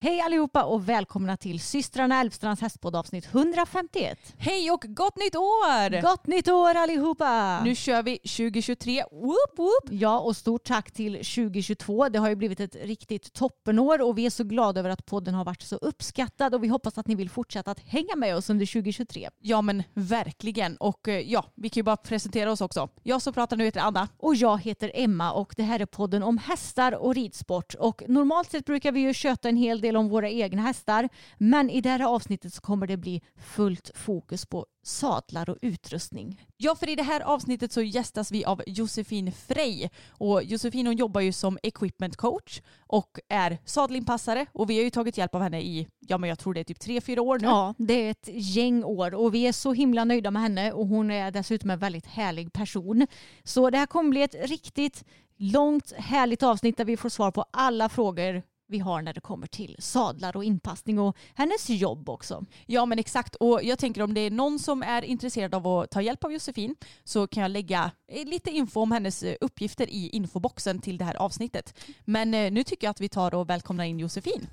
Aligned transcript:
Hej 0.00 0.20
allihopa 0.20 0.64
och 0.64 0.88
välkomna 0.88 1.36
till 1.36 1.60
systrarna 1.60 2.20
Älvstrands 2.20 2.62
hästpodd 2.62 2.96
avsnitt 2.96 3.28
151. 3.34 4.34
Hej 4.38 4.70
och 4.70 4.84
gott 4.88 5.16
nytt 5.16 5.36
år! 5.36 6.02
Gott 6.02 6.26
nytt 6.26 6.48
år 6.48 6.74
allihopa! 6.74 7.60
Nu 7.64 7.74
kör 7.74 8.02
vi 8.02 8.18
2023. 8.18 9.04
Whoop, 9.12 9.58
whoop. 9.58 9.88
Ja, 9.90 10.18
och 10.18 10.36
stort 10.36 10.64
tack 10.64 10.90
till 10.90 11.12
2022. 11.12 12.08
Det 12.08 12.18
har 12.18 12.28
ju 12.28 12.34
blivit 12.36 12.60
ett 12.60 12.76
riktigt 12.82 13.32
toppenår 13.32 14.02
och 14.02 14.18
vi 14.18 14.26
är 14.26 14.30
så 14.30 14.44
glada 14.44 14.80
över 14.80 14.90
att 14.90 15.06
podden 15.06 15.34
har 15.34 15.44
varit 15.44 15.62
så 15.62 15.76
uppskattad 15.76 16.54
och 16.54 16.64
vi 16.64 16.68
hoppas 16.68 16.98
att 16.98 17.06
ni 17.06 17.14
vill 17.14 17.30
fortsätta 17.30 17.70
att 17.70 17.80
hänga 17.80 18.16
med 18.16 18.36
oss 18.36 18.50
under 18.50 18.66
2023. 18.66 19.28
Ja 19.40 19.62
men 19.62 19.82
verkligen. 19.94 20.76
Och 20.76 21.08
eh, 21.08 21.20
ja, 21.20 21.44
vi 21.54 21.68
kan 21.68 21.80
ju 21.80 21.84
bara 21.84 21.96
presentera 21.96 22.52
oss 22.52 22.60
också. 22.60 22.88
Jag 23.02 23.22
som 23.22 23.32
pratar 23.32 23.56
nu 23.56 23.64
heter 23.64 23.80
Anna. 23.80 24.08
Och 24.18 24.34
jag 24.34 24.62
heter 24.62 24.90
Emma 24.94 25.32
och 25.32 25.54
det 25.56 25.62
här 25.62 25.80
är 25.80 25.86
podden 25.86 26.22
om 26.22 26.38
hästar 26.38 26.92
och 26.92 27.14
ridsport. 27.14 27.74
Och 27.74 28.02
normalt 28.08 28.50
sett 28.50 28.64
brukar 28.64 28.92
vi 28.92 29.00
ju 29.00 29.14
köta 29.14 29.48
en 29.48 29.56
hel 29.56 29.80
del 29.80 29.85
om 29.94 30.08
våra 30.08 30.30
egna 30.30 30.62
hästar. 30.62 31.08
Men 31.38 31.70
i 31.70 31.80
det 31.80 31.90
här 31.90 32.14
avsnittet 32.14 32.54
så 32.54 32.60
kommer 32.60 32.86
det 32.86 32.96
bli 32.96 33.22
fullt 33.36 33.90
fokus 33.94 34.46
på 34.46 34.66
sadlar 34.86 35.50
och 35.50 35.58
utrustning. 35.62 36.42
Ja, 36.56 36.74
för 36.74 36.88
i 36.88 36.94
det 36.94 37.02
här 37.02 37.20
avsnittet 37.20 37.72
så 37.72 37.82
gästas 37.82 38.32
vi 38.32 38.44
av 38.44 38.62
Josefin 38.66 39.32
Frey. 39.32 39.88
Och 40.10 40.42
Josefin 40.42 40.86
hon 40.86 40.96
jobbar 40.96 41.20
ju 41.20 41.32
som 41.32 41.58
equipment 41.62 42.16
coach 42.16 42.60
och 42.86 43.18
är 43.28 43.58
sadelinpassare. 43.64 44.46
Och 44.52 44.70
vi 44.70 44.76
har 44.76 44.84
ju 44.84 44.90
tagit 44.90 45.18
hjälp 45.18 45.34
av 45.34 45.42
henne 45.42 45.60
i, 45.60 45.88
ja 46.00 46.18
men 46.18 46.28
jag 46.28 46.38
tror 46.38 46.54
det 46.54 46.60
är 46.60 46.64
typ 46.64 46.80
tre, 46.80 47.00
fyra 47.00 47.22
år 47.22 47.38
nu. 47.38 47.46
Ja, 47.46 47.74
det 47.78 47.94
är 47.94 48.10
ett 48.10 48.28
gäng 48.32 48.84
år 48.84 49.14
och 49.14 49.34
vi 49.34 49.46
är 49.46 49.52
så 49.52 49.72
himla 49.72 50.04
nöjda 50.04 50.30
med 50.30 50.42
henne 50.42 50.72
och 50.72 50.86
hon 50.86 51.10
är 51.10 51.30
dessutom 51.30 51.70
en 51.70 51.78
väldigt 51.78 52.06
härlig 52.06 52.52
person. 52.52 53.06
Så 53.44 53.70
det 53.70 53.78
här 53.78 53.86
kommer 53.86 54.10
bli 54.10 54.22
ett 54.22 54.48
riktigt 54.48 55.04
långt 55.38 55.92
härligt 55.96 56.42
avsnitt 56.42 56.76
där 56.76 56.84
vi 56.84 56.96
får 56.96 57.08
svar 57.08 57.30
på 57.30 57.44
alla 57.50 57.88
frågor 57.88 58.42
vi 58.68 58.78
har 58.78 59.02
när 59.02 59.12
det 59.12 59.20
kommer 59.20 59.46
till 59.46 59.76
sadlar 59.78 60.36
och 60.36 60.44
inpassning 60.44 60.98
och 60.98 61.16
hennes 61.34 61.70
jobb 61.70 62.08
också. 62.08 62.44
Ja 62.66 62.86
men 62.86 62.98
exakt 62.98 63.34
och 63.34 63.60
jag 63.62 63.78
tänker 63.78 64.02
om 64.02 64.14
det 64.14 64.20
är 64.20 64.30
någon 64.30 64.58
som 64.58 64.82
är 64.82 65.02
intresserad 65.02 65.54
av 65.54 65.66
att 65.66 65.90
ta 65.90 66.02
hjälp 66.02 66.24
av 66.24 66.32
Josefin 66.32 66.74
så 67.04 67.26
kan 67.26 67.42
jag 67.42 67.50
lägga 67.50 67.90
eh, 68.08 68.26
lite 68.28 68.50
info 68.50 68.80
om 68.80 68.92
hennes 68.92 69.22
eh, 69.22 69.36
uppgifter 69.40 69.90
i 69.90 70.08
infoboxen 70.08 70.78
till 70.78 70.98
det 70.98 71.04
här 71.04 71.14
avsnittet. 71.14 71.74
Men 72.04 72.34
eh, 72.34 72.52
nu 72.52 72.64
tycker 72.64 72.86
jag 72.86 72.90
att 72.90 73.00
vi 73.00 73.08
tar 73.08 73.34
och 73.34 73.50
välkomnar 73.50 73.84
in 73.84 73.98
Josefin. 73.98 74.46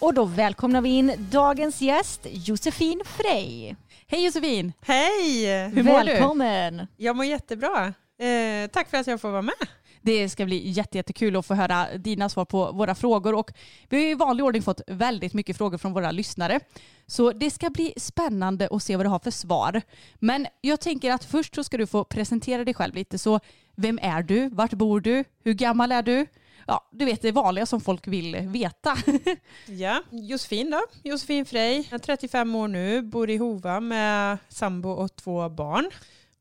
Och 0.00 0.14
då 0.14 0.24
välkomnar 0.24 0.80
vi 0.80 0.88
in 0.88 1.12
dagens 1.30 1.80
gäst 1.80 2.26
Josefin 2.30 3.02
Frey. 3.04 3.74
Hej 4.06 4.24
Josefin! 4.24 4.72
Hej! 4.80 5.68
Hur 5.68 5.82
mår 5.82 6.00
du? 6.00 6.12
Välkommen! 6.12 6.86
Jag 6.96 7.16
mår 7.16 7.24
jättebra. 7.24 7.94
Eh, 8.18 8.70
tack 8.72 8.90
för 8.90 8.96
att 8.96 9.06
jag 9.06 9.20
får 9.20 9.30
vara 9.30 9.42
med. 9.42 9.54
Det 10.02 10.28
ska 10.28 10.44
bli 10.44 10.70
jätte, 10.70 10.98
jättekul 10.98 11.36
att 11.36 11.46
få 11.46 11.54
höra 11.54 11.86
dina 11.98 12.28
svar 12.28 12.44
på 12.44 12.72
våra 12.72 12.94
frågor 12.94 13.34
och 13.34 13.52
vi 13.88 13.96
har 13.96 14.10
i 14.10 14.14
vanlig 14.14 14.44
ordning 14.44 14.62
fått 14.62 14.80
väldigt 14.86 15.34
mycket 15.34 15.56
frågor 15.56 15.78
från 15.78 15.92
våra 15.92 16.10
lyssnare. 16.10 16.60
Så 17.06 17.32
det 17.32 17.50
ska 17.50 17.70
bli 17.70 17.94
spännande 17.96 18.68
att 18.70 18.82
se 18.82 18.96
vad 18.96 19.06
du 19.06 19.10
har 19.10 19.18
för 19.18 19.30
svar. 19.30 19.82
Men 20.18 20.46
jag 20.60 20.80
tänker 20.80 21.12
att 21.12 21.24
först 21.24 21.54
så 21.54 21.64
ska 21.64 21.76
du 21.76 21.86
få 21.86 22.04
presentera 22.04 22.64
dig 22.64 22.74
själv 22.74 22.94
lite. 22.94 23.18
Så 23.18 23.40
vem 23.76 23.98
är 24.02 24.22
du? 24.22 24.48
Vart 24.48 24.72
bor 24.72 25.00
du? 25.00 25.24
Hur 25.44 25.52
gammal 25.52 25.92
är 25.92 26.02
du? 26.02 26.26
Ja, 26.70 26.88
du 26.90 27.04
vet 27.04 27.22
det 27.22 27.32
vanliga 27.32 27.66
som 27.66 27.80
folk 27.80 28.06
vill 28.06 28.36
veta. 28.36 28.96
Ja, 29.66 30.02
Josefin 30.10 30.70
då. 30.70 30.80
Josefin 31.02 31.46
Frey. 31.46 31.76
Jag 31.76 31.92
är 31.92 31.98
35 31.98 32.54
år 32.54 32.68
nu, 32.68 33.02
bor 33.02 33.30
i 33.30 33.36
Hova 33.36 33.80
med 33.80 34.38
sambo 34.48 34.90
och 34.90 35.16
två 35.16 35.48
barn. 35.48 35.90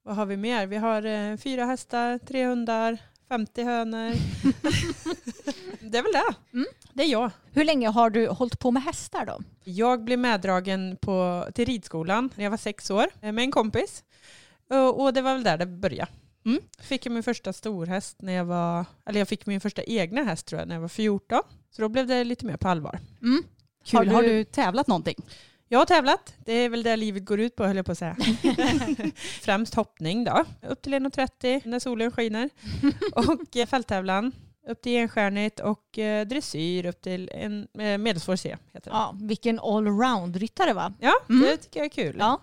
Vad 0.04 0.16
har 0.16 0.26
vi 0.26 0.38
mer? 0.38 0.68
Vi 0.68 0.78
har 0.78 1.06
eh, 1.06 1.38
fyra 1.38 1.66
hästar, 1.66 2.18
tre 2.18 2.46
hundar, 2.46 2.98
50 3.30 3.64
hönor. 3.64 4.14
det 5.92 5.98
är 5.98 6.04
väl 6.04 6.14
det. 6.14 6.58
Mm. 6.58 6.68
Det 6.94 7.04
är 7.04 7.08
jag. 7.08 7.32
Hur 7.52 7.64
länge 7.66 7.90
har 7.90 8.10
du 8.10 8.28
hållit 8.28 8.60
på 8.60 8.72
med 8.72 8.84
hästar 8.84 9.26
då? 9.26 9.40
Jag 9.64 10.04
blev 10.04 10.20
meddragen 10.20 10.98
på, 11.02 11.48
till 11.56 11.66
ridskolan 11.66 12.30
när 12.36 12.44
jag 12.44 12.52
var 12.52 12.58
sex 12.58 12.90
år 12.92 13.06
eh, 13.22 13.32
med 13.32 13.44
en 13.44 13.52
kompis. 13.52 14.04
Och 14.70 15.02
och 15.02 15.14
det 15.14 15.22
var 15.22 15.34
väl 15.34 15.44
där 15.44 15.58
det 15.58 15.66
började. 15.66 16.12
Mm. 16.46 16.62
Fick 16.80 17.06
jag 17.06 17.14
min 17.14 17.24
första 17.24 17.54
storhäst 17.54 18.22
när 18.22 18.34
jag 18.34 18.46
var, 18.46 18.86
eller 19.06 19.20
jag 19.20 19.28
fick 19.28 19.46
min 19.46 19.62
första 19.62 19.84
egna 19.84 20.24
häst 20.24 20.46
tror 20.46 20.60
jag 20.62 20.68
när 20.68 20.76
jag 20.76 20.82
var 20.82 20.88
14. 20.88 21.40
Så 21.72 21.82
då 21.82 21.90
blev 21.90 22.08
det 22.08 22.24
lite 22.24 22.46
mer 22.46 22.58
på 22.58 22.68
allvar. 22.68 23.00
Mm. 23.22 23.44
Kul. 23.86 23.98
Har 24.08 24.16
Har 24.16 24.22
du- 24.24 24.28
du... 24.30 24.44
tävlat 24.44 24.88
någonting? 24.88 25.16
Jag 25.72 25.80
har 25.80 25.86
tävlat, 25.86 26.34
det 26.46 26.54
är 26.54 26.70
väl 26.70 26.84
det 26.84 26.96
livet 26.98 27.26
går 27.26 27.40
ut 27.40 27.56
på 27.56 27.64
höll 27.66 27.76
jag 27.76 27.86
på 27.86 27.92
att 27.92 27.98
säga. 27.98 28.16
Främst 29.42 29.74
hoppning 29.76 30.24
då, 30.24 30.46
upp 30.62 30.82
till 30.82 30.94
1,30 30.94 31.62
när 31.66 31.80
solen 31.80 32.12
skiner. 32.12 32.50
Och 33.16 33.58
eh, 33.58 33.66
fälttävlan 33.68 34.32
upp 34.68 34.82
till 34.82 34.92
enstjärnigt 34.96 35.60
och 35.60 36.00
eh, 36.00 36.28
dressyr 36.28 36.86
upp 36.86 37.02
till 37.02 37.30
en 37.34 37.68
eh, 37.80 37.98
medelsvår 37.98 38.36
C. 38.36 38.58
Heter 38.74 38.92
det. 38.92 38.98
Ja, 38.98 39.16
vilken 39.22 39.60
allround-ryttare 39.60 40.74
va? 40.74 40.94
Ja, 41.00 41.14
Mm. 41.30 41.42
det 41.42 41.58
tycker 41.58 41.80
jag 41.80 41.86
är 41.86 41.90
kul. 41.90 42.16
Ja. 42.20 42.42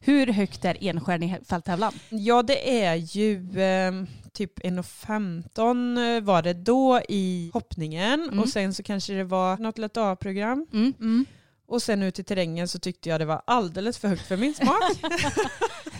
Hur 0.00 0.26
högt 0.26 0.64
är 0.64 0.76
enstjärnig 0.80 1.36
fälttävlan? 1.48 1.92
Ja, 2.08 2.42
det 2.42 2.82
är 2.84 2.94
ju 2.94 3.60
eh, 3.60 3.92
typ 4.32 4.58
1,15 4.58 6.20
var 6.20 6.42
det 6.42 6.52
då 6.52 7.00
i 7.08 7.50
hoppningen 7.54 8.22
Mm. 8.22 8.38
och 8.38 8.48
sen 8.48 8.74
så 8.74 8.82
kanske 8.82 9.12
det 9.12 9.24
var 9.24 9.56
något 9.58 9.78
lätt 9.78 9.96
A-program. 9.96 10.66
Mm. 10.72 11.26
Och 11.68 11.82
sen 11.82 12.02
ut 12.02 12.18
i 12.18 12.24
terrängen 12.24 12.68
så 12.68 12.78
tyckte 12.78 13.08
jag 13.08 13.20
det 13.20 13.24
var 13.24 13.42
alldeles 13.44 13.98
för 13.98 14.08
högt 14.08 14.26
för 14.26 14.36
min 14.36 14.54
smak. 14.54 14.82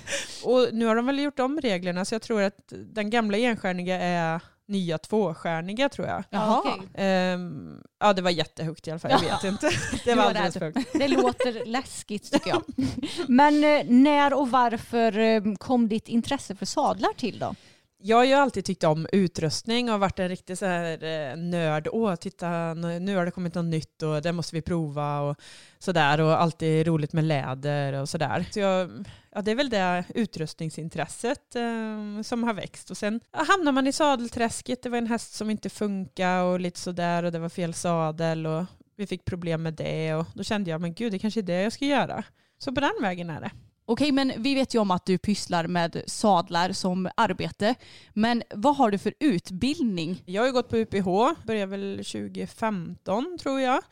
och 0.44 0.68
nu 0.72 0.86
har 0.86 0.96
de 0.96 1.06
väl 1.06 1.18
gjort 1.18 1.38
om 1.38 1.60
reglerna 1.60 2.04
så 2.04 2.14
jag 2.14 2.22
tror 2.22 2.42
att 2.42 2.72
den 2.72 3.10
gamla 3.10 3.38
enstjärniga 3.38 4.00
är 4.00 4.40
nya 4.68 4.98
tvåstjärniga 4.98 5.88
tror 5.88 6.06
jag. 6.06 6.24
Jaha. 6.30 6.62
Ehm, 6.94 7.82
ja 8.00 8.12
det 8.12 8.22
var 8.22 8.30
jättehögt 8.30 8.88
i 8.88 8.90
alla 8.90 9.00
fall, 9.00 9.10
jag 9.10 9.20
vet 9.20 9.44
inte. 9.44 9.70
Det 10.04 10.14
var 10.14 10.24
alldeles 10.24 10.54
för 10.54 10.60
högt. 10.60 10.92
Det 10.92 11.08
låter 11.08 11.64
läskigt 11.66 12.32
tycker 12.32 12.50
jag. 12.50 12.62
Men 13.28 13.64
eh, 13.64 13.84
när 13.86 14.32
och 14.32 14.50
varför 14.50 15.18
eh, 15.18 15.42
kom 15.58 15.88
ditt 15.88 16.08
intresse 16.08 16.56
för 16.56 16.66
sadlar 16.66 17.12
till 17.16 17.38
då? 17.38 17.54
Jag 17.98 18.16
har 18.16 18.24
ju 18.24 18.32
alltid 18.32 18.64
tyckt 18.64 18.84
om 18.84 19.06
utrustning 19.12 19.92
och 19.92 20.00
varit 20.00 20.18
en 20.18 20.28
riktig 20.28 20.58
så 20.58 20.66
här 20.66 21.04
eh, 21.04 21.36
nörd. 21.36 21.88
Åh, 21.92 22.14
titta 22.14 22.74
nu 22.74 23.16
har 23.16 23.24
det 23.24 23.30
kommit 23.30 23.54
något 23.54 23.64
nytt 23.64 24.02
och 24.02 24.22
det 24.22 24.32
måste 24.32 24.56
vi 24.56 24.62
prova 24.62 25.20
och 25.20 25.36
sådär. 25.78 26.20
Och 26.20 26.42
alltid 26.42 26.86
roligt 26.86 27.12
med 27.12 27.24
läder 27.24 27.92
och 27.92 28.08
sådär. 28.08 28.46
Så 28.50 28.60
jag, 28.60 29.06
ja, 29.30 29.42
det 29.42 29.50
är 29.50 29.54
väl 29.54 29.70
det 29.70 30.04
utrustningsintresset 30.14 31.56
eh, 31.56 32.22
som 32.22 32.44
har 32.44 32.54
växt. 32.54 32.90
Och 32.90 32.96
sen 32.96 33.20
ja, 33.32 33.44
hamnar 33.48 33.72
man 33.72 33.86
i 33.86 33.92
sadelträsket. 33.92 34.82
Det 34.82 34.88
var 34.88 34.98
en 34.98 35.06
häst 35.06 35.34
som 35.34 35.50
inte 35.50 35.70
funkade 35.70 36.42
och 36.42 36.60
lite 36.60 36.80
sådär 36.80 37.22
och 37.22 37.32
det 37.32 37.38
var 37.38 37.48
fel 37.48 37.74
sadel. 37.74 38.46
Och 38.46 38.64
vi 38.96 39.06
fick 39.06 39.24
problem 39.24 39.62
med 39.62 39.74
det 39.74 40.14
och 40.14 40.26
då 40.34 40.42
kände 40.42 40.70
jag 40.70 40.80
men 40.80 40.94
gud 40.94 41.12
det 41.12 41.18
kanske 41.18 41.40
är 41.40 41.42
det 41.42 41.62
jag 41.62 41.72
ska 41.72 41.84
göra. 41.84 42.24
Så 42.58 42.72
på 42.72 42.80
den 42.80 43.02
vägen 43.02 43.30
är 43.30 43.40
det. 43.40 43.50
Okej, 43.88 44.12
men 44.12 44.32
vi 44.36 44.54
vet 44.54 44.74
ju 44.74 44.78
om 44.78 44.90
att 44.90 45.06
du 45.06 45.18
pysslar 45.18 45.66
med 45.66 46.02
sadlar 46.06 46.72
som 46.72 47.08
arbete. 47.16 47.74
Men 48.12 48.42
vad 48.54 48.76
har 48.76 48.90
du 48.90 48.98
för 48.98 49.14
utbildning? 49.20 50.22
Jag 50.26 50.42
har 50.42 50.46
ju 50.46 50.52
gått 50.52 50.68
på 50.68 50.76
UPH, 50.76 51.44
började 51.46 51.66
väl 51.66 51.96
2015 51.96 53.38
tror 53.38 53.60
jag. 53.60 53.82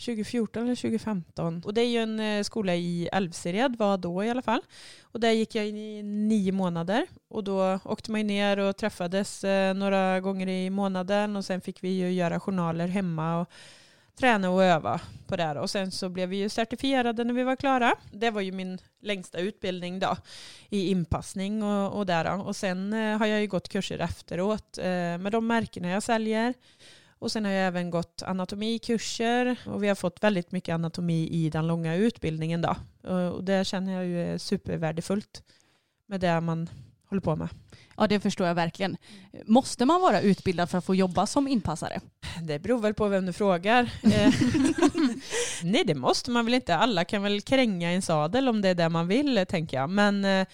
2014 0.00 0.62
eller 0.62 0.76
2015. 0.76 1.62
Och 1.64 1.74
det 1.74 1.80
är 1.80 1.86
ju 1.86 1.98
en 1.98 2.20
eh, 2.20 2.42
skola 2.42 2.74
i 2.74 3.08
Älvsered, 3.12 3.76
var 3.76 3.98
då 3.98 4.24
i 4.24 4.30
alla 4.30 4.42
fall. 4.42 4.60
Och 5.02 5.20
där 5.20 5.30
gick 5.30 5.54
jag 5.54 5.68
in 5.68 5.76
i 5.76 6.02
nio 6.02 6.52
månader. 6.52 7.06
Och 7.28 7.44
då 7.44 7.78
åkte 7.84 8.10
man 8.10 8.20
ju 8.20 8.26
ner 8.26 8.58
och 8.58 8.76
träffades 8.76 9.44
eh, 9.44 9.74
några 9.74 10.20
gånger 10.20 10.48
i 10.48 10.70
månaden. 10.70 11.36
Och 11.36 11.44
sen 11.44 11.60
fick 11.60 11.84
vi 11.84 11.88
ju 11.88 12.12
göra 12.12 12.40
journaler 12.40 12.88
hemma 12.88 13.40
och 13.40 13.48
träna 14.20 14.50
och 14.50 14.64
öva 14.64 15.00
på 15.26 15.36
det. 15.36 15.42
här. 15.42 15.56
Och 15.56 15.70
sen 15.70 15.90
så 15.90 16.08
blev 16.08 16.28
vi 16.28 16.36
ju 16.36 16.48
certifierade 16.48 17.24
när 17.24 17.34
vi 17.34 17.42
var 17.42 17.56
klara. 17.56 17.94
Det 18.12 18.30
var 18.30 18.40
ju 18.40 18.52
min 18.52 18.78
längsta 19.00 19.38
utbildning 19.38 19.98
då 19.98 20.16
i 20.68 20.90
inpassning 20.90 21.62
och, 21.62 21.98
och 21.98 22.06
där. 22.06 22.46
Och 22.46 22.56
sen 22.56 22.92
eh, 22.92 23.18
har 23.18 23.26
jag 23.26 23.40
ju 23.40 23.46
gått 23.46 23.68
kurser 23.68 23.98
efteråt 23.98 24.78
eh, 24.78 24.84
med 25.18 25.32
de 25.32 25.46
märkena 25.46 25.88
jag 25.88 26.02
säljer. 26.02 26.54
Och 27.18 27.32
sen 27.32 27.44
har 27.44 27.52
jag 27.52 27.66
även 27.66 27.90
gått 27.90 28.22
anatomikurser 28.22 29.56
och 29.66 29.82
vi 29.82 29.88
har 29.88 29.94
fått 29.94 30.22
väldigt 30.22 30.52
mycket 30.52 30.74
anatomi 30.74 31.28
i 31.28 31.50
den 31.50 31.66
långa 31.66 31.94
utbildningen 31.94 32.62
då. 32.62 32.76
Eh, 33.04 33.28
och 33.28 33.44
det 33.44 33.66
känner 33.66 33.92
jag 33.92 34.06
ju 34.06 34.22
är 34.22 34.38
supervärdefullt 34.38 35.42
med 36.06 36.20
det 36.20 36.40
man 36.40 36.70
håller 37.08 37.20
på 37.20 37.36
med. 37.36 37.48
Ja, 38.00 38.06
det 38.06 38.20
förstår 38.20 38.46
jag 38.46 38.54
verkligen. 38.54 38.96
Måste 39.46 39.86
man 39.86 40.00
vara 40.00 40.20
utbildad 40.20 40.70
för 40.70 40.78
att 40.78 40.84
få 40.84 40.94
jobba 40.94 41.26
som 41.26 41.48
inpassare? 41.48 42.00
Det 42.42 42.58
beror 42.58 42.78
väl 42.80 42.94
på 42.94 43.08
vem 43.08 43.26
du 43.26 43.32
frågar. 43.32 43.90
Eh, 44.02 44.34
Nej, 45.62 45.84
det 45.84 45.94
måste 45.94 46.30
man 46.30 46.44
väl 46.44 46.54
inte. 46.54 46.76
Alla 46.76 47.04
kan 47.04 47.22
väl 47.22 47.40
kränga 47.40 47.90
en 47.90 48.02
sadel 48.02 48.48
om 48.48 48.62
det 48.62 48.68
är 48.68 48.74
det 48.74 48.88
man 48.88 49.08
vill, 49.08 49.44
tänker 49.48 49.76
jag. 49.76 49.90
Men 49.90 50.24
eh, 50.24 50.46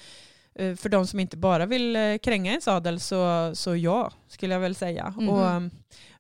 eh, 0.55 0.77
för 0.77 0.89
de 0.89 1.07
som 1.07 1.21
inte 1.21 1.37
bara 1.37 1.67
vill 1.67 2.19
kränga 2.23 2.55
en 2.55 2.61
sadel 2.61 3.01
så, 3.01 3.51
så 3.55 3.77
ja, 3.77 4.13
skulle 4.29 4.55
jag 4.55 4.61
väl 4.61 4.75
säga. 4.75 5.15
Mhm. 5.17 5.29
Och 5.29 5.63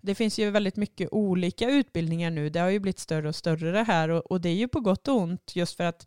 det 0.00 0.14
finns 0.14 0.38
ju 0.38 0.50
väldigt 0.50 0.76
mycket 0.76 1.08
olika 1.12 1.70
utbildningar 1.70 2.30
nu. 2.30 2.50
Det 2.50 2.60
har 2.60 2.70
ju 2.70 2.78
blivit 2.78 2.98
större 2.98 3.28
och 3.28 3.36
större 3.36 3.72
det 3.72 3.84
här 3.84 4.08
och, 4.08 4.30
och 4.30 4.40
det 4.40 4.48
är 4.48 4.54
ju 4.54 4.68
på 4.68 4.80
gott 4.80 5.08
och 5.08 5.16
ont 5.16 5.56
just 5.56 5.76
för 5.76 5.84
att 5.84 6.06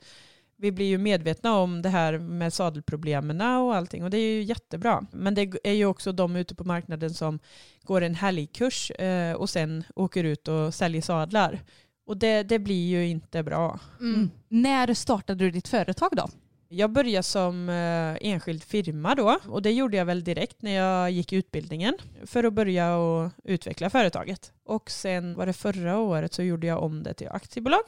vi 0.61 0.71
blir 0.71 0.85
ju 0.85 0.97
medvetna 0.97 1.57
om 1.57 1.81
det 1.81 1.89
här 1.89 2.17
med 2.17 2.53
sadelproblemen 2.53 3.41
och 3.41 3.75
allting 3.75 4.03
och 4.03 4.09
det 4.09 4.17
är 4.17 4.33
ju 4.33 4.43
jättebra. 4.43 5.05
Men 5.11 5.35
det 5.35 5.55
är 5.63 5.73
ju 5.73 5.85
också 5.85 6.11
de 6.11 6.35
ute 6.35 6.55
på 6.55 6.63
marknaden 6.63 7.13
som 7.13 7.39
går 7.83 8.01
en 8.01 8.15
helgkurs 8.15 8.91
eh, 8.91 9.33
och 9.33 9.49
sen 9.49 9.83
åker 9.95 10.23
ut 10.23 10.47
och 10.47 10.73
säljer 10.73 11.01
sadlar. 11.01 11.59
Och 12.05 12.17
det, 12.17 12.43
det 12.43 12.59
blir 12.59 12.87
ju 12.87 13.07
inte 13.07 13.43
bra. 13.43 13.79
Mm. 13.99 14.29
När 14.47 14.93
startade 14.93 15.45
du 15.45 15.51
ditt 15.51 15.67
företag 15.67 16.09
då? 16.11 16.29
Jag 16.71 16.91
började 16.91 17.23
som 17.23 17.69
eh, 17.69 18.29
enskild 18.29 18.63
firma 18.63 19.15
då 19.15 19.39
och 19.47 19.61
det 19.61 19.71
gjorde 19.71 19.97
jag 19.97 20.05
väl 20.05 20.23
direkt 20.23 20.61
när 20.61 20.71
jag 20.71 21.11
gick 21.11 21.33
utbildningen 21.33 21.93
för 22.25 22.43
att 22.43 22.53
börja 22.53 22.95
och 22.95 23.31
utveckla 23.43 23.89
företaget. 23.89 24.51
Och 24.63 24.91
sen 24.91 25.35
var 25.35 25.45
det 25.45 25.53
förra 25.53 25.99
året 25.99 26.33
så 26.33 26.43
gjorde 26.43 26.67
jag 26.67 26.83
om 26.83 27.03
det 27.03 27.13
till 27.13 27.27
aktiebolag. 27.27 27.83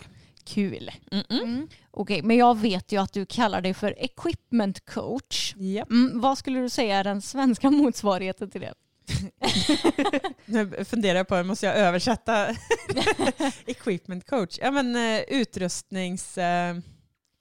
Kul. 0.46 0.92
Mm. 1.30 1.68
Okej, 1.92 2.22
men 2.22 2.38
jag 2.38 2.58
vet 2.58 2.92
ju 2.92 3.02
att 3.02 3.14
du 3.14 3.26
kallar 3.26 3.62
dig 3.62 3.74
för 3.74 3.96
equipment 3.98 4.86
coach. 4.86 5.56
Japp. 5.58 5.92
Mm, 5.92 6.22
vad 6.22 6.38
skulle 6.38 6.60
du 6.60 6.70
säga 6.70 6.98
är 6.98 7.04
den 7.04 7.22
svenska 7.22 7.72
motsvarigheten 7.72 8.50
till 8.50 8.62
det? 8.62 8.74
Nu 10.46 10.86
funderar 10.86 11.18
jag 11.18 11.28
på, 11.28 11.44
måste 11.44 11.66
jag 11.66 11.76
översätta 11.76 12.48
equipment 13.66 14.30
coach? 14.30 14.58
Ja 14.62 14.72
men 14.72 14.96
eh, 14.96 15.22
utrustnings... 15.28 16.38
Eh, 16.38 16.76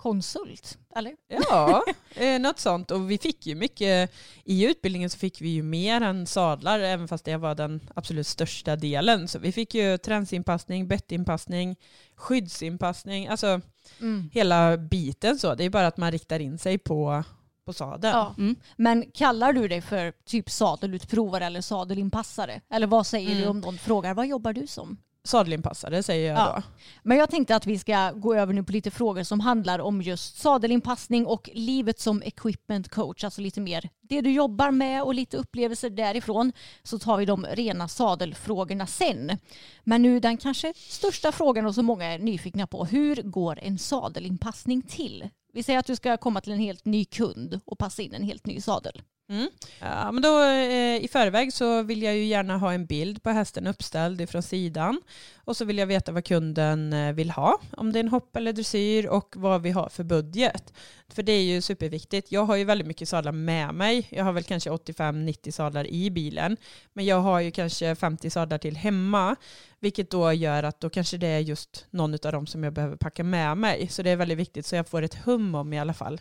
Konsult, 0.02 0.78
eller? 0.96 1.12
ja, 1.28 1.84
eh, 2.14 2.40
något 2.40 2.58
sånt. 2.58 2.90
Och 2.90 3.10
vi 3.10 3.18
fick 3.18 3.46
ju 3.46 3.54
mycket, 3.54 4.12
i 4.44 4.66
utbildningen 4.66 5.10
så 5.10 5.18
fick 5.18 5.40
vi 5.40 5.48
ju 5.48 5.62
mer 5.62 6.00
än 6.00 6.26
sadlar, 6.26 6.80
även 6.80 7.08
fast 7.08 7.24
det 7.24 7.36
var 7.36 7.54
den 7.54 7.80
absolut 7.94 8.26
största 8.26 8.76
delen. 8.76 9.28
Så 9.28 9.38
vi 9.38 9.52
fick 9.52 9.74
ju 9.74 9.98
tränsinpassning, 9.98 10.88
bettinpassning, 10.88 11.76
skyddsinpassning, 12.20 13.28
alltså 13.28 13.60
Mm. 14.00 14.30
hela 14.32 14.76
biten 14.76 15.38
så. 15.38 15.54
Det 15.54 15.64
är 15.64 15.70
bara 15.70 15.86
att 15.86 15.96
man 15.96 16.12
riktar 16.12 16.40
in 16.40 16.58
sig 16.58 16.78
på, 16.78 17.24
på 17.66 17.72
sadeln. 17.72 18.16
Ja. 18.16 18.34
Mm. 18.38 18.56
Men 18.76 19.10
kallar 19.14 19.52
du 19.52 19.68
dig 19.68 19.80
för 19.80 20.12
typ 20.24 20.50
sadelutprovare 20.50 21.44
eller 21.46 21.60
sadelinpassare? 21.60 22.60
Eller 22.70 22.86
vad 22.86 23.06
säger 23.06 23.30
Mm. 23.30 23.42
du 23.42 23.48
om 23.48 23.60
någon 23.60 23.78
frågar 23.78 24.14
vad 24.14 24.26
jobbar 24.26 24.52
du 24.52 24.66
som? 24.66 24.96
Sadelinpassare 25.24 26.02
säger 26.02 26.28
jag 26.32 26.38
Ja. 26.38 26.52
då. 26.56 26.62
Men 27.02 27.18
jag 27.18 27.30
tänkte 27.30 27.56
att 27.56 27.66
vi 27.66 27.78
ska 27.78 28.10
gå 28.12 28.34
över 28.34 28.52
nu 28.54 28.62
på 28.62 28.72
lite 28.72 28.90
frågor 28.90 29.22
som 29.22 29.40
handlar 29.40 29.78
om 29.78 30.02
just 30.02 30.38
sadelinpassning 30.38 31.26
och 31.26 31.50
livet 31.54 32.00
som 32.00 32.22
equipment 32.22 32.88
coach. 32.88 33.24
Alltså 33.24 33.40
lite 33.40 33.60
mer 33.60 33.88
det 34.00 34.20
du 34.20 34.32
jobbar 34.32 34.70
med 34.70 35.02
och 35.02 35.14
lite 35.14 35.36
upplevelser 35.36 35.90
därifrån. 35.90 36.52
Så 36.82 36.98
tar 36.98 37.16
vi 37.16 37.24
de 37.24 37.46
rena 37.46 37.88
sadelfrågorna 37.88 38.86
sen. 38.86 39.38
Men 39.84 40.02
nu 40.02 40.20
den 40.20 40.36
kanske 40.36 40.72
största 40.76 41.32
frågan 41.32 41.66
och 41.66 41.74
som 41.74 41.86
många 41.86 42.04
är 42.04 42.18
nyfikna 42.18 42.66
på. 42.66 42.84
Hur 42.84 43.22
går 43.22 43.58
en 43.62 43.78
sadelinpassning 43.78 44.82
till? 44.82 45.28
Vi 45.52 45.62
säger 45.62 45.78
att 45.78 45.86
du 45.86 45.96
ska 45.96 46.16
komma 46.16 46.40
till 46.40 46.52
en 46.52 46.58
helt 46.58 46.84
ny 46.84 47.04
kund 47.04 47.60
och 47.64 47.78
passa 47.78 48.02
in 48.02 48.14
en 48.14 48.22
helt 48.22 48.46
ny 48.46 48.60
sadel. 48.60 49.02
Mm. 49.30 49.48
Ja, 49.80 50.12
men 50.12 50.22
då, 50.22 50.42
eh, 50.42 51.04
I 51.04 51.08
förväg 51.12 51.52
så 51.52 51.82
vill 51.82 52.02
jag 52.02 52.16
ju 52.16 52.24
gärna 52.24 52.58
ha 52.58 52.72
en 52.72 52.86
bild 52.86 53.22
på 53.22 53.30
hästen 53.30 53.66
uppställd 53.66 54.20
ifrån 54.20 54.42
sidan. 54.42 55.00
Och 55.44 55.56
så 55.56 55.64
vill 55.64 55.78
jag 55.78 55.86
veta 55.86 56.12
vad 56.12 56.24
kunden 56.24 56.92
eh, 56.92 57.12
vill 57.12 57.30
ha. 57.30 57.60
Om 57.76 57.92
det 57.92 57.98
är 57.98 58.04
en 58.04 58.08
hopp 58.08 58.36
eller 58.36 58.52
dressyr 58.52 59.06
och 59.06 59.34
vad 59.36 59.62
vi 59.62 59.70
har 59.70 59.88
för 59.88 60.04
budget. 60.04 60.72
För 61.14 61.22
det 61.22 61.32
är 61.32 61.42
ju 61.42 61.60
superviktigt. 61.60 62.32
Jag 62.32 62.44
har 62.44 62.56
ju 62.56 62.64
väldigt 62.64 62.86
mycket 62.86 63.08
sadlar 63.08 63.32
med 63.32 63.74
mig. 63.74 64.06
Jag 64.10 64.24
har 64.24 64.32
väl 64.32 64.44
kanske 64.44 64.70
85-90 64.70 65.50
sadlar 65.50 65.86
i 65.86 66.10
bilen. 66.10 66.56
Men 66.92 67.04
jag 67.04 67.20
har 67.20 67.40
ju 67.40 67.50
kanske 67.50 67.94
50 67.94 68.30
sadlar 68.30 68.58
till 68.58 68.76
hemma. 68.76 69.36
Vilket 69.80 70.10
då 70.10 70.32
gör 70.32 70.62
att 70.62 70.80
då 70.80 70.90
kanske 70.90 71.16
det 71.16 71.26
är 71.26 71.38
just 71.38 71.86
någon 71.90 72.14
av 72.14 72.32
dem 72.32 72.46
som 72.46 72.64
jag 72.64 72.72
behöver 72.72 72.96
packa 72.96 73.24
med 73.24 73.56
mig. 73.56 73.88
Så 73.88 74.02
det 74.02 74.10
är 74.10 74.16
väldigt 74.16 74.38
viktigt 74.38 74.66
så 74.66 74.76
jag 74.76 74.88
får 74.88 75.02
ett 75.02 75.14
hum 75.14 75.54
om 75.54 75.72
i 75.72 75.80
alla 75.80 75.94
fall. 75.94 76.20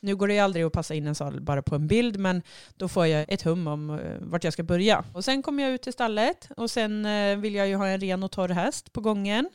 Nu 0.00 0.16
går 0.16 0.28
det 0.28 0.34
ju 0.34 0.40
aldrig 0.40 0.64
att 0.64 0.72
passa 0.72 0.94
in 0.94 1.06
en 1.06 1.14
sadel 1.14 1.40
bara 1.40 1.62
på 1.62 1.74
en 1.74 1.86
bild 1.86 2.18
men 2.18 2.42
då 2.76 2.88
får 2.88 3.06
jag 3.06 3.26
ett 3.28 3.42
hum 3.42 3.66
om 3.66 3.90
eh, 3.90 4.16
vart 4.20 4.44
jag 4.44 4.52
ska 4.52 4.62
börja. 4.62 5.04
Och 5.14 5.24
sen 5.24 5.42
kommer 5.42 5.62
jag 5.62 5.72
ut 5.72 5.82
till 5.82 5.92
stallet 5.92 6.48
och 6.56 6.70
sen 6.70 7.06
eh, 7.06 7.36
vill 7.36 7.54
jag 7.54 7.68
ju 7.68 7.74
ha 7.74 7.86
en 7.86 8.00
ren 8.00 8.22
och 8.22 8.30
torr 8.30 8.48
häst 8.48 8.92
på 8.92 9.00
gången. 9.00 9.50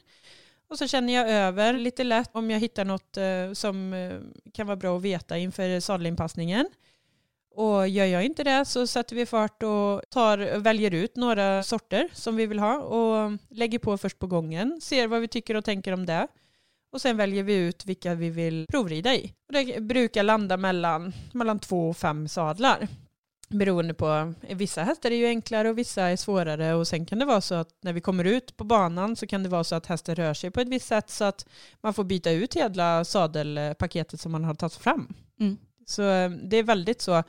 Och 0.68 0.78
så 0.78 0.88
känner 0.88 1.14
jag 1.14 1.30
över 1.30 1.74
lite 1.74 2.04
lätt 2.04 2.30
om 2.34 2.52
jag 2.52 2.60
hittar 2.60 2.86
något 2.86 3.18
eh, 3.18 3.54
som 3.54 3.94
eh, 3.94 4.20
kan 4.54 4.68
vara 4.68 4.78
bra 4.78 4.98
att 4.98 5.02
veta 5.02 5.38
inför 5.38 5.80
sadelinpassningen. 5.80 6.70
Och 7.56 7.88
gör 7.88 8.06
jag 8.06 8.26
inte 8.26 8.44
det 8.44 8.66
så 8.66 8.88
sätter 8.88 9.16
vi 9.16 9.26
fart 9.26 9.64
och 9.64 10.02
tar, 10.10 10.60
väljer 10.60 10.94
ut 10.94 11.16
några 11.16 11.64
sorter 11.64 12.10
som 12.14 12.36
vi 12.36 12.46
vill 12.46 12.60
ha 12.60 12.78
och 12.78 13.32
lägger 13.50 13.80
på 13.80 13.98
först 13.98 14.20
på 14.20 14.28
gången. 14.28 14.82
Ser 14.82 15.08
vad 15.08 15.22
vi 15.22 15.28
tycker 15.28 15.56
och 15.56 15.66
tänker 15.66 15.92
om 15.92 16.06
det. 16.06 16.28
Och 16.92 17.02
sen 17.02 17.18
väljer 17.18 17.44
vi 17.44 17.56
ut 17.56 17.86
vilka 17.86 18.16
vi 18.16 18.30
vill 18.30 18.66
provrida 18.70 19.16
i. 19.16 19.34
Och 19.48 19.54
det 19.54 19.82
brukar 19.82 20.24
landa 20.24 20.58
mellan, 20.58 21.14
mellan 21.34 21.60
två 21.60 21.90
och 21.90 21.98
fem 21.98 22.28
sadlar. 22.28 22.88
Beroende 23.50 23.94
på, 23.94 24.34
vissa 24.50 24.84
hästar 24.84 25.12
är 25.12 25.16
ju 25.16 25.26
enklare 25.26 25.70
och 25.70 25.78
vissa 25.78 26.04
är 26.04 26.16
svårare 26.16 26.74
och 26.74 26.88
sen 26.88 27.06
kan 27.06 27.20
det 27.20 27.26
vara 27.26 27.42
så 27.42 27.56
att 27.56 27.70
när 27.82 27.94
vi 27.94 28.02
kommer 28.02 28.24
ut 28.24 28.58
på 28.58 28.64
banan 28.64 29.16
så 29.16 29.28
kan 29.28 29.44
det 29.44 29.50
vara 29.50 29.64
så 29.64 29.76
att 29.76 29.86
hästen 29.86 30.16
rör 30.16 30.34
sig 30.34 30.52
på 30.52 30.60
ett 30.60 30.68
visst 30.68 30.88
sätt 30.88 31.10
så 31.10 31.24
att 31.24 31.46
man 31.82 31.94
får 31.94 32.04
byta 32.04 32.32
ut 32.32 32.54
hela 32.56 33.06
sadelpaketet 33.06 34.20
som 34.20 34.32
man 34.32 34.44
har 34.44 34.56
tagit 34.56 34.74
fram. 34.74 35.14
Mm. 35.40 35.58
Så 35.86 36.10
eh, 36.10 36.30
det 36.30 36.58
är 36.58 36.64
väldigt 36.64 37.02
så, 37.02 37.24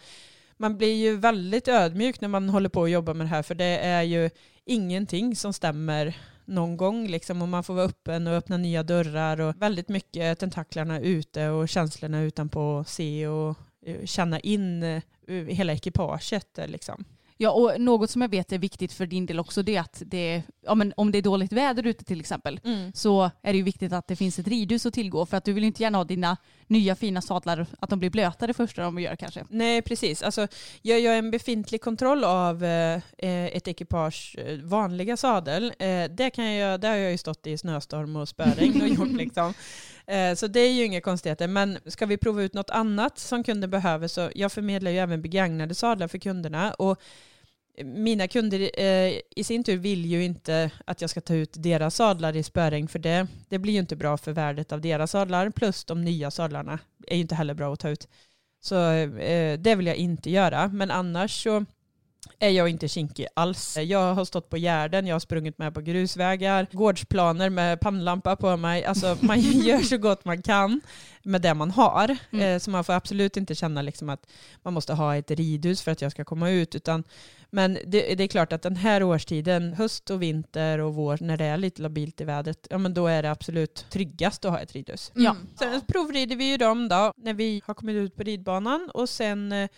man 0.56 0.78
blir 0.78 0.94
ju 0.94 1.16
väldigt 1.16 1.68
ödmjuk 1.68 2.20
när 2.20 2.28
man 2.28 2.48
håller 2.48 2.68
på 2.68 2.84
att 2.84 2.90
jobba 2.90 3.14
med 3.14 3.26
det 3.26 3.30
här 3.30 3.42
för 3.42 3.54
det 3.54 3.78
är 3.78 4.02
ju 4.02 4.30
ingenting 4.64 5.36
som 5.36 5.52
stämmer 5.52 6.16
någon 6.44 6.76
gång 6.76 7.08
liksom 7.08 7.42
och 7.42 7.48
man 7.48 7.64
får 7.64 7.74
vara 7.74 7.84
öppen 7.84 8.26
och 8.26 8.32
öppna 8.32 8.56
nya 8.56 8.82
dörrar 8.82 9.40
och 9.40 9.62
väldigt 9.62 9.88
mycket 9.88 10.38
tentaklarna 10.38 11.00
ute 11.00 11.48
och 11.48 11.68
känslorna 11.68 12.22
utanpå 12.22 12.60
och 12.60 12.88
se 12.88 13.26
och 13.26 13.56
känna 14.04 14.40
in 14.40 14.82
eh, 14.82 15.02
hela 15.28 15.72
ekipaget 15.72 16.58
eh, 16.58 16.68
liksom. 16.68 17.04
Ja, 17.38 17.50
och 17.50 17.80
något 17.80 18.10
som 18.10 18.22
jag 18.22 18.28
vet 18.28 18.52
är 18.52 18.58
viktigt 18.58 18.92
för 18.92 19.06
din 19.06 19.26
del 19.26 19.40
också 19.40 19.62
det 19.62 19.76
är 19.76 19.80
att 19.80 20.02
det, 20.06 20.42
ja, 20.66 20.74
men 20.74 20.92
om 20.96 21.12
det 21.12 21.18
är 21.18 21.22
dåligt 21.22 21.52
väder 21.52 21.86
ute 21.86 22.04
till 22.04 22.20
exempel 22.20 22.60
så 22.94 23.30
är 23.42 23.52
det 23.52 23.56
ju 23.56 23.62
viktigt 23.62 23.92
att 23.92 24.08
det 24.08 24.16
finns 24.16 24.38
ett 24.38 24.48
ridhus 24.48 24.86
att 24.86 24.94
tillgå 24.94 25.26
för 25.26 25.36
att 25.36 25.44
du 25.44 25.52
vill 25.52 25.64
inte 25.64 25.82
gärna 25.82 25.98
ha 25.98 26.04
dina 26.04 26.36
nya 26.66 26.96
fina 26.96 27.22
sadlar 27.22 27.66
att 27.80 27.90
de 27.90 27.98
blir 27.98 28.10
blöta 28.10 28.46
det 28.46 28.54
första 28.54 28.82
de 28.82 28.98
gör 28.98 29.16
kanske. 29.16 29.44
Nej, 29.48 29.82
precis. 29.82 30.22
Alltså, 30.22 30.48
gör 30.82 30.96
jag 30.96 31.18
en 31.18 31.30
befintlig 31.30 31.80
kontroll 31.80 32.24
av 32.24 32.64
eh, 32.64 33.00
ett 33.18 33.68
ekipage 33.68 34.36
eh, 34.38 34.58
vanliga 34.58 35.16
sadel, 35.16 35.72
eh, 35.78 36.04
det, 36.10 36.30
kan 36.30 36.54
jag, 36.54 36.80
det 36.80 36.88
har 36.88 36.96
jag 36.96 37.10
ju 37.10 37.18
stått 37.18 37.46
i 37.46 37.58
snöstorm 37.58 38.16
och 38.16 38.28
spöregn 38.28 38.82
och 38.82 38.88
gjort. 38.88 39.12
Liksom. 39.16 39.54
Eh, 40.06 40.34
så 40.34 40.46
det 40.46 40.60
är 40.60 40.72
ju 40.72 40.84
inga 40.84 41.00
konstigheter. 41.00 41.48
Men 41.48 41.78
ska 41.86 42.06
vi 42.06 42.16
prova 42.16 42.42
ut 42.42 42.54
något 42.54 42.70
annat 42.70 43.18
som 43.18 43.44
kunden 43.44 43.70
behöver 43.70 44.08
så 44.08 44.30
jag 44.34 44.52
förmedlar 44.52 44.90
ju 44.90 44.98
även 44.98 45.22
begagnade 45.22 45.74
sadlar 45.74 46.08
för 46.08 46.18
kunderna. 46.18 46.74
Och 46.74 47.00
mina 47.84 48.28
kunder 48.28 48.80
eh, 48.80 49.20
i 49.36 49.44
sin 49.44 49.64
tur 49.64 49.76
vill 49.76 50.06
ju 50.06 50.24
inte 50.24 50.70
att 50.84 51.00
jag 51.00 51.10
ska 51.10 51.20
ta 51.20 51.34
ut 51.34 51.54
deras 51.56 51.94
sadlar 51.94 52.36
i 52.36 52.42
spöregn 52.42 52.88
för 52.88 52.98
det, 52.98 53.26
det 53.48 53.58
blir 53.58 53.72
ju 53.72 53.78
inte 53.78 53.96
bra 53.96 54.16
för 54.16 54.32
värdet 54.32 54.72
av 54.72 54.80
deras 54.80 55.10
sadlar 55.10 55.50
plus 55.50 55.84
de 55.84 56.04
nya 56.04 56.30
sadlarna 56.30 56.78
är 57.06 57.14
ju 57.14 57.20
inte 57.20 57.34
heller 57.34 57.54
bra 57.54 57.72
att 57.72 57.80
ta 57.80 57.88
ut. 57.88 58.08
Så 58.60 58.90
eh, 58.90 59.58
det 59.58 59.74
vill 59.74 59.86
jag 59.86 59.96
inte 59.96 60.30
göra 60.30 60.68
men 60.68 60.90
annars 60.90 61.42
så 61.42 61.64
är 62.38 62.50
jag 62.50 62.68
inte 62.68 62.88
kinkig 62.88 63.26
alls. 63.34 63.76
Jag 63.76 64.14
har 64.14 64.24
stått 64.24 64.50
på 64.50 64.56
gärden, 64.56 65.06
jag 65.06 65.14
har 65.14 65.20
sprungit 65.20 65.58
med 65.58 65.74
på 65.74 65.80
grusvägar, 65.80 66.66
gårdsplaner 66.72 67.50
med 67.50 67.80
pannlampa 67.80 68.36
på 68.36 68.56
mig. 68.56 68.84
Alltså 68.84 69.18
man 69.20 69.40
gör 69.66 69.78
så 69.80 69.98
gott 69.98 70.24
man 70.24 70.42
kan 70.42 70.80
med 71.22 71.42
det 71.42 71.54
man 71.54 71.70
har. 71.70 72.16
Mm. 72.32 72.46
Eh, 72.54 72.58
Så 72.58 72.70
man 72.70 72.84
får 72.84 72.92
absolut 72.92 73.36
inte 73.36 73.54
känna 73.54 73.82
liksom 73.82 74.08
att 74.08 74.26
man 74.62 74.74
måste 74.74 74.92
ha 74.92 75.16
ett 75.16 75.30
ridhus 75.30 75.82
för 75.82 75.92
att 75.92 76.02
jag 76.02 76.12
ska 76.12 76.24
komma 76.24 76.50
ut. 76.50 76.74
Utan, 76.74 77.04
men 77.50 77.78
det, 77.86 78.14
det 78.14 78.24
är 78.24 78.28
klart 78.28 78.52
att 78.52 78.62
den 78.62 78.76
här 78.76 79.02
årstiden, 79.02 79.72
höst 79.72 80.10
och 80.10 80.22
vinter 80.22 80.78
och 80.78 80.94
vår, 80.94 81.18
när 81.20 81.36
det 81.36 81.44
är 81.44 81.56
lite 81.56 81.82
labilt 81.82 82.20
i 82.20 82.24
vädret, 82.24 82.66
ja 82.70 82.78
men 82.78 82.94
då 82.94 83.06
är 83.06 83.22
det 83.22 83.30
absolut 83.30 83.86
tryggast 83.90 84.44
att 84.44 84.50
ha 84.50 84.60
ett 84.60 84.72
ridhus. 84.72 85.12
Mm. 85.16 85.36
Sen 85.58 85.80
provrider 85.88 86.36
vi 86.36 86.44
ju 86.50 86.56
dem 86.56 86.88
då 86.88 87.12
när 87.16 87.34
vi 87.34 87.62
har 87.66 87.74
kommit 87.74 87.94
ut 87.96 88.16
på 88.16 88.22
ridbanan 88.22 88.90
och 88.94 89.08
sen 89.08 89.52
eh, 89.52 89.68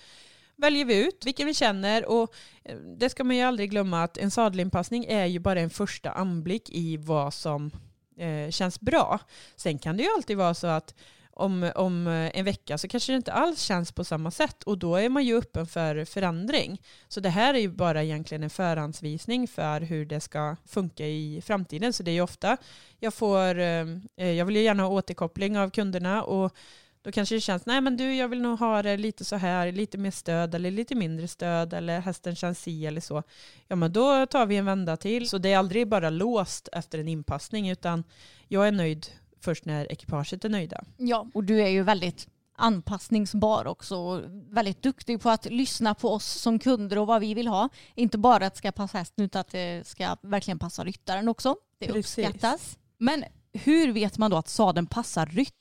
väljer 0.58 0.84
vi 0.84 1.06
ut 1.06 1.26
vilken 1.26 1.46
vi 1.46 1.54
känner 1.54 2.08
och 2.08 2.34
eh, 2.64 2.76
det 2.76 3.10
ska 3.10 3.24
man 3.24 3.36
ju 3.36 3.42
aldrig 3.42 3.70
glömma 3.70 4.02
att 4.02 4.18
en 4.18 4.30
sadelinpassning 4.30 5.04
är 5.04 5.26
ju 5.26 5.38
bara 5.38 5.60
en 5.60 5.70
första 5.70 6.10
anblick 6.10 6.70
i 6.70 6.96
vad 6.96 7.34
som 7.34 7.70
eh, 8.18 8.50
känns 8.50 8.80
bra. 8.80 9.20
Sen 9.56 9.78
kan 9.78 9.96
det 9.96 10.02
ju 10.02 10.08
alltid 10.16 10.36
vara 10.36 10.54
så 10.54 10.66
att 10.66 10.94
om, 11.38 11.70
om 11.74 12.06
eh, 12.06 12.38
en 12.38 12.44
vecka 12.44 12.78
så 12.78 12.88
kanske 12.88 13.12
det 13.12 13.16
inte 13.16 13.32
alls 13.32 13.60
känns 13.60 13.92
på 13.92 14.04
samma 14.04 14.30
sätt 14.30 14.62
och 14.62 14.78
då 14.78 14.96
är 14.96 15.08
man 15.08 15.24
ju 15.24 15.38
öppen 15.38 15.66
för 15.66 16.04
förändring. 16.04 16.82
Så 17.08 17.20
det 17.20 17.28
här 17.28 17.54
är 17.54 17.58
ju 17.58 17.68
bara 17.68 18.02
egentligen 18.02 18.42
en 18.42 18.50
förhandsvisning 18.50 19.48
för 19.48 19.80
hur 19.80 20.06
det 20.06 20.20
ska 20.20 20.56
funka 20.66 21.06
i 21.06 21.42
framtiden. 21.44 21.92
Så 21.92 22.02
det 22.02 22.10
är 22.10 22.14
ju 22.14 22.20
ofta 22.20 22.56
jag 22.98 23.14
får, 23.14 23.58
eh, 23.58 23.86
eh 24.16 24.30
jag 24.30 24.44
vill 24.44 24.56
ju 24.56 24.62
gärna 24.62 24.82
ha 24.82 24.90
återkoppling 24.90 25.58
av 25.58 25.70
kunderna 25.70 26.22
och 26.22 26.56
då 27.02 27.12
kanske 27.12 27.34
det 27.34 27.40
känns, 27.40 27.66
nej 27.66 27.80
men 27.80 27.96
du 27.96 28.14
jag 28.14 28.28
vill 28.28 28.42
nog 28.42 28.58
ha 28.58 28.82
det 28.82 28.96
lite 28.96 29.24
så 29.24 29.36
här, 29.36 29.72
lite 29.72 29.98
mer 29.98 30.10
stöd 30.10 30.54
eller 30.54 30.70
lite 30.70 30.94
mindre 30.94 31.28
stöd 31.28 31.72
eller 31.72 32.00
hästen 32.00 32.36
känns 32.36 32.62
si 32.62 32.86
eller 32.86 33.00
så. 33.00 33.22
Ja 33.68 33.76
men 33.76 33.92
då 33.92 34.26
tar 34.26 34.46
vi 34.46 34.56
en 34.56 34.64
vända 34.64 34.96
till. 34.96 35.28
Så 35.28 35.38
det 35.38 35.52
är 35.52 35.58
aldrig 35.58 35.88
bara 35.88 36.10
låst 36.10 36.68
efter 36.72 36.98
en 36.98 37.08
inpassning 37.08 37.70
utan 37.70 38.04
jag 38.48 38.68
är 38.68 38.72
nöjd 38.72 39.06
först 39.40 39.64
när 39.64 39.92
ekipaget 39.92 40.44
är 40.44 40.48
nöjda. 40.48 40.84
Ja, 40.96 41.26
och 41.34 41.44
du 41.44 41.62
är 41.62 41.68
ju 41.68 41.82
väldigt 41.82 42.28
anpassningsbar 42.58 43.66
också 43.66 43.96
och 43.96 44.22
väldigt 44.50 44.82
duktig 44.82 45.20
på 45.20 45.30
att 45.30 45.44
lyssna 45.44 45.94
på 45.94 46.12
oss 46.12 46.26
som 46.26 46.58
kunder 46.58 46.98
och 46.98 47.06
vad 47.06 47.20
vi 47.20 47.34
vill 47.34 47.48
ha. 47.48 47.68
Inte 47.94 48.18
bara 48.18 48.46
att 48.46 48.54
det 48.54 48.58
ska 48.58 48.72
passa 48.72 48.98
hästen 48.98 49.24
utan 49.24 49.40
att 49.40 49.48
det 49.48 49.86
ska 49.86 50.16
verkligen 50.22 50.58
passa 50.58 50.84
ryttaren 50.84 51.28
också. 51.28 51.56
Det 51.78 51.86
Precis. 51.86 52.26
uppskattas. 52.26 52.78
Men 52.98 53.24
hur 53.52 53.92
vet 53.92 54.18
man 54.18 54.30
då 54.30 54.36
att 54.36 54.48
sadeln 54.48 54.86
passar 54.86 55.26
ryttaren? 55.26 55.57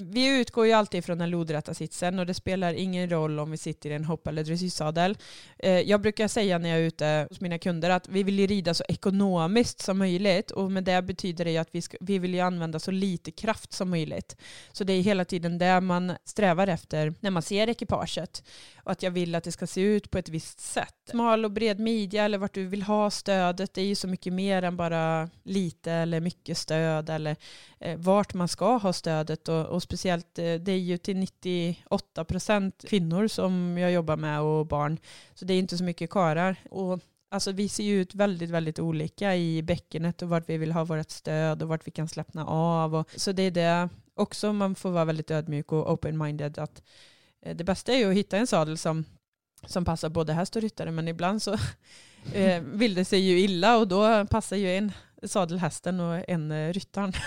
Vi 0.00 0.40
utgår 0.40 0.66
ju 0.66 0.72
alltid 0.72 1.04
från 1.04 1.18
den 1.18 1.30
lodrätta 1.30 1.74
sitsen 1.74 2.18
och 2.18 2.26
det 2.26 2.34
spelar 2.34 2.74
ingen 2.74 3.10
roll 3.10 3.38
om 3.38 3.50
vi 3.50 3.56
sitter 3.56 3.90
i 3.90 3.92
en 3.92 4.04
hopp 4.04 4.26
eller 4.26 4.44
dressyrsadel. 4.44 5.16
Eh, 5.58 5.80
jag 5.80 6.00
brukar 6.00 6.28
säga 6.28 6.58
när 6.58 6.68
jag 6.68 6.78
är 6.78 6.82
ute 6.82 7.26
hos 7.30 7.40
mina 7.40 7.58
kunder 7.58 7.90
att 7.90 8.08
vi 8.08 8.22
vill 8.22 8.38
ju 8.38 8.46
rida 8.46 8.74
så 8.74 8.84
ekonomiskt 8.88 9.80
som 9.80 9.98
möjligt 9.98 10.50
och 10.50 10.72
med 10.72 10.84
det 10.84 11.02
betyder 11.02 11.44
det 11.44 11.50
ju 11.50 11.58
att 11.58 11.68
vi, 11.72 11.82
ska, 11.82 11.96
vi 12.00 12.18
vill 12.18 12.34
ju 12.34 12.40
använda 12.40 12.78
så 12.78 12.90
lite 12.90 13.30
kraft 13.30 13.72
som 13.72 13.90
möjligt. 13.90 14.36
Så 14.72 14.84
det 14.84 14.92
är 14.92 15.02
hela 15.02 15.24
tiden 15.24 15.58
det 15.58 15.80
man 15.80 16.12
strävar 16.24 16.66
efter 16.66 17.14
när 17.20 17.30
man 17.30 17.42
ser 17.42 17.68
ekipaget 17.68 18.44
och 18.76 18.92
att 18.92 19.02
jag 19.02 19.10
vill 19.10 19.34
att 19.34 19.44
det 19.44 19.52
ska 19.52 19.66
se 19.66 19.80
ut 19.80 20.10
på 20.10 20.18
ett 20.18 20.28
visst 20.28 20.60
sätt. 20.60 20.94
Smal 21.10 21.44
och 21.44 21.50
bred 21.50 21.80
midja 21.80 22.24
eller 22.24 22.38
vart 22.38 22.54
du 22.54 22.66
vill 22.66 22.82
ha 22.82 23.10
stödet 23.10 23.74
det 23.74 23.80
är 23.80 23.86
ju 23.86 23.94
så 23.94 24.08
mycket 24.08 24.32
mer 24.32 24.62
än 24.62 24.76
bara 24.76 25.30
lite 25.42 25.92
eller 25.92 26.20
mycket 26.20 26.58
stöd 26.58 27.10
eller 27.10 27.36
eh, 27.80 27.98
vart 27.98 28.34
man 28.34 28.48
ska 28.48 28.76
ha 28.76 28.92
stödet 28.92 29.41
och, 29.48 29.66
och 29.66 29.82
speciellt 29.82 30.38
eh, 30.38 30.54
det 30.54 30.72
är 30.72 30.78
ju 30.78 30.96
till 30.96 31.16
98 31.16 32.24
procent 32.24 32.84
kvinnor 32.88 33.28
som 33.28 33.78
jag 33.78 33.92
jobbar 33.92 34.16
med 34.16 34.40
och 34.40 34.66
barn 34.66 34.98
så 35.34 35.44
det 35.44 35.54
är 35.54 35.58
inte 35.58 35.78
så 35.78 35.84
mycket 35.84 36.10
karar. 36.10 36.56
Och 36.70 37.00
Alltså 37.32 37.52
vi 37.52 37.68
ser 37.68 37.84
ju 37.84 38.00
ut 38.00 38.14
väldigt, 38.14 38.50
väldigt 38.50 38.78
olika 38.78 39.36
i 39.36 39.62
bäckenet 39.62 40.22
och 40.22 40.28
vart 40.28 40.48
vi 40.48 40.56
vill 40.58 40.72
ha 40.72 40.84
vårt 40.84 41.10
stöd 41.10 41.62
och 41.62 41.68
vart 41.68 41.86
vi 41.86 41.90
kan 41.90 42.08
slappna 42.08 42.46
av. 42.46 42.94
Och, 42.94 43.10
så 43.16 43.32
det 43.32 43.42
är 43.42 43.50
det 43.50 43.88
också 44.14 44.52
man 44.52 44.74
får 44.74 44.90
vara 44.90 45.04
väldigt 45.04 45.30
ödmjuk 45.30 45.72
och 45.72 45.90
open-minded. 45.90 46.58
Att, 46.58 46.82
eh, 47.42 47.56
det 47.56 47.64
bästa 47.64 47.92
är 47.92 47.96
ju 47.96 48.10
att 48.10 48.16
hitta 48.16 48.36
en 48.36 48.46
sadel 48.46 48.78
som, 48.78 49.04
som 49.66 49.84
passar 49.84 50.08
både 50.08 50.32
häst 50.32 50.56
och 50.56 50.62
ryttare 50.62 50.90
men 50.90 51.08
ibland 51.08 51.42
så 51.42 51.52
eh, 52.34 52.62
vill 52.62 52.94
det 52.94 53.04
sig 53.04 53.20
ju 53.20 53.40
illa 53.40 53.78
och 53.78 53.88
då 53.88 54.26
passar 54.26 54.56
ju 54.56 54.76
en 54.76 54.92
sadel 55.24 55.58
hästen 55.58 56.00
och 56.00 56.24
en 56.28 56.50
eh, 56.50 56.72
ryttaren. 56.72 57.12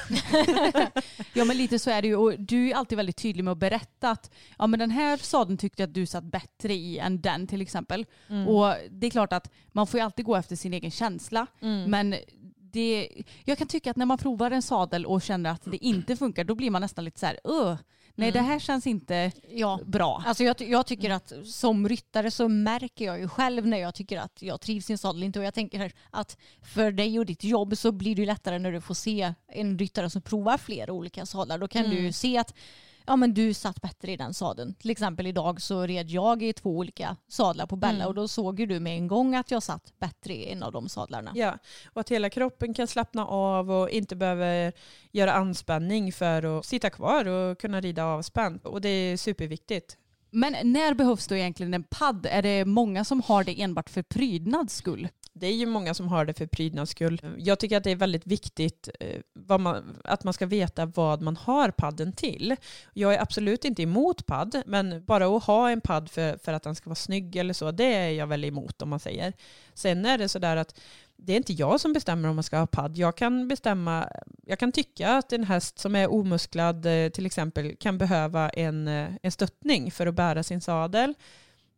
Ja 1.34 1.46
men 1.46 1.58
lite 1.58 1.80
så 1.80 1.90
är 1.90 2.02
det 2.02 2.08
ju 2.08 2.16
och 2.16 2.34
du 2.40 2.70
är 2.70 2.76
alltid 2.76 2.96
väldigt 2.98 3.18
tydlig 3.18 3.44
med 3.44 3.52
att 3.52 3.58
berätta 3.58 4.10
att 4.10 4.32
ja, 4.58 4.68
men 4.68 4.80
den 4.80 4.92
här 4.92 5.18
sadeln 5.18 5.58
tyckte 5.58 5.82
jag 5.82 5.88
att 5.88 5.94
du 5.94 6.06
satt 6.06 6.24
bättre 6.24 6.74
i 6.74 7.00
än 7.00 7.22
den 7.22 7.48
till 7.48 7.62
exempel. 7.62 8.06
Mm. 8.30 8.48
Och 8.48 8.74
det 8.90 9.08
är 9.08 9.12
klart 9.12 9.34
att 9.34 9.52
man 9.68 9.88
får 9.88 10.00
ju 10.00 10.04
alltid 10.04 10.26
gå 10.26 10.36
efter 10.36 10.56
sin 10.56 10.74
egen 10.74 10.92
känsla. 10.92 11.48
Mm. 11.62 11.92
Men 11.92 12.16
det, 12.58 13.10
jag 13.44 13.58
kan 13.58 13.68
tycka 13.68 13.92
att 13.92 13.98
när 13.98 14.06
man 14.06 14.18
provar 14.18 14.52
en 14.52 14.62
sadel 14.62 15.06
och 15.06 15.22
känner 15.22 15.50
att 15.50 15.64
det 15.66 15.86
inte 15.86 16.16
funkar 16.16 16.44
då 16.44 16.56
blir 16.56 16.72
man 16.72 16.82
nästan 16.82 17.06
lite 17.06 17.20
så 17.20 17.26
här, 17.26 17.40
"Ugh, 17.44 17.78
nej 18.16 18.32
det 18.32 18.42
här 18.42 18.60
känns 18.60 18.88
inte 18.88 19.32
Ja. 19.50 19.80
bra. 19.86 20.24
Alltså 20.26 20.44
jag, 20.44 20.62
jag 20.62 20.86
tycker 20.86 21.10
att 21.10 21.34
som 21.46 21.90
ryttare 21.90 22.32
så 22.32 22.48
märker 22.48 23.06
jag 23.06 23.20
ju 23.20 23.28
själv 23.28 23.68
när 23.68 23.78
jag 23.78 23.96
tycker 23.96 24.18
att 24.20 24.42
jag 24.42 24.62
trivs 24.62 24.90
i 24.90 24.94
en 24.94 24.98
sadel 24.98 25.24
inte 25.24 25.40
och 25.40 25.46
jag 25.46 25.54
tänker 25.54 25.92
att 26.10 26.38
för 26.62 26.92
dig 26.92 27.20
och 27.20 27.26
ditt 27.26 27.44
jobb 27.44 27.78
så 27.78 27.92
blir 27.92 28.16
det 28.16 28.26
lättare 28.26 28.60
när 28.60 28.72
du 28.72 28.82
får 28.82 28.94
se 28.94 29.34
en 29.48 29.80
ryttare 29.80 30.10
som 30.10 30.22
provar 30.22 30.58
flera 30.58 30.94
olika 30.94 31.26
sadlar. 31.26 31.58
Då 31.58 31.68
kan 31.68 31.90
du 31.90 32.00
ju 32.00 32.12
se 32.12 32.38
att 32.38 32.54
ja, 33.08 33.16
men 33.16 33.34
du 33.34 33.54
satt 33.54 33.82
bättre 33.82 34.12
i 34.12 34.18
den 34.18 34.34
sadeln. 34.34 34.74
Till 34.74 34.90
exempel 34.90 35.28
idag 35.28 35.62
så 35.62 35.82
red 35.86 36.10
jag 36.10 36.44
i 36.44 36.54
två 36.54 36.78
olika 36.78 37.16
sadlar 37.28 37.66
på 37.66 37.76
Bella 37.76 37.96
Mm. 37.96 38.08
och 38.08 38.14
då 38.16 38.28
såg 38.28 38.60
ju 38.60 38.66
du 38.66 38.80
med 38.80 38.98
en 38.98 39.08
gång 39.08 39.36
att 39.36 39.52
jag 39.52 39.64
satt 39.64 39.94
bättre 40.00 40.34
i 40.34 40.52
en 40.52 40.64
av 40.64 40.72
de 40.72 40.90
sadlarna. 40.90 41.32
Ja, 41.36 41.58
och 41.94 42.02
att 42.02 42.10
hela 42.12 42.30
kroppen 42.30 42.74
kan 42.74 42.88
slappna 42.88 43.26
av 43.26 43.72
och 43.72 43.90
inte 43.90 44.16
behöver 44.16 44.74
göra 45.12 45.34
anspänning 45.34 46.14
för 46.14 46.60
att 46.60 46.66
sitta 46.66 46.90
kvar 46.90 47.26
och 47.28 47.60
kunna 47.60 47.82
rida 47.82 48.06
avspänt. 48.06 48.66
Och 48.66 48.82
det 48.82 48.90
är 48.90 49.18
superviktigt. 49.18 49.98
Men 50.30 50.56
när 50.74 50.94
behövs 50.94 51.28
då 51.28 51.36
egentligen 51.36 51.74
en 51.74 51.84
padd? 51.84 52.28
Är 52.30 52.42
det 52.42 52.66
många 52.66 53.04
som 53.06 53.22
har 53.22 53.44
det 53.44 53.62
enbart 53.62 53.90
för 53.90 54.02
prydnads 54.02 54.76
skull? 54.76 55.08
Det 55.38 55.48
är 55.48 55.54
ju 55.54 55.66
många 55.66 55.94
som 55.94 56.08
har 56.08 56.26
det 56.26 56.34
för 56.34 56.46
prydnads 56.46 56.92
skull. 56.92 57.22
Jag 57.38 57.60
tycker 57.60 57.78
att 57.78 57.84
det 57.84 57.92
är 57.92 57.96
väldigt 57.96 58.28
viktigt 58.28 58.90
eh, 59.00 59.22
vad 59.34 59.60
man, 59.60 59.98
att 60.04 60.24
man 60.24 60.34
ska 60.34 60.46
veta 60.46 60.86
vad 60.86 61.22
man 61.22 61.36
har 61.38 61.72
padden 61.72 62.14
till. 62.14 62.56
Jag 62.94 63.14
är 63.14 63.22
absolut 63.22 63.66
inte 63.66 63.84
emot 63.84 64.26
padd, 64.26 64.62
men 64.66 65.06
bara 65.06 65.38
att 65.38 65.44
ha 65.44 65.70
en 65.70 65.82
padd 65.82 66.10
för, 66.10 66.38
för 66.44 66.54
att 66.54 66.64
den 66.64 66.76
ska 66.76 66.90
vara 66.90 66.96
snygg 66.96 67.36
eller 67.36 67.54
så, 67.54 67.72
det 67.72 67.94
är 67.94 68.10
jag 68.10 68.28
väl 68.28 68.46
emot 68.46 68.82
om 68.82 68.90
man 68.90 69.00
säger. 69.00 69.34
Sen 69.74 70.06
är 70.06 70.18
det 70.18 70.30
sådär 70.30 70.58
att 70.58 70.80
det 71.18 71.34
är 71.34 71.38
inte 71.38 71.54
jag 71.54 71.82
som 71.82 71.94
bestämmer 71.94 72.30
om 72.30 72.36
man 72.36 72.44
ska 72.44 72.58
ha 72.58 72.68
padd. 72.68 72.98
Jag 72.98 73.18
kan 73.18 73.48
bestämma, 73.48 74.10
jag 74.46 74.60
kan 74.60 74.72
tycka 74.72 75.10
att 75.10 75.34
en 75.34 75.44
häst 75.44 75.80
som 75.80 75.96
är 75.96 76.12
omusklad 76.12 76.86
eh, 76.86 77.10
till 77.10 77.26
exempel 77.26 77.76
kan 77.76 77.98
behöva 77.98 78.50
en, 78.50 78.88
eh, 78.88 79.10
en 79.22 79.32
stöttning 79.32 79.92
för 79.92 80.08
att 80.08 80.16
bära 80.16 80.44
sin 80.44 80.62
sadel. 80.62 81.14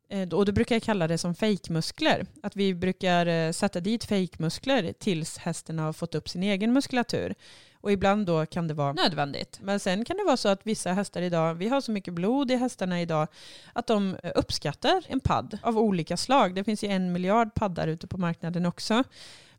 Eh, 0.10 0.30
Och 0.30 0.46
då 0.46 0.52
brukar 0.52 0.76
jag 0.76 0.84
kalla 0.84 1.08
det 1.08 1.18
som 1.18 1.36
fejkmuskler. 1.36 2.26
Att 2.44 2.56
vi 2.56 2.74
brukar 2.76 3.26
eh, 3.26 3.52
sätta 3.52 3.80
dit 3.80 4.04
fejkmuskler 4.04 4.94
tills 5.00 5.38
hästen 5.38 5.80
har 5.80 5.94
fått 5.94 6.16
upp 6.16 6.30
sin 6.30 6.44
egen 6.44 6.74
muskulatur. 6.74 7.36
Och 7.82 7.92
ibland 7.92 8.26
då 8.26 8.46
kan 8.46 8.68
det 8.68 8.74
vara 8.74 8.94
nödvändigt. 8.94 9.60
Men 9.62 9.80
sen 9.80 10.06
kan 10.06 10.18
det 10.18 10.24
vara 10.24 10.38
så 10.38 10.50
att 10.50 10.60
vissa 10.64 10.94
hästar 10.94 11.22
idag, 11.22 11.54
vi 11.54 11.68
har 11.68 11.82
så 11.82 11.92
mycket 11.92 12.14
blod 12.14 12.52
i 12.52 12.56
hästarna 12.56 13.02
idag, 13.02 13.28
att 13.74 13.88
de 13.88 14.16
eh, 14.24 14.32
uppskattar 14.36 15.04
en 15.08 15.20
padd 15.20 15.58
av 15.62 15.78
olika 15.78 16.18
slag. 16.18 16.56
Det 16.56 16.64
finns 16.64 16.84
ju 16.84 16.88
en 16.88 17.12
miljard 17.12 17.54
paddar 17.54 17.88
ute 17.88 18.08
på 18.08 18.18
marknaden 18.18 18.66
också. 18.66 19.04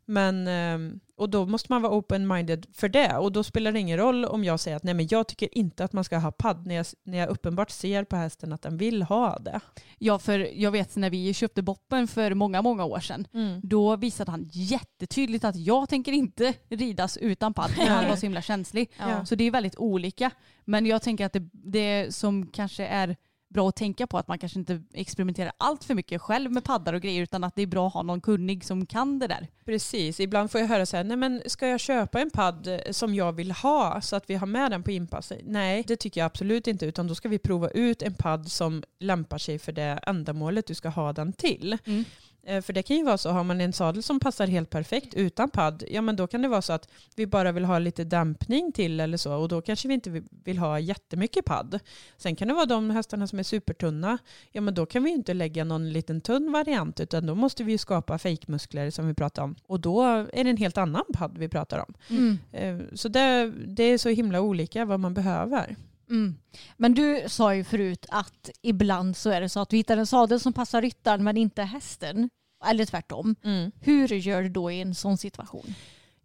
Men, 0.09 0.47
ehm, 0.47 0.99
och 1.15 1.29
då 1.29 1.45
måste 1.45 1.71
man 1.71 1.81
vara 1.81 1.93
open-minded 1.93 2.65
för 2.73 2.89
det. 2.89 3.17
Och 3.17 3.31
då 3.31 3.43
spelar 3.43 3.71
det 3.71 3.79
ingen 3.79 3.97
roll 3.97 4.25
om 4.25 4.43
jag 4.43 4.59
säger 4.59 4.77
att 4.77 4.83
nej 4.83 4.93
men 4.93 5.07
jag 5.11 5.27
tycker 5.27 5.57
inte 5.57 5.83
att 5.83 5.93
man 5.93 6.03
ska 6.03 6.17
ha 6.17 6.31
padd 6.31 6.67
när 6.67 6.75
jag, 6.75 6.85
när 7.03 7.17
jag 7.17 7.29
uppenbart 7.29 7.69
ser 7.69 8.03
på 8.03 8.15
hästen 8.15 8.53
att 8.53 8.61
den 8.61 8.77
vill 8.77 9.01
ha 9.01 9.39
det. 9.39 9.59
Ja, 9.97 10.19
för 10.19 10.49
jag 10.53 10.71
vet 10.71 10.95
när 10.95 11.09
vi 11.09 11.33
köpte 11.33 11.61
Boppen 11.61 12.07
för 12.07 12.33
många, 12.33 12.61
många 12.61 12.85
år 12.85 12.99
sedan. 12.99 13.27
Då 13.63 13.95
visade 13.95 14.31
han 14.31 14.49
jättetydligt 14.51 15.43
att 15.45 15.55
jag 15.55 15.89
tänker 15.89 16.11
inte 16.11 16.53
ridas 16.69 17.17
utan 17.17 17.53
padd. 17.53 17.71
Han 17.71 18.09
var 18.09 18.15
så 18.15 18.25
himla 18.25 18.41
känslig. 18.41 18.91
Ja. 18.99 19.25
Så 19.25 19.35
det 19.35 19.43
är 19.43 19.51
väldigt 19.51 19.77
olika. 19.77 20.31
Men 20.65 20.85
jag 20.85 21.01
tänker 21.01 21.25
att 21.25 21.33
det, 21.33 21.49
det 21.51 22.15
som 22.15 22.47
kanske 22.47 22.85
är 22.85 23.15
bra 23.49 23.69
att 23.69 23.75
tänka 23.75 24.07
på 24.07 24.17
att 24.17 24.27
man 24.27 24.39
kanske 24.39 24.59
inte 24.59 24.81
experimenterar 24.93 25.51
allt 25.57 25.83
för 25.83 25.95
mycket 25.95 26.21
själv 26.21 26.51
med 26.51 26.63
paddar 26.63 26.93
och 26.93 27.01
grejer 27.01 27.23
utan 27.23 27.43
att 27.43 27.55
det 27.55 27.61
är 27.61 27.67
bra 27.67 27.87
att 27.87 27.93
ha 27.93 28.03
någon 28.03 28.21
kunnig 28.21 28.65
som 28.65 28.85
kan 28.85 29.19
det 29.19 29.27
där. 29.27 29.47
Precis, 29.65 30.19
ibland 30.19 30.51
får 30.51 30.61
jag 30.61 30.67
höra 30.67 30.85
så 30.85 30.97
här, 30.97 31.03
nej 31.03 31.17
men 31.17 31.41
ska 31.45 31.67
jag 31.67 31.79
köpa 31.79 32.21
en 32.21 32.29
padd 32.29 32.67
eh, 32.67 32.91
som 32.91 33.15
jag 33.15 33.33
vill 33.33 33.51
ha 33.51 34.01
så 34.01 34.15
att 34.15 34.29
vi 34.29 34.35
har 34.35 34.47
med 34.47 34.71
den 34.71 34.83
på 34.83 34.91
inpass? 34.91 35.31
Nej, 35.43 35.83
det 35.87 35.95
tycker 35.95 36.21
jag 36.21 36.25
absolut 36.25 36.67
inte, 36.67 36.85
utan 36.85 37.07
då 37.07 37.15
ska 37.15 37.29
vi 37.29 37.39
prova 37.39 37.69
ut 37.69 38.01
en 38.01 38.13
padd 38.13 38.51
som 38.51 38.83
lämpar 38.99 39.37
sig 39.37 39.59
för 39.59 39.71
det 39.71 39.99
ändamålet 40.03 40.67
du 40.67 40.75
ska 40.75 40.89
ha 40.89 41.13
den 41.13 41.33
till. 41.33 41.77
Mm. 41.85 42.05
Eh, 42.49 42.61
För 42.61 42.73
det 42.73 42.83
kan 42.83 42.97
ju 42.97 43.03
vara 43.03 43.17
så, 43.17 43.29
har 43.29 43.43
man 43.43 43.61
en 43.61 43.73
sadel 43.73 44.03
som 44.03 44.19
passar 44.19 44.47
helt 44.47 44.69
perfekt 44.69 45.13
utan 45.13 45.49
padd, 45.49 45.83
ja 45.91 46.01
men 46.01 46.15
då 46.15 46.27
kan 46.27 46.41
det 46.41 46.47
vara 46.47 46.61
så 46.61 46.73
att 46.73 46.89
vi 47.15 47.27
bara 47.27 47.51
vill 47.51 47.65
ha 47.65 47.79
lite 47.79 48.03
dämpning 48.03 48.71
till 48.71 48.99
eller 48.99 49.17
så 49.17 49.35
och 49.35 49.47
då 49.47 49.61
kanske 49.61 49.87
vi 49.87 49.93
inte 49.93 50.21
vill 50.43 50.57
ha 50.57 50.79
jättemycket 50.79 51.45
padd. 51.45 51.79
Sen 52.17 52.35
kan 52.35 52.47
det 52.47 52.53
vara 52.53 52.65
de 52.65 52.89
hästarna 52.89 53.27
som 53.27 53.39
är 53.39 53.43
supertunna, 53.43 54.17
ja 54.51 54.61
men 54.61 54.73
då 54.73 54.85
kan 54.85 55.03
vi 55.03 55.09
ju 55.09 55.15
inte 55.15 55.33
lägga 55.33 55.63
någon 55.63 55.93
liten 55.93 56.21
tunn 56.21 56.51
variant 56.51 56.99
utan 56.99 57.25
då 57.25 57.35
måste 57.35 57.63
vi 57.63 57.71
ju 57.71 57.77
skapa 57.77 58.17
fejkmuskler 58.17 58.91
som 58.91 59.07
vi 59.07 59.13
pratar 59.13 59.43
om 59.43 59.55
och 59.67 59.79
då 59.79 60.03
är 60.33 60.43
det 60.43 60.49
en 60.49 60.57
helt 60.57 60.77
annan 60.77 61.03
padd 61.13 61.37
vi 61.37 61.49
pratar 61.49 61.79
om. 61.79 61.93
Mm. 62.09 62.37
Eh, 62.51 62.85
Så 62.93 63.07
det, 63.09 63.51
det 63.67 63.83
är 63.83 63.97
så 63.97 64.09
himla 64.09 64.41
olika 64.41 64.85
vad 64.85 64.99
man 64.99 65.13
behöver. 65.13 65.75
Mm. 66.09 66.35
Men 66.77 66.93
du 66.93 67.23
sa 67.27 67.55
ju 67.55 67.63
förut 67.63 68.05
att 68.09 68.49
ibland 68.61 69.17
så 69.17 69.29
är 69.29 69.41
det 69.41 69.49
så 69.49 69.59
att 69.59 69.69
du 69.69 69.77
hittar 69.77 69.97
en 69.97 70.07
sadel 70.07 70.39
som 70.39 70.53
passar 70.53 70.81
ryttaren 70.81 71.23
men 71.23 71.37
inte 71.37 71.63
hästen. 71.63 72.29
Eller 72.65 72.85
tvärtom. 72.85 73.35
Hur 73.81 74.07
gör 74.07 74.41
du 74.41 74.49
då 74.49 74.71
i 74.71 74.81
en 74.81 74.95
sån 74.95 75.17
situation? 75.17 75.75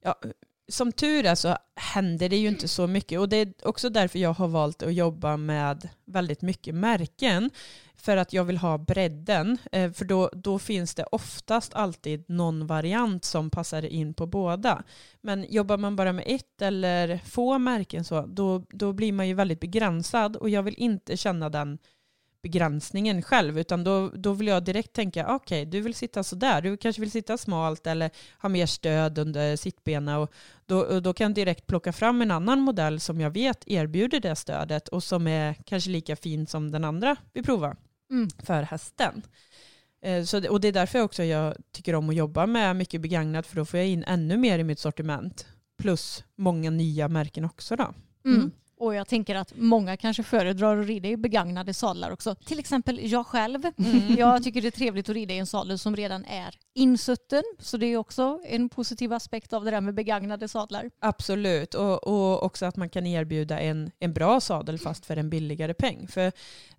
Ja, 0.03 0.14
som 0.69 0.93
tur 0.93 1.26
är 1.26 1.35
så 1.35 1.57
händer 1.76 2.29
det 2.29 2.37
ju 2.37 2.49
inte 2.49 2.69
så 2.69 2.87
mycket 2.87 3.21
och 3.21 3.29
det 3.29 3.37
är 3.37 3.53
också 3.62 3.91
därför 3.91 4.19
jag 4.19 4.33
har 4.33 4.49
valt 4.49 4.83
att 4.83 4.95
jobba 4.95 5.37
med 5.37 5.88
väldigt 6.05 6.43
mycket 6.43 6.75
märken. 6.75 7.50
För 7.97 8.17
att 8.17 8.33
jag 8.33 8.45
vill 8.45 8.57
ha 8.59 8.79
bredden. 8.79 9.59
Eh, 9.73 9.93
För 9.93 10.05
då, 10.05 10.31
då 10.33 10.59
finns 10.59 10.95
det 10.95 11.05
oftast 11.05 11.75
alltid 11.75 12.25
någon 12.29 12.67
variant 12.67 13.25
som 13.25 13.50
passar 13.50 13.85
in 13.85 14.14
på 14.14 14.26
båda. 14.26 14.83
Men 15.21 15.47
jobbar 15.50 15.76
man 15.76 15.97
bara 15.97 16.12
med 16.12 16.25
ett 16.26 16.62
eller 16.62 17.21
få 17.25 17.59
märken 17.59 18.05
så, 18.05 18.26
då, 18.26 18.64
då 18.71 18.93
blir 18.93 19.12
man 19.12 19.29
ju 19.29 19.35
väldigt 19.35 19.61
begränsad 19.61 20.37
och 20.37 20.50
jag 20.50 20.62
vill 20.62 20.75
inte 20.79 21.17
känna 21.17 21.49
den 21.50 21.79
begränsningen 22.45 23.23
själv 23.23 23.59
utan 23.59 23.85
då, 23.85 24.09
då 24.15 24.33
vill 24.33 24.47
jag 24.47 24.65
direkt 24.65 24.93
tänka 24.93 25.35
okej 25.35 25.67
du 25.67 25.81
vill 25.81 25.95
sitta 25.95 26.23
sådär, 26.23 26.63
du 26.63 26.77
kanske 26.77 27.01
vill 27.01 27.11
sitta 27.11 27.39
smalt 27.39 27.87
eller 27.87 28.11
ha 28.43 28.49
mer 28.49 28.67
stöd 28.67 29.19
under 29.19 29.57
sittbena 29.57 30.19
och 30.19 30.33
då, 30.67 30.81
och 30.81 31.03
då 31.03 31.13
kan 31.15 31.25
jag 31.25 31.35
direkt 31.35 31.67
plocka 31.67 31.93
fram 31.93 32.23
en 32.23 32.31
annan 32.31 32.61
modell 32.61 33.01
som 33.01 33.21
jag 33.21 33.31
vet 33.31 33.65
erbjuder 33.67 34.21
det 34.21 34.37
stödet 34.37 34.89
och 34.89 35.03
som 35.03 35.27
är 35.27 35.55
kanske 35.55 35.91
lika 35.91 36.17
fin 36.17 36.47
som 36.47 36.71
den 36.71 36.85
andra 36.85 37.17
vi 37.33 37.43
provar 37.43 37.77
Mm. 38.11 38.29
för 38.43 38.63
hästen. 38.63 39.23
Eh, 40.03 40.25
Så 40.25 40.51
och 40.51 40.61
det 40.61 40.69
är 40.69 40.73
därför 40.73 41.01
också 41.03 41.25
jag 41.25 41.55
tycker 41.73 41.95
om 41.95 42.09
att 42.09 42.17
jobba 42.17 42.47
med 42.47 42.77
mycket 42.77 43.01
begagnat 43.01 43.47
för 43.47 43.57
då 43.57 43.65
får 43.65 43.79
jag 43.81 43.89
in 43.89 44.05
ännu 44.05 44.37
mer 44.37 44.59
i 44.59 44.65
mitt 44.65 44.79
sortiment. 44.79 45.47
Plus 45.79 46.25
många 46.37 46.71
nya 46.71 47.09
märken 47.09 47.45
också 47.45 47.77
då. 47.77 47.95
Mm. 48.25 48.51
Och 48.76 48.95
jag 48.95 49.09
tänker 49.09 49.35
att 49.35 49.52
många 49.57 49.97
kanske 49.97 50.23
föredrar 50.23 50.81
att 50.81 50.87
rida 50.87 51.09
i 51.09 51.16
begagnade 51.16 51.75
sadlar 51.75 52.11
också. 52.11 52.35
Till 52.35 52.59
exempel 52.59 53.11
jag 53.11 53.26
själv. 53.26 53.62
Jag 54.19 54.45
tycker 54.45 54.62
det 54.62 54.69
är 54.69 54.71
trevligt 54.71 55.09
att 55.09 55.14
rida 55.14 55.35
i 55.35 55.38
en 55.38 55.47
sadel 55.47 55.78
som 55.78 55.97
redan 55.97 56.25
är 56.25 56.59
insutten. 56.75 57.43
Så 57.59 57.76
det 57.76 57.87
är 57.87 57.97
också 57.97 58.40
en 58.45 58.69
positiv 58.69 59.12
aspekt 59.12 59.52
av 59.52 59.64
det 59.64 59.71
där 59.71 59.81
med 59.81 59.95
begagnade 59.95 60.49
sadlar. 60.49 60.90
Absolut, 61.00 61.75
och, 61.75 62.07
och 62.07 62.43
också 62.43 62.66
att 62.66 62.76
man 62.76 62.88
kan 62.88 63.07
erbjuda 63.07 63.61
en, 63.61 63.90
en 63.99 64.12
bra 64.12 64.40
sadel 64.40 64.78
fast 64.78 65.07
för 65.07 65.16
en 65.16 65.31
billigare 65.31 65.75
peng. 65.75 66.09
För 66.09 66.33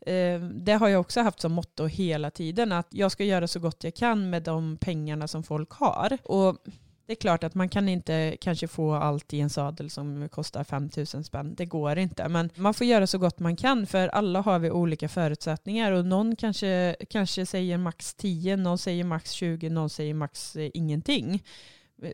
eh, 0.06 0.40
det 0.40 0.74
har 0.74 0.88
jag 0.88 1.02
också 1.02 1.22
haft 1.22 1.42
som 1.42 1.52
motto 1.52 1.86
hela 1.86 2.32
tiden, 2.32 2.72
att 2.72 2.88
jag 2.90 3.12
ska 3.12 3.24
göra 3.24 3.48
så 3.48 3.60
gott 3.60 3.84
jag 3.84 3.96
kan 3.96 4.30
med 4.30 4.44
de 4.44 4.78
pengarna 4.78 5.28
som 5.28 5.44
folk 5.44 5.72
har. 5.72 6.18
Och 6.24 6.58
det 7.06 7.14
är 7.14 7.16
klart 7.16 7.44
att 7.44 7.56
man 7.56 7.70
kan 7.70 7.90
inte 7.90 8.38
kanske 8.42 8.68
få 8.68 8.94
allt 8.94 9.34
i 9.34 9.40
en 9.40 9.50
sadel 9.50 9.90
som 9.90 10.30
kostar 10.30 10.64
5 10.64 10.90
000 10.98 11.06
spänn. 11.06 11.56
Det 11.56 11.66
går 11.66 11.98
inte. 11.98 12.28
Men 12.30 12.50
man 12.56 12.74
får 12.74 12.88
göra 12.88 13.08
så 13.08 13.18
gott 13.18 13.40
man 13.40 13.56
kan 13.56 13.88
för 13.88 14.08
alla 14.08 14.42
har 14.42 14.60
vi 14.60 14.72
olika 14.72 15.10
förutsättningar 15.10 15.92
och 15.92 16.06
någon 16.06 16.36
kanske, 16.36 16.96
kanske 17.10 17.46
säger 17.46 17.78
max 17.78 18.14
10, 18.14 18.56
någon 18.58 18.78
säger 18.78 19.04
max 19.04 19.32
20, 19.32 19.70
någon 19.70 19.90
säger 19.90 20.14
max 20.14 20.56
eh, 20.56 20.72
ingenting. 20.74 21.44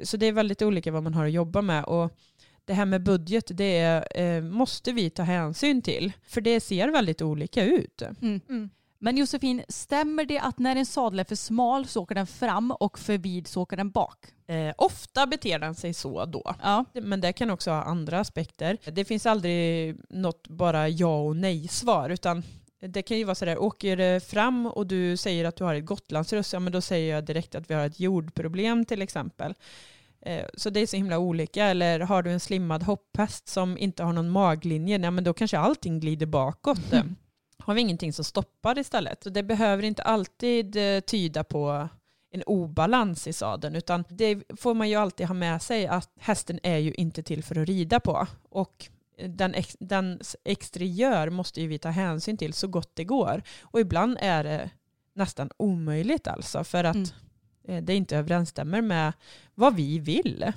Så 0.04 0.18
det 0.18 0.26
är 0.26 0.32
väldigt 0.32 0.62
olika 0.62 0.92
vad 0.92 1.04
man 1.04 1.14
har 1.14 1.26
att 1.26 1.32
jobba 1.32 1.62
med. 1.62 1.84
Och 1.84 2.12
det 2.66 2.74
här 2.74 2.86
med 2.86 3.04
budget, 3.04 3.52
det 3.54 3.78
är, 3.78 4.22
eh, 4.22 4.44
måste 4.44 4.92
vi 4.92 5.10
ta 5.10 5.24
hänsyn 5.24 5.82
till. 5.82 6.12
För 6.24 6.42
det 6.42 6.60
ser 6.60 6.88
väldigt 6.88 7.22
olika 7.22 7.64
ut. 7.64 8.02
Mm. 8.02 8.42
mm. 8.50 8.70
Men 9.04 9.18
Josefin, 9.18 9.64
stämmer 9.70 10.26
det 10.26 10.40
att 10.40 10.60
när 10.60 10.76
en 10.76 10.86
sadel 10.86 11.20
är 11.20 11.24
för 11.24 11.36
smal 11.36 11.88
så 11.88 12.02
åker 12.02 12.16
den 12.16 12.28
fram 12.28 12.72
och 12.72 13.00
för 13.00 13.18
vid 13.18 13.48
så 13.48 13.62
åker 13.62 13.78
den 13.78 13.90
bak? 13.92 14.18
Eh, 14.48 14.74
ofta 14.78 15.28
beter 15.28 15.60
den 15.60 15.76
sig 15.76 15.94
så 15.94 16.26
då. 16.26 16.56
Ja. 16.62 16.86
Men 16.94 17.22
det 17.22 17.34
kan 17.34 17.50
också 17.50 17.72
ha 17.72 17.84
andra 17.84 18.20
aspekter. 18.20 18.78
Det 18.92 19.06
finns 19.06 19.26
aldrig 19.26 19.96
något 20.10 20.48
bara 20.48 20.90
ja 20.90 21.22
och 21.22 21.36
nej 21.36 21.68
svar 21.68 22.10
utan 22.10 22.44
det 22.80 23.02
kan 23.02 23.18
ju 23.18 23.24
vara 23.24 23.36
sådär, 23.36 23.58
åker 23.58 23.98
det 23.98 24.24
fram 24.28 24.66
och 24.68 24.88
du 24.88 25.18
säger 25.18 25.46
att 25.46 25.56
du 25.56 25.64
har 25.64 25.76
ett 25.76 25.86
Gotlandsruss, 25.86 26.54
ja 26.54 26.60
men 26.60 26.74
då 26.74 26.82
säger 26.82 27.16
jag 27.16 27.26
direkt 27.26 27.56
att 27.56 27.70
vi 27.70 27.74
har 27.74 27.86
ett 27.86 28.00
jordproblem 28.00 28.86
till 28.86 29.02
exempel. 29.02 29.54
Eh, 30.26 30.46
Så 30.58 30.70
det 30.70 30.80
är 30.80 30.88
så 30.88 30.98
himla 30.98 31.18
olika. 31.20 31.66
Eller 31.66 32.00
har 32.00 32.24
du 32.24 32.32
en 32.32 32.40
slimmad 32.40 32.84
hopphäst 32.84 33.48
som 33.48 33.78
inte 33.78 34.04
har 34.04 34.14
någon 34.14 34.30
maglinje, 34.30 34.98
ja, 34.98 35.12
men 35.12 35.24
då 35.24 35.34
kanske 35.34 35.58
allting 35.58 36.00
glider 36.00 36.26
bakåt. 36.26 36.80
Eh, 36.94 37.04
har 37.66 37.74
vi 37.74 37.82
ingenting 37.82 38.14
som 38.14 38.26
stoppar 38.26 38.80
istället. 38.80 39.34
Det 39.34 39.44
behöver 39.44 39.84
inte 39.84 40.04
alltid 40.04 40.76
eh, 40.76 41.00
tyda 41.00 41.44
på 41.44 41.90
en 42.34 42.44
obalans 42.44 43.28
i 43.28 43.34
sadeln 43.34 43.76
utan 43.76 44.04
det 44.10 44.44
får 44.58 44.74
man 44.74 44.90
ju 44.90 44.96
alltid 44.96 45.28
ha 45.28 45.34
med 45.34 45.62
sig 45.62 45.88
att 45.88 46.10
hästen 46.20 46.60
är 46.64 46.78
ju 46.78 46.94
inte 46.94 47.24
till 47.24 47.44
för 47.44 47.60
att 47.60 47.68
rida 47.68 48.00
på. 48.00 48.28
Och 48.50 48.90
den, 49.28 49.54
ex, 49.54 49.78
dens 49.80 50.36
exteriör 50.44 51.30
måste 51.30 51.62
ju 51.62 51.68
vi 51.68 51.78
ta 51.78 51.90
hänsyn 51.90 52.38
till 52.38 52.54
så 52.54 52.68
gott 52.68 52.96
det 52.96 53.04
går. 53.04 53.44
Och 53.62 53.80
ibland 53.80 54.18
är 54.22 54.44
det 54.44 54.70
nästan 55.14 55.50
omöjligt 55.58 56.28
alltså 56.28 56.64
för 56.64 56.84
att 56.84 56.96
Mm 56.96 57.10
eh, 57.68 57.84
det 57.84 57.96
inte 57.96 58.18
överensstämmer 58.18 58.82
med 58.82 59.14
vad 59.56 59.76
vi 59.76 60.00
vill. 60.00 60.52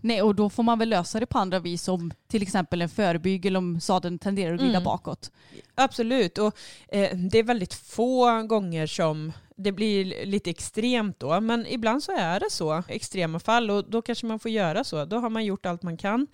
Nej, 0.00 0.22
och 0.22 0.34
då 0.34 0.50
får 0.50 0.62
man 0.62 0.78
väl 0.78 0.88
lösa 0.88 1.20
det 1.20 1.26
på 1.26 1.38
andra 1.38 1.58
vis 1.58 1.82
som 1.82 2.12
till 2.28 2.42
exempel 2.42 2.82
en 2.82 2.88
förbygel 2.88 3.56
om 3.56 3.80
sadeln 3.80 4.18
tenderar 4.18 4.54
att 4.54 4.60
glida 4.60 4.72
Mm. 4.78 4.84
bakåt. 4.84 5.30
Absolut, 5.74 6.38
och 6.38 6.56
eh, 6.88 7.16
det 7.16 7.38
är 7.38 7.42
väldigt 7.42 7.74
få 7.74 8.42
gånger 8.42 8.86
som 8.86 9.32
det 9.56 9.72
blir 9.72 10.26
lite 10.26 10.50
extremt 10.50 11.20
då, 11.20 11.40
men 11.40 11.66
ibland 11.66 12.02
så 12.02 12.12
är 12.12 12.40
det 12.40 12.50
så, 12.50 12.82
extrema 12.88 13.38
fall, 13.40 13.70
och 13.70 13.84
då 13.90 14.02
kanske 14.02 14.26
man 14.26 14.38
får 14.38 14.50
göra 14.50 14.84
så. 14.84 15.04
Då 15.04 15.18
har 15.18 15.30
man 15.30 15.44
gjort 15.44 15.66
allt 15.66 15.82
man 15.82 15.96
kan 15.96 16.26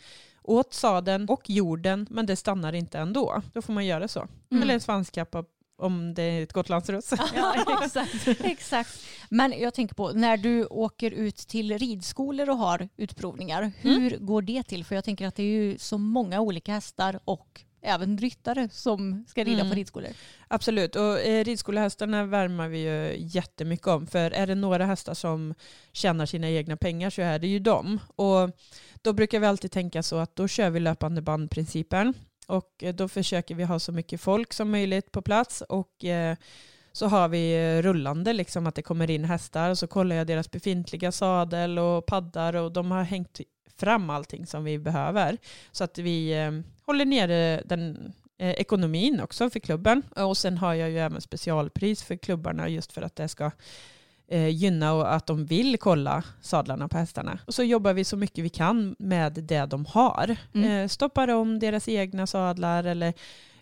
åt 0.43 0.75
sadeln 0.75 1.29
och 1.29 1.51
jorden, 1.51 2.07
men 2.11 2.27
det 2.27 2.37
stannar 2.37 2.73
inte 2.73 2.99
ändå. 2.99 3.43
Då 3.53 3.63
får 3.63 3.73
man 3.73 3.87
göra 3.87 4.09
så. 4.09 4.27
Mm. 4.51 4.63
Eller 4.63 4.75
en 4.75 4.81
svanskappa 4.81 5.45
om 5.79 6.15
det 6.15 6.23
är 6.23 6.43
ett 6.43 6.53
gotlandsruss. 6.53 7.13
Ja, 7.35 7.83
exakt. 7.85 8.29
Exakt. 8.45 9.03
Men 9.31 9.55
jag 9.61 9.75
tänker 9.75 9.95
på 9.95 10.11
när 10.13 10.37
du 10.37 10.65
åker 10.67 11.11
ut 11.11 11.37
till 11.37 11.79
ridskolor 11.79 12.51
och 12.51 12.57
har 12.57 12.89
utprovningar. 12.97 13.73
Hur 13.79 14.17
går 14.19 14.43
det 14.43 14.63
till? 14.63 14.85
För 14.85 14.95
jag 14.95 15.05
tänker 15.05 15.27
att 15.27 15.35
det 15.37 15.43
är 15.43 15.47
ju 15.63 15.79
så 15.79 15.99
många 15.99 16.41
olika 16.41 16.73
hästar 16.73 17.21
och 17.25 17.61
även 17.83 18.19
ryttare 18.19 18.69
som 18.73 19.25
ska 19.29 19.45
rida 19.45 19.61
Mm. 19.61 19.71
på 19.71 19.77
ridskolor. 19.77 20.11
Absolut, 20.49 20.97
och 20.97 21.21
eh, 21.21 21.45
ridskolehästarna 21.45 22.25
värmar 22.25 22.69
vi 22.69 22.79
ju 22.79 23.15
jättemycket 23.19 23.87
om. 23.87 24.07
För 24.07 24.31
är 24.31 24.47
det 24.47 24.55
några 24.55 24.87
hästar 24.87 25.15
som 25.15 25.55
tjänar 25.93 26.27
sina 26.27 26.51
egna 26.51 26.77
pengar 26.77 27.11
så 27.11 27.23
är 27.23 27.39
det 27.39 27.47
ju 27.47 27.59
dem. 27.59 28.01
Och 28.17 28.51
då 29.03 29.13
brukar 29.13 29.41
vi 29.41 29.47
alltid 29.47 29.71
tänka 29.73 30.03
så 30.03 30.17
att 30.17 30.37
då 30.37 30.49
kör 30.49 30.71
vi 30.71 30.81
löpande 30.81 31.23
bandprincipen. 31.23 32.15
Och 32.49 32.83
eh, 32.83 32.95
då 32.95 33.09
försöker 33.09 33.55
vi 33.55 33.65
ha 33.65 33.79
så 33.79 33.93
mycket 33.93 34.21
folk 34.21 34.53
som 34.53 34.71
möjligt 34.71 35.13
på 35.13 35.23
plats. 35.23 35.61
Och 35.61 36.05
eh, 36.05 36.37
så 36.93 37.07
har 37.07 37.29
vi 37.29 37.53
eh, 37.53 37.83
rullande, 37.83 38.33
liksom 38.33 38.67
att 38.67 38.75
det 38.75 38.83
kommer 38.83 39.11
in 39.11 39.25
hästar. 39.25 39.71
Och 39.71 39.79
så 39.79 39.87
kollar 39.87 40.17
jag 40.17 40.27
deras 40.27 40.51
befintliga 40.51 41.13
sadel 41.13 41.79
och 41.79 42.07
paddar. 42.07 42.55
Och 42.57 42.73
de 42.73 42.91
har 42.91 43.03
hängt 43.03 43.41
fram 43.77 44.11
allting 44.11 44.47
som 44.47 44.65
vi 44.65 44.79
behöver. 44.79 45.39
Så 45.73 45.85
att 45.85 45.99
vi 45.99 46.35
håller 46.87 47.05
nere 47.05 47.63
den 47.65 48.13
eh, 48.39 48.51
ekonomin 48.51 49.21
också 49.21 49.51
för 49.51 49.61
klubben. 49.61 50.03
Och 50.17 50.37
sen 50.37 50.59
har 50.59 50.75
jag 50.75 50.91
ju 50.91 50.99
även 50.99 51.21
specialpris 51.21 52.03
för 52.03 52.17
klubbarna 52.17 52.69
just 52.69 52.93
för 52.93 53.03
att 53.03 53.17
det 53.17 53.29
ska 53.29 53.51
eh, 54.29 54.49
gynna 54.49 54.93
och 54.93 55.15
att 55.15 55.27
de 55.27 55.47
vill 55.47 55.79
kolla 55.79 56.23
sadlarna 56.41 56.89
på 56.89 56.99
hästarna. 56.99 57.39
Och 57.47 57.55
så 57.55 57.63
jobbar 57.63 57.93
vi 57.93 58.05
så 58.05 58.17
mycket 58.17 58.45
vi 58.45 58.49
kan 58.49 58.97
med 58.99 59.33
det 59.33 59.67
de 59.67 59.87
har. 59.87 60.37
Mm. 60.55 60.71
Eh, 60.71 60.89
stoppar 60.89 61.29
om 61.29 61.59
deras 61.59 61.89
egna 61.89 62.27
sadlar 62.27 62.85
eller 62.85 63.15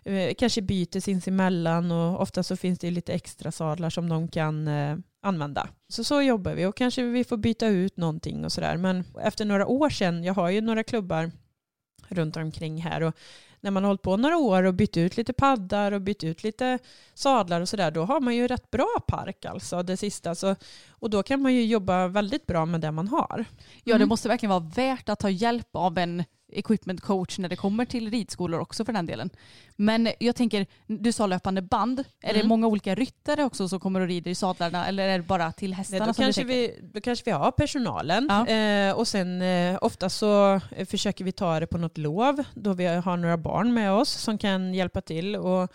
eh, 0.03 0.33
kanske 0.37 0.61
byter 0.61 0.99
sinsemellan 0.99 1.91
och 1.91 2.21
ofta 2.21 2.43
så 2.43 2.55
finns 2.55 2.79
det 2.79 2.91
lite 2.91 3.13
extra 3.13 3.51
sadlar 3.51 3.89
som 3.89 4.09
de 4.09 4.27
kan 4.27 4.67
eh, 4.67 4.97
använda. 5.21 5.69
Så 5.89 6.03
så 6.03 6.21
jobbar 6.21 6.53
vi 6.53 6.65
och 6.65 6.77
kanske 6.77 7.03
vi 7.03 7.23
får 7.23 7.37
byta 7.37 7.67
ut 7.67 7.97
någonting 7.97 8.45
och 8.45 8.51
sådär. 8.51 8.77
Men 8.77 9.03
efter 9.21 9.45
några 9.45 9.67
år 9.67 9.89
sedan, 9.89 10.23
jag 10.23 10.33
har 10.33 10.49
ju 10.49 10.61
några 10.61 10.83
klubbar 10.83 11.31
runt 12.07 12.37
omkring 12.37 12.81
här 12.81 13.01
och 13.01 13.15
när 13.67 13.71
man 13.71 13.83
har 13.83 13.89
hållit 13.89 14.01
på 14.01 14.17
några 14.17 14.37
år 14.37 14.63
och 14.63 14.73
bytt 14.73 14.97
ut 14.97 15.17
lite 15.17 15.33
paddar 15.33 15.91
och 15.91 16.01
bytt 16.01 16.23
ut 16.23 16.43
lite 16.43 16.79
sadlar 17.13 17.61
och 17.61 17.69
sådär, 17.69 17.91
då 17.91 18.03
har 18.03 18.19
man 18.19 18.35
ju 18.35 18.47
rätt 18.47 18.71
bra 18.71 18.87
park 19.07 19.45
alltså 19.45 19.83
det 19.83 19.97
sista. 19.97 20.35
Så, 20.35 20.55
och 20.89 21.09
då 21.09 21.23
kan 21.23 21.41
man 21.41 21.53
ju 21.53 21.65
jobba 21.65 22.07
väldigt 22.07 22.45
bra 22.45 22.65
med 22.65 22.81
det 22.81 22.91
man 22.91 23.07
har. 23.07 23.45
Ja, 23.83 23.93
det 23.93 23.95
Mm. 23.95 24.09
måste 24.09 24.27
verkligen 24.27 24.49
vara 24.49 24.71
värt 24.75 25.09
att 25.09 25.19
ta 25.19 25.29
hjälp 25.29 25.67
av 25.71 25.97
en 25.97 26.23
equipment 26.51 27.01
coach 27.01 27.37
när 27.39 27.49
det 27.49 27.55
kommer 27.55 27.85
till 27.85 28.11
ridskolor 28.11 28.59
också 28.59 28.85
för 28.85 28.93
den 28.93 29.05
delen. 29.05 29.29
Men 29.75 30.09
jag 30.19 30.35
tänker, 30.35 30.65
du 30.87 31.11
sa 31.11 31.27
löpande 31.27 31.61
band. 31.61 31.99
Är 32.21 32.33
det 32.33 32.39
Mm. 32.39 32.47
många 32.47 32.67
olika 32.67 32.95
ryttare 32.95 33.43
också 33.43 33.67
som 33.69 33.79
kommer 33.79 33.99
och 34.01 34.07
rider 34.07 34.31
i 34.31 34.35
sadlarna 34.35 34.87
eller 34.87 35.07
är 35.07 35.17
det 35.17 35.23
bara 35.23 35.51
till 35.51 35.73
hästarna 35.73 36.05
Nej, 36.05 36.13
då, 36.17 36.21
kanske 36.21 36.43
vi, 36.43 36.79
då 36.93 37.01
kanske 37.01 37.25
vi 37.25 37.31
har 37.31 37.51
personalen 37.51 38.27
Ja. 38.29 38.47
eh, 38.47 38.91
och 38.97 39.07
sen 39.07 39.41
eh, 39.41 39.77
ofta 39.81 40.09
så 40.09 40.53
eh, 40.75 40.85
försöker 40.85 41.25
vi 41.25 41.31
ta 41.31 41.59
det 41.59 41.67
på 41.67 41.77
något 41.77 41.97
lov 41.97 42.43
då 42.53 42.73
vi 42.73 42.85
har 42.85 43.17
några 43.17 43.37
barn 43.37 43.73
med 43.73 43.91
oss 43.91 44.09
som 44.09 44.37
kan 44.37 44.73
hjälpa 44.73 45.01
till. 45.01 45.35
Och, 45.35 45.71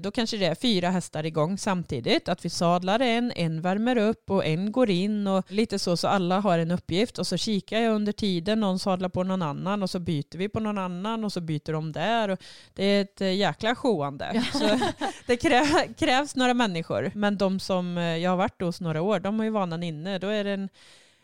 då 0.00 0.10
kanske 0.10 0.36
det 0.36 0.46
är 0.46 0.54
fyra 0.54 0.90
hästar 0.90 1.26
igång 1.26 1.58
samtidigt. 1.58 2.28
Att 2.28 2.44
vi 2.44 2.50
sadlar 2.50 3.00
en, 3.00 3.32
en 3.36 3.60
värmer 3.60 3.96
upp 3.96 4.30
och 4.30 4.44
en 4.46 4.72
går 4.72 4.90
in 4.90 5.26
och 5.26 5.52
lite 5.52 5.78
så 5.78 5.96
så 5.96 6.08
alla 6.08 6.40
har 6.40 6.58
en 6.58 6.70
uppgift 6.70 7.18
och 7.18 7.26
så 7.26 7.36
kikar 7.36 7.80
jag 7.80 7.94
under 7.94 8.12
tiden, 8.12 8.60
någon 8.60 8.78
sadlar 8.78 9.08
på 9.08 9.22
någon 9.22 9.42
annan 9.42 9.82
och 9.82 9.90
så 9.90 9.98
byter 9.98 10.38
vi 10.38 10.48
på 10.48 10.60
någon 10.60 10.78
annan 10.78 11.24
och 11.24 11.32
så 11.32 11.40
byter 11.40 11.72
de 11.72 11.92
där. 11.92 12.28
Och 12.28 12.38
det 12.74 12.84
är 12.84 13.00
ett 13.00 13.20
eh, 13.20 13.34
jäkla 13.34 13.74
sjåande. 13.74 14.44
Så 14.52 14.78
det 15.26 15.36
krä, 15.36 15.88
krävs 15.98 16.36
några 16.36 16.54
människor. 16.54 17.10
Men 17.14 17.36
de 17.36 17.60
som 17.60 17.98
eh, 17.98 18.16
jag 18.16 18.30
har 18.30 18.36
varit 18.36 18.62
hos 18.62 18.80
några 18.80 19.02
år, 19.02 19.20
de 19.20 19.38
har 19.38 19.44
ju 19.44 19.50
vanan 19.50 19.82
inne. 19.82 20.18
Då 20.18 20.26
är 20.26 20.44
det 20.44 20.50
en 20.50 20.68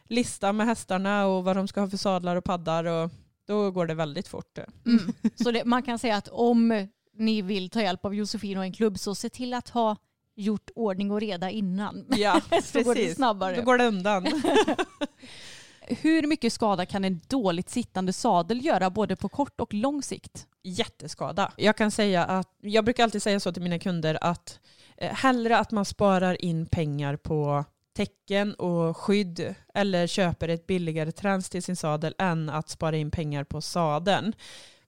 lista 0.08 0.52
med 0.52 0.66
hästarna 0.66 1.26
och 1.26 1.44
vad 1.44 1.56
de 1.56 1.68
ska 1.68 1.80
ha 1.80 1.88
för 1.88 1.96
sadlar 1.96 2.36
och 2.36 2.44
paddar 2.44 2.84
och 2.84 3.10
då 3.46 3.70
går 3.70 3.86
det 3.86 3.94
väldigt 3.94 4.28
fort. 4.28 4.58
Mm. 4.86 5.12
Så 5.34 5.50
det, 5.50 5.64
man 5.64 5.82
kan 5.82 5.98
säga 5.98 6.16
att 6.16 6.28
om 6.28 6.88
ni 7.16 7.42
vill 7.42 7.70
ta 7.70 7.82
hjälp 7.82 8.04
av 8.04 8.14
Josefin 8.14 8.58
och 8.58 8.64
en 8.64 8.72
klubb 8.72 8.98
så 8.98 9.14
se 9.14 9.28
till 9.28 9.54
att 9.54 9.68
ha 9.68 9.96
gjort 10.34 10.70
ordning 10.74 11.10
och 11.10 11.20
reda 11.20 11.50
innan. 11.50 12.06
Ja, 12.08 12.40
så 12.62 12.82
går 12.82 12.94
det 12.94 13.14
snabbare. 13.14 13.56
Då 13.56 13.62
går 13.62 13.78
det 13.78 13.84
undan. 13.84 14.26
Hur 15.80 16.26
mycket 16.26 16.52
skada 16.52 16.86
kan 16.86 17.04
en 17.04 17.20
dåligt 17.28 17.70
sittande 17.70 18.12
sadel 18.12 18.64
göra 18.64 18.90
både 18.90 19.16
på 19.16 19.28
kort 19.28 19.60
och 19.60 19.74
lång 19.74 20.02
sikt? 20.02 20.46
Jätteskada. 20.62 21.52
Jag 21.56 21.76
kan 21.76 21.90
säga 21.90 22.24
att, 22.24 22.48
jag 22.60 22.84
brukar 22.84 23.04
alltid 23.04 23.22
säga 23.22 23.40
så 23.40 23.52
till 23.52 23.62
mina 23.62 23.78
kunder 23.78 24.18
att 24.20 24.60
eh, 24.96 25.14
hellre 25.14 25.58
att 25.58 25.70
man 25.70 25.84
sparar 25.84 26.44
in 26.44 26.66
pengar 26.66 27.16
på 27.16 27.64
täcken 27.96 28.54
och 28.54 28.96
skydd 28.96 29.54
eller 29.74 30.06
köper 30.06 30.48
ett 30.48 30.66
billigare 30.66 31.12
träns 31.12 31.50
till 31.50 31.62
sin 31.62 31.76
sadel 31.76 32.14
än 32.18 32.50
att 32.50 32.68
spara 32.68 32.96
in 32.96 33.10
pengar 33.10 33.44
på 33.44 33.60
sadeln. 33.60 34.32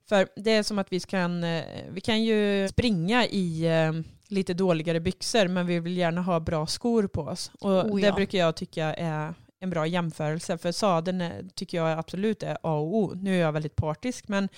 För 0.09 0.27
det 0.35 0.51
är 0.51 0.63
som 0.63 0.79
att 0.79 0.91
vi 0.91 0.99
kan, 0.99 1.43
eh, 1.43 1.63
vi 1.89 2.01
kan 2.01 2.23
ju 2.23 2.67
springa 2.69 3.25
i 3.25 3.65
eh, 3.65 3.91
lite 4.27 4.53
dåligare 4.53 4.99
byxor 4.99 5.47
men 5.47 5.67
vi 5.67 5.79
vill 5.79 5.97
gärna 5.97 6.21
ha 6.21 6.39
bra 6.39 6.67
skor 6.67 7.07
på 7.07 7.21
oss. 7.21 7.51
Och 7.59 7.71
Oh, 7.71 7.99
det 8.01 8.07
ja. 8.07 8.13
brukar 8.15 8.37
jag 8.39 8.55
tycka 8.55 8.93
är 8.93 9.33
en 9.59 9.69
bra 9.69 9.87
jämförelse 9.87 10.57
för 10.57 10.71
sadeln 10.71 11.21
är- 11.21 11.43
tycker 11.55 11.77
jag 11.77 11.99
absolut 11.99 12.43
är 12.43 12.53
A 12.53 12.57
och 12.73 12.95
O. 12.95 13.13
Nu 13.15 13.35
är 13.35 13.41
jag 13.41 13.51
väldigt 13.51 13.75
partisk 13.75 14.27
men 14.27 14.49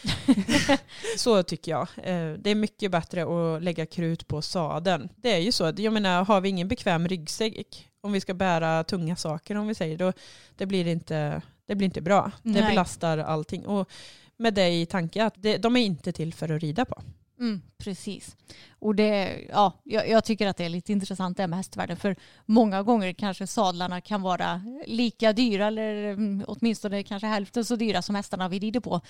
så 1.17 1.43
tycker 1.43 1.71
jag. 1.71 1.87
Eh, 2.03 2.33
Det 2.39 2.49
är 2.49 2.55
mycket 2.55 2.91
bättre 2.91 3.23
att 3.55 3.63
lägga 3.63 3.85
krut 3.85 4.27
på 4.27 4.41
sadeln. 4.41 5.09
Det 5.15 5.33
är 5.33 5.39
ju 5.39 5.51
så, 5.51 5.73
jag 5.77 5.93
menar 5.93 6.25
har 6.25 6.41
vi 6.41 6.49
ingen 6.49 6.67
bekväm 6.67 7.07
ryggsäck 7.07 7.89
om 8.01 8.11
vi 8.11 8.19
ska 8.21 8.33
bära 8.33 8.83
tunga 8.83 9.15
saker 9.15 9.55
om 9.57 9.67
vi 9.67 9.75
säger 9.75 9.97
då 9.97 10.13
det 10.57 10.65
blir 10.65 10.87
inte, 10.87 11.41
det 11.67 11.75
blir 11.75 11.85
inte 11.85 12.01
bra. 12.01 12.31
Det 12.43 12.49
Nej. 12.61 12.69
belastar 12.69 13.17
allting. 13.17 13.65
Och 13.65 13.89
med 14.37 14.53
det 14.53 14.69
i 14.69 14.85
tanke 14.85 15.23
att 15.23 15.33
det, 15.37 15.57
de 15.57 15.75
är 15.75 15.81
inte 15.81 16.11
till 16.11 16.33
för 16.33 16.51
att 16.55 16.61
rida 16.61 16.85
på. 16.85 17.01
Mm, 17.39 17.61
precis. 17.77 18.35
Och 18.79 18.95
det, 18.95 19.41
ja, 19.49 19.73
jag, 19.83 20.09
jag 20.09 20.23
tycker 20.23 20.47
att 20.47 20.57
det 20.57 20.65
är 20.65 20.69
lite 20.69 20.91
intressant 20.91 21.37
det 21.37 21.43
här 21.43 21.47
med 21.47 21.57
hästvärlden 21.57 21.97
för 21.97 22.15
många 22.45 22.83
gånger 22.83 23.13
kanske 23.13 23.47
sadlarna 23.47 24.01
kan 24.01 24.21
vara 24.21 24.61
lika 24.85 25.33
dyra 25.33 25.67
eller 25.67 26.03
mm, 26.03 26.43
åtminstone 26.47 27.03
kanske 27.03 27.27
hälften 27.27 27.65
så 27.65 27.75
dyra 27.75 28.01
som 28.01 28.15
hästarna 28.15 28.49
vi 28.49 28.59
rider 28.59 28.79
på. 28.79 29.01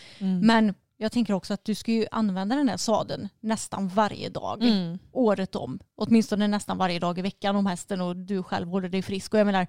Men 0.42 0.74
jag 0.98 1.12
tänker 1.12 1.34
också 1.34 1.54
att 1.54 1.66
du 1.66 1.76
ska 1.76 1.92
ju 1.92 2.06
använda 2.12 2.56
den 2.56 2.70
här 2.70 2.78
sadeln 2.78 3.30
nästan 3.40 3.88
varje 3.88 4.30
dag, 4.30 4.64
Mm. 4.64 5.00
året 5.12 5.56
om. 5.56 5.80
Åtminstone 5.96 6.48
nästan 6.48 6.78
varje 6.78 7.00
dag 7.00 7.20
i 7.20 7.22
veckan 7.22 7.56
om 7.56 7.66
hästen 7.66 8.02
och 8.02 8.16
du 8.16 8.44
själv 8.44 8.68
håller 8.68 8.90
dig 8.90 9.02
frisk. 9.02 9.34
Och 9.34 9.40
jag 9.40 9.46
menar, 9.46 9.68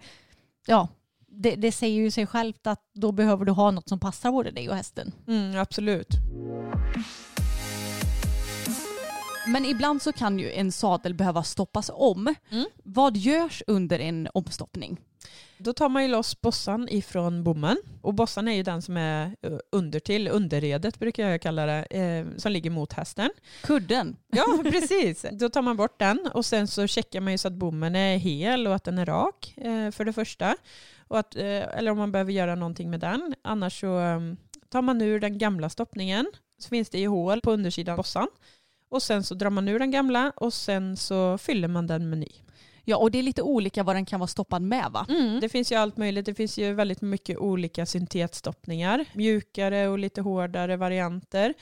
ja, 0.67 0.89
det, 1.31 1.57
det 1.57 1.73
säger 1.73 1.97
ju 1.97 2.11
sig 2.11 2.27
självt 2.27 2.67
att 2.67 2.83
då 2.95 3.13
behöver 3.13 3.45
du 3.45 3.53
ha 3.53 3.71
något 3.71 3.89
som 3.89 4.01
passar 4.01 4.33
både 4.33 4.51
dig 4.51 4.69
och 4.69 4.77
hästen. 4.77 5.13
Mm, 5.27 5.59
absolut. 5.59 6.09
Men 9.47 9.65
ibland 9.65 10.03
så 10.03 10.13
kan 10.13 10.39
ju 10.39 10.53
en 10.53 10.73
sadel 10.73 11.15
behöva 11.15 11.43
stoppas 11.43 11.91
om. 11.95 12.35
Mm. 12.51 12.67
Vad 12.85 13.17
görs 13.17 13.63
under 13.67 13.99
en 13.99 14.29
omstoppning? 14.35 15.01
Då 15.59 15.73
tar 15.73 15.89
man 15.89 16.03
ju 16.03 16.09
loss 16.09 16.41
bossan 16.41 16.89
ifrån 16.89 17.45
bommen. 17.45 17.77
Och 18.03 18.15
bossan 18.15 18.49
är 18.49 18.53
ju 18.53 18.63
den 18.63 18.83
som 18.83 18.97
är 18.97 19.37
eh, 19.43 19.59
under 19.73 20.01
till, 20.01 20.29
underredet 20.29 20.99
brukar 20.99 21.29
jag 21.29 21.43
kalla 21.43 21.67
det, 21.67 21.85
eh, 21.85 22.27
som 22.37 22.53
ligger 22.53 22.71
mot 22.71 22.93
hästen. 22.93 23.31
Kudden. 23.63 24.17
Ja, 24.33 24.45
precis. 24.63 25.25
Då 25.33 25.49
tar 25.49 25.63
man 25.63 25.77
bort 25.77 25.99
den 25.99 26.29
och 26.35 26.47
sen 26.47 26.69
så 26.69 26.87
checkar 26.87 27.21
man 27.21 27.33
ju 27.33 27.39
så 27.39 27.49
att 27.49 27.55
bommen 27.55 27.97
är 27.97 28.17
hel 28.17 28.67
och 28.67 28.75
att 28.75 28.85
den 28.85 28.99
är 28.99 29.07
rak 29.07 29.55
eh, 29.57 29.91
för 29.91 30.05
det 30.05 30.13
första. 30.13 30.57
Och 31.09 31.19
att, 31.19 31.37
eh, 31.37 31.79
eller 31.79 31.91
om 31.91 31.99
man 31.99 32.13
behöver 32.13 32.33
göra 32.33 32.55
någonting 32.55 32.91
med 32.91 33.01
den. 33.01 33.35
Annars 33.43 33.81
så 33.81 34.01
eh, 34.01 34.21
tar 34.69 34.83
man 34.83 35.03
ur 35.03 35.21
den 35.21 35.39
gamla 35.39 35.69
stoppningen. 35.69 36.27
Så 36.59 36.69
finns 36.69 36.91
det 36.91 36.99
ju 36.99 37.09
hål 37.09 37.41
på 37.41 37.53
undersidan 37.53 37.93
av 37.93 37.97
bossan. 37.97 38.29
Och 38.89 39.03
sen 39.03 39.25
så 39.25 39.35
drar 39.35 39.51
man 39.51 39.69
ur 39.69 39.79
den 39.79 39.91
gamla 39.91 40.33
och 40.37 40.55
sen 40.55 40.97
så 40.97 41.39
fyller 41.39 41.69
man 41.69 41.87
den 41.87 42.11
med 42.11 42.19
ny. 42.19 42.29
Ja, 42.85 42.97
och 42.97 43.11
det 43.11 43.19
är 43.19 43.23
lite 43.23 43.43
olika 43.43 43.83
vad 43.83 43.97
den 43.97 44.07
kan 44.07 44.21
vara 44.21 44.29
stoppad 44.29 44.63
med 44.63 44.87
va? 44.93 45.07
Det 45.41 45.49
finns 45.49 45.73
ju 45.73 45.77
allt 45.77 45.97
möjligt. 45.97 46.27
Det 46.27 46.35
finns 46.35 46.59
ju 46.59 46.73
väldigt 46.73 47.01
mycket 47.01 47.39
olika 47.39 47.87
syntetstoppningar. 47.87 49.05
Mjukare 49.13 49.89
och 49.89 49.99
lite 49.99 50.21
hårdare 50.21 50.77
varianter 50.77 51.55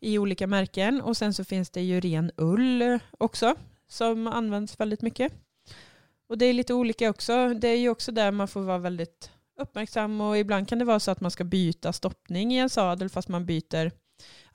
i 0.00 0.18
olika 0.18 0.46
märken. 0.46 1.00
Och 1.00 1.16
sen 1.16 1.34
så 1.34 1.44
finns 1.44 1.70
det 1.70 1.80
ju 1.80 2.00
ren 2.00 2.30
ull 2.36 2.98
också 3.18 3.54
som 3.88 4.26
används 4.26 4.80
väldigt 4.80 5.02
mycket. 5.02 5.32
Och 6.30 6.38
det 6.38 6.46
är 6.46 6.52
lite 6.52 6.74
olika 6.74 7.10
också. 7.10 7.54
Det 7.54 7.68
är 7.68 7.76
ju 7.76 7.88
också 7.88 8.12
där 8.12 8.30
man 8.30 8.48
får 8.48 8.60
vara 8.60 8.78
väldigt 8.78 9.30
uppmärksam 9.60 10.20
och 10.20 10.38
ibland 10.38 10.68
kan 10.68 10.78
det 10.78 10.84
vara 10.84 11.00
så 11.00 11.10
att 11.10 11.20
man 11.20 11.30
ska 11.30 11.44
byta 11.44 11.92
stoppning 11.92 12.52
i 12.52 12.58
en 12.58 12.70
sadel 12.70 13.08
fast 13.08 13.28
man 13.28 13.46
byter 13.46 13.90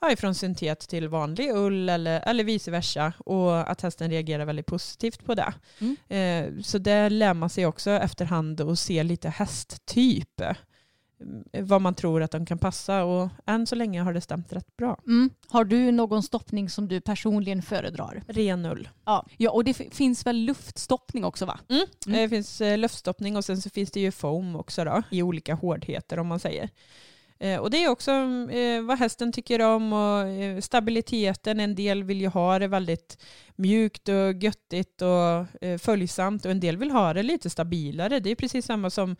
ja, 0.00 0.12
ifrån 0.12 0.34
syntet 0.34 0.80
till 0.80 1.08
vanlig 1.08 1.50
ull 1.50 1.88
eller, 1.88 2.20
eller 2.20 2.44
vice 2.44 2.70
versa 2.70 3.12
och 3.18 3.70
att 3.70 3.80
hästen 3.80 4.10
reagerar 4.10 4.44
väldigt 4.44 4.66
positivt 4.66 5.24
på 5.24 5.34
det. 5.34 5.54
Mm. 5.78 5.96
Eh, 6.08 6.62
så 6.62 6.78
det 6.78 7.08
lär 7.08 7.34
man 7.34 7.50
sig 7.50 7.66
också 7.66 7.90
efterhand 7.90 8.60
och 8.60 8.78
se 8.78 9.02
lite 9.02 9.28
hästtyp. 9.28 10.40
Eh, 11.52 11.64
Vad 11.64 11.80
man 11.82 11.94
tror 11.94 12.22
att 12.22 12.30
de 12.30 12.46
kan 12.46 12.58
passa 12.58 13.04
och 13.04 13.28
än 13.46 13.66
så 13.66 13.74
länge 13.74 14.02
har 14.02 14.12
det 14.12 14.20
stämt 14.20 14.52
rätt 14.52 14.76
bra. 14.76 15.00
Mm. 15.06 15.30
Har 15.48 15.64
du 15.64 15.92
någon 15.92 16.22
stoppning 16.22 16.70
som 16.70 16.88
du 16.88 17.00
personligen 17.00 17.62
föredrar? 17.62 18.22
Ren 18.28 18.64
ull. 18.66 18.88
Ja, 19.04 19.26
och 19.50 19.64
det 19.64 19.74
finns 19.94 20.26
väl 20.26 20.36
luftstoppning 20.36 21.24
också 21.24 21.46
va? 21.46 21.58
Mm. 21.68 21.86
Mm. 22.06 22.18
Det 22.20 22.28
finns 22.28 22.60
eh, 22.60 22.78
luftstoppning 22.78 23.36
och 23.36 23.44
sen 23.44 23.62
så 23.62 23.70
finns 23.70 23.90
det 23.90 24.00
ju 24.00 24.12
foam 24.12 24.56
också 24.56 24.84
då, 24.84 25.02
i 25.10 25.22
olika 25.22 25.54
hårdheter 25.54 26.18
om 26.18 26.26
man 26.26 26.40
säger. 26.40 26.68
Eh, 27.38 27.60
Och 27.60 27.70
det 27.70 27.84
är 27.84 27.88
också 27.88 28.10
eh, 28.50 28.82
vad 28.82 28.98
hästen 28.98 29.32
tycker 29.32 29.60
om 29.62 29.92
och 29.92 30.28
eh, 30.28 30.60
stabiliteten. 30.60 31.60
En 31.60 31.74
del 31.74 32.04
vill 32.04 32.20
ju 32.20 32.28
ha 32.28 32.58
det 32.58 32.68
väldigt 32.68 33.18
mjukt 33.56 34.08
och 34.08 34.32
göttigt 34.42 35.02
och 35.02 35.62
eh, 35.64 35.78
följsamt 35.78 36.44
och 36.44 36.50
en 36.50 36.60
del 36.60 36.76
vill 36.76 36.90
ha 36.90 37.14
det 37.14 37.22
lite 37.22 37.50
stabilare. 37.50 38.20
Det 38.20 38.30
är 38.30 38.34
precis 38.34 38.66
samma 38.66 38.90
som 38.90 39.16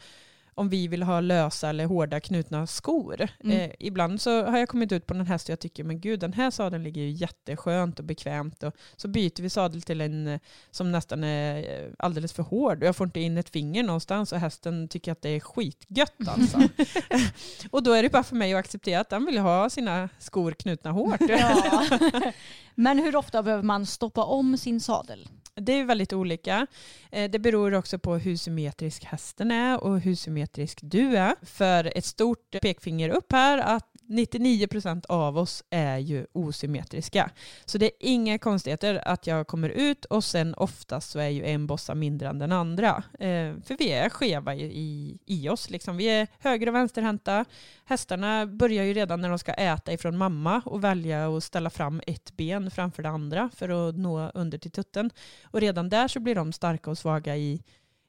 om 0.57 0.69
vi 0.69 0.89
vill 0.89 1.03
ha 1.03 1.21
lösa 1.21 1.69
eller 1.69 1.87
hårda 1.87 2.21
knutna 2.21 2.67
skor. 2.67 3.29
Mm. 3.45 3.61
Eh, 3.61 3.71
ibland 3.79 4.21
så 4.21 4.45
har 4.45 4.59
jag 4.59 4.69
kommit 4.69 4.93
ut 4.93 5.07
på 5.07 5.15
den 5.15 5.27
häst 5.27 5.49
och 5.49 5.53
jag 5.53 5.61
tycker 5.61 5.85
men 5.85 6.01
gud 6.01 6.21
den 6.21 6.33
här 6.33 6.51
sadeln 6.51 6.85
ligger 6.85 7.03
ju 7.03 7.11
jätteskönt 7.11 7.99
och 7.99 8.05
bekvämt 8.05 8.63
och 8.63 8.75
så 8.97 9.09
byter 9.09 9.43
vi 9.43 9.51
sadel 9.51 9.83
till 9.83 10.01
en 10.01 10.27
eh, 10.27 10.41
som 10.71 10.93
nästan 10.93 11.25
är 11.25 11.59
eh, 11.59 11.91
alldeles 11.99 12.33
för 12.33 12.43
hård 12.43 12.83
och 12.83 12.89
jag 12.89 12.97
får 12.97 13.05
inte 13.07 13.21
in 13.21 13.39
ett 13.39 13.49
finger 13.49 13.83
någonstans 13.83 14.33
och 14.33 14.39
hästen 14.39 14.89
tycker 14.89 15.13
att 15.13 15.23
det 15.23 15.29
är 15.29 15.41
skitgött 15.41 16.29
alltså. 16.29 16.59
och 17.71 17.83
då 17.83 17.93
är 17.93 18.03
det 18.03 18.11
bara 18.11 18.23
för 18.23 18.37
mig 18.37 18.55
att 18.55 18.59
acceptera 18.59 19.01
att 19.01 19.11
den 19.11 19.27
vill 19.27 19.39
ha 19.39 19.71
sina 19.71 20.09
skor 20.19 20.53
knutna 20.53 20.91
hårt. 20.91 21.21
Ja. 21.29 21.85
Men 22.75 22.99
hur 22.99 23.17
ofta 23.17 23.43
behöver 23.43 23.63
man 23.63 23.87
stoppa 23.87 24.25
om 24.25 24.59
sin 24.59 24.81
sadel? 24.81 25.29
Det 25.61 25.73
är 25.73 25.85
väldigt 25.85 26.13
olika. 26.13 26.67
Eh, 27.13 27.31
det 27.31 27.39
beror 27.39 27.75
också 27.75 27.99
på 27.99 28.17
hur 28.17 28.37
symmetrisk 28.37 29.05
hästen 29.05 29.51
är 29.51 29.85
och 29.85 30.01
hur 30.01 30.15
symmetrisk 30.15 30.79
du 30.83 31.17
är. 31.17 31.35
För 31.43 31.93
ett 31.99 32.05
stort 32.05 32.57
pekfinger 32.63 33.09
upp 33.09 33.33
här 33.33 33.59
att 33.59 33.96
99% 34.09 35.07
av 35.09 35.39
oss 35.39 35.65
är 35.71 35.99
ju 35.99 36.27
osymmetriska. 36.33 37.31
Så 37.65 37.79
det 37.79 37.87
är 37.87 37.93
inga 38.01 38.39
konstigheter 38.39 39.09
att 39.09 39.27
jag 39.27 39.47
kommer 39.47 39.69
ut 39.69 40.05
och 40.05 40.25
sen 40.25 40.55
oftast 40.55 41.11
så 41.11 41.19
är 41.19 41.29
ju 41.29 41.45
en 41.45 41.67
bossa 41.67 41.95
mindre 41.95 42.29
än 42.29 42.39
den 42.39 42.53
andra. 42.53 43.03
Eh, 43.19 43.55
För 43.65 43.79
vi 43.79 43.93
är 43.93 44.09
skeva 44.09 44.55
i, 44.55 44.65
i, 44.65 45.19
i 45.27 45.49
oss. 45.49 45.71
Liksom. 45.71 45.97
Vi 45.97 46.05
är 46.05 46.27
höger 46.39 46.69
och 46.69 46.75
vänsterhänta. 46.75 47.45
Hästarna 47.85 48.47
börjar 48.47 48.85
ju 48.85 48.95
redan 48.95 49.21
när 49.21 49.29
de 49.29 49.39
ska 49.39 49.53
äta 49.53 49.93
ifrån 49.93 50.17
mamma 50.17 50.63
och 50.65 50.85
välja 50.85 51.37
att 51.37 51.45
ställa 51.45 51.71
fram 51.71 52.01
ett 52.07 52.37
ben 52.37 52.71
framför 52.71 53.03
det 53.03 53.09
andra 53.09 53.51
för 53.55 53.89
att 53.89 53.97
nå 53.97 54.31
under 54.35 54.59
till 54.59 54.71
tutten. 54.71 55.11
Och 55.45 55.61
redan 55.61 55.89
där 55.89 56.09
så 56.09 56.21
blir 56.21 56.35
de 56.35 56.53
starka 56.53 56.91
och 56.91 56.99
svaga 56.99 57.37
i, 57.37 57.63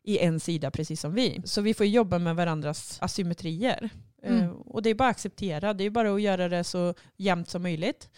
i 0.03 0.19
en 0.19 0.39
sida 0.39 0.71
precis 0.71 1.01
som 1.01 1.13
vi. 1.13 1.41
Så 1.45 1.61
vi 1.61 1.73
får 1.73 1.85
jobba 1.85 2.19
med 2.19 2.35
varandras 2.35 2.97
asymmetrier. 3.01 3.89
Mm. 4.27 4.43
Eh, 4.43 4.49
och 4.49 4.81
det 4.81 4.89
är 4.89 4.95
bara 4.95 5.09
att 5.09 5.15
acceptera. 5.15 5.73
Det 5.73 5.83
är 5.83 5.89
bara 5.89 6.13
att 6.13 6.21
göra 6.21 6.49
det 6.49 6.63
så 6.63 6.93
jämnt 7.17 7.49
som 7.49 7.61
möjligt. 7.61 8.09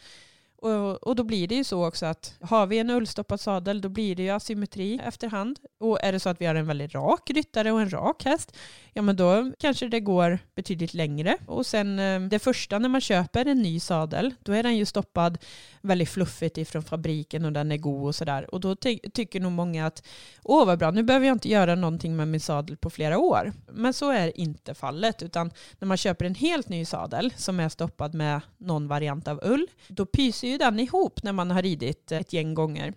Och, 0.61 1.07
och 1.07 1.15
då 1.15 1.23
blir 1.23 1.47
det 1.47 1.55
ju 1.55 1.63
så 1.63 1.87
också 1.87 2.05
att 2.05 2.33
har 2.41 2.67
vi 2.67 2.79
en 2.79 2.89
ullstoppad 2.89 3.39
sadel 3.39 3.81
då 3.81 3.89
blir 3.89 4.15
det 4.15 4.23
ju 4.23 4.29
asymmetri 4.29 4.99
efterhand. 5.03 5.59
Och 5.79 6.03
är 6.03 6.11
det 6.11 6.19
så 6.19 6.29
att 6.29 6.41
vi 6.41 6.45
har 6.45 6.55
en 6.55 6.67
väldigt 6.67 6.93
rak 6.93 7.29
ryttare 7.29 7.71
och 7.71 7.81
en 7.81 7.89
rak 7.89 8.25
häst, 8.25 8.55
ja 8.93 9.01
men 9.01 9.15
då 9.15 9.51
kanske 9.59 9.87
det 9.87 9.99
går 9.99 10.39
betydligt 10.55 10.93
längre. 10.93 11.37
Och 11.47 11.65
sen 11.65 11.99
eh, 11.99 12.21
det 12.21 12.39
första 12.39 12.79
när 12.79 12.89
man 12.89 13.01
köper 13.01 13.45
en 13.45 13.61
ny 13.61 13.79
sadel, 13.79 14.33
då 14.43 14.51
är 14.51 14.63
den 14.63 14.77
ju 14.77 14.85
stoppad 14.85 15.37
väldigt 15.81 16.09
fluffigt 16.09 16.57
ifrån 16.57 16.83
fabriken 16.83 17.45
och 17.45 17.53
den 17.53 17.71
är 17.71 17.77
god 17.77 18.07
och 18.07 18.15
sådär. 18.15 18.53
Och 18.53 18.59
då 18.59 18.75
ty- 18.75 18.99
tycker 19.13 19.39
nog 19.39 19.51
många 19.51 19.85
att 19.87 20.03
åh 20.43 20.65
vad 20.65 20.79
bra, 20.79 20.91
nu 20.91 21.03
behöver 21.03 21.27
jag 21.27 21.35
inte 21.35 21.49
göra 21.49 21.75
någonting 21.75 22.15
med 22.15 22.27
min 22.27 22.39
sadel 22.39 22.77
på 22.77 22.89
flera 22.89 23.17
år. 23.17 23.53
Men 23.71 23.93
så 23.93 24.11
är 24.11 24.39
inte 24.39 24.73
fallet, 24.73 25.21
utan 25.21 25.51
när 25.79 25.85
man 25.85 25.97
köper 25.97 26.25
en 26.25 26.35
helt 26.35 26.69
ny 26.69 26.85
sadel 26.85 27.33
som 27.37 27.59
är 27.59 27.69
stoppad 27.69 28.13
med 28.13 28.41
någon 28.57 28.87
variant 28.87 29.27
av 29.27 29.39
ull, 29.43 29.67
då 29.87 30.05
pyser 30.05 30.48
ju 30.49 30.57
den 30.57 30.79
ihop 30.79 31.23
när 31.23 31.33
man 31.33 31.51
har 31.51 31.61
ridit 31.61 32.11
ett 32.11 32.33
gäng 32.33 32.53
gånger. 32.53 32.93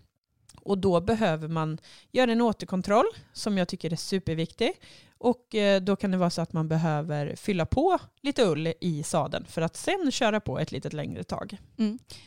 Och 0.64 0.78
då 0.78 1.00
behöver 1.00 1.48
man 1.48 1.78
göra 2.12 2.32
en 2.32 2.40
återkontroll 2.40 3.06
som 3.32 3.58
jag 3.58 3.68
tycker 3.68 3.92
är 3.92 3.96
superviktig. 3.96 4.72
Och 5.18 5.54
eh, 5.54 5.82
då 5.82 5.96
kan 5.96 6.10
det 6.10 6.16
vara 6.16 6.30
så 6.30 6.42
att 6.42 6.52
man 6.52 6.68
behöver 6.68 7.36
fylla 7.36 7.66
på 7.66 7.98
lite 8.22 8.42
ull 8.42 8.72
i 8.80 9.02
sadeln 9.02 9.44
för 9.44 9.62
att 9.62 9.76
sen 9.76 10.10
köra 10.10 10.40
på 10.40 10.58
ett 10.58 10.72
litet 10.72 10.92
längre 10.92 11.24
tag. 11.24 11.58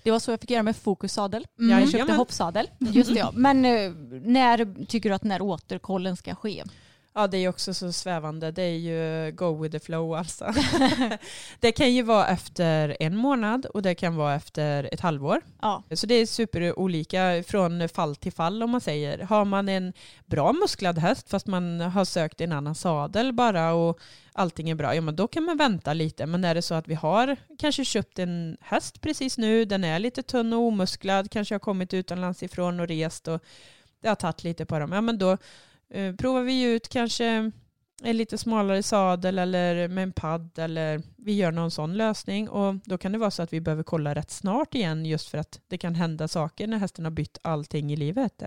Det 0.04 0.12
var 0.12 0.20
så 0.20 0.32
jag 0.32 0.42
fick 0.42 0.50
göra 0.50 0.64
med 0.64 0.76
fokussadel. 0.76 1.48
Mm. 1.60 1.80
Jag 1.80 1.92
köpte 1.92 2.14
hoppsadel. 2.14 2.70
Just 2.80 3.14
det 3.14 3.20
ja. 3.20 3.32
Men 3.36 3.66
eh, 3.66 3.92
när 4.24 4.86
tycker 4.86 5.10
du 5.10 5.16
att 5.16 5.22
den 5.22 5.32
här 5.32 5.42
återkollen 5.42 6.18
ska 6.18 6.36
ske? 6.36 6.64
Ja, 7.18 7.28
det 7.28 7.38
är 7.38 7.50
också 7.50 7.74
så 7.74 7.92
svävande. 7.92 8.52
Det 8.52 8.62
är 8.62 8.78
ju 8.78 9.32
go 9.32 9.64
with 9.64 9.72
the 9.72 9.80
flow 9.80 10.14
alltså. 10.14 10.54
det 11.60 11.72
kan 11.72 11.94
ju 11.94 12.02
vara 12.02 12.28
efter 12.28 12.98
en 13.00 13.18
månad 13.18 13.66
och 13.66 13.82
det 13.82 13.96
kan 13.96 14.16
vara 14.16 14.36
efter 14.36 14.90
ett 14.92 15.00
halvår. 15.00 15.42
Ja. 15.62 15.84
Så 15.92 16.08
det 16.08 16.16
är 16.16 16.26
superolika 16.26 17.44
från 17.48 17.90
fall 17.90 18.16
till 18.16 18.32
fall 18.32 18.64
om 18.64 18.70
man 18.70 18.82
säger. 18.82 19.20
Har 19.20 19.46
man 19.46 19.70
en 19.70 19.94
bra 20.26 20.54
musklad 20.54 20.98
häst 20.98 21.30
fast 21.30 21.48
man 21.48 21.82
har 21.82 22.06
sökt 22.06 22.42
en 22.42 22.52
annan 22.52 22.76
sadel 22.76 23.34
bara 23.34 23.74
och 23.74 24.00
allting 24.34 24.70
är 24.70 24.76
bra, 24.76 24.96
ja 24.96 25.02
men 25.02 25.16
då 25.16 25.28
kan 25.28 25.44
man 25.44 25.58
vänta 25.58 25.94
lite. 25.94 26.26
Men 26.26 26.44
är 26.44 26.56
det 26.56 26.62
så 26.62 26.76
att 26.76 26.88
vi 26.88 26.96
har 26.96 27.36
kanske 27.60 27.86
köpt 27.86 28.20
en 28.20 28.58
häst 28.62 29.02
precis 29.02 29.38
nu, 29.38 29.66
den 29.66 29.84
är 29.84 30.00
lite 30.00 30.24
tunn 30.24 30.54
och 30.54 30.60
omusklad, 30.60 31.32
kanske 31.32 31.56
har 31.56 31.60
kommit 31.60 31.94
utomlands 31.94 32.44
ifrån 32.44 32.80
och 32.80 32.88
rest 32.88 33.28
och 33.28 33.44
det 34.02 34.08
har 34.08 34.16
tagit 34.16 34.44
lite 34.44 34.66
på 34.66 34.80
dem, 34.80 34.92
ja 34.92 35.02
men 35.02 35.18
då 35.18 35.38
eh, 35.90 36.16
provar 36.16 36.42
vi 36.42 36.64
ut 36.64 36.90
kanske 36.90 37.52
en 38.04 38.18
lite 38.18 38.38
smalare 38.38 38.84
sadel 38.84 39.40
eller 39.40 39.88
med 39.88 40.04
en 40.04 40.12
padd 40.12 40.60
eller 40.60 41.02
vi 41.18 41.34
gör 41.34 41.52
någon 41.52 41.72
sån 41.72 41.94
lösning 41.98 42.50
och 42.50 42.76
då 42.86 42.98
kan 42.98 43.12
det 43.12 43.18
vara 43.18 43.32
så 43.32 43.42
att 43.44 43.54
vi 43.54 43.62
behöver 43.62 43.84
kolla 43.84 44.16
rätt 44.16 44.32
snart 44.32 44.76
igen 44.76 45.06
just 45.06 45.30
för 45.30 45.38
att 45.38 45.60
det 45.68 45.78
kan 45.78 45.96
hända 45.96 46.28
saker 46.28 46.68
när 46.68 46.78
hästen 46.78 47.06
har 47.06 47.12
bytt 47.12 47.38
allting 47.42 47.94
i 47.94 47.96
livet. 47.96 48.44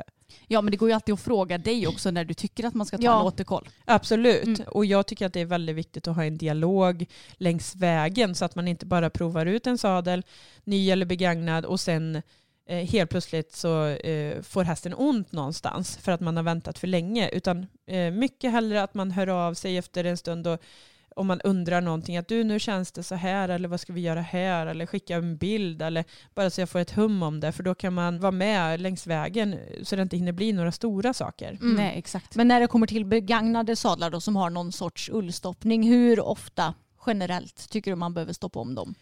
Ja 0.47 0.63
men 0.63 0.71
det 0.71 0.77
går 0.77 0.89
ju 0.89 0.95
alltid 0.95 1.13
att 1.13 1.21
fråga 1.21 1.59
dig 1.59 1.87
också 1.87 2.11
när 2.11 2.25
du 2.25 2.35
tycker 2.35 2.65
att 2.67 2.75
man 2.75 2.87
ska 2.87 2.97
ta 2.97 3.03
Ja. 3.05 3.21
en 3.21 3.27
återkoll. 3.27 3.69
Absolut. 3.85 4.45
Mm. 4.47 4.61
Och 4.67 4.85
jag 4.85 5.07
tycker 5.07 5.27
att 5.27 5.33
det 5.33 5.41
är 5.41 5.45
väldigt 5.47 5.77
viktigt 5.77 6.09
att 6.09 6.17
ha 6.17 6.25
en 6.25 6.39
dialog 6.39 7.07
längs 7.33 7.77
vägen 7.77 8.35
så 8.35 8.45
att 8.45 8.55
man 8.55 8.69
inte 8.69 8.87
bara 8.87 9.11
provar 9.11 9.47
ut 9.47 9.67
en 9.67 9.79
sadel, 9.79 10.23
ny 10.65 10.91
eller 10.91 11.07
begagnad 11.07 11.65
och 11.65 11.81
sen 11.81 12.23
eh, 12.69 12.87
helt 12.87 13.11
plötsligt 13.11 13.53
så 13.53 13.87
eh, 13.87 14.43
får 14.43 14.65
hästen 14.65 14.95
ont 14.95 15.33
någonstans 15.33 15.97
för 15.97 16.13
att 16.13 16.21
man 16.21 16.37
har 16.37 16.45
väntat 16.45 16.79
för 16.79 16.87
länge. 16.87 17.29
Utan 17.29 17.67
eh, 17.87 18.11
mycket 18.11 18.53
hellre 18.53 18.83
att 18.83 18.95
man 18.95 19.11
hör 19.11 19.27
av 19.27 19.55
sig 19.55 19.77
efter 19.77 20.05
en 20.05 20.17
stund 20.17 20.47
och 20.47 20.63
om 21.19 21.27
man 21.27 21.41
undrar 21.41 21.81
någonting, 21.81 22.17
att 22.17 22.29
du 22.29 22.45
nu 22.45 22.59
känns 22.59 22.93
det 22.93 23.03
så 23.03 23.15
här 23.15 23.49
eller 23.49 23.69
vad 23.69 23.81
ska 23.81 23.93
vi 23.93 24.01
göra 24.01 24.21
här 24.21 24.67
eller 24.67 24.87
skicka 24.87 25.17
en 25.17 25.37
bild 25.37 25.83
eller 25.83 26.05
bara 26.35 26.51
så 26.51 26.61
jag 26.61 26.69
får 26.69 26.79
ett 26.79 26.91
hum 26.91 27.23
om 27.23 27.41
det 27.41 27.53
för 27.53 27.63
då 27.63 27.75
kan 27.75 27.95
man 27.95 28.21
vara 28.21 28.33
med 28.33 28.81
längs 28.81 29.07
vägen 29.07 29.57
så 29.83 29.97
det 29.97 30.03
inte 30.03 30.17
hinner 30.17 30.33
bli 30.33 30.53
några 30.53 30.73
stora 30.73 31.15
saker. 31.15 31.59
Mm. 31.61 31.75
Nej 31.75 31.99
exakt. 31.99 32.37
Men 32.37 32.49
när 32.49 32.61
det 32.61 32.67
kommer 32.67 32.87
till 32.87 33.05
begagnade 33.05 33.77
sadlar 33.77 34.11
då, 34.11 34.21
som 34.21 34.37
har 34.37 34.51
någon 34.51 34.73
sorts 34.73 35.11
ullstoppning, 35.13 35.89
hur 35.89 36.21
ofta 36.21 36.75
generellt 37.07 37.71
tycker 37.71 37.91
du 37.91 37.97
man 37.97 38.15
behöver 38.15 38.33
stoppa 38.33 38.61
om 38.61 38.75
dem? 38.75 38.95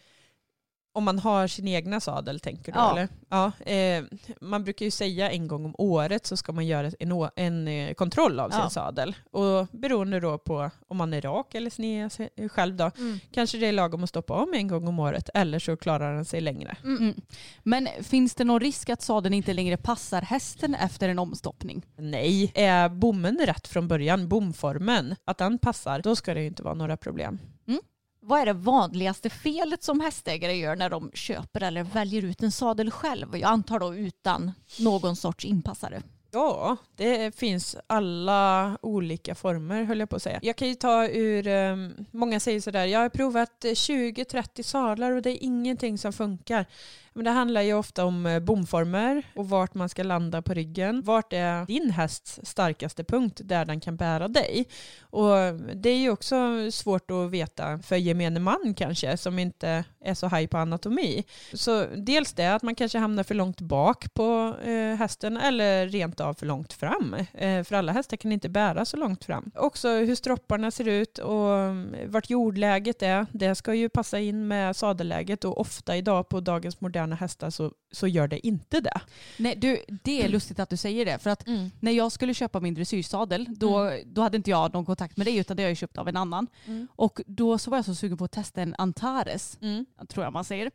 Om 0.97 1.03
man 1.03 1.19
har 1.19 1.47
sin 1.47 1.67
egna 1.67 1.99
sadel 1.99 2.39
tänker 2.39 2.71
du 2.71 2.79
Ja. 2.79 2.91
eller? 2.91 3.07
Ja. 3.29 3.51
Eh, 3.73 4.03
man 4.41 4.63
brukar 4.63 4.85
ju 4.85 4.91
säga 4.91 5.31
en 5.31 5.47
gång 5.47 5.65
om 5.65 5.75
året 5.77 6.25
så 6.25 6.37
ska 6.37 6.51
man 6.51 6.65
göra 6.67 6.91
en, 6.99 7.29
en 7.35 7.67
eh, 7.67 7.93
kontroll 7.93 8.39
av 8.39 8.49
sin 8.49 8.59
Ja. 8.59 8.69
sadel. 8.69 9.15
Och 9.31 9.67
beroende 9.71 10.19
då 10.19 10.37
på 10.37 10.69
om 10.87 10.97
man 10.97 11.13
är 11.13 11.21
rak 11.21 11.55
eller 11.55 11.69
sned 11.69 12.11
se- 12.11 12.49
själv 12.49 12.75
då. 12.75 12.91
Kanske 13.31 13.57
det 13.57 13.65
är 13.67 13.71
lagom 13.71 14.03
att 14.03 14.09
stoppa 14.09 14.33
om 14.33 14.53
en 14.53 14.67
gång 14.67 14.87
om 14.87 14.99
året 14.99 15.29
eller 15.33 15.59
så 15.59 15.77
klarar 15.77 16.15
den 16.15 16.25
sig 16.25 16.41
längre. 16.41 16.77
Mm. 16.83 17.13
Men 17.63 17.87
finns 18.01 18.35
det 18.35 18.43
någon 18.43 18.59
risk 18.59 18.89
att 18.89 19.01
sadeln 19.01 19.33
inte 19.33 19.53
längre 19.53 19.77
passar 19.77 20.21
hästen 20.21 20.75
efter 20.75 21.09
en 21.09 21.19
omstoppning? 21.19 21.85
Nej, 21.97 22.51
är 22.55 22.89
bommen 22.89 23.39
rätt 23.45 23.67
från 23.67 23.87
början, 23.87 24.27
bomformen, 24.27 25.15
att 25.25 25.37
den 25.37 25.57
passar, 25.59 26.01
då 26.01 26.15
ska 26.15 26.33
det 26.33 26.41
ju 26.41 26.47
inte 26.47 26.63
vara 26.63 26.73
några 26.73 26.97
problem. 26.97 27.39
Vad 28.27 28.41
är 28.41 28.45
det 28.45 28.53
vanligaste 28.53 29.29
felet 29.29 29.83
som 29.83 29.99
hästägare 29.99 30.53
gör 30.53 30.75
när 30.75 30.89
de 30.89 31.11
köper 31.13 31.63
eller 31.63 31.83
väljer 31.83 32.25
ut 32.25 32.43
en 32.43 32.51
sadel 32.51 32.91
själv? 32.91 33.37
Jag 33.37 33.49
antar 33.49 33.79
då 33.79 33.95
utan 33.95 34.51
någon 34.79 35.15
sorts 35.15 35.45
inpassare. 35.45 36.01
Ja, 36.31 36.77
det 36.95 37.35
finns 37.35 37.75
alla 37.87 38.77
olika 38.81 39.35
former 39.35 39.83
höll 39.83 39.99
jag 39.99 40.09
på 40.09 40.15
att 40.15 40.23
säga. 40.23 40.39
Jag 40.41 40.55
kan 40.55 40.67
ju 40.67 40.75
ta 40.75 41.07
ur, 41.07 41.47
ehm, 41.47 42.05
många 42.11 42.39
säger 42.39 42.61
sådär, 42.61 42.85
jag 42.85 42.99
har 42.99 43.09
provat 43.09 43.65
20-30 43.75 44.63
sadlar 44.63 45.11
och 45.11 45.21
det 45.21 45.29
är 45.29 45.43
ingenting 45.43 45.97
som 45.97 46.13
funkar. 46.13 46.65
Men 47.17 47.23
det 47.23 47.31
handlar 47.31 47.61
ju 47.61 47.73
ofta 47.73 48.05
om 48.05 48.25
eh, 48.25 48.39
bomformer 48.39 49.23
och 49.35 49.49
vart 49.49 49.73
man 49.73 49.89
ska 49.89 50.03
landa 50.03 50.41
på 50.41 50.53
ryggen. 50.53 51.01
Vart 51.01 51.33
är 51.33 51.65
din 51.65 51.89
hästs 51.91 52.39
starkaste 52.43 53.03
punkt 53.03 53.41
där 53.43 53.65
den 53.65 53.79
kan 53.79 53.97
bära 53.97 54.27
dig? 54.27 54.65
Och 54.99 55.35
det 55.75 55.89
är 55.89 55.97
ju 55.97 56.09
också 56.09 56.35
svårt 56.71 57.11
att 57.11 57.31
veta 57.31 57.77
för 57.77 57.95
gemene 57.95 58.39
man 58.39 58.73
kanske 58.77 59.17
som 59.17 59.39
inte 59.39 59.83
är 60.07 60.13
så 60.13 60.27
haj 60.27 60.47
på 60.47 60.57
anatomi. 60.57 61.23
Så 61.53 61.85
dels 61.95 62.33
det 62.33 62.47
att 62.47 62.63
man 62.63 62.75
kanske 62.75 62.97
hamnar 62.97 63.23
för 63.23 63.35
långt 63.35 63.61
bak 63.61 64.13
på 64.13 64.55
eh, 64.63 64.95
hästen 64.95 65.37
eller 65.37 65.87
rent 65.87 66.19
av 66.19 66.33
för 66.33 66.45
långt 66.45 66.73
fram. 66.73 67.15
Eh, 67.33 67.63
för 67.63 67.75
alla 67.75 67.91
hästar 67.91 68.17
kan 68.17 68.31
inte 68.31 68.49
bära 68.49 68.85
så 68.85 68.97
långt 68.97 69.25
fram. 69.25 69.51
Också 69.55 69.89
hur 69.89 70.15
stropparna 70.15 70.71
ser 70.71 70.87
ut 70.87 71.17
och 71.17 71.57
eh, 71.57 71.73
vart 72.05 72.29
jordläget 72.29 73.01
är. 73.01 73.25
Det 73.31 73.55
ska 73.55 73.73
ju 73.73 73.89
passa 73.89 74.19
in 74.19 74.47
med 74.47 74.75
sadelläget 74.75 75.45
och 75.45 75.61
ofta 75.61 75.97
idag 75.97 76.29
på 76.29 76.39
dagens 76.39 76.81
moderna 76.81 77.06
hästar 77.15 77.49
så, 77.49 77.71
så 77.91 78.07
gör 78.07 78.27
det 78.27 78.47
inte 78.47 78.81
det. 78.81 79.01
Nej, 79.37 79.55
du, 79.55 79.79
det 80.03 80.23
är 80.23 80.29
lustigt 80.29 80.59
att 80.59 80.69
du 80.69 80.77
säger 80.77 81.05
det. 81.05 81.19
För 81.19 81.29
att 81.29 81.43
när 81.79 81.91
jag 81.91 82.11
skulle 82.11 82.33
köpa 82.33 82.59
min 82.59 82.73
dressyrsadel 82.73 83.45
då, 83.49 83.91
då 84.05 84.21
hade 84.21 84.37
inte 84.37 84.49
jag 84.49 84.73
någon 84.73 84.85
kontakt 84.85 85.17
med 85.17 85.27
dig 85.27 85.37
utan 85.37 85.57
det 85.57 85.63
har 85.63 85.69
jag 85.69 85.77
köpt 85.77 85.97
av 85.97 86.07
en 86.07 86.17
annan. 86.17 86.47
Mm. 86.65 86.87
Och 86.95 87.21
då 87.25 87.57
så 87.57 87.69
var 87.71 87.77
jag 87.77 87.85
så 87.85 87.95
sugen 87.95 88.17
på 88.17 88.25
att 88.25 88.31
testa 88.31 88.61
en 88.61 88.75
Antares, 88.77 89.57
tror 90.07 90.23
jag 90.23 90.33
man 90.33 90.45
säger. 90.45 90.71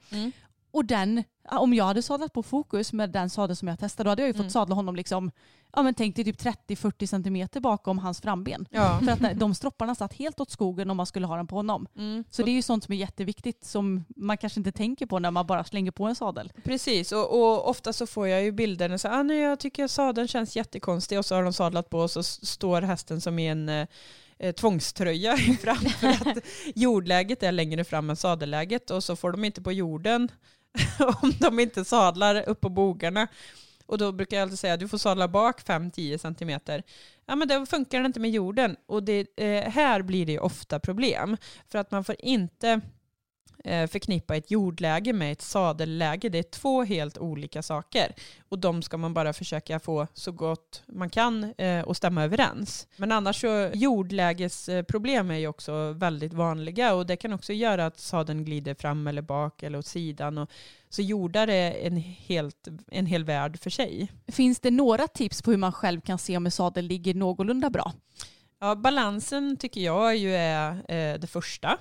Och 0.72 0.85
den, 0.85 1.24
om 1.50 1.74
jag 1.74 1.85
hade 1.85 2.02
sadlat 2.02 2.32
på 2.32 2.42
fokus 2.42 2.92
med 2.92 3.11
den 3.11 3.30
sadel 3.30 3.56
som 3.56 3.68
jag 3.68 3.78
testade 3.78 4.06
då 4.06 4.11
hade 4.11 4.22
jag 4.22 4.28
ju 4.28 4.35
Mm. 4.35 4.44
fått 4.44 4.52
sadla 4.52 4.74
honom 4.74 4.96
liksom, 4.96 5.30
ja 5.72 5.82
men 5.82 5.94
tänk 5.94 6.16
dig 6.16 6.24
typ 6.24 6.40
30-40 6.40 7.06
centimeter 7.06 7.61
bakom 7.61 7.98
hans 7.98 8.20
framben. 8.20 8.66
Ja. 8.70 9.00
För 9.04 9.26
att 9.26 9.38
de 9.38 9.54
stropparna 9.54 9.94
satt 9.94 10.12
helt 10.12 10.40
åt 10.40 10.50
skogen 10.50 10.90
om 10.90 10.96
man 10.96 11.06
skulle 11.06 11.26
ha 11.26 11.37
den 11.37 11.46
på 11.46 11.56
honom. 11.56 11.87
Mm. 11.96 12.24
Så 12.30 12.42
det 12.42 12.50
är 12.50 12.52
ju 12.54 12.62
sånt 12.62 12.85
som 12.85 12.92
är 12.94 12.98
jätteviktigt 12.98 13.64
som 13.64 14.04
man 14.16 14.38
kanske 14.38 14.61
inte 14.61 14.72
tänker 14.72 15.06
på 15.06 15.18
när 15.18 15.30
man 15.30 15.46
bara 15.46 15.64
slänger 15.64 15.90
på 15.90 16.04
en 16.04 16.14
sadel. 16.14 16.52
Precis, 16.64 17.12
och, 17.12 17.40
och 17.42 17.68
ofta 17.70 17.92
så 17.92 18.06
får 18.06 18.28
jag 18.28 18.44
ju 18.44 18.52
bilder 18.52 18.92
och 18.92 19.00
så 19.00 19.08
ah, 19.08 19.22
nej, 19.22 19.38
jag 19.38 19.61
tycker 19.61 19.88
sadeln 19.88 20.28
känns 20.28 20.56
jättekonstig 20.56 21.18
och 21.18 21.24
så 21.26 21.35
har 21.35 21.42
de 21.42 21.52
sadlat 21.52 21.90
på 21.90 21.98
och 21.98 22.11
så 22.11 22.22
står 22.22 22.82
hästen 22.82 23.20
som 23.20 23.38
i 23.38 23.46
en 23.46 23.68
eh, 23.68 23.87
eh, 24.38 24.52
tvångströja 24.54 25.37
fram 25.62 25.76
för 25.76 26.08
att 26.08 26.38
jordläget 26.74 27.42
är 27.42 27.52
längre 27.52 27.85
fram 27.85 28.11
än 28.11 28.16
sadelläget 28.16 28.90
och 28.90 29.04
så 29.04 29.16
får 29.16 29.32
de 29.32 29.44
inte 29.44 29.62
på 29.62 29.72
jorden 29.72 30.28
om 31.22 31.32
de 31.38 31.61
inte 31.61 31.85
sadlar 31.85 32.48
upp 32.48 32.61
på 32.61 32.68
bogarna. 32.68 33.28
Och 33.87 33.98
då 33.98 34.12
brukar 34.12 34.37
jag 34.37 34.42
alltid 34.42 34.58
säga 34.58 34.74
att 34.74 34.80
du 34.80 34.88
får 34.88 34.98
sadla 34.98 35.28
bak 35.28 35.62
5-10 35.62 36.18
centimeter. 36.18 36.82
Ja 37.26 37.37
men 37.37 37.48
då 37.48 37.66
funkar 37.66 38.04
inte 38.04 38.20
med 38.20 38.30
jorden. 38.30 38.76
Och 38.87 39.02
det, 39.02 39.26
eh, 39.37 39.70
här 39.70 40.02
blir 40.02 40.26
det 40.26 40.32
ju 40.32 40.38
ofta 40.38 40.80
problem. 40.80 41.37
För 41.68 41.78
att 41.78 41.90
man 41.90 42.04
får 42.04 42.16
inte 42.18 42.80
förknippa 43.64 44.37
ett 44.37 44.51
jordläge 44.51 45.12
med 45.12 45.33
ett 45.33 45.42
sadelläge. 45.42 46.29
Det 46.29 46.38
är 46.38 46.42
två 46.42 46.85
helt 46.85 47.18
olika 47.18 47.62
saker. 47.62 48.14
Och 48.48 48.59
de 48.59 48.83
ska 48.83 48.96
man 48.96 49.14
bara 49.14 49.33
försöka 49.33 49.81
få 49.81 50.07
så 50.14 50.33
gott 50.33 50.83
man 50.87 51.11
kan 51.11 51.55
eh, 51.59 51.81
och 51.81 51.96
stämma 51.96 52.25
överens. 52.25 52.88
Men 52.96 53.12
annars 53.12 53.40
så 53.40 53.70
jordlägesproblem 53.75 55.31
är 55.31 55.38
ju 55.38 55.46
också 55.46 55.92
väldigt 55.92 56.33
vanliga 56.33 56.94
och 56.94 57.07
det 57.07 57.16
kan 57.16 57.33
också 57.33 57.53
göra 57.53 57.87
att 57.87 58.01
sadeln 58.01 58.44
glider 58.44 58.75
fram 58.75 59.07
eller 59.07 59.22
bak 59.22 59.62
eller 59.62 59.79
åt 59.79 59.87
sidan. 59.87 60.38
Och, 60.38 60.51
så 60.88 61.03
jordar 61.03 61.48
är 61.48 61.87
en, 61.87 61.96
helt, 61.96 62.68
en 62.90 63.07
hel 63.07 63.25
värld 63.25 63.59
för 63.61 63.70
sig. 63.70 64.12
Finns 64.29 64.61
det 64.61 64.70
några 64.70 65.09
tips 65.09 65.42
på 65.42 65.51
hur 65.51 65.59
man 65.59 65.72
själv 65.72 66.01
kan 66.01 66.18
se 66.18 66.37
om 66.37 66.46
en 66.46 66.53
sadel 66.53 66.85
ligger 66.85 67.14
någorlunda 67.14 67.70
bra? 67.70 67.92
Ja, 68.61 68.75
balansen 68.75 69.57
tycker 69.57 69.81
jag 69.81 70.16
ju 70.16 70.35
är 70.35 70.70
eh, 70.72 71.18
det 71.18 71.27
första. 71.27 71.79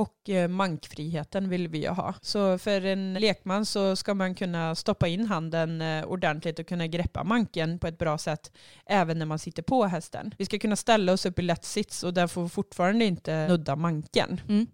Och 0.00 0.30
eh, 0.30 0.48
mankfriheten 0.48 1.48
vill 1.48 1.68
vi 1.68 1.78
ju 1.78 1.88
ha. 1.88 2.14
Så 2.22 2.58
för 2.58 2.84
en 2.84 3.14
lekman 3.14 3.66
så 3.66 3.96
ska 3.96 4.14
man 4.14 4.34
kunna 4.34 4.74
stoppa 4.74 5.08
in 5.08 5.26
handen 5.26 5.80
eh, 5.80 6.04
ordentligt 6.04 6.58
och 6.58 6.66
kunna 6.66 6.86
greppa 6.86 7.24
manken 7.24 7.78
på 7.78 7.86
ett 7.86 7.98
bra 7.98 8.18
sätt 8.18 8.52
även 8.86 9.18
när 9.18 9.26
man 9.26 9.38
sitter 9.38 9.62
på 9.62 9.84
hästen. 9.84 10.34
Vi 10.38 10.44
ska 10.44 10.58
kunna 10.58 10.76
ställa 10.76 11.12
oss 11.12 11.26
upp 11.26 11.38
i 11.38 11.42
lätt 11.42 11.64
sits 11.64 12.02
och 12.02 12.14
den 12.14 12.28
får 12.28 12.48
fortfarande 12.48 13.04
inte 13.04 13.48
nudda 13.48 13.76
manken. 13.76 14.40
Mm. 14.48 14.66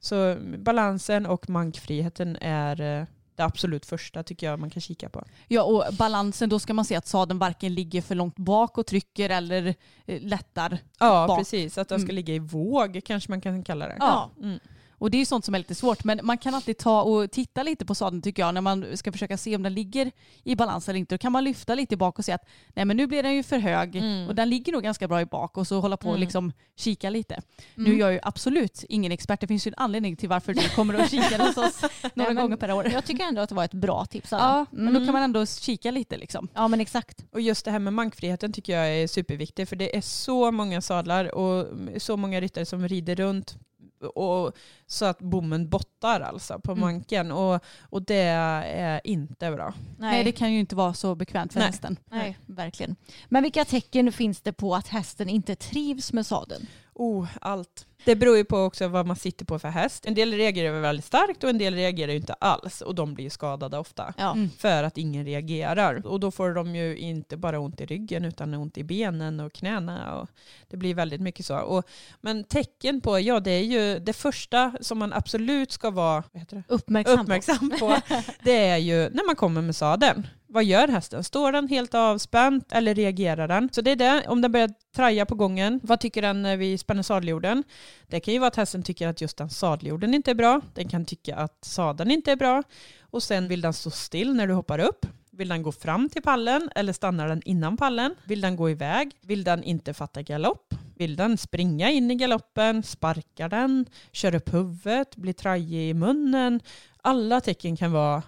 Så 0.00 0.36
balansen 0.58 1.26
och 1.26 1.50
mankfriheten 1.50 2.36
är 2.40 2.80
eh, 2.80 3.06
det 3.36 3.42
absolut 3.44 3.86
första 3.86 4.22
tycker 4.22 4.46
jag 4.46 4.60
man 4.60 4.70
kan 4.70 4.80
kika 4.82 5.08
på. 5.08 5.24
Ja, 5.48 5.62
och 5.62 5.94
balansen, 5.94 6.48
då 6.48 6.58
ska 6.58 6.74
man 6.74 6.84
se 6.84 6.94
att 6.96 7.06
sadeln 7.06 7.38
varken 7.38 7.74
ligger 7.74 8.02
för 8.02 8.14
långt 8.14 8.36
bak 8.36 8.78
och 8.78 8.86
trycker 8.86 9.30
eller 9.30 9.74
eh, 10.06 10.22
lättar. 10.22 10.78
Ja, 10.98 11.26
Bak. 11.28 11.38
precis. 11.38 11.78
Att 11.78 11.88
den 11.88 11.98
ska 11.98 12.06
Mm. 12.06 12.16
ligga 12.16 12.34
i 12.34 12.38
våg 12.38 13.00
kanske 13.04 13.30
man 13.32 13.40
kan 13.40 13.64
kalla 13.64 13.86
det. 13.88 13.96
Ja. 14.00 14.30
Mm. 14.42 14.58
Och 15.02 15.10
det 15.10 15.16
är 15.16 15.18
ju 15.18 15.24
sånt 15.26 15.44
som 15.44 15.54
är 15.54 15.58
lite 15.58 15.74
svårt. 15.74 16.04
Men 16.04 16.20
man 16.22 16.38
kan 16.38 16.54
alltid 16.54 16.78
ta 16.78 17.02
och 17.02 17.30
titta 17.30 17.62
lite 17.62 17.86
på 17.86 17.94
sadeln 17.94 18.22
tycker 18.22 18.42
jag 18.42 18.54
när 18.54 18.60
man 18.60 18.96
ska 18.96 19.12
försöka 19.12 19.36
se 19.36 19.56
om 19.56 19.62
den 19.62 19.74
ligger 19.74 20.10
i 20.44 20.56
balans 20.56 20.88
eller 20.88 20.98
inte. 20.98 21.14
Då 21.14 21.18
kan 21.18 21.32
man 21.32 21.44
lyfta 21.44 21.74
lite 21.74 21.96
bak 21.96 22.18
och 22.18 22.24
se 22.24 22.32
att 22.32 22.44
nej 22.74 22.84
men 22.84 22.96
nu 22.96 23.06
blir 23.06 23.22
den 23.22 23.34
ju 23.34 23.42
för 23.42 23.58
hög 23.58 23.96
Mm. 23.96 24.28
och 24.28 24.34
den 24.34 24.50
ligger 24.50 24.72
nog 24.72 24.82
ganska 24.82 25.08
bra 25.08 25.20
i 25.20 25.26
bak 25.26 25.56
och 25.58 25.66
så 25.66 25.80
hålla 25.80 25.96
på 25.96 26.08
och 26.08 26.14
Mm. 26.14 26.20
liksom 26.20 26.52
kika 26.76 27.10
lite. 27.10 27.42
Nu 27.74 27.84
Mm. 27.84 27.96
är 27.96 28.00
jag 28.00 28.12
ju 28.12 28.20
absolut 28.22 28.84
ingen 28.88 29.12
expert. 29.12 29.40
Det 29.40 29.46
finns 29.46 29.66
ju 29.66 29.68
en 29.68 29.74
anledning 29.76 30.16
till 30.16 30.28
varför 30.28 30.54
du 30.54 30.68
kommer 30.68 31.00
och 31.02 31.08
kikar 31.08 31.38
hos 31.46 31.56
oss 31.56 31.80
några 32.14 32.30
men 32.32 32.42
gånger 32.42 32.56
per 32.56 32.72
år. 32.72 32.88
Jag 32.92 33.04
tycker 33.04 33.24
ändå 33.24 33.40
att 33.40 33.48
det 33.48 33.54
var 33.54 33.64
ett 33.64 33.74
bra 33.74 34.04
tips. 34.04 34.32
Anna. 34.32 34.42
Ja, 34.42 34.66
men 34.70 34.84
då 34.84 34.90
Mm. 34.90 35.04
kan 35.06 35.12
man 35.12 35.22
ändå 35.22 35.46
kika 35.46 35.90
lite 35.90 36.16
liksom. 36.16 36.48
Ja 36.54 36.68
men 36.68 36.80
exakt. 36.80 37.24
Och 37.32 37.40
just 37.40 37.64
det 37.64 37.70
här 37.70 37.78
med 37.78 37.92
mankfriheten 37.92 38.52
tycker 38.52 38.76
jag 38.78 38.88
är 38.96 39.06
superviktigt 39.06 39.68
för 39.68 39.76
det 39.76 39.96
är 39.96 40.00
så 40.00 40.50
många 40.50 40.80
sadlar 40.80 41.34
och 41.34 41.66
så 41.98 42.16
många 42.16 42.40
ryttare 42.40 42.66
som 42.66 42.88
rider 42.88 43.14
runt 43.16 43.56
och 44.02 44.56
så 44.86 45.04
att 45.04 45.18
bommen 45.18 45.68
bottar 45.68 46.20
alltså 46.20 46.58
på 46.58 46.72
Mm. 46.72 46.80
manken 46.80 47.32
och, 47.32 47.64
och 47.80 48.02
det 48.02 48.22
är 48.22 49.00
inte 49.04 49.50
bra. 49.50 49.74
Nej. 49.98 50.24
det 50.24 50.32
kan 50.32 50.52
ju 50.52 50.60
inte 50.60 50.76
vara 50.76 50.94
så 50.94 51.14
bekvämt 51.14 51.52
för 51.52 51.60
Nej. 51.60 51.66
hästen. 51.68 51.96
Nej, 52.10 52.38
verkligen. 52.46 52.96
Men 53.28 53.42
vilka 53.42 53.64
tecken 53.64 54.12
finns 54.12 54.40
det 54.40 54.52
på 54.52 54.74
att 54.74 54.88
hästen 54.88 55.28
inte 55.28 55.56
trivs 55.56 56.12
med 56.12 56.26
sadeln? 56.26 56.66
Oh, 56.94 57.28
allt. 57.40 57.86
Det 58.04 58.16
beror 58.16 58.36
ju 58.36 58.44
på 58.44 58.58
också 58.58 58.88
vad 58.88 59.06
man 59.06 59.16
sitter 59.16 59.44
på 59.44 59.58
för 59.58 59.68
häst. 59.68 60.06
En 60.06 60.14
del 60.14 60.32
reagerar 60.32 60.80
väldigt 60.80 61.04
starkt 61.04 61.44
och 61.44 61.50
en 61.50 61.58
del 61.58 61.74
reagerar 61.74 62.12
ju 62.12 62.18
inte 62.18 62.32
alls 62.32 62.80
och 62.80 62.94
de 62.94 63.14
blir 63.14 63.24
ju 63.24 63.30
skadade 63.30 63.78
ofta. 63.78 64.14
Ja. 64.18 64.32
Mm. 64.32 64.50
För 64.58 64.82
att 64.82 64.98
ingen 64.98 65.24
reagerar. 65.24 66.06
Och 66.06 66.20
då 66.20 66.30
får 66.30 66.54
de 66.54 66.76
ju 66.76 66.96
inte 66.96 67.36
bara 67.36 67.60
ont 67.60 67.80
i 67.80 67.86
ryggen 67.86 68.24
utan 68.24 68.54
ont 68.54 68.78
i 68.78 68.84
benen 68.84 69.40
och 69.40 69.52
knäna. 69.52 70.14
Och 70.20 70.28
det 70.68 70.76
blir 70.76 70.94
väldigt 70.94 71.20
mycket 71.20 71.46
så. 71.46 71.58
Och, 71.58 71.84
men 72.20 72.44
tecken 72.44 73.00
på, 73.00 73.20
ja 73.20 73.40
det 73.40 73.50
är 73.50 73.64
ju 73.64 73.98
det 73.98 74.12
första 74.12 74.72
som 74.80 74.98
man 74.98 75.12
absolut 75.12 75.72
ska 75.72 75.90
vara 75.90 76.24
vad 76.32 76.40
heter 76.40 76.56
det? 76.56 76.74
Uppmärksam, 76.74 77.20
uppmärksam 77.20 77.72
på. 77.80 77.96
Det 78.42 78.66
är 78.66 78.76
ju 78.76 79.10
när 79.10 79.26
man 79.26 79.36
kommer 79.36 79.62
med 79.62 79.76
sadeln. 79.76 80.26
Vad 80.52 80.64
gör 80.64 80.88
hästen? 80.88 81.24
Står 81.24 81.52
den 81.52 81.68
helt 81.68 81.94
avspänt 81.94 82.72
eller 82.72 82.94
reagerar 82.94 83.48
den? 83.48 83.68
Så 83.72 83.80
det 83.80 83.90
är 83.90 83.96
det, 83.96 84.28
om 84.28 84.40
den 84.40 84.52
börjar 84.52 84.70
traja 84.96 85.26
på 85.26 85.34
gången, 85.34 85.80
vad 85.82 86.00
tycker 86.00 86.22
den 86.22 86.42
när 86.42 86.56
vi 86.56 86.78
spänner 86.78 87.02
sadeljorden? 87.02 87.64
Det 88.06 88.20
kan 88.20 88.34
ju 88.34 88.40
vara 88.40 88.48
att 88.48 88.56
hästen 88.56 88.82
tycker 88.82 89.08
att 89.08 89.20
just 89.20 89.36
den 89.36 89.50
sadeljorden 89.50 90.14
inte 90.14 90.30
är 90.30 90.34
bra. 90.34 90.60
Den 90.74 90.88
kan 90.88 91.04
tycka 91.04 91.36
att 91.36 91.64
sadeln 91.64 92.10
inte 92.10 92.32
är 92.32 92.36
bra. 92.36 92.62
Och 93.00 93.22
sen 93.22 93.48
vill 93.48 93.60
den 93.60 93.72
stå 93.72 93.90
still 93.90 94.34
när 94.34 94.46
du 94.46 94.54
hoppar 94.54 94.78
upp. 94.78 95.06
Vill 95.30 95.48
den 95.48 95.62
gå 95.62 95.72
fram 95.72 96.08
till 96.08 96.22
pallen 96.22 96.70
eller 96.74 96.92
stannar 96.92 97.28
den 97.28 97.42
innan 97.44 97.76
pallen? 97.76 98.14
Vill 98.24 98.40
den 98.40 98.56
gå 98.56 98.70
iväg? 98.70 99.10
Vill 99.20 99.44
den 99.44 99.62
inte 99.62 99.94
fatta 99.94 100.22
galopp? 100.22 100.74
Vill 100.96 101.16
den 101.16 101.38
springa 101.38 101.90
in 101.90 102.10
i 102.10 102.14
galoppen? 102.14 102.82
Sparkar 102.82 103.48
den? 103.48 103.86
Kör 104.12 104.34
upp 104.34 104.54
huvudet? 104.54 105.16
Blir 105.16 105.32
trajig 105.32 105.90
i 105.90 105.94
munnen? 105.94 106.60
Alla 107.02 107.40
tecken 107.40 107.76
kan 107.76 107.92
vara 107.92 108.22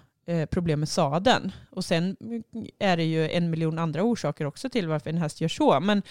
problem 0.49 0.79
med 0.79 0.89
sadeln. 0.89 1.51
Och 1.69 1.85
sen 1.85 2.17
är 2.79 2.97
det 2.97 3.03
ju 3.03 3.29
en 3.29 3.49
miljon 3.49 3.79
andra 3.79 4.03
orsaker 4.03 4.45
också 4.45 4.69
till 4.69 4.87
varför 4.87 5.09
en 5.09 5.17
häst 5.17 5.41
gör 5.41 5.47
så. 5.47 5.79
Men 5.79 6.01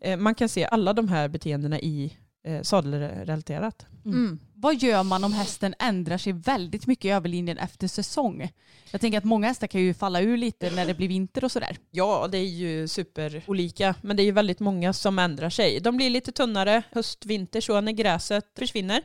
eh, 0.00 0.16
man 0.16 0.34
kan 0.34 0.48
se 0.48 0.64
alla 0.64 0.92
de 0.92 1.08
här 1.08 1.28
beteendena 1.28 1.80
i 1.80 2.16
eh, 2.44 2.62
sadelrelaterat. 2.62 3.86
Mm. 4.04 4.38
Vad 4.54 4.82
gör 4.82 5.02
man 5.02 5.24
om 5.24 5.32
hästen 5.32 5.74
ändrar 5.78 6.18
sig 6.18 6.32
väldigt 6.32 6.86
mycket 6.86 7.04
i 7.04 7.10
överlinjen 7.10 7.58
efter 7.58 7.88
säsong? 7.88 8.52
Jag 8.90 9.00
tänker 9.00 9.18
att 9.18 9.24
många 9.24 9.48
hästar 9.48 9.66
kan 9.66 9.80
ju 9.80 9.94
falla 9.94 10.20
ur 10.20 10.36
lite 10.36 10.70
när 10.70 10.86
det 10.86 10.94
blir 10.94 11.08
vinter 11.08 11.44
och 11.44 11.52
sådär. 11.52 11.76
Ja, 11.90 12.28
det 12.32 12.38
är 12.38 12.48
ju 12.48 12.88
superolika. 12.88 13.94
Men 14.02 14.16
det 14.16 14.22
är 14.22 14.24
ju 14.24 14.32
väldigt 14.32 14.60
många 14.60 14.92
som 14.92 15.18
ändrar 15.18 15.50
sig. 15.50 15.80
De 15.80 15.96
blir 15.96 16.10
lite 16.10 16.32
tunnare 16.32 16.82
höst, 16.92 17.26
vinter 17.26 17.60
så 17.60 17.80
när 17.80 17.92
gräset 17.92 18.46
försvinner. 18.58 19.02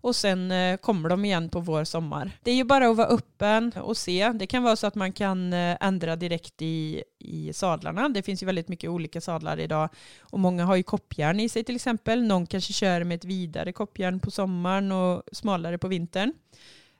Och 0.00 0.16
sen 0.16 0.50
eh, 0.50 0.76
kommer 0.76 1.08
de 1.08 1.24
igen 1.24 1.48
på 1.48 1.60
vår, 1.60 1.84
sommar. 1.84 2.30
Det 2.42 2.50
är 2.50 2.54
ju 2.54 2.64
bara 2.64 2.88
att 2.88 2.96
vara 2.96 3.06
öppen 3.06 3.72
och 3.82 3.96
se. 3.96 4.32
Det 4.34 4.46
kan 4.46 4.62
vara 4.62 4.76
så 4.76 4.86
att 4.86 4.94
man 4.94 5.12
kan 5.12 5.52
eh, 5.52 5.76
ändra 5.80 6.16
direkt 6.16 6.62
i, 6.62 7.04
i 7.18 7.52
sadlarna. 7.52 8.08
Det 8.08 8.22
finns 8.22 8.42
ju 8.42 8.46
väldigt 8.46 8.68
mycket 8.68 8.90
olika 8.90 9.20
sadlar 9.20 9.60
idag. 9.60 9.88
Och 10.20 10.40
många 10.40 10.64
har 10.64 10.76
ju 10.76 10.82
koppjärn 10.82 11.40
i 11.40 11.48
sig 11.48 11.64
till 11.64 11.76
exempel. 11.76 12.22
Någon 12.22 12.46
kanske 12.46 12.72
kör 12.72 13.04
med 13.04 13.16
ett 13.16 13.24
vidare 13.24 13.72
koppjärn 13.72 14.20
på 14.20 14.30
sommaren 14.30 14.92
och 14.92 15.22
smalare 15.32 15.78
på 15.78 15.88
vintern. 15.88 16.32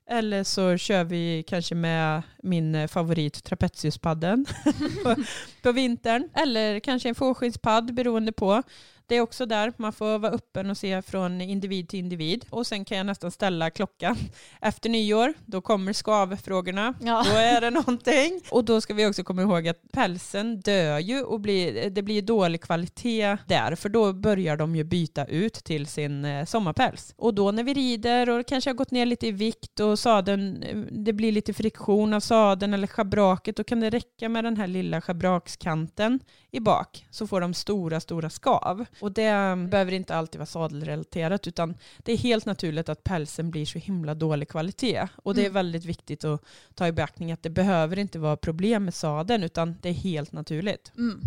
Eller 0.08 0.44
så 0.44 0.76
kör 0.76 1.04
vi 1.04 1.44
kanske 1.46 1.74
med 1.74 2.22
min 2.42 2.74
eh, 2.74 2.88
favorit 2.88 3.44
trapeziuspadden 3.44 4.46
på, 5.04 5.14
på 5.62 5.72
vintern. 5.72 6.28
Eller 6.34 6.80
kanske 6.80 7.08
en 7.08 7.14
fårskinnspadd 7.14 7.94
beroende 7.94 8.32
på. 8.32 8.62
Det 9.08 9.14
är 9.14 9.20
också 9.20 9.46
där 9.46 9.72
man 9.76 9.92
får 9.92 10.18
vara 10.18 10.32
öppen 10.32 10.70
och 10.70 10.76
se 10.76 11.02
från 11.02 11.40
individ 11.40 11.88
till 11.88 11.98
individ. 11.98 12.44
Och 12.50 12.66
sen 12.66 12.84
kan 12.84 12.98
jag 12.98 13.06
nästan 13.06 13.30
ställa 13.30 13.70
klockan 13.70 14.16
efter 14.60 14.88
nyår. 14.88 15.34
Då 15.44 15.60
kommer 15.60 15.92
skavfrågorna. 15.92 16.94
Ja. 17.00 17.24
Då 17.30 17.36
är 17.36 17.60
det 17.60 17.70
någonting. 17.70 18.40
Och 18.50 18.64
då 18.64 18.80
ska 18.80 18.94
vi 18.94 19.06
också 19.06 19.24
komma 19.24 19.42
ihåg 19.42 19.68
att 19.68 19.92
pälsen 19.92 20.60
dör 20.60 20.98
ju 20.98 21.22
och 21.22 21.40
blir, 21.40 21.90
det 21.90 22.02
blir 22.02 22.22
dålig 22.22 22.60
kvalitet 22.60 23.36
där. 23.46 23.74
För 23.74 23.88
då 23.88 24.12
börjar 24.12 24.56
de 24.56 24.76
ju 24.76 24.84
byta 24.84 25.24
ut 25.24 25.54
till 25.54 25.86
sin 25.86 26.24
eh, 26.24 26.44
sommarpäls. 26.44 27.14
Och 27.16 27.34
då 27.34 27.50
när 27.50 27.64
vi 27.64 27.74
rider 27.74 28.30
och 28.30 28.46
kanske 28.46 28.70
har 28.70 28.74
gått 28.74 28.90
ner 28.90 29.06
lite 29.06 29.26
i 29.26 29.32
vikt 29.32 29.80
och 29.80 29.98
sadeln, 29.98 30.62
eh, 30.62 30.76
det 30.90 31.12
blir 31.12 31.32
lite 31.32 31.52
friktion 31.52 32.14
av 32.14 32.20
sadeln 32.20 32.74
eller 32.74 32.86
schabraket, 32.86 33.56
då 33.56 33.64
kan 33.64 33.80
det 33.80 33.90
räcka 33.90 34.28
med 34.28 34.44
den 34.44 34.56
här 34.56 34.66
lilla 34.66 35.00
schabrakskanten 35.00 36.20
i 36.50 36.60
bak 36.60 37.06
så 37.10 37.26
får 37.26 37.40
de 37.40 37.54
stora, 37.54 38.00
stora 38.00 38.30
skav. 38.30 38.84
Och 39.00 39.12
det 39.12 39.56
behöver 39.68 39.92
inte 39.92 40.16
alltid 40.16 40.38
vara 40.38 40.46
sadelrelaterat 40.46 41.46
utan 41.46 41.74
det 41.98 42.12
är 42.12 42.16
helt 42.16 42.46
naturligt 42.46 42.88
att 42.88 43.04
pälsen 43.04 43.50
blir 43.50 43.66
så 43.66 43.78
himla 43.78 44.14
dålig 44.14 44.48
kvalitet. 44.48 45.08
Och 45.16 45.34
det 45.34 45.40
är 45.40 45.44
Mm. 45.44 45.54
väldigt 45.54 45.84
viktigt 45.84 46.24
att 46.24 46.42
ta 46.74 46.86
i 46.86 46.92
beaktning 46.92 47.32
att 47.32 47.42
det 47.42 47.50
behöver 47.50 47.98
inte 47.98 48.18
vara 48.18 48.36
problem 48.36 48.84
med 48.84 48.94
sadeln 48.94 49.42
utan 49.44 49.76
det 49.82 49.88
är 49.88 49.92
helt 49.92 50.32
naturligt. 50.32 50.92
Mm. 50.96 51.20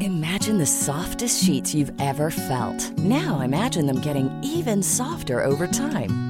Imagine 0.00 0.58
the 0.58 0.66
softest 0.66 1.44
sheets 1.46 1.74
you've 1.74 1.94
ever 2.00 2.30
felt. 2.30 2.92
Now 2.98 3.42
imagine 3.42 3.86
them 3.86 4.00
getting 4.02 4.30
even 4.44 4.82
softer 4.82 5.44
over 5.44 5.66
time. 5.66 6.29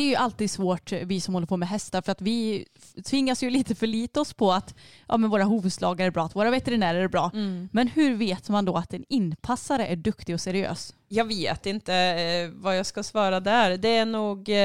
Det 0.00 0.04
är 0.04 0.08
ju 0.08 0.14
alltid 0.14 0.50
svårt 0.50 0.92
vi 0.92 1.20
som 1.20 1.34
håller 1.34 1.46
på 1.46 1.56
med 1.56 1.68
hästar 1.68 2.02
för 2.02 2.12
att 2.12 2.22
vi 2.22 2.66
tvingas 3.04 3.42
ju 3.42 3.50
lite 3.50 3.74
förlita 3.74 4.20
oss 4.20 4.32
på 4.32 4.52
att 4.52 4.74
ja, 5.08 5.16
men 5.16 5.30
våra 5.30 5.44
hovslagare 5.44 6.06
är 6.06 6.10
bra, 6.10 6.24
att 6.24 6.36
våra 6.36 6.50
veterinärer 6.50 7.00
är 7.00 7.08
bra. 7.08 7.30
Mm. 7.34 7.68
Men 7.72 7.88
hur 7.88 8.16
vet 8.16 8.48
man 8.48 8.64
då 8.64 8.76
att 8.76 8.94
en 8.94 9.04
inpassare 9.08 9.86
är 9.86 9.96
duktig 9.96 10.34
och 10.34 10.40
seriös? 10.40 10.94
Jag 11.12 11.24
vet 11.24 11.66
inte 11.66 11.94
eh, 11.94 12.50
vad 12.54 12.78
jag 12.78 12.86
ska 12.86 13.02
svara 13.02 13.40
där. 13.40 13.76
Det 13.76 13.96
är 13.96 14.06
nog, 14.06 14.48
eh, 14.48 14.56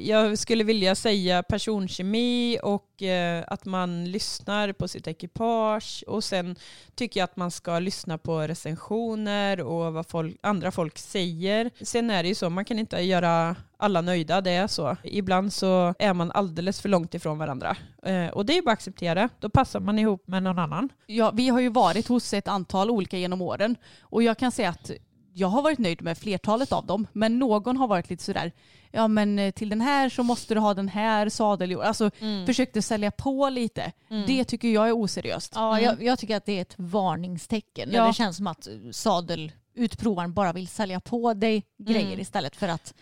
jag 0.00 0.38
skulle 0.38 0.64
vilja 0.64 0.94
säga 0.94 1.42
personkemi 1.42 2.58
och 2.62 3.02
eh, 3.02 3.44
att 3.46 3.64
man 3.64 4.04
lyssnar 4.04 4.72
på 4.72 4.88
sitt 4.88 5.06
ekipage 5.06 6.04
och 6.06 6.24
sen 6.24 6.56
tycker 6.94 7.20
jag 7.20 7.24
att 7.24 7.36
man 7.36 7.50
ska 7.50 7.78
lyssna 7.78 8.18
på 8.18 8.40
recensioner 8.40 9.60
och 9.60 9.92
vad 9.92 10.06
folk, 10.06 10.36
andra 10.40 10.70
folk 10.70 10.98
säger. 10.98 11.70
Sen 11.80 12.10
är 12.10 12.22
det 12.22 12.28
ju 12.28 12.34
så, 12.34 12.50
man 12.50 12.64
kan 12.64 12.78
inte 12.78 13.00
göra 13.00 13.56
alla 13.76 14.00
nöjda, 14.00 14.40
det 14.40 14.50
är 14.50 14.66
så. 14.66 14.96
Ibland 15.02 15.52
så 15.52 15.94
är 15.98 16.14
man 16.14 16.30
alldeles 16.30 16.80
för 16.80 16.88
långt 16.88 17.14
ifrån 17.14 17.38
varandra. 17.38 17.76
Eh, 18.02 18.28
och 18.28 18.46
det 18.46 18.58
är 18.58 18.62
bara 18.62 18.72
att 18.72 18.78
acceptera, 18.78 19.28
då 19.40 19.48
passar 19.48 19.80
man 19.80 19.98
ihop 19.98 20.28
med 20.28 20.42
någon 20.42 20.58
annan. 20.58 20.88
Ja, 21.06 21.30
vi 21.34 21.48
har 21.48 21.60
ju 21.60 21.68
varit 21.68 22.08
hos 22.08 22.34
ett 22.34 22.48
antal 22.48 22.90
olika 22.90 23.18
genom 23.18 23.42
åren 23.42 23.76
och 24.00 24.22
jag 24.22 24.38
kan 24.38 24.52
säga 24.52 24.68
att 24.68 24.90
jag 25.38 25.48
har 25.48 25.62
varit 25.62 25.78
nöjd 25.78 26.02
med 26.02 26.18
flertalet 26.18 26.72
av 26.72 26.86
dem, 26.86 27.06
men 27.12 27.38
någon 27.38 27.76
har 27.76 27.88
varit 27.88 28.10
lite 28.10 28.22
sådär, 28.22 28.52
ja 28.90 29.08
men 29.08 29.38
eh, 29.38 29.50
till 29.50 29.68
den 29.68 29.80
här 29.80 30.08
så 30.08 30.22
måste 30.22 30.54
du 30.54 30.60
ha 30.60 30.74
den 30.74 30.88
här 30.88 31.28
sadeljorden. 31.28 31.88
Alltså 31.88 32.10
försökte 32.46 32.82
sälja 32.82 33.10
på 33.10 33.48
lite. 33.48 33.92
Det 34.26 34.44
tycker 34.44 34.68
jag 34.68 34.88
är 34.88 34.92
oseriöst. 34.92 35.52
Ja, 35.54 35.80
jag, 35.80 36.02
jag 36.02 36.18
tycker 36.18 36.36
att 36.36 36.46
det 36.46 36.58
är 36.58 36.62
ett 36.62 36.74
varningstecken. 36.76 37.90
Ja. 37.92 38.06
det 38.06 38.12
känns 38.12 38.36
som 38.36 38.46
att 38.46 38.68
sadelutprovaren 38.92 40.32
bara 40.32 40.52
vill 40.52 40.68
sälja 40.68 41.00
på 41.00 41.34
dig 41.34 41.64
grejer 41.78 42.20
istället 42.20 42.56
för 42.56 42.68
att 42.68 42.94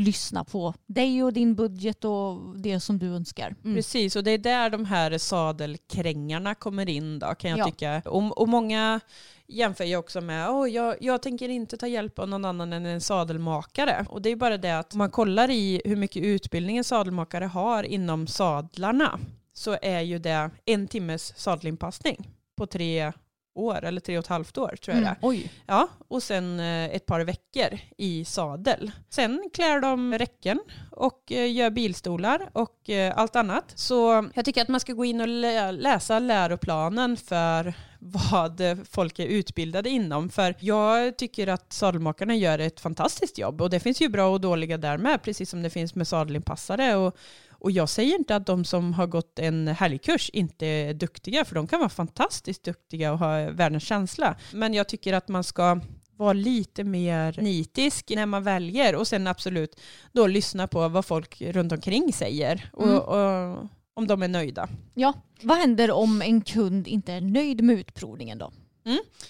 lyssna 0.00 0.44
på 0.44 0.74
dig 0.86 1.22
och 1.22 1.32
din 1.32 1.54
budget 1.54 2.04
och 2.04 2.58
det 2.58 2.80
som 2.80 2.98
du 2.98 3.06
önskar. 3.06 3.54
Precis, 3.62 4.16
och 4.16 4.24
det 4.24 4.30
är 4.30 4.38
där 4.38 4.70
de 4.70 4.84
här 4.84 5.18
sadelkrängarna 5.18 6.54
kommer 6.54 6.88
in 6.88 7.18
då 7.18 7.26
kan 7.34 7.50
jag 7.50 7.58
Ja. 7.58 7.64
tycka. 7.64 8.02
Och, 8.04 8.38
och 8.40 8.48
många 8.48 9.00
jämför 9.46 9.84
ju 9.84 9.96
också 9.96 10.20
med, 10.20 10.48
oh, 10.50 10.70
jag, 10.70 10.96
jag 11.00 11.22
tänker 11.22 11.48
inte 11.48 11.76
ta 11.76 11.86
hjälp 11.86 12.18
av 12.18 12.28
någon 12.28 12.44
annan 12.44 12.72
än 12.72 12.86
en 12.86 13.00
sadelmakare. 13.00 14.06
Och 14.08 14.22
det 14.22 14.30
är 14.30 14.36
bara 14.36 14.56
det 14.58 14.78
att 14.78 14.92
om 14.92 14.98
man 14.98 15.10
kollar 15.10 15.50
i 15.50 15.82
hur 15.84 15.96
mycket 15.96 16.22
utbildning 16.22 16.76
en 16.76 16.84
sadelmakare 16.84 17.44
har 17.44 17.82
inom 17.82 18.26
sadlarna 18.26 19.18
så 19.52 19.76
är 19.82 20.00
ju 20.00 20.18
det 20.18 20.50
en 20.64 20.88
timmes 20.88 21.38
sadelinpassning 21.38 22.28
på 22.56 22.66
tre 22.66 23.12
år 23.60 23.84
eller 23.84 24.00
tre 24.00 24.18
och 24.18 24.24
ett 24.24 24.28
halvt 24.28 24.58
år 24.58 24.76
tror 24.82 24.96
jag 24.96 25.04
det 25.04 25.08
är. 25.08 25.16
Oj. 25.22 25.52
Ja, 25.66 25.88
och 26.08 26.22
sen 26.22 26.60
eh, 26.60 26.84
ett 26.84 27.06
par 27.06 27.20
veckor 27.20 27.78
i 27.96 28.24
sadel. 28.24 28.90
Sen 29.10 29.50
klär 29.52 29.80
de 29.80 30.18
räcken 30.18 30.60
och 30.90 31.32
eh, 31.32 31.52
gör 31.52 31.70
bilstolar 31.70 32.50
och 32.52 32.90
eh, 32.90 33.12
allt 33.18 33.36
annat. 33.36 33.72
Så 33.74 34.28
jag 34.34 34.44
tycker 34.44 34.62
att 34.62 34.68
man 34.68 34.80
ska 34.80 34.92
gå 34.92 35.04
in 35.04 35.20
och 35.20 35.28
lä- 35.28 35.72
läsa 35.72 36.18
läroplanen 36.18 37.16
för 37.16 37.74
vad 37.98 38.62
folk 38.90 39.18
är 39.18 39.26
utbildade 39.26 39.88
inom. 39.90 40.28
För 40.30 40.54
jag 40.58 41.16
tycker 41.18 41.46
att 41.46 41.72
sadelmakarna 41.72 42.34
gör 42.34 42.58
ett 42.58 42.80
fantastiskt 42.80 43.38
jobb 43.38 43.60
och 43.62 43.70
det 43.70 43.80
finns 43.80 44.00
ju 44.02 44.08
bra 44.08 44.28
och 44.28 44.40
dåliga 44.40 44.76
där 44.78 44.98
med, 44.98 45.22
precis 45.22 45.50
som 45.50 45.62
det 45.62 45.70
finns 45.70 45.94
med 45.94 46.08
sadelinpassare. 46.08 46.96
Och, 46.96 47.16
och 47.60 47.70
jag 47.70 47.88
säger 47.88 48.18
inte 48.18 48.36
att 48.36 48.46
de 48.46 48.64
som 48.64 48.94
har 48.94 49.06
gått 49.06 49.38
en 49.38 49.68
helgkurs 49.68 50.30
inte 50.32 50.66
är 50.66 50.94
duktiga, 50.94 51.44
för 51.44 51.54
de 51.54 51.66
kan 51.66 51.78
vara 51.78 51.88
fantastiskt 51.88 52.64
duktiga 52.64 53.12
och 53.12 53.18
ha 53.18 53.50
världens 53.50 53.84
känsla. 53.84 54.36
Men 54.52 54.74
jag 54.74 54.88
tycker 54.88 55.12
att 55.12 55.28
man 55.28 55.44
ska 55.44 55.80
vara 56.16 56.32
lite 56.32 56.84
mer 56.84 57.36
nitisk 57.42 58.10
när 58.14 58.26
man 58.26 58.42
väljer 58.42 58.96
och 58.96 59.06
sen 59.08 59.26
absolut 59.26 59.80
då 60.12 60.26
lyssna 60.26 60.66
på 60.66 60.88
vad 60.88 61.04
folk 61.04 61.42
runt 61.42 61.72
omkring 61.72 62.12
säger 62.12 62.70
och, 62.72 62.86
Mm. 62.86 62.98
och 62.98 63.68
om 63.94 64.06
de 64.06 64.22
är 64.22 64.28
nöjda. 64.28 64.68
Ja. 64.94 65.12
Vad 65.42 65.58
händer 65.58 65.90
om 65.90 66.22
en 66.22 66.40
kund 66.40 66.88
inte 66.88 67.12
är 67.12 67.20
nöjd 67.20 67.64
med 67.64 67.76
utprovningen 67.78 68.38
då? 68.38 68.52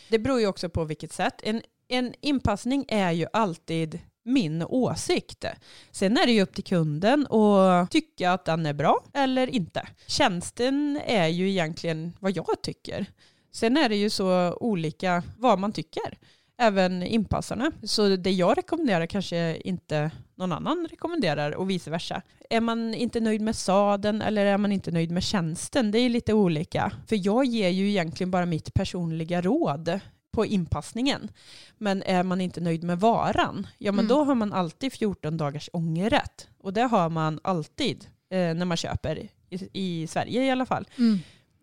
Det 0.09 0.18
beror 0.18 0.41
ju 0.41 0.47
också 0.47 0.68
på 0.68 0.85
vilket 0.85 1.12
sätt. 1.12 1.35
En, 1.43 1.62
en 1.89 2.14
inpassning 2.20 2.85
är 2.89 3.11
ju 3.12 3.26
alltid 3.33 3.99
min 4.25 4.62
åsikt. 4.62 5.45
Sen 5.91 6.16
är 6.16 6.27
det 6.27 6.33
ju 6.33 6.43
upp 6.43 6.55
till 6.55 6.64
kunden 6.64 7.27
att 7.27 7.91
tycka 7.91 8.33
att 8.33 8.45
den 8.45 8.66
är 8.66 8.73
bra 8.73 9.05
eller 9.12 9.47
inte. 9.47 9.89
Tjänsten 10.07 11.01
är 11.07 11.27
ju 11.27 11.51
egentligen 11.51 12.12
vad 12.21 12.37
jag 12.37 12.62
tycker. 12.62 13.07
Sen 13.53 13.77
är 13.77 13.89
det 13.89 13.97
ju 13.97 14.11
så 14.11 14.55
olika 14.61 15.23
vad 15.39 15.59
man 15.59 15.73
tycker. 15.73 16.18
Även 16.59 17.03
inpassarna. 17.03 17.73
Så 17.83 18.16
det 18.16 18.31
jag 18.31 18.59
rekommenderar 18.59 19.07
kanske 19.07 19.57
inte 19.64 20.11
någon 20.35 20.53
annan 20.53 20.87
rekommenderar 20.91 21.55
och 21.55 21.71
vice 21.71 21.91
versa. 21.91 22.23
Är 22.51 22.61
man 22.61 22.95
inte 22.95 23.21
nöjd 23.21 23.41
med 23.41 23.57
saden 23.57 24.23
eller 24.23 24.47
är 24.47 24.59
man 24.59 24.73
inte 24.73 24.91
nöjd 24.91 25.11
med 25.11 25.23
tjänsten? 25.23 25.91
Det 25.91 25.99
är 25.99 26.09
lite 26.09 26.33
olika. 26.33 26.93
För 27.07 27.27
jag 27.27 27.45
ger 27.45 27.68
ju 27.68 27.91
egentligen 27.91 28.31
bara 28.31 28.47
mitt 28.47 28.75
personliga 28.75 29.41
råd 29.43 30.01
på 30.31 30.47
inpassningen. 30.47 31.31
Men 31.78 32.03
är 32.03 32.22
man 32.22 32.41
inte 32.41 32.61
nöjd 32.61 32.83
med 32.85 33.01
varan, 33.01 33.66
ja 33.78 33.93
men 33.93 34.05
Mm. 34.05 34.09
då 34.09 34.24
har 34.24 34.35
man 34.35 34.53
alltid 34.53 34.93
14 34.93 35.37
dagars 35.37 35.70
ångerrätt. 35.72 36.49
Och 36.59 36.72
det 36.72 36.83
har 36.83 37.09
man 37.11 37.41
alltid 37.45 38.05
eh, 38.31 38.55
när 38.55 38.64
man 38.64 38.76
köper 38.76 39.28
i, 39.51 39.68
i 39.72 40.07
Sverige 40.07 40.45
i 40.45 40.51
alla 40.51 40.66
fall. 40.66 40.89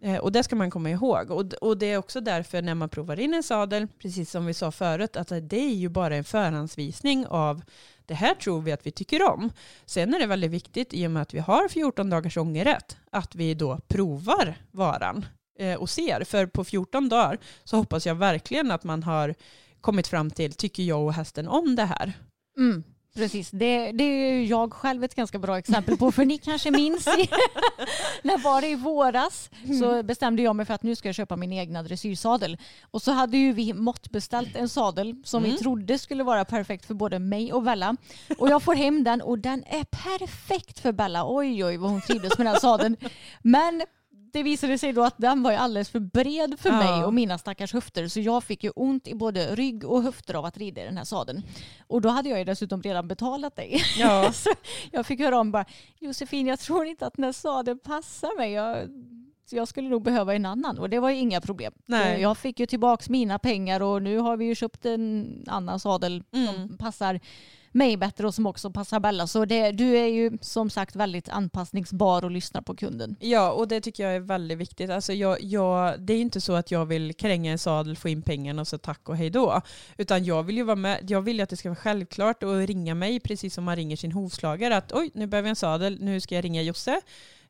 Eh, 0.02 0.18
och 0.18 0.32
det 0.32 0.44
ska 0.44 0.56
man 0.56 0.72
komma 0.72 0.90
ihåg. 0.90 1.32
Och, 1.32 1.54
och 1.54 1.78
det 1.78 1.86
är 1.86 1.98
också 1.98 2.22
därför 2.22 2.62
när 2.62 2.76
man 2.76 2.90
provar 2.90 3.20
in 3.20 3.34
en 3.34 3.44
sadel, 3.44 3.88
precis 4.02 4.32
som 4.32 4.46
vi 4.46 4.54
sa 4.54 4.72
förut, 4.72 5.18
att 5.18 5.28
det 5.42 5.60
är 5.60 5.76
ju 5.76 5.90
bara 5.90 6.16
en 6.16 6.24
förhandsvisning 6.24 7.26
av 7.28 7.62
det 8.06 8.14
här 8.14 8.34
tror 8.34 8.62
vi 8.62 8.72
att 8.72 8.86
vi 8.86 8.92
tycker 8.92 9.32
om. 9.34 9.50
Sen 9.86 10.14
är 10.14 10.20
det 10.20 10.26
väldigt 10.26 10.52
viktigt 10.52 10.94
i 10.94 11.08
och 11.08 11.12
med 11.12 11.22
att 11.22 11.34
vi 11.34 11.40
har 11.40 11.68
14 11.68 12.10
dagars 12.10 12.38
ångerrätt 12.38 12.98
att 13.12 13.36
vi 13.36 13.54
då 13.54 13.80
provar 13.88 14.56
varan 14.72 15.26
och 15.80 15.90
ser. 15.90 16.24
För 16.24 16.46
på 16.46 16.64
14 16.64 17.10
dagar 17.10 17.38
så 17.64 17.78
hoppas 17.78 18.06
jag 18.06 18.16
verkligen 18.16 18.72
att 18.72 18.84
man 18.84 19.04
har 19.04 19.36
kommit 19.82 20.08
fram 20.08 20.32
till, 20.32 20.54
tycker 20.54 20.84
jag 20.84 21.04
och 21.04 21.14
hästen 21.14 21.48
om 21.48 21.76
det 21.76 21.86
här? 21.86 22.14
Mm. 22.58 22.84
Precis, 23.18 23.52
det, 23.52 23.92
det 23.92 24.04
är 24.04 24.34
ju 24.34 24.46
jag 24.46 24.74
själv 24.74 25.04
ett 25.04 25.16
ganska 25.16 25.40
bra 25.40 25.58
exempel 25.58 25.98
på. 25.98 26.12
För 26.12 26.26
ni 26.26 26.38
kanske 26.38 26.72
minns, 26.72 27.08
i, 27.08 27.30
när 28.24 28.38
var 28.38 28.62
det 28.62 28.68
i 28.68 28.76
våras 28.76 29.50
så 29.80 30.04
bestämde 30.04 30.42
jag 30.42 30.56
mig 30.56 30.66
för 30.66 30.74
att 30.74 30.84
nu 30.84 30.96
ska 30.96 31.08
jag 31.08 31.16
köpa 31.16 31.36
min 31.36 31.54
egna 31.54 31.84
dressyrsadel. 31.84 32.58
Och 32.92 33.02
så 33.02 33.12
hade 33.12 33.38
ju 33.38 33.54
vi 33.54 33.74
måttbeställt 33.74 34.56
en 34.56 34.70
sadel 34.70 35.16
som 35.24 35.44
vi 35.44 35.58
trodde 35.58 36.00
skulle 36.00 36.24
vara 36.24 36.46
perfekt 36.46 36.86
för 36.86 36.94
både 36.94 37.20
mig 37.20 37.54
och 37.54 37.64
Bella. 37.64 37.96
Och 38.38 38.50
jag 38.50 38.64
får 38.64 38.76
hem 38.76 39.04
den 39.04 39.22
och 39.22 39.40
den 39.40 39.64
är 39.64 39.84
perfekt 39.84 40.80
för 40.80 40.92
Bella. 40.92 41.24
Oj 41.28 41.66
oj 41.66 41.78
vad 41.78 41.92
hon 41.92 42.02
trivdes 42.02 42.38
med 42.38 42.48
den 42.48 42.60
sadeln. 42.60 42.98
Men 43.42 43.82
det 44.38 44.44
visade 44.44 44.78
sig 44.78 44.94
då 44.94 45.04
att 45.04 45.18
den 45.18 45.44
var 45.44 45.52
ju 45.52 45.58
alldeles 45.58 45.90
för 45.90 46.00
bred 46.00 46.60
för 46.60 46.70
Ja. 46.70 46.78
mig 46.78 47.04
och 47.06 47.14
mina 47.14 47.38
stackars 47.38 47.74
höfter 47.74 48.08
så 48.08 48.20
jag 48.20 48.44
fick 48.44 48.64
ju 48.64 48.70
ont 48.70 49.08
i 49.08 49.16
både 49.16 49.56
rygg 49.56 49.86
och 49.86 50.04
höfter 50.04 50.34
av 50.34 50.46
att 50.46 50.58
rida 50.58 50.82
i 50.82 50.86
den 50.86 50.98
här 50.98 51.04
sadeln. 51.04 51.44
Och 51.88 52.02
då 52.02 52.10
hade 52.10 52.30
jag 52.30 52.40
ju 52.40 52.46
dessutom 52.46 52.82
redan 52.82 53.08
betalat 53.08 53.56
dig. 53.56 53.82
Ja. 53.98 54.32
så 54.34 54.50
jag 54.92 55.06
fick 55.06 55.20
höra 55.20 55.40
om 55.40 55.52
bara 55.52 55.66
Josefin 56.00 56.48
jag 56.48 56.60
tror 56.60 56.86
inte 56.86 57.06
att 57.08 57.14
den 57.14 57.26
här 57.26 57.32
sadeln 57.32 57.80
passar 57.80 58.38
mig. 58.38 58.52
Jag, 58.52 58.78
jag 59.56 59.68
skulle 59.68 59.90
nog 59.90 60.04
behöva 60.04 60.36
en 60.36 60.46
annan 60.46 60.78
och 60.80 60.90
det 60.90 61.00
var 61.00 61.10
ju 61.10 61.18
inga 61.18 61.42
problem. 61.42 61.74
Nej. 61.86 62.22
Jag 62.22 62.38
fick 62.38 62.60
ju 62.60 62.66
tillbaka 62.66 63.06
mina 63.10 63.40
pengar 63.40 63.82
och 63.82 64.02
nu 64.02 64.18
har 64.18 64.38
vi 64.38 64.46
ju 64.46 64.56
köpt 64.56 64.86
en 64.86 65.28
annan 65.48 65.80
sadel 65.80 66.24
Mm. 66.34 66.48
som 66.56 66.78
passar 66.78 67.20
mig 67.72 67.98
bättre 67.98 68.28
och 68.28 68.34
som 68.36 68.46
också 68.46 68.72
passar 68.72 69.00
Bella. 69.00 69.28
Så 69.28 69.46
det, 69.46 69.72
du 69.72 69.98
är 69.98 70.06
ju 70.08 70.38
som 70.42 70.70
sagt 70.70 70.96
väldigt 70.96 71.30
anpassningsbar 71.30 72.26
och 72.26 72.32
lyssnar 72.32 72.62
på 72.62 72.76
kunden. 72.76 73.16
Ja, 73.20 73.52
och 73.52 73.68
det 73.68 73.82
tycker 73.82 74.04
jag 74.04 74.16
är 74.16 74.20
väldigt 74.20 74.58
viktigt. 74.58 74.90
Alltså 74.90 75.14
jag, 75.14 75.42
jag, 75.44 76.00
det 76.02 76.14
är 76.14 76.22
inte 76.22 76.42
så 76.42 76.54
att 76.54 76.72
jag 76.72 76.86
vill 76.86 77.14
kränga 77.14 77.52
en 77.52 77.58
sadel, 77.58 77.96
få 77.96 78.10
in 78.10 78.22
pengarna 78.22 78.62
och 78.62 78.68
så 78.68 78.78
tack 78.78 79.10
och 79.10 79.18
hej 79.18 79.30
då. 79.30 79.62
Utan 79.98 80.26
jag 80.26 80.44
vill 80.44 80.58
ju 80.58 80.64
vara 80.64 80.76
med, 80.76 81.12
jag 81.12 81.22
vill 81.22 81.42
att 81.42 81.50
det 81.50 81.58
ska 81.58 81.70
vara 81.70 81.76
självklart 81.80 82.44
att 82.44 82.68
ringa 82.68 82.96
mig 82.96 83.20
precis 83.20 83.54
som 83.54 83.64
man 83.64 83.76
ringer 83.76 83.96
sin 83.96 84.12
hovslagare. 84.12 84.78
Att 84.78 84.92
oj, 84.94 85.12
nu 85.14 85.28
behöver 85.28 85.48
jag 85.48 85.50
en 85.50 85.56
sadel, 85.56 85.98
nu 86.02 86.22
ska 86.22 86.36
jag 86.36 86.46
ringa 86.46 86.62
Josse. 86.62 87.02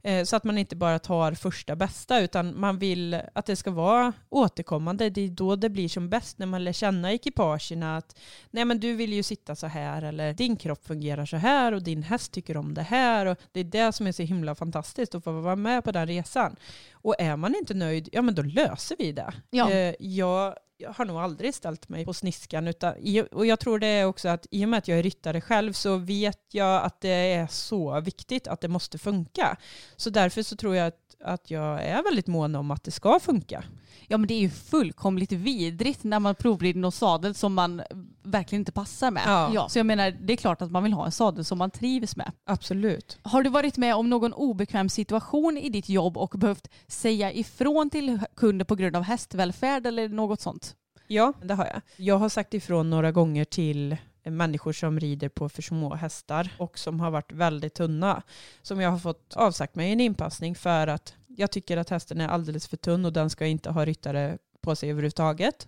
Eh, 0.08 0.24
Så 0.24 0.36
att 0.36 0.44
man 0.44 0.58
inte 0.58 0.76
bara 0.76 1.00
tar 1.00 1.32
första 1.34 1.76
bästa 1.76 2.20
utan 2.20 2.60
man 2.60 2.80
vill 2.80 3.22
att 3.34 3.46
det 3.46 3.56
ska 3.56 3.72
vara 3.72 4.14
återkommande. 4.30 5.10
Det 5.10 5.22
är 5.22 5.30
då 5.30 5.56
det 5.56 5.70
blir 5.70 5.90
som 5.90 6.10
bäst 6.10 6.38
när 6.40 6.46
man 6.48 6.64
lär 6.64 6.74
känna 6.74 7.14
ekipagerna 7.14 7.98
att 7.98 8.18
nej 8.52 8.66
men 8.66 8.80
du 8.80 8.96
vill 8.96 9.14
ju 9.14 9.24
sitta 9.24 9.56
så 9.56 9.68
här 9.68 10.02
eller 10.02 10.34
din 10.34 10.56
kropp 10.58 10.86
fungerar 10.88 11.26
så 11.26 11.38
här 11.38 11.72
och 11.72 11.84
din 11.84 12.04
häst 12.04 12.32
tycker 12.32 12.58
om 12.58 12.74
det 12.74 12.82
här. 12.82 13.26
Och 13.26 13.38
det 13.52 13.60
är 13.60 13.64
det 13.64 13.92
som 13.94 14.08
är 14.08 14.12
så 14.12 14.24
himla 14.24 14.56
fantastiskt 14.56 15.16
att 15.16 15.24
få 15.24 15.32
vara 15.42 15.56
med 15.56 15.84
på 15.84 15.92
den 15.92 16.08
resan. 16.08 16.56
Och 16.92 17.16
är 17.20 17.36
man 17.36 17.56
inte 17.56 17.74
nöjd, 17.74 18.10
ja 18.12 18.22
men 18.22 18.36
då 18.36 18.42
löser 18.42 18.96
vi 19.00 19.12
det. 19.12 19.34
Ja. 19.50 19.72
Eh, 19.72 19.96
Jag, 20.00 20.56
jag 20.78 20.94
har 20.94 21.06
nog 21.06 21.18
aldrig 21.18 21.54
ställt 21.56 21.90
mig 21.90 22.06
på 22.06 22.14
sniskan. 22.14 22.68
Utan, 22.68 22.94
och 23.32 23.46
jag 23.46 23.60
tror 23.60 23.80
det 23.80 23.88
är 23.88 24.06
också 24.06 24.30
att 24.30 24.48
i 24.52 24.66
och 24.66 24.70
med 24.70 24.78
att 24.78 24.88
jag 24.88 25.00
är 25.00 25.04
ryttare 25.04 25.42
själv 25.42 25.74
så 25.74 25.98
vet 25.98 26.42
jag 26.52 26.84
att 26.84 27.02
det 27.02 27.34
är 27.34 27.48
så 27.48 28.00
viktigt 28.00 28.48
att 28.48 28.62
det 28.62 28.68
måste 28.68 28.98
funka. 28.98 29.58
Så 29.96 30.10
därför 30.10 30.44
så 30.44 30.56
tror 30.56 30.76
jag 30.76 30.88
att, 30.88 31.07
att 31.24 31.52
jag 31.52 31.84
är 31.84 32.04
väldigt 32.04 32.28
mån 32.28 32.56
om 32.56 32.72
att 32.72 32.84
det 32.84 32.92
ska 32.92 33.20
funka. 33.20 33.64
Ja 34.08 34.18
men 34.18 34.28
det 34.28 34.34
är 34.34 34.40
ju 34.40 34.50
fullkomligt 34.50 35.32
vidrigt 35.32 36.04
när 36.04 36.20
man 36.20 36.36
provrider 36.36 36.80
någon 36.80 36.92
sadel 36.92 37.36
som 37.36 37.54
man 37.54 37.82
verkligen 38.24 38.62
inte 38.62 38.72
passar 38.72 39.12
med. 39.12 39.24
Ja. 39.26 39.52
Ja. 39.54 39.70
Så 39.70 39.80
jag 39.80 39.86
menar, 39.86 40.12
det 40.12 40.34
är 40.34 40.38
klart 40.38 40.62
att 40.62 40.72
man 40.72 40.84
vill 40.84 40.94
ha 40.94 41.06
en 41.06 41.12
sadel 41.12 41.46
som 41.46 41.58
man 41.58 41.72
trivs 41.72 42.16
med. 42.16 42.32
Absolut. 42.46 43.20
Har 43.22 43.44
du 43.44 43.50
varit 43.50 43.78
med 43.78 43.96
om 43.96 44.10
någon 44.10 44.34
obekväm 44.34 44.90
situation 44.90 45.58
i 45.58 45.70
ditt 45.70 45.90
jobb 45.90 46.18
och 46.18 46.34
behövt 46.38 46.70
säga 46.88 47.32
ifrån 47.32 47.90
till 47.90 48.20
kunder 48.36 48.66
på 48.66 48.76
grund 48.76 48.96
av 48.96 49.04
hästvälfärd 49.04 49.86
eller 49.86 50.10
något 50.10 50.42
sånt? 50.42 50.76
Ja, 51.08 51.34
det 51.44 51.54
har 51.54 51.66
jag. 51.66 51.82
Jag 51.96 52.18
har 52.18 52.30
sagt 52.30 52.54
ifrån 52.54 52.90
några 52.90 53.12
gånger 53.12 53.46
till 53.46 53.98
människor 54.30 54.74
som 54.74 55.00
rider 55.00 55.30
på 55.30 55.50
för 55.50 55.62
små 55.62 55.96
hästar 55.96 56.50
och 56.58 56.80
som 56.80 57.00
har 57.00 57.12
varit 57.12 57.32
väldigt 57.32 57.74
tunna. 57.74 58.22
Som 58.62 58.82
jag 58.82 58.92
har 58.92 59.00
fått 59.00 59.34
avsagt 59.36 59.76
mig 59.76 59.92
en 59.92 60.02
inpassning 60.02 60.56
för 60.56 60.88
att 60.88 61.14
jag 61.28 61.52
tycker 61.52 61.78
att 61.78 61.90
hästen 61.90 62.22
är 62.22 62.28
alldeles 62.28 62.68
för 62.68 62.78
tunn 62.78 63.06
och 63.06 63.14
den 63.14 63.30
ska 63.30 63.46
inte 63.46 63.70
ha 63.70 63.86
ryttare 63.86 64.38
på 64.62 64.76
sig 64.76 64.90
överhuvudtaget. 64.90 65.68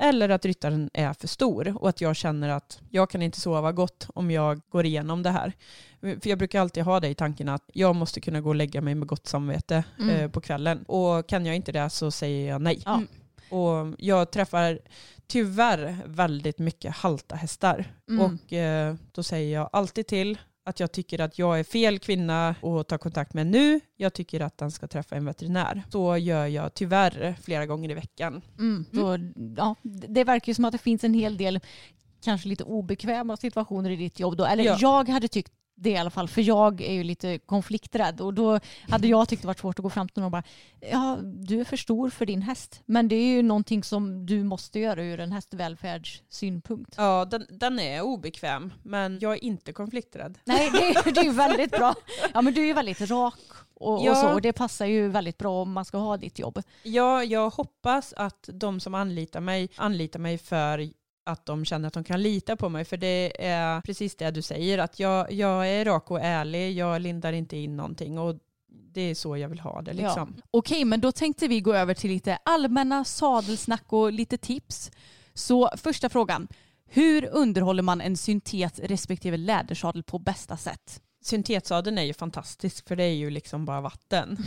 Eller 0.00 0.28
att 0.28 0.44
ryttaren 0.44 0.90
är 0.94 1.12
för 1.12 1.28
stor 1.28 1.82
och 1.82 1.88
att 1.88 2.00
jag 2.00 2.16
känner 2.16 2.48
att 2.48 2.80
jag 2.90 3.10
kan 3.10 3.22
inte 3.22 3.40
sova 3.40 3.72
gott 3.72 4.06
om 4.14 4.30
jag 4.30 4.60
går 4.70 4.86
igenom 4.86 5.22
det 5.22 5.30
här. 5.30 5.52
För 6.00 6.28
jag 6.28 6.38
brukar 6.38 6.60
alltid 6.60 6.82
ha 6.84 7.00
det 7.00 7.08
i 7.08 7.14
tanken 7.14 7.48
att 7.48 7.70
jag 7.72 7.96
måste 7.96 8.20
kunna 8.20 8.40
gå 8.40 8.48
och 8.48 8.54
lägga 8.54 8.80
mig 8.80 8.94
med 8.94 9.08
gott 9.08 9.26
samvete 9.26 9.84
Mm. 9.98 10.16
eh, 10.16 10.30
på 10.30 10.40
kvällen. 10.40 10.82
Och 10.82 11.28
kan 11.28 11.46
jag 11.46 11.56
inte 11.56 11.72
det 11.72 11.90
så 11.90 12.10
säger 12.10 12.48
jag 12.48 12.62
nej. 12.62 12.82
Ja. 12.84 13.02
Och 13.50 13.94
jag 13.98 14.30
träffar 14.30 14.78
tyvärr 15.28 15.96
väldigt 16.06 16.58
mycket 16.58 16.96
halta 16.96 17.36
hästar. 17.36 17.84
Mm. 18.10 18.20
Och 18.24 18.52
eh, 18.52 18.94
då 19.12 19.22
säger 19.22 19.54
jag 19.54 19.70
alltid 19.72 20.06
till 20.06 20.38
att 20.64 20.80
jag 20.80 20.92
tycker 20.92 21.20
att 21.20 21.38
jag 21.38 21.58
är 21.60 21.64
fel 21.64 21.98
kvinna 21.98 22.48
att 22.48 22.88
ta 22.88 22.98
kontakt 22.98 23.34
med 23.34 23.46
nu. 23.46 23.80
Jag 23.96 24.12
tycker 24.14 24.40
att 24.40 24.58
den 24.58 24.70
ska 24.70 24.86
träffa 24.86 25.16
en 25.16 25.24
veterinär. 25.24 25.82
Så 25.90 26.16
gör 26.16 26.46
jag 26.46 26.74
tyvärr 26.74 27.36
flera 27.42 27.66
gånger 27.66 27.90
i 27.90 27.94
veckan. 27.94 28.42
Mm. 28.58 28.84
Så, 28.94 29.18
ja, 29.56 29.74
det 30.08 30.24
verkar 30.24 30.50
ju 30.50 30.54
som 30.54 30.64
att 30.64 30.72
det 30.72 30.78
finns 30.78 31.04
en 31.04 31.14
hel 31.14 31.36
del 31.36 31.60
kanske 32.24 32.48
lite 32.48 32.64
obekväma 32.64 33.36
situationer 33.36 33.90
i 33.90 33.96
ditt 33.96 34.20
jobb 34.20 34.36
då. 34.36 34.44
Eller 34.44 34.64
Ja. 34.64 34.76
jag 34.80 35.08
hade 35.08 35.28
tyckt 35.28 35.52
det 35.80 35.90
i 35.90 35.96
alla 35.96 36.10
fall, 36.10 36.28
för 36.28 36.42
jag 36.42 36.80
är 36.80 36.92
ju 36.92 37.04
lite 37.04 37.38
konflikträdd 37.38 38.20
och 38.20 38.34
då 38.34 38.60
hade 38.88 39.08
jag 39.08 39.28
tyckt 39.28 39.42
det 39.42 39.46
varit 39.46 39.58
svårt 39.58 39.78
att 39.78 39.82
gå 39.82 39.90
fram 39.90 40.08
till 40.08 40.22
någon 40.22 40.24
och 40.24 40.30
bara 40.30 40.42
ja, 40.92 41.18
du 41.22 41.60
är 41.60 41.64
för 41.64 41.76
stor 41.76 42.10
för 42.10 42.26
din 42.26 42.42
häst. 42.42 42.82
Men 42.86 43.08
det 43.08 43.14
är 43.16 43.26
ju 43.26 43.42
någonting 43.42 43.82
som 43.84 44.26
du 44.26 44.42
måste 44.44 44.78
göra 44.78 45.02
ur 45.04 45.20
en 45.20 45.32
hästvälfärdssynpunkt. 45.32 46.94
Ja, 46.96 47.24
den, 47.24 47.46
den 47.50 47.78
är 47.80 48.02
obekväm, 48.02 48.72
men 48.82 49.18
jag 49.20 49.32
är 49.32 49.44
inte 49.44 49.72
konflikträdd. 49.72 50.38
Nej, 50.44 50.70
det 50.72 50.78
är, 50.78 51.12
det 51.12 51.20
är 51.20 51.24
ju 51.24 51.30
väldigt 51.32 51.70
bra. 51.70 51.94
Ja, 52.34 52.42
men 52.42 52.54
du 52.54 52.62
är 52.62 52.66
ju 52.66 52.72
väldigt 52.72 53.00
rak 53.00 53.34
och, 53.74 54.00
Ja. 54.06 54.10
och 54.10 54.16
så. 54.16 54.32
Och 54.32 54.42
det 54.42 54.52
passar 54.52 54.86
ju 54.86 55.08
väldigt 55.08 55.38
bra 55.38 55.62
om 55.62 55.72
man 55.72 55.84
ska 55.84 55.98
ha 55.98 56.16
ditt 56.16 56.38
jobb. 56.38 56.62
Ja, 56.82 57.24
jag 57.24 57.50
hoppas 57.50 58.12
att 58.16 58.48
de 58.52 58.80
som 58.80 58.94
anlitar 58.94 59.40
mig 59.40 59.68
anlitar 59.76 60.18
mig 60.20 60.38
för 60.38 60.90
att 61.28 61.46
de 61.46 61.64
känner 61.64 61.88
att 61.88 61.94
de 61.94 62.04
kan 62.04 62.22
lita 62.22 62.56
på 62.56 62.68
mig. 62.68 62.84
För 62.84 62.96
det 62.96 63.46
är 63.46 63.80
precis 63.80 64.16
det 64.16 64.30
du 64.30 64.42
säger, 64.42 64.78
att 64.78 65.00
jag, 65.00 65.32
jag 65.32 65.68
är 65.68 65.84
rak 65.84 66.10
och 66.10 66.20
ärlig, 66.20 66.72
jag 66.72 67.02
lindar 67.02 67.32
inte 67.32 67.56
in 67.56 67.76
någonting 67.76 68.18
och 68.18 68.36
det 68.92 69.00
är 69.00 69.14
så 69.14 69.36
jag 69.36 69.48
vill 69.48 69.60
ha 69.60 69.82
det. 69.82 69.92
Liksom. 69.92 70.36
Okej, 70.50 70.84
men 70.84 71.00
då 71.00 71.12
tänkte 71.12 71.48
vi 71.48 71.60
gå 71.60 71.74
över 71.74 71.94
till 71.94 72.10
lite 72.10 72.38
allmänna 72.42 73.04
sadelsnack 73.04 73.92
och 73.92 74.12
lite 74.12 74.38
tips. 74.38 74.90
Så 75.34 75.70
första 75.76 76.08
frågan. 76.08 76.48
Hur 76.86 77.24
underhåller 77.32 77.82
man 77.82 78.00
en 78.00 78.16
syntet 78.16 78.80
respektive 78.82 79.36
lädersadel 79.36 80.02
på 80.02 80.18
bästa 80.18 80.56
sätt? 80.56 81.02
Syntetsadeln 81.20 81.98
är 81.98 82.02
ju 82.02 82.14
fantastisk 82.14 82.88
för 82.88 82.96
det 82.96 83.04
är 83.04 83.14
ju 83.14 83.30
liksom 83.30 83.64
bara 83.64 83.80
vatten. 83.80 84.38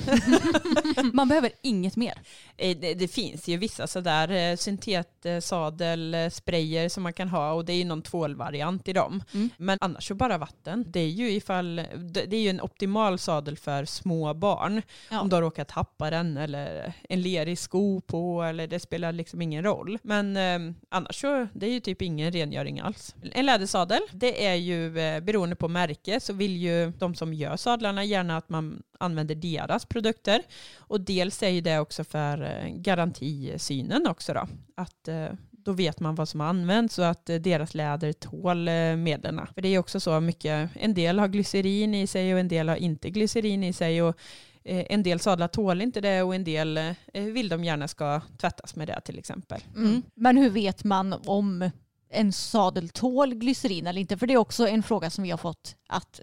Man 1.14 1.28
behöver 1.28 1.52
inget 1.62 1.96
mer. 1.96 2.22
Eh, 2.58 2.78
det, 2.78 2.94
det 2.94 3.08
finns 3.08 3.48
ju 3.48 3.58
vissa 3.58 3.88
sådär 3.88 4.32
eh, 4.32 4.56
syntetsadelsprayer 4.56 6.90
som 6.90 7.04
man 7.04 7.14
kan 7.14 7.28
ha 7.28 7.52
och 7.52 7.66
det 7.66 7.74
är 7.74 7.78
ju 7.78 7.86
någon 7.86 8.02
tvålvariant 8.02 8.88
i 8.88 8.94
dem. 8.94 9.24
Mm. 9.34 9.50
Men 9.58 9.78
annars 9.82 10.08
så 10.08 10.16
bara 10.16 10.38
vatten. 10.38 10.86
Det 10.88 11.00
är 11.00 11.10
ju 11.10 11.32
ifall, 11.32 11.76
det 11.96 12.36
är 12.36 12.42
ju 12.42 12.50
en 12.50 12.62
optimal 12.62 13.20
sadel 13.20 13.58
för 13.58 13.86
små 13.86 14.34
barn. 14.34 14.82
Ja. 15.10 15.22
Om 15.22 15.30
du 15.30 15.36
har 15.36 15.42
råkat 15.42 15.68
tappa 15.68 16.10
den 16.10 16.38
eller 16.38 16.94
en 17.10 17.22
lerig 17.22 17.60
sko 17.60 18.02
på 18.02 18.44
eller 18.44 18.68
det 18.68 18.80
spelar 18.80 19.12
liksom 19.12 19.42
ingen 19.42 19.64
roll. 19.64 19.98
Men 20.04 20.38
eh, 20.38 20.60
annars 20.90 21.22
så 21.22 21.48
det 21.54 21.66
är 21.66 21.72
ju 21.72 21.80
typ 21.80 22.02
ingen 22.02 22.32
rengöring 22.32 22.80
alls. 22.80 23.16
En 23.32 23.46
lädersadel, 23.46 24.02
det 24.12 24.46
är 24.46 24.56
ju 24.56 25.00
eh, 25.00 25.20
beroende 25.20 25.56
på 25.56 25.68
märke 25.68 26.20
så 26.20 26.34
vill 26.34 26.58
ju 26.58 26.71
de 26.98 27.16
som 27.16 27.34
gör 27.34 27.58
sadlarna 27.58 28.04
gärna 28.04 28.38
att 28.38 28.50
man 28.50 28.84
använder 29.00 29.36
deras 29.36 29.86
produkter. 29.86 30.42
Och 30.78 31.02
dels 31.02 31.44
är 31.44 31.50
ju 31.50 31.62
det 31.62 31.80
också 31.80 32.04
för 32.04 32.44
eh, 32.44 32.74
garantisynen 32.76 34.08
också 34.08 34.34
då. 34.34 34.48
Att 34.76 35.08
eh, 35.08 35.28
då 35.52 35.72
vet 35.72 36.00
man 36.00 36.16
vad 36.16 36.30
som 36.30 36.40
har 36.40 36.48
använts 36.48 37.00
och 37.00 37.08
att 37.08 37.30
eh, 37.30 37.36
deras 37.36 37.74
läder 37.74 38.14
tål 38.14 38.70
medlen. 38.98 39.42
För 39.54 39.62
det 39.62 39.68
är 39.68 39.80
också 39.80 40.00
så 40.00 40.20
mycket, 40.20 40.70
en 40.74 40.94
del 40.94 41.20
har 41.20 41.28
glycerin 41.28 41.96
i 41.96 42.08
sig 42.08 42.34
och 42.34 42.40
en 42.40 42.48
del 42.48 42.70
har 42.70 42.76
inte 42.76 43.10
glycerin 43.10 43.64
i 43.64 43.74
sig. 43.74 44.02
Och 44.02 44.16
en 44.64 45.04
del 45.04 45.20
sadlar 45.20 45.48
tål 45.48 45.82
inte 45.82 46.02
det 46.02 46.22
och 46.22 46.36
en 46.36 46.44
del 46.44 46.80
vill 47.14 47.50
de 47.50 47.64
gärna 47.64 47.88
ska 47.88 48.22
tvättas 48.38 48.76
med 48.76 48.88
det 48.88 49.02
till 49.02 49.20
exempel. 49.20 49.62
Mm. 49.76 50.02
Men 50.16 50.38
hur 50.38 50.50
vet 50.50 50.84
man 50.84 51.14
om 51.26 51.72
en 52.10 52.34
sadel 52.34 52.90
tål 52.90 53.34
glycerin 53.34 53.88
eller 53.88 54.02
inte? 54.02 54.18
För 54.18 54.28
det 54.28 54.34
är 54.34 54.38
också 54.38 54.68
en 54.68 54.84
fråga 54.84 55.10
som 55.10 55.24
vi 55.24 55.32
har 55.32 55.38
fått 55.38 55.76
att 55.88 56.22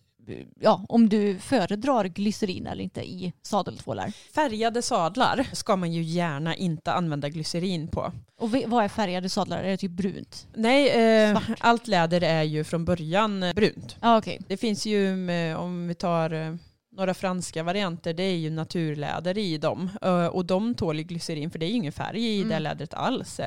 ja, 0.60 0.84
om 0.88 1.08
du 1.08 1.38
föredrar 1.38 2.04
glycerin 2.04 2.66
eller 2.66 2.84
inte 2.84 3.00
i 3.00 3.32
sadeltvålar. 3.42 4.12
Färgade 4.34 4.82
sadlar 4.82 5.46
ska 5.52 5.76
man 5.76 5.92
ju 5.92 6.02
gärna 6.02 6.56
inte 6.56 6.92
använda 6.92 7.28
glycerin 7.28 7.88
på. 7.88 8.12
Och 8.38 8.50
vad 8.66 8.84
är 8.84 8.88
färgade 8.88 9.28
sadlar? 9.28 9.58
Är 9.62 9.70
det 9.70 9.76
typ 9.76 9.90
brunt? 9.90 10.46
Nej, 10.54 10.88
eh, 11.30 11.40
allt 11.58 11.86
läder 11.86 12.20
är 12.20 12.42
ju 12.42 12.64
från 12.64 12.84
början 12.84 13.42
eh, 13.42 13.54
brunt. 13.54 13.96
Ja, 14.00 14.18
okej. 14.18 14.40
Det 14.48 14.56
finns 14.56 14.86
ju, 14.86 15.30
eh, 15.30 15.56
om 15.56 15.88
vi 15.88 15.94
tar 15.94 16.30
eh, 16.30 16.54
några 16.98 17.14
franska 17.14 17.62
varianter, 17.62 18.14
det 18.14 18.22
är 18.22 18.36
ju 18.36 18.50
naturläder 18.50 19.38
i 19.38 19.58
dem. 19.58 19.90
Eh, 20.02 20.26
Och 20.26 20.44
de 20.44 20.74
tål 20.74 20.96
ju 20.98 21.02
glycerin 21.04 21.50
för 21.50 21.58
det 21.58 21.66
är 21.66 21.68
ju 21.68 21.74
ingen 21.74 21.92
färg 21.92 22.26
i 22.26 22.38
det 22.38 22.44
Mm. 22.44 22.62
lädret 22.62 22.94
alls. 22.94 23.40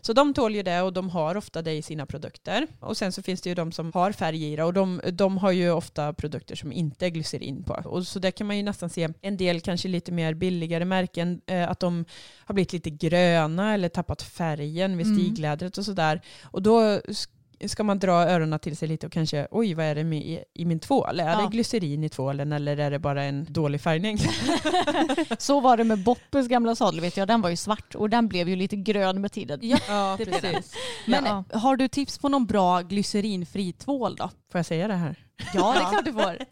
Så 0.00 0.12
de 0.12 0.34
tål 0.34 0.54
ju 0.54 0.62
det 0.62 0.80
och 0.82 0.92
de 0.92 1.10
har 1.10 1.36
ofta 1.36 1.62
det 1.62 1.72
i 1.72 1.82
sina 1.82 2.06
produkter. 2.06 2.66
Och 2.80 2.96
sen 2.96 3.12
så 3.12 3.22
finns 3.22 3.40
det 3.40 3.48
ju 3.48 3.54
de 3.54 3.72
som 3.72 3.92
har 3.94 4.12
färg 4.12 4.52
i 4.52 4.56
det 4.56 4.64
och 4.64 4.72
de, 4.72 5.00
de 5.12 5.38
har 5.38 5.50
ju 5.52 5.70
ofta 5.70 6.12
produkter 6.12 6.56
som 6.56 6.72
inte 6.72 7.06
är 7.06 7.10
glycerin 7.10 7.62
på. 7.62 7.74
Och 7.84 8.06
så 8.06 8.18
där 8.18 8.30
kan 8.30 8.46
man 8.46 8.56
ju 8.56 8.62
nästan 8.62 8.90
se 8.90 9.08
en 9.22 9.36
del 9.36 9.60
kanske 9.60 9.88
lite 9.88 10.12
mer 10.12 10.34
billigare 10.34 10.84
märken, 10.84 11.40
eh, 11.46 11.70
att 11.70 11.80
de 11.80 12.04
har 12.38 12.54
blivit 12.54 12.72
lite 12.72 12.90
gröna 12.90 13.74
eller 13.74 13.88
tappat 13.88 14.22
färgen 14.22 14.96
vid 14.96 15.06
Mm. 15.06 15.18
stiglädret 15.18 15.78
och 15.78 15.84
sådär. 15.84 16.20
Och 16.44 16.62
då 16.62 17.00
ska 17.66 17.84
man 17.84 17.98
dra 17.98 18.12
öronen 18.12 18.58
till 18.58 18.76
sig 18.76 18.88
lite 18.88 19.06
och 19.06 19.12
kanske, 19.12 19.46
oj 19.50 19.74
vad 19.74 19.84
är 19.86 19.94
det 19.94 20.04
med 20.04 20.18
i, 20.18 20.44
i 20.54 20.64
min 20.64 20.80
tvål? 20.80 21.20
Är 21.20 21.30
Ja. 21.30 21.36
det 21.42 21.48
glycerin 21.52 22.04
i 22.04 22.08
tvålen 22.08 22.52
eller 22.52 22.76
är 22.76 22.90
det 22.90 22.98
bara 22.98 23.22
en 23.24 23.46
dålig 23.52 23.80
färgning? 23.80 24.18
Så 25.38 25.60
var 25.60 25.76
det 25.76 25.84
med 25.84 25.98
Boppes 26.04 26.48
gamla 26.48 26.74
sadel 26.74 27.00
vet 27.00 27.16
jag. 27.16 27.28
Den 27.28 27.40
var 27.40 27.50
ju 27.50 27.56
svart 27.56 27.94
och 27.94 28.10
den 28.10 28.28
blev 28.28 28.48
ju 28.48 28.56
lite 28.56 28.76
grön 28.76 29.20
med 29.20 29.32
tiden. 29.32 29.60
Ja, 29.88 30.16
precis. 30.24 30.74
Men 31.06 31.24
Ja. 31.24 31.44
har 31.58 31.76
du 31.76 31.88
tips 31.88 32.18
på 32.18 32.28
någon 32.28 32.46
bra 32.46 32.80
glycerinfri 32.80 33.72
tvål 33.72 34.16
då? 34.16 34.30
Får 34.56 34.58
jag 34.58 34.66
säga 34.66 34.88
det 34.88 34.94
här? 34.94 35.16
Ja, 35.54 35.72
det 35.72 35.78
är 35.78 35.90
klart 35.90 36.04
du 36.04 36.12
får. 36.12 36.38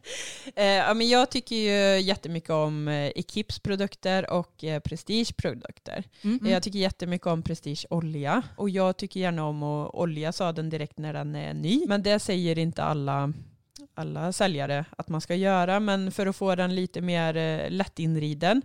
Eh, 0.56 0.94
men 0.94 1.08
jag 1.08 1.30
tycker 1.30 1.56
ju 1.56 2.00
jättemycket 2.00 2.50
om 2.50 2.88
eh, 2.88 3.06
Equips 3.06 3.58
produkter 3.58 4.30
och 4.30 4.64
eh, 4.64 4.80
Prestige 4.80 5.36
produkter. 5.36 6.04
Mm. 6.22 6.46
Jag 6.46 6.62
tycker 6.62 6.78
jättemycket 6.78 7.26
om 7.26 7.42
Prestige 7.42 7.86
olja 7.90 8.42
och 8.56 8.70
jag 8.70 8.96
tycker 8.96 9.20
gärna 9.20 9.44
om 9.44 9.62
att 9.62 9.94
olja 9.94 10.32
sadeln 10.32 10.70
direkt 10.70 10.98
när 10.98 11.12
den 11.12 11.36
är 11.36 11.54
ny. 11.54 11.84
Men 11.88 12.02
det 12.02 12.18
säger 12.18 12.58
inte 12.58 12.82
alla 12.82 13.32
alla 13.94 14.32
säljare 14.32 14.84
att 14.98 15.08
man 15.08 15.20
ska 15.20 15.34
göra 15.34 15.80
men 15.80 16.12
för 16.12 16.26
att 16.26 16.36
få 16.36 16.54
den 16.54 16.74
lite 16.74 17.00
mer 17.00 17.36
eh, 17.36 17.70
lättinriden 17.70 18.62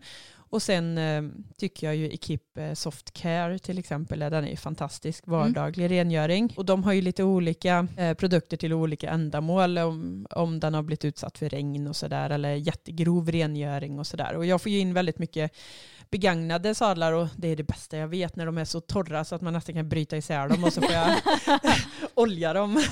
och 0.49 0.61
sen 0.61 0.97
eh, 0.97 1.23
tycker 1.57 1.87
jag 1.87 1.95
ju 1.95 2.09
Equip 2.13 2.57
eh, 2.57 2.73
Soft 2.73 3.13
Care 3.13 3.59
till 3.59 3.77
exempel, 3.77 4.19
den 4.19 4.33
är 4.33 4.49
ju 4.49 4.55
fantastisk 4.55 5.27
vardaglig 5.27 5.91
rengöring. 5.91 6.53
Och 6.57 6.65
de 6.65 6.83
har 6.83 6.93
ju 6.93 7.01
lite 7.01 7.23
olika 7.23 7.87
eh, 7.97 8.13
produkter 8.13 8.57
till 8.57 8.73
olika 8.73 9.09
ändamål 9.09 9.77
om, 9.77 10.27
om 10.29 10.59
den 10.59 10.73
har 10.73 10.83
blivit 10.83 11.05
utsatt 11.05 11.37
för 11.37 11.49
regn 11.49 11.87
och 11.87 11.95
sådär 11.95 12.29
eller 12.29 12.55
jättegrov 12.55 13.31
rengöring 13.31 13.99
och 13.99 14.07
sådär. 14.07 14.35
Och 14.35 14.45
jag 14.45 14.61
får 14.61 14.71
ju 14.71 14.79
in 14.79 14.93
väldigt 14.93 15.19
mycket 15.19 15.51
begagnade 16.11 16.75
sadlar 16.75 17.13
och 17.13 17.27
det 17.37 17.47
är 17.47 17.55
det 17.55 17.63
bästa 17.63 17.97
jag 17.97 18.07
vet 18.07 18.35
när 18.35 18.45
de 18.45 18.57
är 18.57 18.65
så 18.65 18.79
torra 18.81 19.23
så 19.25 19.35
att 19.35 19.41
man 19.41 19.53
nästan 19.53 19.75
kan 19.75 19.89
bryta 19.89 20.17
isär 20.17 20.49
dem 20.49 20.63
och 20.63 20.73
så 20.73 20.81
får 20.81 20.91
jag 20.91 21.15
olja 22.13 22.53
dem. 22.53 22.83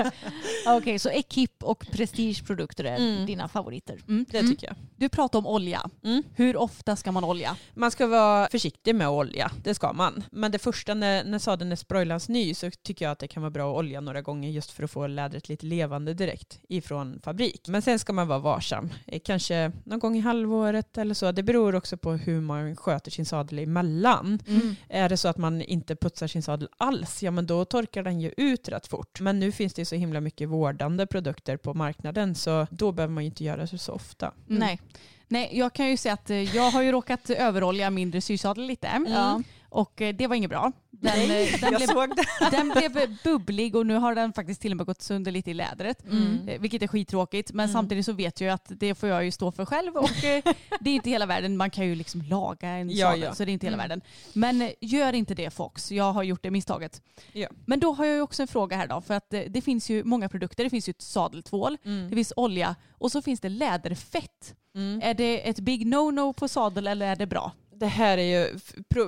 Okej, 0.66 0.98
så 0.98 1.08
Equip 1.08 1.62
och 1.64 1.86
Prestige-produkter 1.92 2.84
är 2.84 2.96
Mm. 2.96 3.26
dina 3.26 3.48
favoriter. 3.48 3.98
Mm. 4.08 4.26
Det 4.28 4.42
tycker 4.42 4.66
jag. 4.66 4.76
Du 4.96 5.08
pratar 5.08 5.38
om 5.38 5.46
olja. 5.46 5.90
Mm. 6.04 6.22
Hur 6.34 6.56
ofta 6.56 6.96
ska 6.96 7.12
man 7.12 7.24
olja? 7.24 7.56
Man 7.74 7.90
ska 7.90 8.06
vara 8.06 8.48
försiktig 8.50 8.94
med 8.94 9.06
med 9.06 9.08
olja, 9.14 9.50
det 9.64 9.74
ska 9.74 9.92
man. 9.92 10.24
Men 10.32 10.52
det 10.52 10.58
första 10.58 10.94
när, 10.94 11.24
när 11.24 11.38
sadeln 11.38 11.72
är 11.72 11.76
sprojlans 11.76 12.28
ny 12.28 12.54
så 12.54 12.70
tycker 12.70 13.04
jag 13.04 13.12
att 13.12 13.18
det 13.18 13.28
kan 13.28 13.42
vara 13.42 13.50
bra 13.50 13.70
att 13.72 13.76
olja 13.78 14.00
några 14.00 14.22
gånger 14.22 14.50
just 14.50 14.70
för 14.70 14.82
att 14.82 14.90
få 14.90 15.06
lädret 15.06 15.48
lite 15.48 15.66
levande 15.66 16.14
direkt 16.14 16.58
ifrån 16.68 17.20
fabrik. 17.24 17.68
Men 17.68 17.82
sen 17.82 17.98
ska 17.98 18.12
man 18.12 18.28
vara 18.28 18.38
varsam. 18.38 18.90
Eh, 19.06 19.20
Kanske 19.24 19.72
någon 19.84 19.98
gång 19.98 20.16
i 20.16 20.20
halvåret 20.20 20.98
eller 20.98 21.14
så. 21.14 21.32
Det 21.32 21.42
beror 21.42 21.74
också 21.74 21.96
på 21.96 22.12
hur 22.12 22.40
man 22.40 22.55
sköter 22.76 23.10
sin 23.10 23.26
sadel 23.26 23.58
emellan. 23.58 24.38
Mm. 24.48 24.76
Är 24.88 25.08
det 25.08 25.16
så 25.16 25.28
att 25.28 25.36
man 25.36 25.62
inte 25.62 25.96
putsar 25.96 26.26
sin 26.26 26.42
sadel 26.42 26.68
alls, 26.76 27.22
ja 27.22 27.30
men 27.30 27.46
då 27.46 27.64
torkar 27.64 28.02
den 28.02 28.20
ju 28.20 28.32
ut 28.36 28.68
rätt 28.68 28.86
fort. 28.86 29.20
Men 29.20 29.38
nu 29.38 29.52
finns 29.52 29.74
det 29.74 29.84
så 29.84 29.94
himla 29.94 30.20
mycket 30.20 30.48
vårdande 30.48 31.06
produkter 31.06 31.56
på 31.56 31.74
marknaden 31.74 32.34
så 32.34 32.66
då 32.70 32.92
behöver 32.92 33.14
man 33.14 33.24
ju 33.24 33.28
inte 33.28 33.44
göra 33.44 33.66
det 33.66 33.78
så 33.78 33.92
ofta. 33.92 34.32
Mm. 34.48 34.60
Nej. 34.60 34.80
Nej, 35.28 35.50
jag 35.52 35.72
kan 35.72 35.90
ju 35.90 35.96
säga 35.96 36.14
att 36.14 36.30
eh, 36.30 36.56
jag 36.56 36.70
har 36.70 36.82
ju 36.82 36.92
råkat 36.92 37.30
överolja 37.30 37.90
mindre 37.90 38.20
sysadel 38.20 38.66
lite. 38.66 39.04
Ja. 39.08 39.42
Och 39.68 40.00
eh, 40.02 40.14
det 40.14 40.26
var 40.26 40.36
inget 40.36 40.50
bra. 40.50 40.72
Den, 40.90 41.12
eh, 41.22 41.28
den, 41.28 41.48
jag 41.60 41.76
blev, 41.76 41.86
såg 41.86 42.16
det. 42.16 42.24
den 42.50 42.68
blev 42.68 43.16
bubblig 43.24 43.76
och 43.76 43.86
nu 43.86 43.94
har 43.94 44.14
den 44.14 44.32
faktiskt 44.32 44.60
till 44.60 44.70
och 44.72 44.76
med 44.76 44.86
gått 44.86 45.02
sönder 45.02 45.32
lite 45.32 45.50
i 45.50 45.54
lädret. 45.54 46.04
Mm. 46.04 46.48
Eh, 46.48 46.60
Vilket 46.60 46.82
är 46.82 46.86
skittråkigt. 46.86 47.52
Men 47.52 47.64
Mm. 47.64 47.72
samtidigt 47.72 48.06
så 48.06 48.12
vet 48.12 48.40
jag 48.40 48.50
att 48.50 48.64
det 48.68 48.94
får 48.94 49.08
jag 49.08 49.24
ju 49.24 49.30
stå 49.30 49.52
för 49.52 49.64
själv. 49.64 49.96
Och 49.96 50.24
eh, 50.24 50.42
det 50.80 50.90
är 50.90 50.94
inte 50.94 51.10
hela 51.10 51.26
världen. 51.26 51.56
Man 51.56 51.70
kan 51.70 51.86
ju 51.86 51.94
liksom 51.94 52.22
laga 52.22 52.68
en 52.68 52.90
Ja, 52.90 53.06
sadel 53.06 53.22
ja. 53.22 53.34
så 53.34 53.44
det 53.44 53.50
är 53.50 53.52
inte 53.52 53.66
hela 53.66 53.74
Mm. 53.74 53.84
världen. 53.88 54.00
Men 54.32 54.62
eh, 54.62 54.70
gör 54.80 55.12
inte 55.12 55.34
det 55.34 55.50
Fox. 55.50 55.92
Jag 55.92 56.12
har 56.12 56.22
gjort 56.22 56.42
det 56.42 56.50
misstaget. 56.50 57.02
Ja. 57.32 57.48
Men 57.66 57.80
då 57.80 57.92
har 57.92 58.04
jag 58.04 58.14
ju 58.14 58.20
också 58.20 58.42
en 58.42 58.48
fråga 58.48 58.76
här 58.76 58.86
då. 58.86 59.00
För 59.00 59.14
att 59.14 59.32
eh, 59.34 59.40
det 59.48 59.60
finns 59.60 59.90
ju 59.90 60.04
många 60.04 60.28
produkter. 60.28 60.64
Det 60.64 60.70
finns 60.70 60.88
ju 60.88 60.90
ett 60.90 61.02
sadeltvål. 61.02 61.76
Mm. 61.84 62.08
Det 62.10 62.14
finns 62.16 62.32
olja 62.36 62.76
och 62.90 63.12
så 63.12 63.22
finns 63.22 63.40
det 63.40 63.48
läderfett. 63.48 64.54
Mm. 64.74 65.00
Är 65.02 65.14
det 65.14 65.48
ett 65.48 65.58
big 65.60 65.86
no-no 65.86 66.32
på 66.32 66.48
sadel 66.48 66.86
eller 66.86 67.06
är 67.06 67.16
det 67.16 67.26
bra? 67.26 67.52
Det 67.78 67.86
här 67.86 68.18
är 68.18 68.22
ju, 68.22 68.58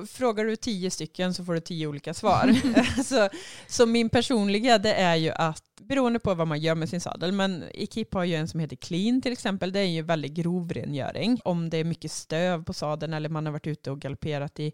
frågar 0.05 0.45
du 0.45 0.55
tio 0.55 0.91
stycken 0.91 1.33
så 1.33 1.45
får 1.45 1.53
du 1.53 1.59
tio 1.59 1.87
olika 1.87 2.13
svar. 2.13 2.53
så, 3.03 3.29
så 3.67 3.85
min 3.85 4.09
personliga 4.09 4.77
det 4.77 4.93
är 4.93 5.15
ju 5.15 5.31
att 5.31 5.63
beroende 5.81 6.19
på 6.19 6.33
vad 6.33 6.47
man 6.47 6.59
gör 6.59 6.75
med 6.75 6.89
sin 6.89 7.01
sadel, 7.01 7.31
men 7.31 7.63
Equip 7.73 8.13
har 8.13 8.23
ju 8.23 8.35
en 8.35 8.47
som 8.47 8.59
heter 8.59 8.75
Clean 8.75 9.21
till 9.21 9.31
exempel, 9.31 9.71
det 9.71 9.79
är 9.79 9.85
ju 9.85 10.01
väldigt 10.01 10.31
grov 10.31 10.73
rengöring. 10.73 11.39
Om 11.43 11.69
det 11.69 11.77
är 11.77 11.83
mycket 11.83 12.11
stöv 12.11 12.63
på 12.63 12.73
sadeln 12.73 13.13
eller 13.13 13.29
man 13.29 13.45
har 13.45 13.53
varit 13.53 13.67
ute 13.67 13.91
och 13.91 13.99
galopperat 13.99 14.59
i 14.59 14.71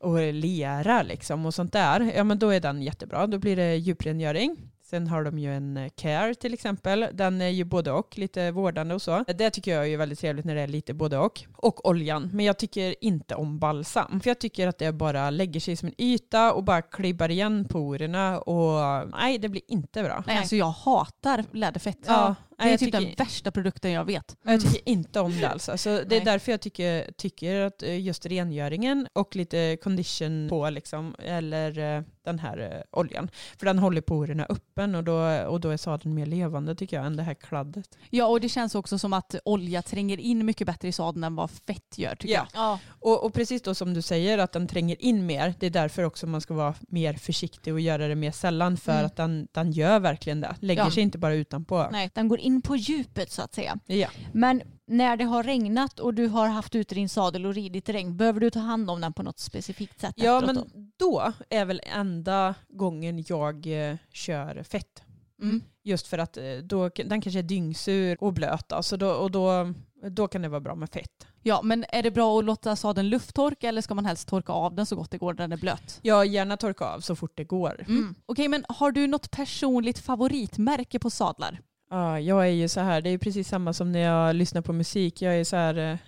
och 0.00 0.32
lera 0.32 1.02
liksom 1.02 1.46
och 1.46 1.54
sånt 1.54 1.72
där, 1.72 2.12
ja 2.16 2.24
men 2.24 2.38
då 2.38 2.50
är 2.50 2.60
den 2.60 2.82
jättebra. 2.82 3.26
Då 3.26 3.38
blir 3.38 3.56
det 3.56 3.76
djuprengöring. 3.76 4.56
Sen 4.92 5.08
har 5.08 5.24
de 5.24 5.38
ju 5.38 5.54
en 5.54 5.76
eh, 5.76 5.88
Care 5.88 6.34
till 6.34 6.54
exempel. 6.54 7.08
Den 7.12 7.40
är 7.40 7.48
ju 7.48 7.64
både 7.64 7.92
och, 7.92 8.18
lite 8.18 8.50
vårdande 8.50 8.94
och 8.94 9.02
så. 9.02 9.24
Det 9.36 9.50
tycker 9.50 9.74
jag 9.74 9.82
är 9.82 9.88
ju 9.88 9.96
väldigt 9.96 10.18
trevligt 10.18 10.44
när 10.44 10.54
det 10.54 10.60
är 10.60 10.66
lite 10.66 10.94
både 10.94 11.18
och. 11.18 11.44
Och 11.56 11.88
oljan. 11.88 12.30
Men 12.32 12.44
jag 12.44 12.58
tycker 12.58 12.94
inte 13.04 13.34
om 13.34 13.58
balsam. 13.58 14.20
För 14.20 14.30
jag 14.30 14.38
tycker 14.38 14.68
att 14.68 14.78
det 14.78 14.92
bara 14.92 15.30
lägger 15.30 15.60
sig 15.60 15.76
som 15.76 15.88
en 15.88 15.94
yta 15.98 16.52
och 16.52 16.64
bara 16.64 16.82
klibbar 16.82 17.28
igen 17.28 17.64
porerna. 17.64 18.38
Och 18.38 19.08
nej, 19.08 19.38
det 19.38 19.48
blir 19.48 19.62
inte 19.68 20.02
bra. 20.02 20.24
Nej, 20.26 20.38
alltså 20.38 20.56
jag 20.56 20.70
hatar 20.70 21.44
läderfett. 21.52 21.98
Ja, 22.06 22.34
det 22.58 22.64
är 22.64 22.70
jag 22.70 22.78
typ 22.80 22.86
tycker- 22.92 23.06
den 23.06 23.14
värsta 23.18 23.50
produkten 23.50 23.90
jag 23.92 24.04
vet. 24.04 24.36
Jag 24.42 24.60
tycker 24.60 24.88
inte 24.88 25.20
om 25.20 25.40
det 25.40 25.44
alls. 25.48 25.68
Alltså, 25.68 25.88
det 25.90 26.00
är 26.02 26.06
Nej. 26.08 26.20
därför 26.24 26.52
jag 26.52 26.60
tycker, 26.60 27.12
tycker 27.16 27.60
att 27.60 27.82
eh, 27.82 28.00
just 28.00 28.26
rengöringen 28.26 29.08
och 29.12 29.36
lite 29.36 29.76
condition 29.82 30.48
på 30.48 30.70
liksom, 30.70 31.14
eller 31.18 31.78
eh, 31.96 32.02
den 32.24 32.38
här 32.38 32.58
eh, 32.92 32.98
oljan. 33.00 33.28
För 33.58 33.66
den 33.66 33.78
håller 33.78 34.00
porerna 34.00 34.46
öppen 34.48 34.94
och 34.94 35.04
då, 35.04 35.14
och 35.46 35.60
då 35.60 35.68
är 35.68 35.76
sadeln 35.76 36.14
mer 36.14 36.26
levande 36.26 36.74
tycker 36.74 36.96
jag 36.96 37.06
än 37.06 37.16
det 37.16 37.22
här 37.22 37.34
kladdet. 37.34 37.98
Ja, 38.10 38.26
och 38.26 38.40
det 38.40 38.48
känns 38.48 38.74
också 38.74 38.98
som 38.98 39.12
att 39.12 39.34
olja 39.44 39.82
tränger 39.82 40.20
in 40.20 40.46
mycket 40.46 40.66
bättre 40.66 40.88
i 40.88 40.92
sadeln 40.92 41.24
än 41.24 41.34
vad 41.36 41.50
fett 41.50 41.98
gör 41.98 42.14
tycker 42.14 42.34
Ja. 42.34 42.46
jag. 42.52 42.62
Ja. 42.62 42.78
Och, 42.88 43.24
och 43.24 43.34
precis 43.34 43.62
då 43.62 43.74
som 43.74 43.94
du 43.94 44.02
säger 44.02 44.38
att 44.38 44.52
den 44.52 44.66
tränger 44.68 44.96
in 45.02 45.26
mer. 45.26 45.54
Det 45.58 45.66
är 45.66 45.70
därför 45.70 46.02
också 46.02 46.26
man 46.26 46.40
ska 46.40 46.54
vara 46.54 46.74
mer 46.88 47.14
försiktig 47.14 47.72
och 47.72 47.80
göra 47.80 48.08
det 48.08 48.14
mer 48.14 48.30
sällan 48.30 48.76
för 48.76 48.92
Mm. 48.92 49.06
att 49.06 49.16
den, 49.16 49.48
den 49.52 49.72
gör 49.72 50.00
verkligen 50.00 50.40
det. 50.40 50.54
Lägger 50.60 50.82
Ja. 50.84 50.90
sig 50.90 51.02
inte 51.02 51.18
bara 51.18 51.34
utanpå. 51.34 51.88
Nej, 51.92 52.10
den 52.14 52.28
går 52.28 52.40
in 52.42 52.62
på 52.62 52.76
djupet 52.76 53.30
så 53.30 53.42
att 53.42 53.54
säga. 53.54 53.78
Ja. 53.86 54.08
Men 54.32 54.62
när 54.86 55.16
det 55.16 55.24
har 55.24 55.42
regnat 55.42 56.00
och 56.00 56.14
du 56.14 56.26
har 56.26 56.48
haft 56.48 56.74
ute 56.74 56.94
din 56.94 57.08
sadel 57.08 57.46
och 57.46 57.54
ridit 57.54 57.88
i 57.88 57.92
regn, 57.92 58.16
behöver 58.16 58.40
du 58.40 58.50
ta 58.50 58.60
hand 58.60 58.90
om 58.90 59.00
den 59.00 59.12
på 59.12 59.22
något 59.22 59.38
specifikt 59.38 60.00
sätt? 60.00 60.14
Ja 60.16 60.42
men 60.46 60.54
då? 60.54 60.66
då 60.96 61.32
är 61.50 61.64
väl 61.64 61.80
enda 61.84 62.54
gången 62.68 63.24
jag 63.28 63.66
eh, 63.66 63.96
kör 64.12 64.62
fett. 64.62 65.02
Mm. 65.42 65.62
Just 65.84 66.06
för 66.06 66.18
att 66.18 66.36
eh, 66.36 66.44
då, 66.62 66.88
den 66.88 67.20
kanske 67.20 67.38
är 67.38 67.42
dyngsur 67.42 68.16
och 68.20 68.32
blöt. 68.32 68.68
då, 68.68 68.82
så 68.82 68.96
då, 68.96 69.10
och 69.10 69.30
då, 69.30 69.74
då 70.10 70.28
kan 70.28 70.42
det 70.42 70.48
vara 70.48 70.60
bra 70.60 70.74
med 70.74 70.90
fett. 70.90 71.26
Ja, 71.42 71.60
men 71.62 71.84
är 71.88 72.02
det 72.02 72.10
bra 72.10 72.38
att 72.38 72.44
låta 72.44 72.76
sadeln 72.76 73.08
lufttorka 73.08 73.68
eller 73.68 73.82
ska 73.82 73.94
man 73.94 74.06
helst 74.06 74.28
torka 74.28 74.52
av 74.52 74.74
den 74.74 74.86
så 74.86 74.96
gott 74.96 75.10
det 75.10 75.18
går 75.18 75.32
när 75.32 75.38
den 75.38 75.52
är 75.52 75.56
blöt? 75.56 75.98
Jag 76.02 76.26
gärna 76.26 76.56
torka 76.56 76.84
av 76.84 77.00
så 77.00 77.16
fort 77.16 77.32
det 77.34 77.44
går. 77.44 77.84
Mm. 77.88 78.14
Okej, 78.26 78.48
men 78.48 78.64
har 78.68 78.92
du 78.92 79.06
något 79.06 79.30
personligt 79.30 79.98
favoritmärke 79.98 80.98
på 80.98 81.10
sadlar? 81.10 81.60
Ja, 81.92 82.20
jag 82.20 82.42
är 82.42 82.50
ju 82.50 82.68
så 82.68 82.80
här, 82.80 83.00
det 83.00 83.08
är 83.08 83.10
ju 83.10 83.18
precis 83.18 83.48
samma 83.48 83.72
som 83.72 83.92
när 83.92 84.00
jag 84.00 84.36
lyssnar 84.36 84.62
på 84.62 84.72
musik. 84.72 85.22
Jag 85.22 85.34
är 85.36 85.44
så 85.44 85.56
här 85.56 85.78
eh, 85.92 85.98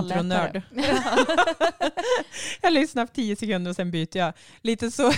intronörd. 0.00 0.62
jag 2.62 2.72
lyssnar 2.72 3.06
på 3.06 3.12
tio 3.12 3.36
sekunder 3.36 3.70
och 3.70 3.76
sen 3.76 3.90
byter 3.90 4.16
jag. 4.16 4.32
Lite 4.62 4.90
så 4.90 5.12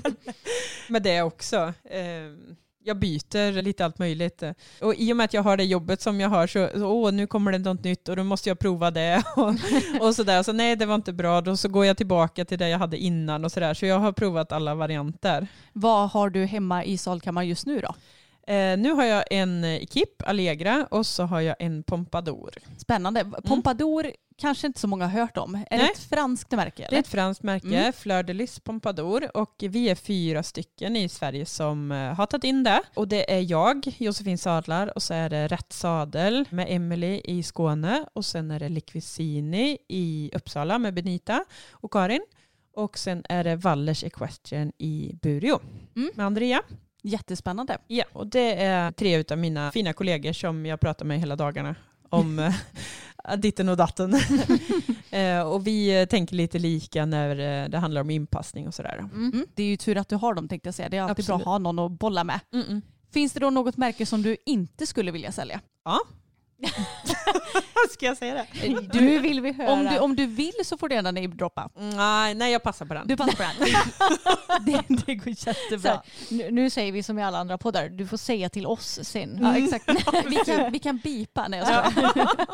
med 0.88 1.02
det 1.02 1.22
också. 1.22 1.56
Eh, 1.84 2.54
Jag 2.84 2.98
byter 2.98 3.62
lite 3.62 3.84
allt 3.84 3.98
möjligt. 3.98 4.42
Och 4.80 4.94
i 4.94 5.12
och 5.12 5.16
med 5.16 5.24
att 5.24 5.34
jag 5.34 5.42
har 5.42 5.56
det 5.56 5.64
jobbet 5.64 6.00
som 6.00 6.20
jag 6.20 6.28
har 6.28 6.46
så, 6.46 6.68
åh, 6.84 7.12
nu 7.12 7.26
kommer 7.26 7.52
det 7.52 7.58
något 7.58 7.84
nytt 7.84 8.08
och 8.08 8.16
då 8.16 8.24
måste 8.24 8.48
jag 8.50 8.58
prova 8.58 8.90
det. 8.90 9.22
Och, 9.36 9.54
och 10.06 10.14
sådär. 10.14 10.42
Så 10.42 10.52
nej, 10.52 10.76
det 10.76 10.86
var 10.86 10.94
inte 10.94 11.12
bra. 11.12 11.40
Då 11.40 11.56
så 11.56 11.68
går 11.68 11.86
jag 11.86 11.96
tillbaka 11.96 12.44
till 12.44 12.58
det 12.58 12.68
jag 12.68 12.78
hade 12.78 12.96
innan 12.98 13.44
och 13.44 13.52
sådär. 13.52 13.74
Så 13.74 13.86
jag 13.86 13.98
har 13.98 14.12
provat 14.12 14.52
alla 14.52 14.74
varianter. 14.74 15.46
Vad 15.72 16.10
har 16.10 16.30
du 16.30 16.44
hemma 16.44 16.84
i 16.84 16.98
salkammaren 16.98 17.48
just 17.48 17.66
nu 17.66 17.80
då? 17.80 17.94
Eh, 18.50 18.78
nu 18.78 18.90
har 18.92 19.04
jag 19.04 19.24
en 19.30 19.64
Equip 19.64 20.22
Allegra 20.28 20.86
och 20.90 21.06
så 21.06 21.22
har 21.22 21.40
jag 21.40 21.56
en 21.58 21.82
Pompadour. 21.82 22.50
Spännande. 22.78 23.24
Pompadour 23.44 24.12
kanske 24.38 24.66
inte 24.66 24.80
så 24.80 24.86
många 24.88 25.06
har 25.06 25.20
hört 25.20 25.36
om. 25.36 25.54
Är 25.54 25.60
det 25.70 25.76
Nej. 25.76 25.90
ett 25.94 25.98
franskt 25.98 26.50
märke? 26.52 26.76
Det 26.76 26.82
är 26.84 26.88
Eller? 26.88 26.98
ett 26.98 27.08
franskt 27.08 27.42
märke, 27.42 27.66
Mm. 27.66 27.92
Fleur 27.92 28.22
de 28.22 28.32
Lys 28.34 28.60
Pompadour 28.60 29.36
och 29.36 29.54
vi 29.58 29.88
är 29.88 29.94
fyra 29.94 30.42
stycken 30.42 30.96
i 30.96 31.08
Sverige 31.08 31.46
som 31.46 31.92
eh, 31.92 31.98
har 32.14 32.26
tagit 32.26 32.44
in 32.44 32.64
det. 32.64 32.82
Och 32.94 33.08
det 33.08 33.32
är 33.34 33.50
jag, 33.50 33.94
Josefin 33.98 34.38
Sadlar 34.38 34.92
och 34.96 35.02
så 35.02 35.14
är 35.14 35.30
det 35.30 35.46
Rätt 35.48 35.72
Sadel 35.72 36.44
med 36.50 36.66
Emily 36.70 37.20
i 37.24 37.42
Skåne 37.42 38.04
och 38.12 38.24
sen 38.24 38.50
är 38.50 38.60
det 38.60 38.68
Liquisini 38.68 39.78
i 39.88 40.30
Uppsala 40.34 40.78
med 40.78 40.94
Benita 40.94 41.44
och 41.70 41.92
Karin. 41.92 42.22
Och 42.74 42.98
sen 42.98 43.24
är 43.28 43.44
det 43.44 43.56
Wallers 43.56 44.04
Equestrian 44.04 44.72
i 44.78 45.12
Bureå 45.22 45.58
Mm. 45.96 46.10
med 46.14 46.26
Andrea. 46.26 46.62
Jättespännande. 47.02 47.78
Ja, 47.86 48.04
och 48.12 48.26
det 48.26 48.54
är 48.62 48.92
tre 48.92 49.24
av 49.30 49.38
mina 49.38 49.72
fina 49.72 49.92
kollegor 49.92 50.32
som 50.32 50.66
jag 50.66 50.80
pratar 50.80 51.04
med 51.04 51.20
hela 51.20 51.36
dagarna 51.36 51.74
om 52.08 52.38
eh, 53.28 53.36
ditten 53.36 53.68
och 53.68 53.76
datten. 53.76 54.14
Eh, 55.12 55.42
och 55.42 55.66
vi 55.66 56.00
eh, 56.00 56.06
tänker 56.06 56.36
lite 56.36 56.58
lika 56.58 57.06
när 57.06 57.68
det 57.68 57.78
handlar 57.78 58.00
om 58.00 58.10
inpassning 58.10 58.68
och 58.68 58.74
sådär. 58.74 58.98
Mm. 58.98 59.46
Det 59.54 59.62
är 59.62 59.66
ju 59.66 59.76
tur 59.76 59.96
att 59.96 60.08
du 60.08 60.16
har 60.16 60.34
dem 60.34 60.48
tänkte 60.48 60.66
jag 60.66 60.74
säga. 60.74 60.88
Det 60.88 60.96
är 60.96 61.02
alltid 61.02 61.12
Absolut. 61.12 61.26
bra 61.26 61.36
att 61.36 61.44
ha 61.44 61.58
någon 61.58 61.78
att 61.78 61.98
bolla 61.98 62.24
med. 62.24 62.40
Mm-mm. 62.52 62.82
Finns 63.12 63.32
det 63.32 63.40
då 63.40 63.50
något 63.50 63.76
märke 63.76 64.06
som 64.06 64.22
du 64.22 64.36
inte 64.46 64.86
skulle 64.86 65.10
vilja 65.10 65.32
sälja? 65.32 65.60
Ja. 65.84 66.00
Ska 67.90 68.06
jag 68.06 68.16
säga 68.16 68.34
det? 68.34 68.46
Nu 69.00 69.18
vill 69.18 69.40
vi 69.40 69.52
höra. 69.52 69.72
Om 69.72 69.84
du, 69.84 69.98
om 69.98 70.16
du 70.16 70.26
vill 70.26 70.52
så 70.64 70.78
får 70.78 70.88
du 70.88 70.94
gärna 70.94 71.10
namedroppa. 71.10 71.70
Nej, 71.74 72.34
nej, 72.34 72.52
jag 72.52 72.62
passar 72.62 72.86
på 72.86 72.94
den. 72.94 73.06
Du 73.06 73.16
passar 73.16 73.32
på 73.32 73.42
den. 73.42 73.66
det, 74.88 75.04
det 75.06 75.14
går 75.14 75.34
jättebra. 75.46 75.90
här, 75.90 76.00
nu, 76.30 76.50
nu 76.50 76.70
säger 76.70 76.92
vi 76.92 77.02
som 77.02 77.18
i 77.18 77.22
alla 77.22 77.38
andra 77.38 77.58
poddar, 77.58 77.88
du 77.88 78.06
får 78.06 78.16
säga 78.16 78.48
till 78.48 78.66
oss 78.66 78.98
sen. 79.02 79.38
Ja, 79.42 79.56
exakt. 79.56 79.88
vi, 80.26 80.36
kan, 80.36 80.72
vi 80.72 80.78
kan 80.78 80.98
bipa. 80.98 81.48
Nej, 81.48 81.58
jag 81.58 81.92
skojar. 81.92 82.46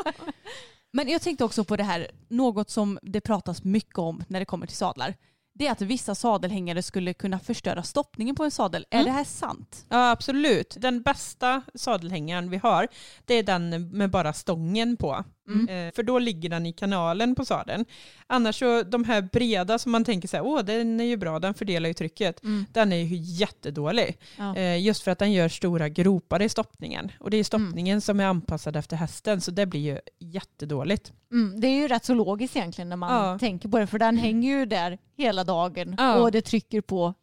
Men 0.93 1.09
jag 1.09 1.23
tänkte 1.23 1.45
också 1.45 1.65
på 1.65 1.77
det 1.77 1.85
här, 1.85 2.11
något 2.29 2.71
som 2.71 2.99
det 3.03 3.21
pratas 3.21 3.65
mycket 3.65 3.99
om 3.99 4.25
när 4.29 4.41
det 4.41 4.47
kommer 4.47 4.67
till 4.67 4.77
sadlar. 4.77 5.15
Det 5.59 5.67
är 5.67 5.73
att 5.73 5.81
vissa 5.83 6.15
sadelhängare 6.15 6.83
skulle 6.83 7.15
kunna 7.15 7.39
förstöra 7.39 7.83
stoppningen 7.83 8.35
på 8.35 8.45
en 8.45 8.51
sadel. 8.51 8.87
Är 8.91 8.97
Mm. 8.97 9.05
det 9.07 9.13
här 9.13 9.25
sant? 9.25 9.87
Ja, 9.89 10.11
absolut. 10.11 10.77
Den 10.79 11.03
bästa 11.03 11.63
sadelhängaren 11.75 12.51
vi 12.51 12.57
har, 12.57 12.89
det 13.25 13.35
är 13.35 13.43
den 13.43 13.89
med 13.91 14.11
bara 14.11 14.33
stången 14.33 14.97
på. 14.97 15.25
Mm. 15.49 15.69
Eh, 15.89 15.95
för 15.95 16.03
då 16.03 16.19
ligger 16.19 16.49
den 16.49 16.67
i 16.67 16.73
kanalen 16.73 17.35
på 17.35 17.45
sadeln. 17.45 17.85
Annars 18.27 18.59
så, 18.59 18.83
de 18.83 19.05
här 19.05 19.23
breda 19.23 19.79
som 19.79 19.93
man 19.93 20.05
tänker 20.05 20.29
så 20.29 20.37
här, 20.37 20.45
åh 20.47 20.63
den 20.65 21.01
är 21.01 21.05
ju 21.05 21.17
bra, 21.17 21.39
den 21.39 21.55
fördelar 21.55 21.89
ju 21.89 21.95
trycket. 21.95 22.41
Den 22.73 22.93
är 22.93 22.97
ju 22.97 23.17
jättedålig. 23.17 24.19
Ja. 24.39 24.57
Eh, 24.57 24.83
just 24.83 25.03
för 25.03 25.11
att 25.11 25.19
den 25.19 25.33
gör 25.33 25.49
stora 25.49 25.89
gropar 25.89 26.43
i 26.43 26.49
stoppningen. 26.49 27.13
Och 27.21 27.31
det 27.31 27.37
är 27.37 27.45
stoppningen 27.45 28.01
som 28.01 28.21
är 28.21 28.25
anpassad 28.27 28.77
efter 28.77 28.97
hästen, 28.97 29.41
så 29.41 29.51
det 29.51 29.67
blir 29.67 29.81
ju 29.81 29.99
jättedåligt. 30.19 31.13
Mm, 31.33 31.61
det 31.61 31.67
är 31.67 31.77
ju 31.81 31.89
rätt 31.89 32.05
så 32.05 32.15
logiskt 32.15 32.57
egentligen 32.57 32.89
när 32.89 32.97
man 32.97 33.27
Ja. 33.31 33.39
tänker 33.39 33.69
på 33.69 33.79
det, 33.79 33.87
för 33.87 33.99
den 33.99 34.17
hänger 34.17 34.59
ju 34.59 34.67
där 34.67 34.99
hela 35.17 35.45
dagen 35.45 35.95
Ja. 35.99 36.17
och 36.17 36.33
det 36.33 36.43
trycker 36.43 36.81
på, 36.81 37.15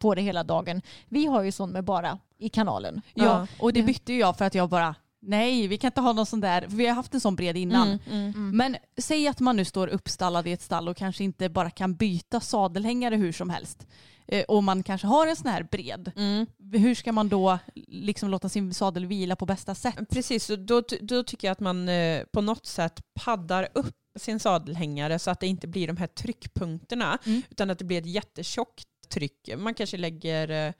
på 0.00 0.14
det 0.14 0.22
hela 0.22 0.44
dagen. 0.44 0.82
Vi 1.08 1.26
har 1.26 1.42
ju 1.42 1.52
sån 1.52 1.70
med 1.70 1.84
bara 1.84 2.18
i 2.38 2.48
kanalen. 2.48 3.00
Ja, 3.14 3.46
och 3.60 3.72
det 3.72 3.82
bytte 3.82 4.12
ju 4.12 4.18
jag 4.18 4.38
för 4.38 4.44
att 4.44 4.54
jag 4.54 4.68
bara 4.68 4.94
Nej, 5.20 5.66
vi 5.68 5.78
kan 5.78 5.88
inte 5.88 6.00
ha 6.00 6.12
någon 6.12 6.26
sån 6.26 6.40
där. 6.40 6.66
Vi 6.68 6.86
har 6.86 6.94
haft 6.94 7.14
en 7.14 7.20
sån 7.20 7.36
bred 7.36 7.56
innan. 7.56 7.88
Mm, 7.88 8.00
mm. 8.10 8.28
Mm. 8.34 8.56
Men 8.56 8.76
säg 9.00 9.28
att 9.28 9.40
man 9.40 9.56
nu 9.56 9.64
står 9.64 9.88
uppstallad 9.88 10.46
i 10.46 10.52
ett 10.52 10.62
stall 10.62 10.88
och 10.88 10.96
kanske 10.96 11.24
inte 11.24 11.48
bara 11.48 11.70
kan 11.70 11.94
byta 11.94 12.40
sadelhängare 12.40 13.16
hur 13.16 13.32
som 13.32 13.50
helst. 13.50 13.86
Eh, 14.28 14.44
Och 14.44 14.64
man 14.64 14.82
kanske 14.82 15.06
har 15.06 15.26
en 15.26 15.36
sån 15.36 15.50
här 15.50 15.62
bred. 15.70 16.12
Mm. 16.16 16.46
Hur 16.72 16.94
ska 16.94 17.12
man 17.12 17.28
då 17.28 17.58
liksom 17.88 18.30
låta 18.30 18.48
sin 18.48 18.74
sadel 18.74 19.06
vila 19.06 19.36
på 19.36 19.46
bästa 19.46 19.74
sätt? 19.74 19.98
Precis, 20.10 20.50
då, 20.58 20.82
då 21.00 21.22
tycker 21.22 21.48
jag 21.48 21.52
att 21.52 21.60
man 21.60 21.88
eh, 21.88 22.22
på 22.32 22.40
något 22.40 22.66
sätt 22.66 23.00
paddar 23.24 23.68
upp 23.74 23.94
sin 24.18 24.40
sadelhängare 24.40 25.18
så 25.18 25.30
att 25.30 25.40
det 25.40 25.46
inte 25.46 25.68
blir 25.68 25.86
de 25.86 25.96
här 25.96 26.06
tryckpunkterna 26.06 27.18
Mm. 27.26 27.42
utan 27.50 27.70
att 27.70 27.78
det 27.78 27.84
blir 27.84 27.98
ett 27.98 28.06
jättetjockt 28.06 28.86
tryck. 29.08 29.48
Man 29.58 29.74
kanske 29.74 29.96
lägger 29.96 30.66
eh, 30.66 30.72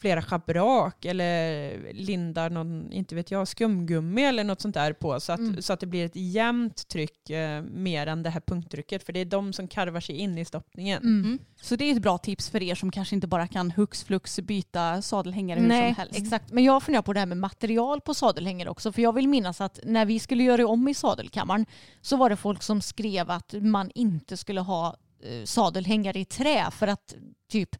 flera 0.00 0.22
schabrak 0.22 1.04
eller 1.04 1.92
lindar 1.92 2.50
någon, 2.50 2.92
inte 2.92 3.14
vet 3.14 3.30
jag, 3.30 3.48
skumgummi 3.48 4.22
eller 4.24 4.44
något 4.44 4.60
sånt 4.60 4.74
där 4.74 4.92
på 4.92 5.20
så 5.20 5.32
att, 5.32 5.38
Mm. 5.38 5.62
så 5.62 5.72
att 5.72 5.80
det 5.80 5.86
blir 5.86 6.04
ett 6.06 6.16
jämnt 6.16 6.88
tryck 6.88 7.30
eh, 7.30 7.62
mer 7.62 8.06
än 8.06 8.22
det 8.22 8.30
här 8.30 8.40
punkttrycket 8.40 9.02
för 9.02 9.12
det 9.12 9.20
är 9.20 9.24
de 9.24 9.52
som 9.52 9.68
karvar 9.68 10.00
sig 10.00 10.16
in 10.16 10.38
i 10.38 10.44
stoppningen. 10.44 11.02
Mm. 11.02 11.38
Så 11.62 11.76
det 11.76 11.84
är 11.84 11.92
ett 11.96 12.02
bra 12.02 12.18
tips 12.18 12.50
för 12.50 12.62
er 12.62 12.74
som 12.74 12.90
kanske 12.90 13.14
inte 13.14 13.26
bara 13.26 13.46
kan 13.48 13.70
hux 13.70 14.04
flux 14.04 14.40
byta 14.40 15.02
sadelhängare 15.02 15.60
hur 15.60 15.66
Nej, 15.68 15.94
som 15.94 16.00
helst. 16.02 16.18
exakt. 16.18 16.52
Men 16.52 16.64
jag 16.64 16.82
funderar 16.82 17.02
på 17.02 17.12
det 17.12 17.18
här 17.20 17.26
med 17.26 17.38
material 17.38 18.00
på 18.00 18.14
sadelhängare 18.14 18.70
också. 18.70 18.92
För 18.92 19.02
jag 19.02 19.12
vill 19.12 19.28
minnas 19.28 19.60
att 19.60 19.80
när 19.84 20.04
vi 20.06 20.18
skulle 20.18 20.42
göra 20.44 20.66
om 20.68 20.88
i 20.88 20.94
sadelkammaren 20.94 21.66
så 22.00 22.16
var 22.16 22.30
det 22.30 22.36
folk 22.36 22.62
som 22.62 22.80
skrev 22.80 23.30
att 23.30 23.54
man 23.60 23.90
inte 23.94 24.36
skulle 24.36 24.60
ha 24.60 24.96
eh, 25.22 25.44
sadelhängare 25.44 26.18
i 26.18 26.24
trä 26.24 26.70
för 26.70 26.86
att 26.86 27.14
typ 27.50 27.76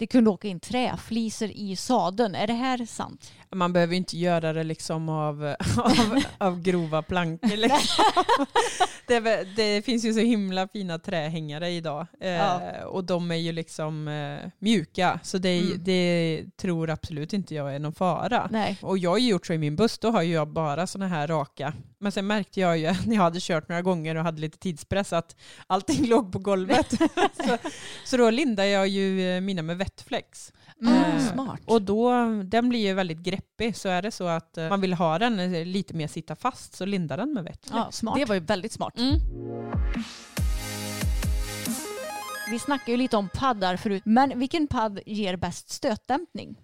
det 0.00 0.06
kunde 0.06 0.30
åka 0.30 0.48
in 0.48 0.60
träfliser 0.60 1.48
i 1.56 1.76
sadeln. 1.76 2.34
Är 2.34 2.46
det 2.46 2.52
här 2.52 2.86
sant? 2.86 3.32
Man 3.54 3.72
behöver 3.72 3.94
inte 3.94 4.18
göra 4.18 4.52
det 4.52 4.64
liksom 4.64 5.08
av, 5.08 5.44
av, 5.76 6.22
av 6.38 6.62
grova 6.62 7.02
plankor. 7.02 7.56
Liksom. 7.56 8.04
det, 9.06 9.44
det 9.56 9.82
finns 9.84 10.04
ju 10.04 10.12
så 10.12 10.20
himla 10.20 10.68
fina 10.68 10.98
trähängare 10.98 11.70
idag 11.70 12.06
eh, 12.20 12.28
Ja. 12.30 12.60
och 12.86 13.04
de 13.04 13.30
är 13.30 13.34
ju 13.36 13.52
liksom 13.52 14.08
eh, 14.08 14.50
mjuka 14.58 15.20
så 15.22 15.38
det, 15.38 15.50
Mm. 15.60 15.84
det 15.84 16.44
tror 16.56 16.90
absolut 16.90 17.32
inte 17.32 17.54
jag 17.54 17.74
är 17.74 17.78
någon 17.78 17.92
fara. 17.92 18.48
Nej. 18.52 18.78
Och 18.82 18.98
jag 18.98 19.10
har 19.10 19.18
ju 19.18 19.28
gjort 19.28 19.46
så 19.46 19.52
i 19.52 19.58
min 19.58 19.76
buss, 19.76 19.98
då 19.98 20.10
har 20.10 20.22
ju 20.22 20.32
jag 20.32 20.48
bara 20.48 20.86
sådana 20.86 21.08
här 21.08 21.26
raka. 21.28 21.72
Men 21.98 22.12
sen 22.12 22.26
märkte 22.26 22.60
jag 22.60 22.78
ju 22.78 22.84
när 23.06 23.14
jag 23.16 23.22
hade 23.22 23.38
kört 23.40 23.68
några 23.68 23.82
gånger 23.82 24.14
och 24.14 24.22
hade 24.24 24.40
lite 24.40 24.58
tidspress 24.58 25.12
att 25.12 25.36
allting 25.66 26.06
låg 26.08 26.32
på 26.32 26.38
golvet. 26.38 26.90
så, 27.46 27.56
så 28.04 28.16
då 28.16 28.30
lindade 28.30 28.68
jag 28.68 28.88
ju 28.88 29.36
eh, 29.36 29.40
mina 29.40 29.62
med 29.62 29.76
vettflex. 29.90 30.52
Mm, 30.82 30.94
Eh, 30.94 31.32
smart. 31.32 31.60
Och 31.66 31.82
då, 31.82 32.12
den 32.44 32.68
blir 32.68 32.80
ju 32.80 32.94
väldigt 32.94 33.18
greppig. 33.18 33.76
Så 33.76 33.88
är 33.88 34.02
det 34.02 34.10
så 34.10 34.26
att 34.26 34.58
eh, 34.58 34.68
man 34.68 34.80
vill 34.80 34.92
ha 34.94 35.18
den 35.18 35.40
eh, 35.40 35.64
lite 35.64 35.94
mer 35.94 36.06
sitta 36.08 36.36
fast 36.36 36.76
så 36.76 36.84
lindar 36.84 37.16
den 37.16 37.32
med 37.34 37.44
vett. 37.44 37.70
Ja, 37.72 37.88
smart. 37.92 38.16
Det 38.18 38.24
var 38.24 38.34
ju 38.34 38.40
väldigt 38.40 38.72
smart. 38.72 38.98
Mm. 38.98 39.20
Vi 42.50 42.58
snackade 42.58 42.90
ju 42.90 42.96
lite 42.96 43.16
om 43.16 43.28
paddar 43.28 43.76
förut. 43.76 44.02
Men 44.06 44.38
vilken 44.38 44.66
padd 44.66 45.00
ger 45.06 45.36
bäst 45.36 45.70
stötdämpning? 45.70 46.56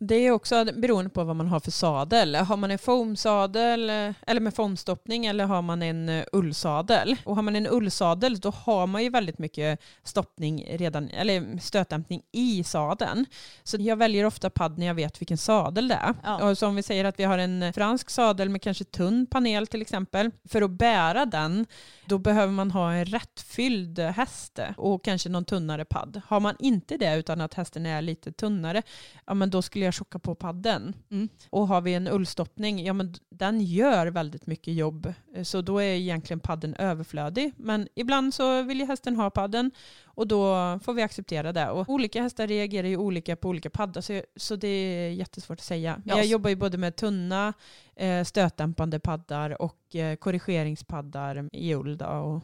Det 0.00 0.14
är 0.14 0.30
också 0.30 0.64
beroende 0.64 1.10
på 1.10 1.24
vad 1.24 1.36
man 1.36 1.46
har 1.46 1.60
för 1.60 1.70
sadel. 1.70 2.34
Har 2.34 2.56
man 2.56 2.70
en 2.70 2.78
foamsadel 2.78 3.90
eller 4.26 4.40
med 4.40 4.54
foamstoppning 4.54 5.26
eller 5.26 5.44
har 5.44 5.62
man 5.62 5.82
en 5.82 6.08
eh, 6.08 6.24
ullsadel. 6.32 7.16
Och 7.24 7.36
har 7.36 7.42
man 7.42 7.56
en 7.56 7.66
ullsadel 7.66 8.40
då 8.40 8.50
har 8.50 8.86
man 8.86 9.02
ju 9.02 9.10
väldigt 9.10 9.38
mycket 9.38 9.80
stoppning 10.04 10.66
redan, 10.70 11.08
eller 11.10 11.58
stötdämpning 11.58 12.22
i 12.32 12.64
sadeln. 12.64 13.26
Så 13.62 13.76
jag 13.80 13.96
väljer 13.96 14.24
ofta 14.24 14.50
padd 14.50 14.78
när 14.78 14.86
jag 14.86 14.94
vet 14.94 15.20
vilken 15.20 15.38
sadel 15.38 15.88
det 15.88 15.94
är. 15.94 16.14
Ja. 16.24 16.50
Och 16.50 16.58
så 16.58 16.66
om 16.66 16.76
vi 16.76 16.82
säger 16.82 17.04
att 17.04 17.18
vi 17.18 17.24
har 17.24 17.38
en 17.38 17.72
fransk 17.72 18.10
sadel 18.10 18.48
med 18.48 18.62
kanske 18.62 18.84
tunn 18.84 19.26
panel 19.26 19.66
till 19.66 19.82
exempel. 19.82 20.30
För 20.48 20.62
att 20.62 20.70
bära 20.70 21.26
den 21.26 21.66
då 22.06 22.18
behöver 22.18 22.52
man 22.52 22.70
ha 22.70 22.92
en 22.92 23.04
rättfylld 23.04 23.98
häst 23.98 24.58
och 24.76 25.04
kanske 25.04 25.28
någon 25.28 25.44
tunnare 25.44 25.84
padd. 25.84 26.20
Har 26.26 26.40
man 26.40 26.56
inte 26.58 26.96
det 26.96 27.16
utan 27.16 27.40
att 27.40 27.54
hästen 27.54 27.86
är 27.86 28.02
lite 28.02 28.32
tunnare, 28.32 28.82
ja 29.26 29.34
men 29.34 29.50
då 29.50 29.62
skulle 29.62 29.84
jag 29.84 29.87
tjocka 29.92 30.18
på 30.18 30.34
padden. 30.34 30.94
Mm. 31.10 31.28
Och 31.50 31.68
har 31.68 31.80
vi 31.80 31.94
en 31.94 32.08
ullstoppning, 32.08 32.84
ja 32.84 32.92
men 32.92 33.14
den 33.30 33.60
gör 33.60 34.06
väldigt 34.06 34.46
mycket 34.46 34.74
jobb. 34.74 35.12
Så 35.42 35.60
då 35.60 35.78
är 35.78 35.94
egentligen 35.94 36.40
padden 36.40 36.74
överflödig. 36.74 37.52
Men 37.56 37.88
ibland 37.94 38.34
så 38.34 38.62
vill 38.62 38.80
ju 38.80 38.86
hästen 38.86 39.16
ha 39.16 39.30
padden 39.30 39.70
och 40.04 40.26
då 40.28 40.78
får 40.84 40.94
vi 40.94 41.02
acceptera 41.02 41.52
det. 41.52 41.70
Och 41.70 41.88
olika 41.88 42.22
hästar 42.22 42.46
reagerar 42.46 42.88
ju 42.88 42.96
olika 42.96 43.36
på 43.36 43.48
olika 43.48 43.70
paddar 43.70 44.00
så, 44.00 44.22
så 44.36 44.56
det 44.56 44.68
är 44.68 45.10
jättesvårt 45.10 45.58
att 45.58 45.64
säga. 45.64 46.02
Men 46.04 46.16
Ja, 46.16 46.22
jag 46.22 46.26
jobbar 46.26 46.50
ju 46.50 46.56
både 46.56 46.78
med 46.78 46.96
tunna 46.96 47.52
eh, 47.96 48.24
stötdämpande 48.24 49.00
paddar 49.00 49.62
och 49.62 49.96
eh, 49.96 50.16
korrigeringspaddar 50.16 51.48
i 51.52 51.74
ull 51.74 52.00
och 52.02 52.34
eh, 52.34 52.40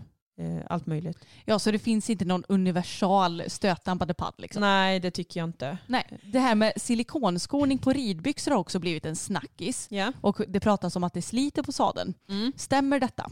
allt 0.67 0.87
möjligt. 0.87 1.19
Ja, 1.45 1.59
så 1.59 1.71
det 1.71 1.79
finns 1.79 2.11
inte 2.11 2.25
någon 2.25 2.45
universal 2.49 3.43
stötdämpande 3.47 4.15
padd 4.15 4.35
liksom. 4.39 4.61
Nej, 4.61 5.01
det 5.01 5.11
tycker 5.11 5.41
jag 5.41 5.49
inte. 5.49 5.79
Nej. 5.87 6.19
Det 6.23 6.39
här 6.39 6.55
med 6.55 6.73
silikonskoning 6.77 7.79
på 7.79 7.93
ridbyxor 7.93 8.51
har 8.51 8.59
också 8.59 8.79
blivit 8.79 9.07
en 9.07 9.17
snackis. 9.17 9.87
Ja. 9.91 10.13
Och 10.21 10.41
det 10.49 10.61
pratas 10.61 10.97
om 10.97 11.05
att 11.05 11.15
det 11.15 11.23
sliter 11.23 11.63
på 11.63 11.73
sadeln. 11.73 12.15
Mm. 12.29 12.53
Stämmer 12.57 13.01
detta? 13.01 13.31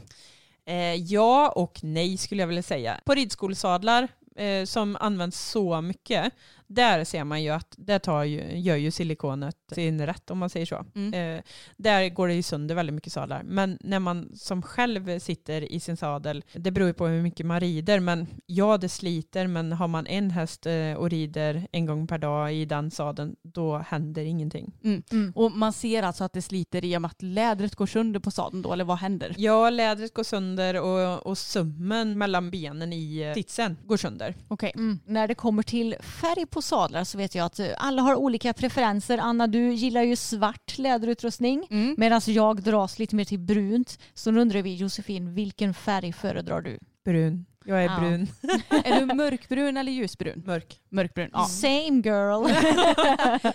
Eh, 0.66 0.94
ja 0.94 1.48
och 1.56 1.80
nej 1.82 2.16
skulle 2.16 2.42
jag 2.42 2.46
vilja 2.48 2.62
säga. 2.62 3.00
På 3.04 3.14
ridskolsadlar 3.14 4.08
eh, 4.36 4.64
som 4.64 4.96
används 5.00 5.50
så 5.50 5.80
mycket, 5.80 6.32
där 6.74 7.04
ser 7.04 7.24
man 7.24 7.42
ju 7.42 7.50
att 7.50 7.74
där 7.78 7.98
tar 7.98 8.24
ju, 8.24 8.58
gör 8.58 8.76
ju 8.76 8.90
silikonet 8.90 9.56
sin 9.72 10.06
rätt 10.06 10.30
om 10.30 10.38
man 10.38 10.50
säger 10.50 10.66
så. 10.66 10.84
Mm. 10.94 11.36
Eh, 11.38 11.42
där 11.76 12.08
går 12.08 12.28
det 12.28 12.34
ju 12.34 12.42
sönder 12.42 12.74
väldigt 12.74 12.94
mycket 12.94 13.12
sadlar. 13.12 13.42
Men 13.42 13.78
när 13.80 13.98
man 13.98 14.30
som 14.34 14.62
själv 14.62 15.18
sitter 15.18 15.72
i 15.72 15.80
sin 15.80 15.96
sadel, 15.96 16.44
det 16.52 16.70
beror 16.70 16.88
ju 16.88 16.94
på 16.94 17.06
hur 17.06 17.22
mycket 17.22 17.46
man 17.46 17.60
rider, 17.60 18.00
men 18.00 18.26
ja 18.46 18.78
det 18.78 18.88
sliter, 18.88 19.46
men 19.46 19.72
har 19.72 19.88
man 19.88 20.06
en 20.06 20.30
häst 20.30 20.66
eh, 20.66 20.94
och 20.96 21.10
rider 21.10 21.66
en 21.72 21.86
gång 21.86 22.06
per 22.06 22.18
dag 22.18 22.54
i 22.54 22.64
den 22.64 22.90
sadeln, 22.90 23.36
då 23.42 23.78
händer 23.78 24.24
ingenting. 24.24 24.72
Mm. 24.84 25.32
Och 25.34 25.52
man 25.52 25.72
ser 25.72 26.02
alltså 26.02 26.24
att 26.24 26.32
det 26.32 26.42
sliter 26.42 26.84
i 26.84 26.96
och 26.96 27.02
med 27.02 27.08
att 27.08 27.22
lädret 27.22 27.74
går 27.74 27.86
sönder 27.86 28.20
på 28.20 28.30
sadeln 28.30 28.62
då, 28.62 28.72
eller 28.72 28.84
vad 28.84 28.98
händer? 28.98 29.34
Ja, 29.38 29.70
lädret 29.70 30.14
går 30.14 30.24
sönder 30.24 30.80
och, 30.80 31.26
och 31.26 31.38
sömmen 31.38 32.18
mellan 32.18 32.50
benen 32.50 32.92
i 32.92 33.20
eh, 33.20 33.34
sitsen 33.34 33.76
går 33.86 33.96
sönder. 33.96 34.34
Okej. 34.48 34.72
När 35.04 35.28
det 35.28 35.34
kommer 35.34 35.62
till 35.62 35.96
färg 36.00 36.46
på 36.46 36.61
sadlar 36.62 37.04
så 37.04 37.18
vet 37.18 37.34
jag 37.34 37.44
att 37.46 37.58
eh, 37.58 37.66
alla 37.76 38.02
har 38.02 38.14
olika 38.14 38.52
preferenser. 38.52 39.18
Anna, 39.18 39.46
du 39.46 39.72
gillar 39.72 40.02
ju 40.02 40.16
svart 40.16 40.78
läderutrustning 40.78 41.66
Mm. 41.70 41.94
medan 41.98 42.20
jag 42.26 42.62
dras 42.62 42.98
lite 42.98 43.16
mer 43.16 43.24
till 43.24 43.38
brunt. 43.38 43.98
Så 44.14 44.30
nu 44.30 44.40
undrar 44.40 44.62
vi 44.62 44.74
Josefin, 44.74 45.34
vilken 45.34 45.74
färg 45.74 46.12
föredrar 46.12 46.60
du? 46.60 46.78
Brun. 47.04 47.46
Jag 47.66 47.78
är 47.84 47.88
Ja. 47.88 48.00
brun. 48.00 48.28
Är 48.84 49.00
du 49.00 49.14
mörkbrun 49.14 49.76
eller 49.76 49.92
ljusbrun? 49.92 50.42
Mörk. 50.46 50.80
Mörkbrun. 50.90 51.30
Ja. 51.32 51.44
Same 51.44 52.02
girl. 52.04 52.50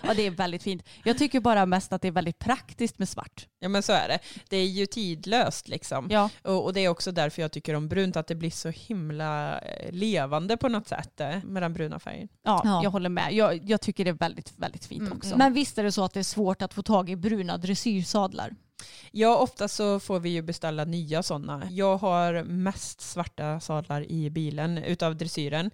ja, 0.03 0.13
det 0.15 0.25
är 0.25 0.31
väldigt 0.31 0.63
fint. 0.63 0.83
Jag 1.03 1.17
tycker 1.17 1.39
bara 1.39 1.65
mest 1.65 1.93
att 1.93 2.01
det 2.01 2.07
är 2.07 2.11
väldigt 2.11 2.39
praktiskt 2.39 2.99
med 2.99 3.09
svart. 3.09 3.47
Ja 3.59 3.69
men 3.69 3.83
så 3.83 3.93
är 3.93 4.07
det. 4.07 4.19
Det 4.49 4.57
är 4.57 4.65
ju 4.65 4.85
tidlöst 4.85 5.67
liksom. 5.67 6.07
Ja. 6.09 6.29
Och, 6.41 6.65
och 6.65 6.73
det 6.73 6.79
är 6.81 6.89
också 6.89 7.11
därför 7.11 7.41
jag 7.41 7.51
tycker 7.51 7.73
om 7.73 7.87
brunt, 7.87 8.15
att 8.17 8.27
det 8.27 8.35
blir 8.35 8.51
så 8.51 8.69
himla 8.69 9.59
eh, 9.59 9.91
levande 9.91 10.57
på 10.57 10.69
något 10.69 10.87
sätt 10.87 11.19
eh, 11.21 11.43
med 11.43 11.63
den 11.63 11.73
bruna 11.73 11.99
färgen. 11.99 12.27
Ja, 12.43 12.61
Ja. 12.63 12.79
jag 12.83 12.89
håller 12.91 13.09
med. 13.09 13.33
Jag, 13.33 13.69
jag 13.69 13.81
tycker 13.81 14.03
det 14.05 14.09
är 14.11 14.13
väldigt, 14.13 14.53
väldigt 14.57 14.85
fint 14.85 15.11
också. 15.13 15.37
Men 15.37 15.53
visst 15.53 15.77
är 15.77 15.83
det 15.83 15.91
så 15.91 16.03
att 16.03 16.13
det 16.13 16.19
är 16.19 16.23
svårt 16.23 16.61
att 16.61 16.73
få 16.73 16.81
tag 16.81 17.09
i 17.09 17.15
bruna 17.15 17.57
dressyrsadlar? 17.57 18.55
Ja, 19.11 19.35
ofta 19.37 19.67
så 19.67 19.99
får 19.99 20.19
vi 20.19 20.29
ju 20.29 20.41
beställa 20.41 20.85
nya 20.85 21.23
sådana. 21.23 21.67
Jag 21.71 21.97
har 21.97 22.43
mest 22.43 23.01
svarta 23.01 23.59
sadlar 23.59 24.11
i 24.11 24.29
bilen 24.29 24.77
utav 24.77 25.15
dressyren. 25.15 25.71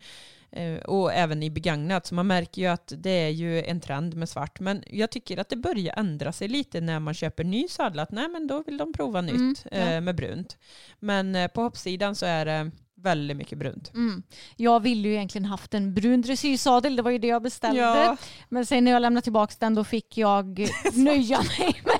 Eh, 0.51 0.76
Och 0.76 1.14
även 1.14 1.43
i 1.43 1.49
begagnat. 1.49 2.06
Så 2.06 2.16
man 2.16 2.28
märker 2.28 2.62
ju 2.62 2.68
att 2.68 2.93
det 2.97 3.10
är 3.10 3.30
ju 3.30 3.64
en 3.64 3.80
trend 3.82 4.16
med 4.16 4.30
svart. 4.30 4.60
Men 4.60 4.84
jag 4.88 5.10
tycker 5.12 5.38
att 5.38 5.49
det 5.49 5.56
börjar 5.56 5.99
ändra 5.99 6.32
sig 6.32 6.47
lite 6.47 6.82
när 6.82 6.99
man 6.99 7.14
köper 7.14 7.43
ny 7.43 7.68
sadel. 7.68 7.99
Att 7.99 8.12
nej 8.12 8.28
men 8.30 8.47
då 8.47 8.64
vill 8.64 8.78
de 8.78 8.93
prova 8.93 9.22
nytt 9.22 9.34
Mm, 9.36 9.56
ja. 9.72 9.78
eh, 9.78 10.01
med 10.01 10.16
brunt. 10.16 10.58
Men 10.99 11.36
eh, 11.36 11.47
på 11.47 11.62
hoppsidan 11.62 12.16
så 12.16 12.26
är 12.26 12.45
det 12.45 12.72
väldigt 12.95 13.38
mycket 13.38 13.58
brunt. 13.58 13.91
Mm. 13.93 14.24
Jag 14.56 14.80
ville 14.80 15.08
ju 15.08 15.14
egentligen 15.14 15.45
haft 15.45 15.74
en 15.74 15.93
brun 15.93 16.22
dressyrsadel, 16.22 16.95
det 16.95 17.01
var 17.01 17.12
ju 17.12 17.18
det 17.18 17.28
jag 17.28 17.41
beställde. 17.41 17.82
Ja. 17.82 18.18
Men 18.49 18.66
sen 18.66 18.84
när 18.84 18.91
jag 18.91 19.01
lämnade 19.01 19.24
tillbaka 19.24 19.54
den 19.60 19.76
då 19.76 19.84
fick 19.84 20.18
jag 20.18 20.68
nöja 20.93 21.38
mig 21.60 21.82
med 21.86 21.92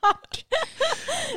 svart. 0.00 0.44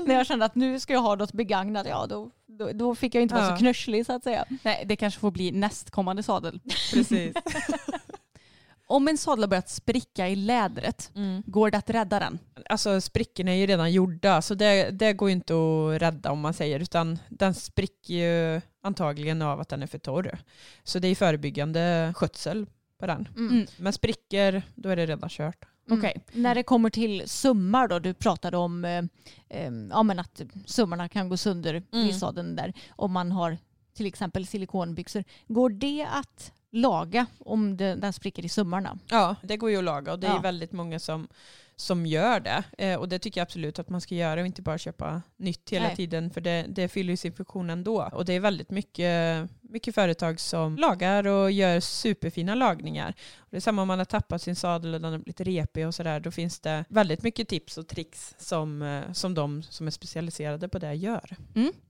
när 0.05 0.15
jag 0.15 0.27
kände 0.27 0.45
att 0.45 0.55
nu 0.55 0.79
ska 0.79 0.93
jag 0.93 1.01
ha 1.01 1.15
något 1.15 1.33
begagnat, 1.33 1.87
ja 1.89 2.05
då, 2.09 2.31
då, 2.47 2.71
då 2.71 2.95
fick 2.95 3.15
jag 3.15 3.21
inte 3.21 3.35
vara 3.35 3.45
Ja. 3.45 3.51
så 3.55 3.57
knöschlig 3.59 4.05
så 4.05 4.13
att 4.13 4.23
säga. 4.23 4.45
Nej, 4.63 4.83
det 4.87 4.95
kanske 4.95 5.19
får 5.19 5.31
bli 5.31 5.51
nästkommande 5.51 6.23
sadel. 6.23 6.59
Precis. 6.93 7.33
Om 8.87 9.07
en 9.07 9.17
sadel 9.17 9.43
har 9.43 9.47
börjat 9.47 9.69
spricka 9.69 10.27
i 10.27 10.35
lädret, 10.35 11.11
Mm. 11.15 11.43
går 11.45 11.71
det 11.71 11.77
att 11.77 11.89
rädda 11.89 12.19
den? 12.19 12.39
Alltså 12.69 13.01
sprickorna 13.01 13.51
är 13.51 13.55
ju 13.55 13.65
redan 13.65 13.91
gjorda 13.91 14.41
så 14.41 14.53
det, 14.55 14.89
det 14.89 15.13
går 15.13 15.29
ju 15.29 15.33
inte 15.35 15.53
att 15.53 16.01
rädda 16.01 16.31
om 16.31 16.39
man 16.39 16.53
säger 16.53 16.79
utan 16.79 17.19
den 17.29 17.53
spricker 17.53 18.13
ju 18.13 18.61
antagligen 18.83 19.41
av 19.41 19.59
att 19.59 19.69
den 19.69 19.83
är 19.83 19.87
för 19.87 19.97
torr. 19.99 20.37
Så 20.83 20.99
det 20.99 21.07
är 21.07 21.15
förebyggande 21.15 22.13
skötsel 22.15 22.65
på 22.99 23.05
den. 23.07 23.27
Mm. 23.37 23.65
Men 23.77 23.93
sprickor, 23.93 24.61
då 24.75 24.89
är 24.89 24.95
det 24.95 25.05
redan 25.05 25.29
kört. 25.29 25.65
Okej. 25.91 26.21
När 26.31 26.55
det 26.55 26.63
kommer 26.63 26.89
till 26.89 27.23
sömmar 27.29 27.87
då, 27.87 27.99
du 27.99 28.13
pratade 28.13 28.57
om 28.57 28.85
eh, 28.85 29.03
eh, 29.49 29.71
ja, 29.89 30.03
men 30.03 30.19
att 30.19 30.41
sömmarna 30.65 31.09
kan 31.09 31.29
gå 31.29 31.37
sönder 31.37 31.83
Mm. 31.93 32.13
sadeln 32.13 32.55
där 32.55 32.73
om 32.89 33.11
man 33.11 33.31
har 33.31 33.57
till 33.93 34.05
exempel 34.05 34.47
silikonbyxor. 34.47 35.23
Går 35.47 35.69
det 35.69 36.07
att 36.11 36.51
laga 36.71 37.25
om 37.39 37.77
det, 37.77 37.95
den 37.95 38.13
spricker 38.13 38.45
i 38.45 38.49
sömmarna? 38.49 38.99
Ja, 39.09 39.35
det 39.43 39.57
går 39.57 39.69
ju 39.71 39.77
att 39.77 39.83
laga 39.83 40.11
och 40.13 40.19
det 40.19 40.27
är 40.27 40.31
Ja. 40.33 40.39
väldigt 40.39 40.71
många 40.71 40.99
som, 40.99 41.27
som 41.81 42.05
gör 42.05 42.39
det. 42.39 42.63
Eh, 42.77 42.99
och 42.99 43.09
det 43.09 43.19
tycker 43.19 43.39
jag 43.39 43.45
absolut 43.45 43.79
att 43.79 43.89
man 43.89 44.01
ska 44.01 44.15
göra 44.15 44.41
och 44.41 44.45
inte 44.45 44.61
bara 44.61 44.77
köpa 44.77 45.21
nytt 45.37 45.69
hela 45.69 45.87
Nej. 45.87 45.95
tiden 45.95 46.31
för 46.31 46.41
det, 46.41 46.65
det 46.69 46.87
fyller 46.87 47.13
ju 47.13 47.17
sin 47.17 47.33
funktion 47.33 47.69
ändå. 47.69 48.09
Och 48.13 48.25
det 48.25 48.33
är 48.33 48.39
väldigt 48.39 48.71
mycket, 48.71 49.49
mycket 49.61 49.95
företag 49.95 50.39
som 50.39 50.75
lagar 50.75 51.27
och 51.27 51.51
gör 51.51 51.79
superfina 51.79 52.55
lagningar. 52.55 53.15
Och 53.37 53.47
det 53.49 53.57
är 53.57 53.61
samma 53.61 53.81
om 53.81 53.87
man 53.87 53.97
har 53.97 54.05
tappat 54.05 54.41
sin 54.41 54.55
sadel 54.55 54.93
och 54.93 55.01
den 55.01 55.11
har 55.11 55.19
blivit 55.19 55.41
repig 55.41 55.87
och 55.87 55.95
sådär. 55.95 56.19
Då 56.19 56.31
finns 56.31 56.59
det 56.59 56.85
väldigt 56.89 57.23
mycket 57.23 57.47
tips 57.47 57.77
och 57.77 57.87
tricks 57.87 58.35
som, 58.37 58.81
eh, 58.81 59.11
som 59.13 59.33
de 59.33 59.63
som 59.63 59.87
är 59.87 59.91
specialiserade 59.91 60.69
på 60.69 60.79
det 60.79 60.93
gör. 60.93 61.35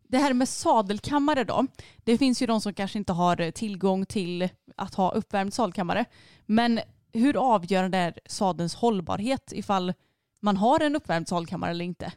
Det 0.07 0.17
här 0.17 0.33
med 0.33 0.49
sadelkammare 0.49 1.43
då. 1.43 1.67
Det 2.03 2.17
finns 2.17 2.41
ju 2.41 2.45
de 2.45 2.61
som 2.61 2.73
kanske 2.73 2.97
inte 2.97 3.13
har 3.13 3.51
tillgång 3.51 4.05
till 4.05 4.49
att 4.75 4.95
ha 4.95 5.11
uppvärmd 5.11 5.53
sadelkammare. 5.53 6.05
Men 6.45 6.79
hur 7.13 7.53
avgörande 7.55 7.97
är 7.97 8.19
sadelns 8.25 8.75
hållbarhet 8.75 9.53
ifall 9.55 9.93
man 10.41 10.57
har 10.57 10.79
en 10.79 10.95
uppvärmd 10.95 11.27
sadelkammare 11.27 11.71
eller 11.71 11.85
inte? 11.85 12.11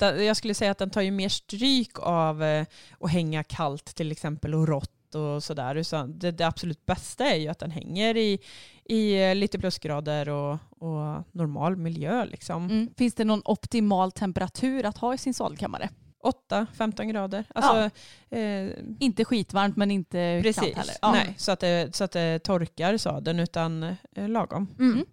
Jag 0.00 0.36
skulle 0.36 0.54
säga 0.54 0.70
att 0.70 0.78
den 0.78 0.90
tar 0.90 1.00
ju 1.00 1.10
mer 1.10 1.28
stryk 1.28 1.98
av 1.98 2.42
eh, 2.42 2.66
att 3.00 3.10
hänga 3.10 3.44
kallt 3.44 3.84
till 3.84 4.12
exempel 4.12 4.54
och 4.54 4.68
rått 4.68 5.14
och 5.14 5.42
sådär. 5.42 5.82
Så 5.82 6.02
det, 6.06 6.30
det 6.30 6.46
absolut 6.46 6.86
bästa 6.86 7.24
är 7.24 7.36
ju 7.36 7.48
att 7.48 7.58
den 7.58 7.70
hänger 7.70 8.16
i, 8.16 8.38
i 8.84 9.22
eh, 9.22 9.34
lite 9.34 9.58
plusgrader 9.58 10.28
och, 10.28 10.58
och 10.78 11.24
normal 11.32 11.76
miljö. 11.76 12.24
Liksom. 12.24 12.64
Mm. 12.64 12.94
Finns 12.96 13.14
det 13.14 13.24
någon 13.24 13.42
optimal 13.44 14.12
temperatur 14.12 14.86
att 14.86 14.98
ha 14.98 15.14
i 15.14 15.18
sin 15.18 15.34
sadelkammare? 15.34 15.88
8-15 16.22 17.04
grader. 17.04 17.44
Alltså, 17.54 17.98
eh, 18.36 18.68
Inte 18.98 19.24
skitvarmt 19.24 19.76
men 19.76 19.90
inte 19.90 20.40
kallt 20.44 20.56
precis. 20.56 20.76
heller. 20.76 20.94
Ja. 21.02 21.12
Nej, 21.12 21.34
så, 21.38 21.52
att 21.52 21.60
det, 21.60 21.96
så 21.96 22.04
att 22.04 22.12
det 22.12 22.38
torkar 22.38 22.96
sadeln 22.96 23.40
utan 23.40 23.82
eh, 24.16 24.28
lagom. 24.28 24.68
Mm. 24.78 25.04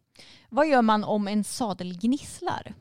Vad 0.50 0.68
gör 0.68 0.82
man 0.82 1.04
om 1.04 1.28
en 1.28 1.44
sadel 1.44 2.00
gnisslar? 2.00 2.74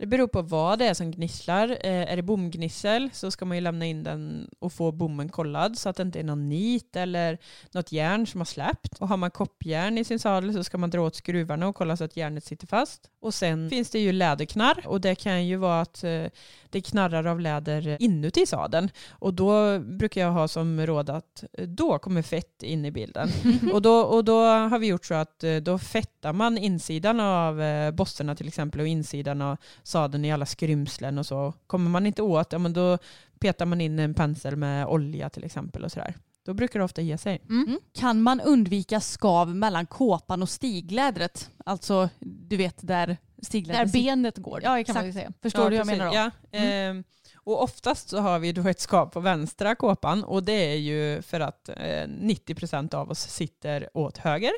Det 0.00 0.06
beror 0.06 0.28
på 0.28 0.42
vad 0.42 0.78
det 0.78 0.86
är 0.86 0.94
som 0.94 1.10
gnisslar. 1.10 1.68
Eh, 1.70 2.12
är 2.12 2.16
det 2.16 2.22
bomgnissel 2.22 3.10
så 3.12 3.30
ska 3.30 3.44
man 3.44 3.56
ju 3.56 3.60
lämna 3.60 3.86
in 3.86 4.02
den 4.02 4.50
och 4.58 4.72
få 4.72 4.92
bommen 4.92 5.28
kollad 5.28 5.78
så 5.78 5.88
att 5.88 5.96
det 5.96 6.02
inte 6.02 6.20
är 6.20 6.24
någon 6.24 6.48
nit 6.48 6.96
eller 6.96 7.38
något 7.72 7.92
järn 7.92 8.26
som 8.26 8.40
har 8.40 8.44
släppt. 8.44 8.98
Och 8.98 9.08
har 9.08 9.16
man 9.16 9.30
koppjärn 9.30 9.98
i 9.98 10.04
sin 10.04 10.18
sadel 10.18 10.54
så 10.54 10.64
ska 10.64 10.78
man 10.78 10.90
dra 10.90 11.00
åt 11.00 11.16
skruvarna 11.16 11.68
och 11.68 11.76
kolla 11.76 11.96
så 11.96 12.04
att 12.04 12.16
järnet 12.16 12.44
sitter 12.44 12.66
fast. 12.66 13.10
Och 13.20 13.34
sen 13.34 13.70
finns 13.70 13.90
det 13.90 13.98
ju 13.98 14.12
läderknarr 14.12 14.86
och 14.86 15.00
det 15.00 15.14
kan 15.14 15.46
ju 15.46 15.56
vara 15.56 15.80
att 15.80 16.04
eh, 16.04 16.24
det 16.70 16.80
knarrar 16.80 17.26
av 17.26 17.40
läder 17.40 17.96
inuti 18.00 18.46
sadeln. 18.46 18.90
Och 19.10 19.34
då 19.34 19.78
brukar 19.78 20.20
jag 20.20 20.32
ha 20.32 20.48
som 20.48 20.86
råd 20.86 21.10
att 21.10 21.44
eh, 21.52 21.68
då 21.68 21.98
kommer 21.98 22.22
fett 22.22 22.62
in 22.62 22.84
i 22.84 22.90
bilden. 22.90 23.28
och, 23.72 23.82
då, 23.82 24.00
och 24.00 24.24
då 24.24 24.44
har 24.44 24.78
vi 24.78 24.86
gjort 24.86 25.04
så 25.04 25.14
att 25.14 25.44
då 25.62 25.78
fettar 25.78 26.32
man 26.32 26.58
insidan 26.58 27.20
av 27.20 27.62
eh, 27.62 27.90
bosserna 27.90 28.34
till 28.34 28.48
exempel 28.48 28.80
och 28.80 28.86
insidan 28.86 29.42
av 29.42 29.56
sadeln 29.90 30.24
i 30.24 30.32
alla 30.32 30.46
skrymslen 30.46 31.18
och 31.18 31.26
så. 31.26 31.52
Kommer 31.66 31.90
man 31.90 32.06
inte 32.06 32.22
åt, 32.22 32.52
ja, 32.52 32.58
men 32.58 32.72
då 32.72 32.98
petar 33.38 33.66
man 33.66 33.80
in 33.80 33.98
en 33.98 34.14
pensel 34.14 34.56
med 34.56 34.86
olja 34.86 35.30
till 35.30 35.44
exempel 35.44 35.84
och 35.84 35.92
sådär. 35.92 36.14
Då 36.44 36.54
brukar 36.54 36.78
det 36.78 36.84
ofta 36.84 37.02
ge 37.02 37.18
sig. 37.18 37.42
Mm. 37.48 37.80
Kan 37.94 38.22
man 38.22 38.40
undvika 38.40 39.00
skav 39.00 39.56
mellan 39.56 39.86
kåpan 39.86 40.42
och 40.42 40.48
stiglädret? 40.48 41.50
Alltså 41.64 42.08
du 42.18 42.56
vet 42.56 42.76
där 42.80 43.06
Där 43.06 43.16
stiglädret 43.42 43.92
benet 43.92 44.38
går. 44.38 44.60
Ja, 44.62 44.68
kan 44.68 44.78
exakt. 44.78 45.12
säga. 45.12 45.32
Förstår 45.42 45.64
du 45.64 45.70
hur 45.70 45.76
jag 45.76 45.86
menar 45.86 46.06
då? 46.06 46.14
Ja, 46.14 46.30
ehm, 46.52 47.04
och 47.34 47.62
oftast 47.62 48.08
så 48.08 48.18
har 48.18 48.38
vi 48.38 48.52
då 48.52 48.68
ett 48.68 48.80
skap 48.80 49.12
på 49.12 49.20
vänstra 49.20 49.74
kåpan 49.74 50.24
och 50.24 50.42
det 50.42 50.72
är 50.72 50.76
ju 50.76 51.22
för 51.22 51.40
att 51.40 51.68
eh, 51.68 51.74
90% 51.74 52.94
av 52.94 53.10
oss 53.10 53.20
sitter 53.20 53.88
åt 53.94 54.18
höger. 54.18 54.52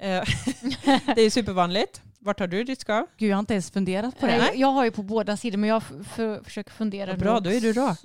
Eh, 0.00 0.24
det 1.14 1.22
är 1.22 1.30
supervanligt. 1.30 2.02
Vart 2.22 2.40
har 2.40 2.46
du 2.46 2.64
ditt 2.64 2.80
skav? 2.80 3.06
Gud 3.18 3.30
jag 3.30 3.36
har 3.36 3.40
inte 3.40 3.54
ens 3.54 3.70
funderat 3.70 4.20
på 4.20 4.26
det. 4.26 4.38
Nej, 4.38 4.50
Jag 4.54 4.68
har 4.68 4.84
ju 4.84 4.90
på 4.90 5.02
båda 5.02 5.36
sidor 5.36 5.58
men 5.58 5.70
jag 5.70 5.82
försöker 6.44 6.70
fundera. 6.70 7.10
Vad 7.10 7.18
bra, 7.18 7.40
då 7.40 7.50
är 7.52 7.60
du 7.60 7.72
rak. 7.72 7.98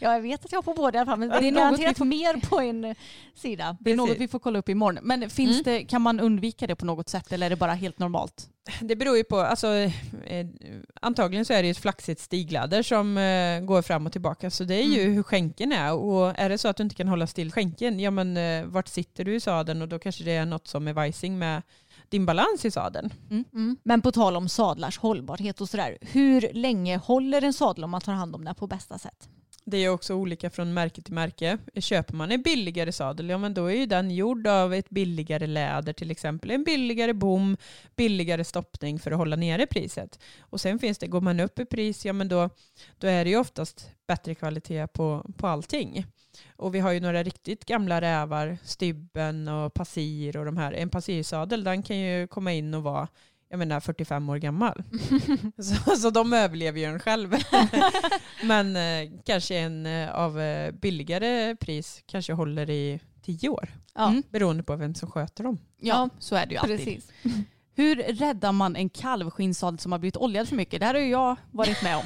ja, 0.00 0.14
jag 0.14 0.20
vet 0.20 0.44
att 0.44 0.52
jag 0.52 0.56
har 0.58 0.62
på 0.62 0.74
båda 0.74 0.98
i 0.98 1.00
alla 1.00 1.10
fall 1.10 1.18
men 1.18 1.28
det 1.28 1.48
är 1.48 1.52
något 1.52 2.00
vi- 2.00 2.04
mer 2.04 2.48
på 2.48 2.60
en 2.60 2.94
sida. 3.34 3.76
Det 3.80 3.90
är 3.92 3.96
något 3.96 4.16
vi 4.18 4.28
får 4.28 4.38
kolla 4.38 4.58
upp 4.58 4.68
imorgon. 4.68 4.98
Men 5.02 5.30
finns 5.30 5.50
Mm. 5.52 5.62
det, 5.64 5.84
kan 5.84 6.02
man 6.02 6.20
undvika 6.20 6.66
det 6.66 6.76
på 6.76 6.84
något 6.84 7.08
sätt 7.08 7.32
eller 7.32 7.46
är 7.46 7.50
det 7.50 7.56
bara 7.56 7.74
helt 7.74 7.98
normalt? 7.98 8.48
Det 8.80 8.96
beror 8.96 9.16
ju 9.16 9.24
på, 9.24 9.36
alltså, 9.40 9.68
eh, 10.26 10.46
antagligen 11.00 11.44
så 11.44 11.52
är 11.52 11.62
det 11.62 11.66
ju 11.66 11.70
ett 11.70 11.78
flaxigt 11.78 12.20
stigläder 12.20 12.82
som 12.82 13.18
eh, 13.18 13.60
går 13.60 13.82
fram 13.82 14.06
och 14.06 14.12
tillbaka. 14.12 14.50
Så 14.50 14.64
det 14.64 14.74
är 14.74 14.82
ju 14.86 15.02
hur 15.10 15.22
skänken 15.22 15.72
är. 15.72 15.92
Och 15.94 16.38
är 16.40 16.48
det 16.48 16.58
så 16.58 16.68
att 16.68 16.76
du 16.76 16.82
inte 16.82 16.94
kan 16.94 17.08
hålla 17.08 17.26
still 17.26 17.52
skänken, 17.52 18.00
ja 18.00 18.10
men 18.10 18.36
eh, 18.36 18.64
vart 18.64 18.88
sitter 18.88 19.24
du 19.24 19.34
i 19.34 19.40
sadeln? 19.40 19.82
Och 19.82 19.88
då 19.88 19.98
kanske 19.98 20.24
det 20.24 20.32
är 20.32 20.46
något 20.46 20.66
som 20.68 20.88
är 20.88 20.92
vajsing 20.92 21.38
med 21.38 21.62
din 22.12 22.26
balans 22.26 22.64
i 22.64 22.70
sadeln. 22.70 23.12
Mm. 23.30 23.76
Men 23.82 24.02
på 24.02 24.12
tal 24.12 24.36
om 24.36 24.48
sadlars 24.48 24.98
hållbarhet 24.98 25.60
och 25.60 25.68
sådär. 25.68 25.98
Hur 26.00 26.50
länge 26.52 26.96
håller 26.96 27.42
en 27.42 27.52
sadel 27.52 27.84
om 27.84 27.90
man 27.90 28.00
tar 28.00 28.12
hand 28.12 28.34
om 28.34 28.44
den 28.44 28.54
på 28.54 28.66
bästa 28.66 28.98
sätt? 28.98 29.28
Det 29.64 29.76
är 29.76 29.88
också 29.88 30.14
olika 30.14 30.50
från 30.50 30.74
märke 30.74 31.02
till 31.02 31.14
märke. 31.14 31.58
Köper 31.74 32.14
man 32.14 32.32
en 32.32 32.42
billigare 32.42 32.92
sadel, 32.92 33.28
ja 33.28 33.38
men 33.38 33.54
då 33.54 33.66
är 33.66 33.74
ju 33.74 33.86
den 33.86 34.10
gjord 34.10 34.46
av 34.46 34.74
ett 34.74 34.90
billigare 34.90 35.46
läder 35.46 35.92
till 35.92 36.10
exempel. 36.10 36.50
En 36.50 36.64
billigare 36.64 37.12
bom, 37.12 37.56
billigare 37.96 38.44
stoppning 38.44 38.98
för 38.98 39.10
att 39.10 39.18
hålla 39.18 39.36
nere 39.36 39.66
priset. 39.66 40.18
Och 40.40 40.60
sen 40.60 40.78
finns 40.78 40.98
det, 40.98 41.06
går 41.06 41.20
man 41.20 41.40
upp 41.40 41.58
i 41.58 41.64
pris, 41.64 42.04
ja 42.04 42.12
men 42.12 42.28
då, 42.28 42.50
då 42.98 43.06
är 43.06 43.24
det 43.24 43.30
ju 43.30 43.36
oftast 43.36 43.90
bättre 44.06 44.34
kvalitet 44.34 44.86
på, 44.86 45.30
på 45.36 45.46
allting. 45.46 46.06
Och 46.56 46.74
vi 46.74 46.80
har 46.80 46.92
ju 46.92 47.00
några 47.00 47.22
riktigt 47.22 47.64
gamla 47.64 48.00
rävar, 48.00 48.58
Stybben 48.64 49.48
och 49.48 49.74
Passir 49.74 50.36
och 50.36 50.44
de 50.44 50.56
här. 50.56 50.72
En 50.72 50.88
Passirsadel 50.88 51.64
den 51.64 51.82
kan 51.82 51.98
ju 51.98 52.26
komma 52.26 52.52
in 52.52 52.74
och 52.74 52.82
vara 52.82 53.08
jag 53.48 53.58
menar 53.58 53.80
45 53.80 54.28
år 54.28 54.36
gammal. 54.36 54.82
så, 55.58 55.96
så 55.96 56.10
de 56.10 56.32
överlever 56.32 56.80
ju 56.80 56.84
en 56.84 57.00
själv. 57.00 57.34
Men 58.44 58.76
eh, 58.76 59.10
kanske 59.24 59.58
en 59.58 59.86
eh, 59.86 60.10
av 60.14 60.40
eh, 60.40 60.72
billigare 60.72 61.56
pris 61.56 62.02
kanske 62.06 62.32
håller 62.32 62.70
i 62.70 63.00
10 63.22 63.48
år. 63.48 63.68
Ja, 63.94 64.08
Mm. 64.08 64.22
Beroende 64.30 64.62
på 64.62 64.76
vem 64.76 64.94
som 64.94 65.10
sköter 65.10 65.44
dem. 65.44 65.58
Ja, 65.80 66.08
så 66.18 66.36
är 66.36 66.46
det 66.46 66.52
ju 66.52 66.58
alltid. 66.58 66.76
precis. 66.76 67.10
Hur 67.74 67.96
räddar 67.96 68.52
man 68.52 68.76
en 68.76 68.88
kalvskinnsadel 68.88 69.78
som 69.78 69.92
har 69.92 69.98
blivit 69.98 70.16
oljad 70.16 70.48
för 70.48 70.56
mycket? 70.56 70.80
Det 70.80 70.86
här 70.86 70.94
har 70.94 71.00
ju 71.00 71.08
jag 71.08 71.36
varit 71.50 71.82
med 71.82 71.96
om. 71.96 72.04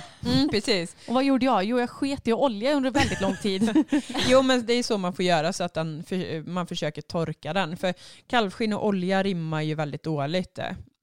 precis. 0.51 0.97
Och 1.09 1.14
vad 1.14 1.25
gjorde 1.25 1.47
jag? 1.47 1.64
Jo, 1.64 1.81
jag 1.81 1.91
sket 1.91 2.29
i 2.29 2.33
olja 2.33 2.73
under 2.75 2.91
väldigt 2.91 3.21
lång 3.21 3.37
tid. 3.37 3.85
Jo 4.29 4.43
men 4.43 4.67
det 4.67 4.73
är 4.73 4.83
så 4.83 4.99
man 4.99 5.12
får 5.12 5.25
göra 5.25 5.53
så 5.53 5.64
att 5.64 5.75
den, 5.75 6.05
man 6.47 6.67
försöker 6.67 7.03
torka 7.03 7.53
den. 7.53 7.77
För 7.77 7.95
kalvskinn 8.27 8.73
och 8.73 8.87
olja 8.87 9.23
rimmar 9.23 9.62
ju 9.62 9.75
väldigt 9.75 10.03
dåligt. 10.03 10.59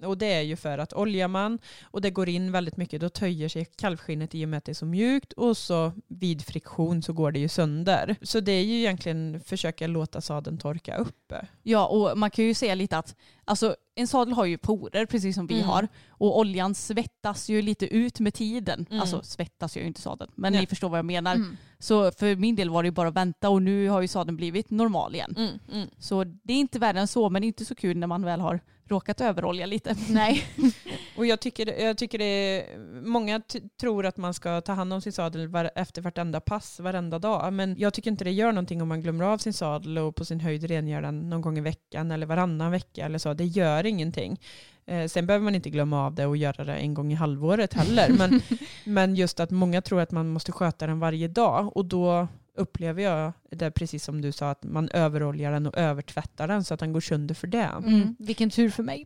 Och 0.05 0.17
det 0.17 0.33
är 0.33 0.41
ju 0.41 0.55
för 0.55 0.77
att 0.77 0.93
oljar 0.93 1.27
man 1.27 1.59
och 1.83 2.01
det 2.01 2.09
går 2.11 2.29
in 2.29 2.51
väldigt 2.51 2.77
mycket 2.77 3.01
då 3.01 3.09
töjer 3.09 3.49
sig 3.49 3.65
kalvskinnet 3.65 4.35
i 4.35 4.45
och 4.45 4.49
med 4.49 4.57
att 4.57 4.65
det 4.65 4.71
är 4.71 4.73
så 4.73 4.85
mjukt 4.85 5.33
och 5.33 5.57
så 5.57 5.91
vid 6.07 6.41
friktion 6.45 7.01
så 7.01 7.13
går 7.13 7.31
det 7.31 7.39
ju 7.39 7.47
sönder. 7.47 8.15
Så 8.21 8.39
det 8.39 8.51
är 8.51 8.63
ju 8.63 8.79
egentligen 8.79 9.39
försöka 9.45 9.87
låta 9.87 10.21
sadeln 10.21 10.57
torka 10.57 10.95
upp. 10.97 11.33
Ja, 11.63 11.87
och 11.87 12.17
man 12.17 12.31
kan 12.31 12.45
ju 12.45 12.53
säga 12.53 12.75
lite 12.75 12.97
att 12.97 13.15
alltså, 13.45 13.75
en 13.95 14.07
sadel 14.07 14.33
har 14.33 14.45
ju 14.45 14.57
porer 14.57 15.05
precis 15.05 15.35
som 15.35 15.47
vi 15.47 15.55
Mm. 15.55 15.67
har 15.67 15.87
och 16.09 16.39
oljan 16.39 16.75
svettas 16.75 17.49
ju 17.49 17.61
lite 17.61 17.85
ut 17.95 18.19
med 18.19 18.33
tiden. 18.33 18.85
Mm. 18.89 19.01
Alltså 19.01 19.21
svettas 19.23 19.77
ju 19.77 19.81
inte 19.81 20.01
sadeln, 20.01 20.31
men 20.35 20.51
Nej. 20.51 20.61
ni 20.61 20.67
förstår 20.67 20.89
vad 20.89 20.97
jag 20.97 21.05
menar. 21.05 21.35
Mm. 21.35 21.57
Så 21.79 22.11
för 22.11 22.35
min 22.35 22.55
del 22.55 22.69
var 22.69 22.83
det 22.83 22.87
ju 22.87 22.91
bara 22.91 23.07
att 23.07 23.15
vänta 23.15 23.49
och 23.49 23.61
nu 23.61 23.89
har 23.89 24.01
ju 24.01 24.07
sadeln 24.07 24.37
blivit 24.37 24.69
normal 24.69 25.15
igen. 25.15 25.33
Mm, 25.37 25.59
mm. 25.73 25.87
Så 25.97 26.23
det 26.23 26.53
är 26.53 26.57
inte 26.57 26.79
värre 26.79 26.99
än 26.99 27.07
så, 27.07 27.29
men 27.29 27.41
det 27.41 27.45
är 27.45 27.47
inte 27.47 27.65
så 27.65 27.75
kul 27.75 27.97
när 27.97 28.07
man 28.07 28.23
väl 28.25 28.39
har 28.41 28.59
råkat 28.87 29.21
överolja 29.21 29.65
lite. 29.65 29.95
Nej. 30.09 30.43
Och 31.17 31.25
jag 31.25 31.39
tycker, 31.39 31.81
jag 31.83 31.97
tycker 31.97 32.17
det 32.17 32.25
är, 32.25 32.77
många 33.01 33.41
tror 33.79 34.05
att 34.05 34.17
man 34.17 34.33
ska 34.33 34.61
ta 34.61 34.73
hand 34.73 34.93
om 34.93 35.01
sin 35.01 35.13
sadel 35.13 35.47
var, 35.47 35.71
efter 35.75 36.01
vartenda 36.01 36.39
pass, 36.39 36.79
varenda 36.79 37.19
dag. 37.19 37.53
Men 37.53 37.75
jag 37.77 37.93
tycker 37.93 38.11
inte 38.11 38.23
det 38.23 38.31
gör 38.31 38.51
någonting 38.51 38.81
om 38.81 38.87
man 38.87 39.01
glömmer 39.01 39.25
av 39.25 39.37
sin 39.37 39.53
sadel 39.53 39.97
och 39.97 40.15
på 40.15 40.25
sin 40.25 40.39
höjd 40.39 40.63
rengör 40.63 41.01
den 41.01 41.29
någon 41.29 41.41
gång 41.41 41.57
i 41.57 41.61
veckan 41.61 42.11
eller 42.11 42.25
varannan 42.25 42.71
vecka 42.71 43.05
eller 43.05 43.17
så. 43.17 43.33
Det 43.33 43.45
gör 43.45 43.85
ingenting. 43.85 44.39
Eh, 44.85 45.07
sen 45.07 45.25
behöver 45.27 45.43
man 45.43 45.55
inte 45.55 45.69
glömma 45.69 46.05
av 46.05 46.15
det 46.15 46.25
och 46.25 46.37
göra 46.37 46.63
det 46.63 46.75
en 46.75 46.93
gång 46.93 47.11
i 47.11 47.15
halvåret 47.15 47.73
heller. 47.73 48.09
Men, 48.09 48.41
men 48.85 49.15
just 49.15 49.39
att 49.39 49.51
många 49.51 49.81
tror 49.81 50.01
att 50.01 50.11
man 50.11 50.29
måste 50.29 50.51
sköta 50.51 50.87
den 50.87 50.99
varje 50.99 51.27
dag 51.27 51.77
och 51.77 51.85
då 51.85 52.27
upplever 52.57 53.03
jag 53.03 53.33
där 53.55 53.69
precis 53.71 54.03
som 54.03 54.21
du 54.21 54.31
sa 54.31 54.49
att 54.49 54.63
man 54.63 54.89
överoljar 54.89 55.51
den 55.51 55.67
och 55.67 55.77
övertvättar 55.77 56.47
den 56.47 56.63
så 56.63 56.73
att 56.73 56.79
den 56.79 56.93
går 56.93 57.01
sönder 57.01 57.35
för 57.35 57.47
det. 57.47 57.57
Mm. 57.57 58.15
Vilken 58.19 58.49
tur 58.49 58.69
för 58.69 58.83
mig. 58.83 59.05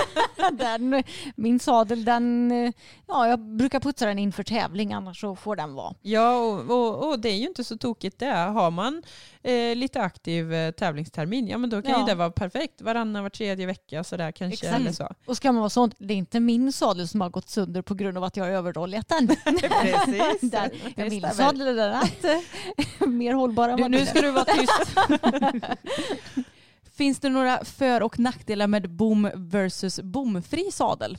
den, 0.52 1.02
min 1.36 1.58
sadel, 1.60 2.04
den, 2.04 2.52
ja, 3.06 3.28
jag 3.28 3.38
brukar 3.40 3.80
putsa 3.80 4.06
den 4.06 4.18
inför 4.18 4.42
tävling 4.42 4.92
annars 4.92 5.20
så 5.20 5.36
får 5.36 5.56
den 5.56 5.74
vara. 5.74 5.94
Ja, 6.02 6.36
och, 6.38 6.70
och, 6.70 7.08
och 7.08 7.20
det 7.20 7.28
är 7.28 7.36
ju 7.36 7.46
inte 7.46 7.64
så 7.64 7.78
tokigt 7.78 8.18
det. 8.18 8.26
Har 8.34 8.70
man 8.70 9.02
eh, 9.42 9.76
lite 9.76 10.00
aktiv 10.02 10.52
eh, 10.54 10.70
tävlingstermin, 10.70 11.48
ja 11.48 11.58
men 11.58 11.70
då 11.70 11.82
kan 11.82 11.90
Ja. 11.90 12.00
ju 12.00 12.06
det 12.06 12.14
vara 12.14 12.30
perfekt. 12.30 12.80
Varannan, 12.80 13.22
var 13.22 13.30
tredje 13.30 13.66
vecka 13.66 14.04
sådär 14.04 14.32
kanske. 14.32 14.66
Exakt. 14.66 14.80
Eller 14.80 14.92
så. 14.92 15.08
Och 15.26 15.36
ska 15.36 15.52
man 15.52 15.60
vara 15.60 15.70
sånt, 15.70 15.94
det 15.98 16.14
är 16.14 16.18
inte 16.18 16.40
min 16.40 16.72
sadel 16.72 17.08
som 17.08 17.20
har 17.20 17.30
gått 17.30 17.48
sönder 17.48 17.82
på 17.82 17.94
grund 17.94 18.16
av 18.16 18.24
att 18.24 18.36
jag 18.36 18.44
har 18.44 18.50
överoljat 18.50 19.08
den. 19.08 19.28
Precis. 19.44 20.40
Där, 20.50 20.70
Det 20.96 21.10
min 21.10 21.30
sadel 21.32 21.78
är 21.78 21.90
att, 21.90 22.24
mer 23.08 23.34
hållbar 23.34 23.68
än 23.68 23.80
Vad 23.88 24.00
nu 24.00 24.06
ska 24.06 24.20
du 24.20 24.30
vara 24.30 24.44
tyst. 24.44 24.94
Finns 26.96 27.20
det 27.20 27.28
några 27.28 27.64
för 27.64 28.02
och 28.02 28.18
nackdelar 28.18 28.66
med 28.66 28.90
bom 28.90 29.30
versus 29.34 30.00
bomfri 30.00 30.70
sadel? 30.72 31.18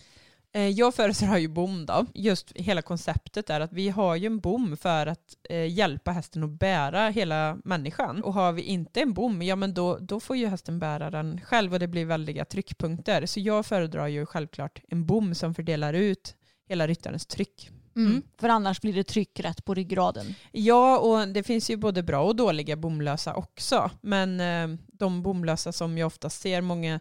Eh, 0.54 0.68
Jag 0.68 0.96
föredrar 0.96 1.38
ju 1.38 1.48
bom 1.48 1.86
då. 1.86 2.06
Just 2.14 2.52
hela 2.56 2.82
konceptet 2.82 3.50
är 3.50 3.60
att 3.60 3.74
vi 3.74 3.90
har 3.90 4.16
ju 4.16 4.26
en 4.26 4.40
bom 4.40 4.78
för 4.78 5.08
att 5.08 5.36
eh, 5.50 5.66
hjälpa 5.74 6.12
hästen 6.12 6.44
att 6.44 6.50
bära 6.60 7.10
hela 7.10 7.58
människan. 7.64 8.24
Och 8.24 8.34
har 8.34 8.52
vi 8.52 8.62
inte 8.62 9.02
en 9.02 9.14
bom, 9.14 9.42
ja 9.42 9.56
men 9.56 9.74
då, 9.74 9.98
då 9.98 10.20
får 10.20 10.38
ju 10.38 10.48
hästen 10.48 10.80
bära 10.80 11.10
den 11.10 11.42
själv 11.42 11.74
och 11.74 11.80
det 11.80 11.88
blir 11.88 12.06
väldiga 12.06 12.46
tryckpunkter. 12.46 13.26
Så 13.26 13.40
jag 13.40 13.66
föredrar 13.66 14.08
ju 14.08 14.26
självklart 14.26 14.82
en 14.90 15.06
bom 15.06 15.36
som 15.36 15.54
fördelar 15.56 15.94
ut 15.94 16.36
hela 16.68 16.88
ryttarens 16.88 17.26
tryck. 17.26 17.70
Mm. 17.96 18.22
För 18.40 18.50
annars 18.50 18.82
blir 18.82 18.94
det 18.94 19.04
tryck 19.04 19.40
rätt 19.40 19.66
på 19.66 19.74
ryggraden. 19.74 20.36
Ja, 20.52 21.00
och 21.00 21.28
det 21.28 21.44
finns 21.44 21.70
ju 21.70 21.78
både 21.78 22.04
bra 22.04 22.24
och 22.24 22.36
dåliga 22.36 22.76
bomlösa 22.76 23.34
också. 23.34 23.92
Men 24.02 24.40
eh, 24.40 24.80
de 24.88 25.22
bomlösa 25.24 25.72
som 25.72 25.98
jag 25.98 26.08
ofta 26.08 26.30
ser, 26.30 26.62
många 26.62 27.00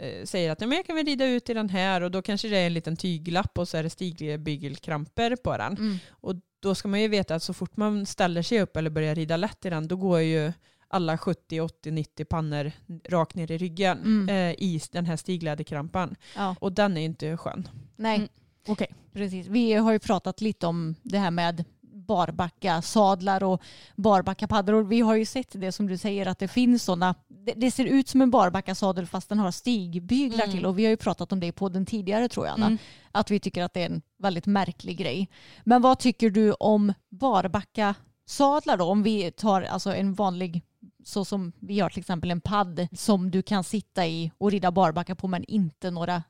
eh, 0.00 0.24
säger 0.24 0.50
att 0.50 0.60
"Ja, 0.60 0.66
men 0.66 0.76
jag 0.76 0.86
kan 0.86 0.96
väl 0.96 1.06
rida 1.06 1.24
ut 1.26 1.50
i 1.50 1.54
den 1.54 1.68
här 1.68 2.00
och 2.00 2.10
då 2.10 2.22
kanske 2.22 2.48
det 2.48 2.56
är 2.58 2.66
en 2.66 2.74
liten 2.74 2.96
tyglapp 2.96 3.58
och 3.58 3.68
så 3.68 3.76
är 3.76 3.82
det 3.82 3.90
stigbygelkramper 3.90 5.36
på 5.36 5.56
den. 5.56 5.72
Mm. 5.76 5.98
Och 6.10 6.34
då 6.60 6.74
ska 6.74 6.88
man 6.88 7.00
ju 7.00 7.08
veta 7.08 7.34
att 7.34 7.42
så 7.42 7.54
fort 7.54 7.76
man 7.76 8.06
ställer 8.06 8.42
sig 8.42 8.60
upp 8.60 8.76
eller 8.76 8.90
börjar 8.90 9.14
rida 9.14 9.36
lätt 9.36 9.64
i 9.64 9.70
den, 9.70 9.88
då 9.88 9.96
går 9.96 10.20
ju 10.20 10.52
alla 10.88 11.18
70, 11.18 11.60
80, 11.60 11.90
90 11.90 12.24
pannor 12.24 12.72
rakt 13.08 13.34
ner 13.34 13.50
i 13.50 13.58
ryggen 13.58 13.98
Mm. 13.98 14.28
eh, 14.28 14.64
i 14.64 14.80
den 14.92 15.06
här 15.06 15.16
stigläderkrampan. 15.16 16.16
Ja. 16.36 16.56
Och 16.60 16.72
den 16.72 16.96
är 16.96 17.00
inte 17.04 17.36
skön. 17.36 17.68
Nej, 17.96 18.28
Okej. 18.68 18.88
precis. 19.12 19.46
Vi 19.46 19.72
har 19.72 19.92
ju 19.92 19.98
pratat 19.98 20.40
lite 20.40 20.66
om 20.66 20.94
det 21.02 21.18
här 21.18 21.30
med 21.30 21.64
barbacka 21.92 22.82
sadlar 22.82 23.42
och 23.42 23.62
barbacka 23.96 24.48
paddor. 24.48 24.82
Vi 24.82 25.00
har 25.00 25.14
ju 25.14 25.24
sett 25.24 25.60
det 25.60 25.72
som 25.72 25.86
du 25.86 25.96
säger 25.98 26.26
att 26.26 26.38
det 26.38 26.48
finns 26.48 26.82
sådana. 26.84 27.14
Det, 27.28 27.52
det 27.56 27.70
ser 27.70 27.84
ut 27.84 28.08
som 28.08 28.22
en 28.22 28.30
barbacka 28.30 28.74
sadel 28.74 29.06
fast 29.06 29.28
den 29.28 29.38
har 29.38 29.50
stigbyglar 29.50 30.44
Mm. 30.44 30.56
till 30.56 30.66
och 30.66 30.78
vi 30.78 30.84
har 30.84 30.90
ju 30.90 30.96
pratat 30.96 31.32
om 31.32 31.40
det 31.40 31.46
i 31.46 31.52
podden 31.52 31.86
tidigare 31.86 32.28
tror 32.28 32.46
jag 32.46 32.54
Anna. 32.54 32.66
Mm. 32.66 32.78
Att 33.12 33.30
vi 33.30 33.40
tycker 33.40 33.62
att 33.62 33.74
det 33.74 33.82
är 33.82 33.86
en 33.86 34.02
väldigt 34.18 34.46
märklig 34.46 34.98
grej. 34.98 35.28
Men 35.64 35.82
vad 35.82 35.98
tycker 35.98 36.30
du 36.30 36.52
om 36.52 36.92
barbacka 37.10 37.94
sadlar 38.26 38.76
då? 38.76 38.84
Om 38.84 39.02
vi 39.02 39.30
tar 39.32 39.62
alltså 39.62 39.94
en 39.94 40.14
vanlig 40.14 40.62
så 41.04 41.24
som 41.24 41.52
vi 41.60 41.80
har 41.80 41.90
till 41.90 42.00
exempel 42.00 42.30
en 42.30 42.40
padd 42.40 42.88
som 42.92 43.30
du 43.30 43.42
kan 43.42 43.64
sitta 43.64 44.06
i 44.06 44.30
och 44.38 44.50
rida 44.50 44.70
barbacka 44.72 45.14
på 45.14 45.28
men 45.28 45.44
inte 45.44 45.90
några 45.90 46.22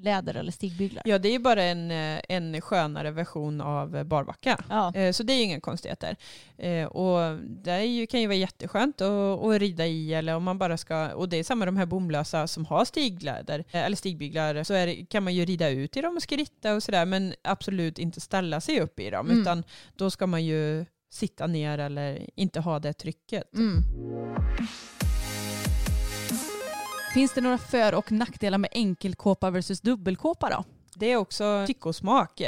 stigläder 0.00 0.34
eller 0.34 0.52
stigbyglar. 0.52 1.02
Ja, 1.06 1.18
det 1.18 1.28
är 1.28 1.32
ju 1.32 1.38
bara 1.38 1.62
en, 1.62 1.90
eh, 1.90 2.20
en 2.28 2.60
skönare 2.60 3.10
version 3.10 3.60
av 3.60 3.96
eh, 3.96 4.04
barbacka. 4.04 4.64
Ja. 4.68 4.94
Eh, 4.94 5.12
Så 5.12 5.22
det 5.22 5.32
är 5.32 5.36
ju 5.36 5.42
inga 5.42 5.60
konstigheter. 5.60 6.16
Och 6.90 7.38
det 7.46 7.84
ju, 7.84 8.06
kan 8.06 8.20
ju 8.20 8.26
vara 8.26 8.36
jätteskönt 8.36 9.00
att, 9.00 9.44
att 9.44 9.58
rida 9.60 9.86
i 9.86 10.14
eller 10.14 10.34
om 10.36 10.42
man 10.44 10.58
bara 10.58 10.76
ska, 10.76 11.14
och 11.14 11.28
det 11.28 11.36
är 11.36 11.44
samma 11.44 11.66
de 11.66 11.76
här 11.76 11.86
bomlösa 11.86 12.46
som 12.46 12.64
har 12.66 12.84
stigläder 12.84 13.64
eller 13.70 13.96
stigbyglar 13.96 14.64
så 14.64 14.74
är 14.74 15.06
kan 15.06 15.24
man 15.24 15.34
ju 15.34 15.44
rida 15.44 15.68
ut 15.68 15.96
i 15.96 16.00
dem 16.00 16.16
och 16.16 16.22
skritta 16.22 16.74
och 16.74 16.82
sådär 16.82 17.06
men 17.06 17.34
absolut 17.44 17.98
inte 17.98 18.20
ställa 18.20 18.60
sig 18.60 18.80
upp 18.80 19.00
i 19.00 19.10
dem 19.10 19.26
Mm. 19.26 19.40
utan 19.40 19.64
då 19.96 20.10
ska 20.10 20.26
man 20.26 20.44
ju 20.44 20.84
sitta 21.10 21.46
ner 21.46 21.78
eller 21.78 22.26
inte 22.36 22.60
ha 22.60 22.78
det 22.78 22.92
trycket. 22.92 23.54
Mm. 23.54 23.82
Finns 27.14 27.32
det 27.32 27.40
några 27.40 27.58
för 27.58 27.94
och 27.94 28.12
nackdelar 28.12 28.58
med 28.58 28.70
enkelkåpa 28.72 29.50
versus 29.50 29.80
dubbelkåpa 29.80 30.50
då? 30.50 30.64
Det 30.94 31.12
är 31.12 31.16
också 31.16 31.64
tycke 31.66 31.88
och 31.88 31.96
smak. 31.96 32.42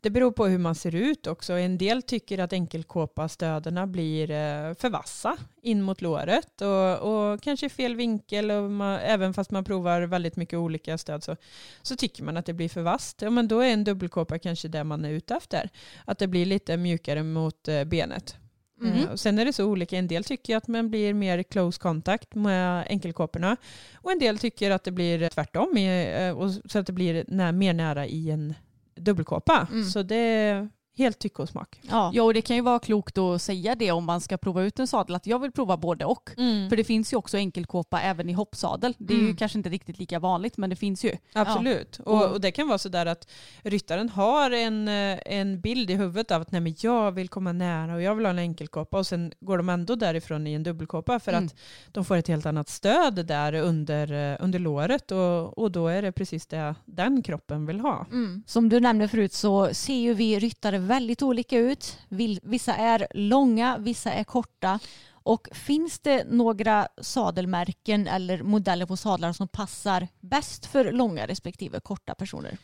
Det 0.00 0.10
beror 0.10 0.32
på 0.32 0.46
hur 0.46 0.58
man 0.58 0.74
ser 0.74 0.94
ut 0.94 1.26
också. 1.26 1.52
En 1.52 1.78
del 1.78 2.02
tycker 2.02 2.38
att 2.38 2.52
enkelkåpastöderna 2.52 3.86
blir 3.86 4.30
eh, 4.30 4.74
för 4.74 4.90
vassa 4.90 5.36
in 5.62 5.82
mot 5.82 6.00
låret 6.00 6.60
och, 6.60 6.98
och 6.98 7.42
kanske 7.42 7.68
fel 7.68 7.96
vinkel. 7.96 8.50
Och 8.50 8.70
man, 8.70 8.98
även 8.98 9.34
fast 9.34 9.50
man 9.50 9.64
provar 9.64 10.02
väldigt 10.02 10.36
mycket 10.36 10.58
olika 10.58 10.98
stöd 10.98 11.24
så, 11.24 11.36
så 11.82 11.96
tycker 11.96 12.22
man 12.22 12.36
att 12.36 12.46
det 12.46 12.52
blir 12.52 12.68
för 12.68 12.82
vasst. 12.82 13.22
Ja, 13.22 13.30
men 13.30 13.48
då 13.48 13.60
är 13.60 13.72
en 13.72 13.84
dubbelkåpa 13.84 14.38
kanske 14.38 14.68
det 14.68 14.84
man 14.84 15.04
är 15.04 15.10
ute 15.10 15.34
efter. 15.34 15.70
Att 16.04 16.18
det 16.18 16.26
blir 16.26 16.46
lite 16.46 16.76
mjukare 16.76 17.22
mot 17.22 17.68
eh, 17.68 17.84
benet. 17.84 18.36
Mm. 18.84 18.98
Eh, 19.02 19.10
och 19.10 19.20
sen 19.20 19.38
är 19.38 19.44
det 19.44 19.52
så 19.52 19.64
olika. 19.64 19.96
En 19.98 20.06
del 20.06 20.24
tycker 20.24 20.56
att 20.56 20.68
man 20.68 20.90
blir 20.90 21.14
mer 21.14 21.42
close 21.42 21.80
contact 21.80 22.34
med 22.34 22.86
enkelkåporna. 22.88 23.56
Och 23.94 24.12
en 24.12 24.18
del 24.18 24.38
tycker 24.38 24.70
att 24.70 24.84
det 24.84 24.90
blir 24.90 25.28
tvärtom. 25.28 25.76
eh, 25.76 26.48
Så 26.66 26.78
att 26.78 26.86
det 26.86 26.92
blir 26.92 27.52
mer 27.52 27.72
nära 27.72 28.06
i 28.06 28.30
en 28.30 28.54
dubbelkåpa. 28.96 29.68
Mm. 29.72 29.84
Så 29.84 30.02
det 30.02 30.68
helt 30.96 31.18
tycke 31.18 31.42
och 31.42 31.48
smak. 31.48 31.80
Ja. 31.90 32.10
Ja, 32.14 32.22
och 32.22 32.34
det 32.34 32.42
kan 32.42 32.56
ju 32.56 32.62
vara 32.62 32.78
klokt 32.78 33.18
att 33.18 33.42
säga 33.42 33.74
det 33.74 33.90
om 33.92 34.04
man 34.04 34.20
ska 34.20 34.36
prova 34.36 34.62
ut 34.62 34.78
en 34.78 34.86
sadel, 34.86 35.16
att 35.16 35.26
jag 35.26 35.38
vill 35.38 35.52
prova 35.52 35.76
både 35.76 36.04
och. 36.04 36.30
För 36.68 36.76
det 36.76 36.84
finns 36.84 37.12
ju 37.12 37.16
också 37.16 37.36
enkelkåpa 37.36 38.00
även 38.00 38.28
i 38.28 38.32
hoppsadel. 38.32 38.94
Det 38.98 39.14
är 39.14 39.18
ju 39.18 39.24
Mm. 39.24 39.36
kanske 39.36 39.58
inte 39.58 39.70
riktigt 39.70 39.98
lika 39.98 40.18
vanligt, 40.18 40.56
men 40.56 40.70
det 40.70 40.76
finns 40.76 41.04
ju. 41.04 41.16
Absolut. 41.32 42.00
Och, 42.04 42.30
och 42.32 42.40
det 42.40 42.50
kan 42.50 42.68
vara 42.68 42.78
så 42.78 42.88
där 42.88 43.06
att 43.06 43.28
ryttaren 43.62 44.08
har 44.08 44.50
en, 44.50 44.88
eh, 44.88 45.18
en 45.26 45.60
bild 45.60 45.90
i 45.90 45.94
huvudet 45.94 46.30
av 46.30 46.42
att 46.42 46.52
nej, 46.52 46.60
men 46.60 46.74
jag 46.80 47.12
vill 47.12 47.28
komma 47.28 47.52
nära 47.52 47.94
och 47.94 48.02
jag 48.02 48.14
vill 48.14 48.24
ha 48.26 48.30
en 48.30 48.38
enkelkåpa 48.38 48.98
och 48.98 49.06
sen 49.06 49.32
går 49.40 49.56
de 49.56 49.68
ändå 49.68 49.94
därifrån 49.94 50.46
i 50.46 50.52
en 50.54 50.62
dubbelkåpa 50.62 51.20
för 51.20 51.32
Mm. 51.32 51.44
att 51.46 51.54
de 51.92 52.04
får 52.04 52.16
ett 52.16 52.28
helt 52.28 52.46
annat 52.46 52.68
stöd 52.68 53.26
där 53.26 53.52
under, 53.54 54.32
eh, 54.32 54.36
under 54.40 54.58
låret 54.58 55.10
och, 55.12 55.58
och 55.58 55.70
då 55.72 55.88
är 55.88 56.02
det 56.02 56.12
precis 56.12 56.46
det 56.46 56.74
den 56.84 57.22
kroppen 57.22 57.66
vill 57.66 57.80
ha. 57.80 58.06
Mm. 58.10 58.42
Som 58.46 58.68
du 58.68 58.80
nämnde 58.80 59.08
förut 59.08 59.32
så 59.32 59.74
ser 59.74 59.94
ju 59.94 60.14
vi 60.14 60.38
ryttare 60.38 60.78
väldigt 60.86 61.22
olika 61.22 61.58
ut. 61.58 61.98
Vissa 62.42 62.74
är 62.74 63.06
långa, 63.14 63.78
vissa 63.78 64.12
är 64.12 64.24
korta. 64.24 64.78
Och 65.24 65.48
finns 65.52 65.98
det 65.98 66.24
några 66.30 66.88
sadelmärken 67.00 68.06
eller 68.06 68.42
modeller 68.42 68.86
på 68.86 68.96
sadlar 68.96 69.32
som 69.32 69.48
passar 69.48 70.08
bäst 70.20 70.66
för 70.66 70.92
långa 70.92 71.26
respektive 71.26 71.80
korta 71.80 72.14
personer? 72.14 72.58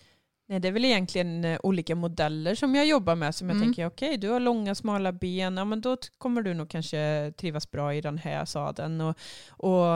Nej, 0.51 0.61
det 0.61 0.69
är 0.69 0.73
väl 0.73 0.85
egentligen 0.85 1.45
eh, 1.45 1.59
olika 1.63 1.95
modeller 1.95 2.55
som 2.55 2.75
jag 2.75 2.87
jobbar 2.87 3.15
med 3.15 3.35
som 3.35 3.49
jag 3.49 3.57
Mm. 3.57 3.67
tänker, 3.69 3.87
okej 3.87 4.17
du 4.17 4.29
har 4.29 4.41
långa 4.41 4.75
smala 4.75 5.13
ben, 5.13 5.57
ja 5.57 5.65
men 5.65 5.81
då 5.81 5.97
kommer 6.19 6.43
du 6.43 6.55
nog 6.55 6.69
kanske 6.69 7.33
trivas 7.37 7.71
bra 7.71 7.95
i 7.95 8.01
den 8.01 8.19
här 8.19 8.45
sadeln. 8.45 9.01
Och, 9.01 9.15
och 9.51 9.87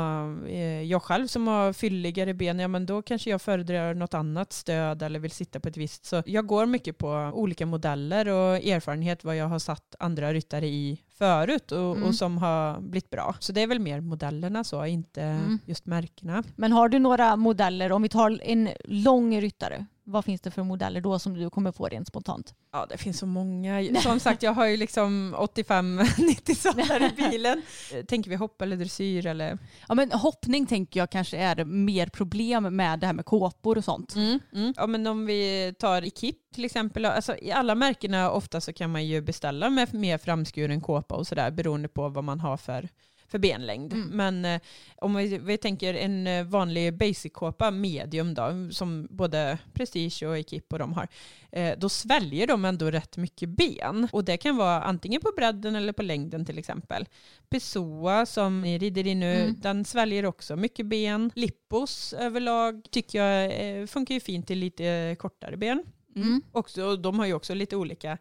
eh, 0.49 0.83
jag 0.83 1.03
själv 1.03 1.27
som 1.27 1.49
har 1.49 1.73
fylligare 1.73 2.35
ben, 2.35 2.59
ja 2.59 2.69
men 2.69 2.87
då 2.87 3.03
kanske 3.03 3.31
jag 3.31 3.43
föredrar 3.43 3.95
något 3.95 4.15
annat 4.15 4.53
stöd 4.53 5.03
eller 5.03 5.19
vill 5.19 5.31
sitta 5.31 5.61
på 5.61 5.69
ett 5.69 5.77
visst. 5.77 6.05
Så 6.05 6.23
jag 6.27 6.47
går 6.47 6.67
mycket 6.67 6.99
på 6.99 7.31
olika 7.35 7.67
modeller 7.67 8.29
och 8.29 8.57
erfarenhet 8.57 9.25
vad 9.25 9.37
jag 9.37 9.47
har 9.49 9.59
satt 9.59 9.95
andra 9.99 10.33
ryttare 10.33 10.67
i 10.67 11.01
förut 11.19 11.73
och, 11.73 11.79
Mm. 11.97 12.03
och 12.05 12.15
som 12.15 12.39
har 12.39 12.81
blivit 12.81 13.11
bra. 13.11 13.35
Så 13.39 13.53
det 13.53 13.61
är 13.63 13.67
väl 13.67 13.79
mer 13.81 14.01
modellerna 14.01 14.65
så, 14.65 14.87
inte 14.87 15.23
Mm. 15.23 15.59
just 15.67 15.87
märkena. 15.87 16.43
Men 16.57 16.73
har 16.73 16.89
du 16.89 16.99
några 16.99 17.37
modeller, 17.37 17.93
om 17.93 18.03
vi 18.03 18.09
tar 18.09 18.41
en 18.43 18.69
lång 18.85 19.41
ryttare, 19.41 19.87
vad 20.05 20.25
finns 20.25 20.41
det 20.41 20.51
för 20.51 20.63
modeller 20.63 21.01
då 21.01 21.19
som 21.19 21.35
du 21.35 21.51
kommer 21.51 21.73
på 21.73 21.89
rent 21.89 22.09
spontant? 22.09 22.55
Ja, 22.73 22.87
det 22.89 22.99
finns 22.99 23.19
så 23.19 23.27
många. 23.27 23.85
Som 24.03 24.21
sagt, 24.21 24.43
jag 24.43 24.53
har 24.53 24.67
ju 24.67 24.77
liksom 24.77 25.35
85-90 25.39 26.55
sadlar 26.55 27.03
i 27.19 27.31
bilen. 27.31 27.63
Eh, 27.95 28.05
Tänker 28.05 28.31
vi 28.31 28.37
hopp 28.37 28.63
eller 28.63 28.77
dressyr 28.77 29.27
eller? 29.27 29.59
Ja, 29.89 29.95
men 29.95 30.13
hoppning 30.13 30.67
tänker 30.67 31.01
jag 31.01 31.11
kanske 31.11 31.37
är 31.37 31.65
mer 31.65 32.07
problem 32.07 32.77
med 32.77 32.99
det 33.01 33.07
här 33.07 33.13
med 33.15 33.25
kåpor 33.25 33.79
och 33.79 33.85
sånt. 33.85 34.15
Mm. 34.15 34.41
Ja, 34.77 34.87
men 34.87 35.07
om 35.07 35.27
vi 35.27 35.75
tar 35.79 36.03
i 36.03 36.11
KIP 36.11 36.37
till 36.55 36.65
exempel. 36.65 37.05
Alltså, 37.05 37.37
I 37.37 37.53
alla 37.53 37.75
märkena 37.75 38.31
ofta 38.31 38.61
så 38.61 38.73
kan 38.73 38.91
man 38.93 39.07
ju 39.07 39.21
beställa 39.21 39.71
med 39.71 39.95
mer 39.95 40.19
framskuren 40.19 40.81
kåpa 40.81 41.15
och 41.15 41.27
sådär 41.27 41.51
beroende 41.51 41.89
på 41.89 42.09
vad 42.09 42.25
man 42.25 42.41
har 42.41 42.57
för, 42.57 42.89
för 43.33 43.39
benlängd. 43.39 43.93
Mm. 43.93 44.09
Men 44.09 44.45
eh, 44.45 44.61
om 44.97 45.15
vi, 45.15 45.39
vi 45.39 45.59
tänker 45.59 45.95
en 45.95 46.27
eh, 46.27 46.45
vanlig 46.45 46.95
basic-kåpa, 46.95 47.71
medium 47.71 48.35
då, 48.35 48.69
som 48.71 49.07
både 49.11 49.59
Prestige 49.73 50.23
och 50.23 50.39
Equip 50.39 50.73
och 50.73 50.79
de 50.79 50.93
har, 50.93 51.09
eh, 51.53 51.79
då 51.79 51.89
sväljer 51.89 52.47
de 52.47 52.65
ändå 52.65 52.91
rätt 52.91 53.17
mycket 53.17 53.49
ben. 53.49 54.09
Och 54.13 54.25
det 54.25 54.37
kan 54.37 54.57
vara 54.57 54.83
antingen 54.83 55.21
på 55.21 55.33
bredden 55.37 55.77
eller 55.77 55.93
på 55.93 56.03
längden 56.03 56.45
till 56.45 56.59
exempel. 56.59 57.07
Pessoa 57.49 58.27
som 58.27 58.61
ni 58.61 58.79
rider 58.79 59.07
i 59.07 59.15
nu, 59.15 59.33
Mm. 59.33 59.61
den 59.61 59.85
sväljer 59.85 60.27
också 60.27 60.57
mycket 60.57 60.87
ben. 60.87 61.31
Lippos 61.35 62.13
överlag 62.13 62.87
tycker 62.91 63.23
jag 63.23 63.45
eh, 63.81 63.87
funkar 63.87 64.15
ju 64.15 64.21
fint 64.21 64.47
till 64.47 64.59
lite 64.59 65.17
kortare 65.19 65.57
ben. 65.57 65.83
Mm. 66.17 66.43
Också, 66.53 66.85
och 66.85 66.99
de 66.99 67.19
har 67.19 67.27
ju 67.27 67.35
också 67.35 67.55
lite 67.55 67.77
olika 67.77 68.19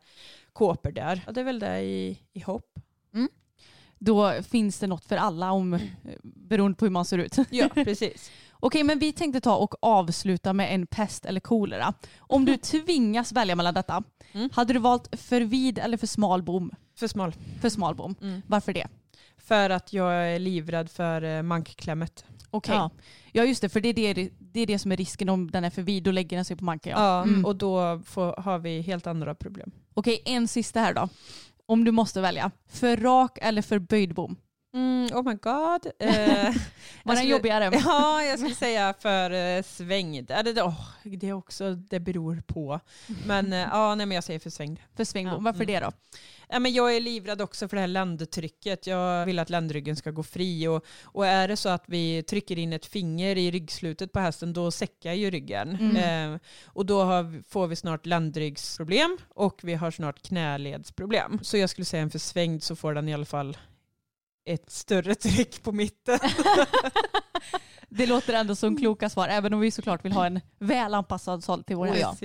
kåpor 0.53 0.91
där. 0.91 1.21
Ja, 1.25 1.31
det 1.31 1.39
är 1.39 1.45
väl 1.45 1.59
det 1.59 1.79
i, 1.81 2.19
i 2.33 2.39
hopp. 2.39 2.79
Då 4.05 4.33
finns 4.49 4.79
det 4.79 4.87
något 4.87 5.05
för 5.05 5.17
alla 5.17 5.51
om, 5.51 5.73
eh, 5.73 5.79
beroende 6.23 6.77
på 6.77 6.85
hur 6.85 6.89
man 6.91 7.05
ser 7.05 7.17
ut. 7.17 7.35
Ja, 7.49 7.69
precis. 7.73 8.31
Okej, 8.53 8.83
men 8.83 8.99
vi 8.99 9.11
tänkte 9.13 9.41
ta 9.41 9.55
och 9.55 9.75
avsluta 9.81 10.53
med 10.53 10.75
en 10.75 10.87
pest 10.87 11.25
eller 11.25 11.39
kolera. 11.39 11.93
Om 12.19 12.45
du 12.45 12.57
tvingas 12.61 13.31
välja 13.31 13.55
mellan 13.55 13.73
detta, 13.73 14.03
Mm. 14.33 14.49
hade 14.53 14.73
du 14.73 14.79
valt 14.79 15.19
för 15.21 15.41
vid 15.41 15.79
eller 15.79 15.97
för 15.97 16.07
smal 16.07 16.43
bom? 16.43 16.71
För 16.95 17.07
smal. 17.07 17.33
För 17.61 17.69
smal 17.69 17.95
bom. 17.95 18.15
Mm. 18.21 18.41
Varför 18.47 18.73
det? 18.73 18.87
För 19.37 19.69
att 19.69 19.93
jag 19.93 20.13
är 20.13 20.39
livrädd 20.39 20.89
för 20.89 21.21
eh, 21.21 21.41
mankklämmet. 21.41 22.25
Okej. 22.49 22.75
Ja. 22.75 22.89
Ja. 23.31 23.43
just 23.43 23.61
det, 23.61 23.69
för 23.69 23.81
det 23.81 23.89
är 23.89 24.13
det, 24.13 24.29
det 24.39 24.59
är 24.59 24.65
det 24.67 24.79
som 24.79 24.91
är 24.91 24.97
risken 24.97 25.29
om 25.29 25.51
den 25.51 25.63
är 25.63 25.69
för 25.69 25.81
vid, 25.81 26.03
då 26.03 26.11
lägger 26.11 26.37
den 26.37 26.45
sig 26.45 26.57
på 26.57 26.63
manken. 26.63 26.91
Ja. 26.91 27.17
Ja, 27.17 27.23
Mm. 27.23 27.45
och 27.45 27.55
då 27.55 28.01
får, 28.05 28.41
har 28.41 28.59
vi 28.59 28.81
helt 28.81 29.07
andra 29.07 29.35
problem. 29.35 29.71
Okej, 29.93 30.21
en 30.25 30.47
sista 30.47 30.79
här 30.79 30.93
då. 30.93 31.09
Om 31.71 31.83
du 31.83 31.91
måste 31.91 32.21
välja, 32.21 32.51
för 32.69 32.97
rak 32.97 33.37
eller 33.41 33.61
för 33.61 33.79
böjd 33.79 34.13
bom? 34.13 34.35
Mm, 34.73 35.09
oh 35.13 35.23
my 35.23 35.33
god. 35.33 35.91
Eh, 35.99 36.55
Var 37.03 37.15
den 37.15 37.27
jobbigare? 37.27 37.69
Ja, 37.85 38.23
jag 38.23 38.39
skulle 38.39 38.55
säga 38.55 38.93
för 38.99 39.31
eh, 39.31 39.63
svängd. 39.63 40.27
Det, 40.27 40.63
åh, 40.63 40.87
det 41.03 41.29
är 41.29 41.33
också, 41.33 41.75
det 41.75 41.99
beror 41.99 42.43
på. 42.47 42.79
Men 43.25 43.53
eh, 43.53 43.59
ja, 43.59 43.95
nej, 43.95 44.05
men 44.05 44.15
jag 44.15 44.23
säger 44.23 44.39
för 44.39 44.49
svängd. 44.49 44.79
För 44.95 45.03
svängbom, 45.03 45.33
Ja, 45.33 45.39
varför 45.39 45.63
mm. 45.63 45.67
det 45.67 45.79
då? 45.79 45.91
Ja, 46.51 46.59
men 46.59 46.73
jag 46.73 46.95
är 46.95 46.99
livrädd 46.99 47.41
också 47.41 47.67
för 47.67 47.77
det 47.77 47.81
här 47.81 47.87
ländtrycket. 47.87 48.87
Jag 48.87 49.25
vill 49.25 49.39
att 49.39 49.49
ländryggen 49.49 49.95
ska 49.95 50.11
gå 50.11 50.23
fri. 50.23 50.67
Och, 50.67 50.85
och 51.03 51.27
är 51.27 51.47
det 51.47 51.57
så 51.57 51.69
att 51.69 51.83
vi 51.87 52.23
trycker 52.23 52.59
in 52.59 52.73
ett 52.73 52.85
finger 52.85 53.37
i 53.37 53.51
ryggslutet 53.51 54.11
på 54.11 54.19
hästen 54.19 54.53
då 54.53 54.71
säckar 54.71 55.13
ju 55.13 55.31
ryggen. 55.31 55.75
Mm. 55.75 56.33
Eh, 56.33 56.39
och 56.65 56.85
då 56.85 57.03
har, 57.03 57.43
får 57.49 57.67
vi 57.67 57.75
snart 57.75 58.05
ländryggsproblem 58.05 59.17
och 59.29 59.59
vi 59.63 59.73
har 59.73 59.91
snart 59.91 60.21
knäledsproblem. 60.21 61.39
Så 61.41 61.57
jag 61.57 61.69
skulle 61.69 61.85
säga 61.85 62.03
en 62.03 62.09
för 62.09 62.19
svängd 62.19 62.63
så 62.63 62.75
får 62.75 62.93
den 62.93 63.09
i 63.09 63.13
alla 63.13 63.25
fall 63.25 63.57
ett 64.45 64.69
större 64.71 65.15
tryck 65.15 65.63
på 65.63 65.71
mitten. 65.71 66.19
Det 67.89 68.05
låter 68.05 68.33
ändå 68.33 68.55
som 68.55 68.77
kloka 68.77 69.09
svar, 69.09 69.27
även 69.27 69.53
om 69.53 69.59
vi 69.59 69.71
såklart 69.71 70.05
vill 70.05 70.11
ha 70.11 70.25
en 70.25 70.41
väl 70.59 70.93
anpassad 70.93 71.43
såld 71.43 71.65
till 71.65 71.75
vår 71.75 71.87
häst. 71.87 72.23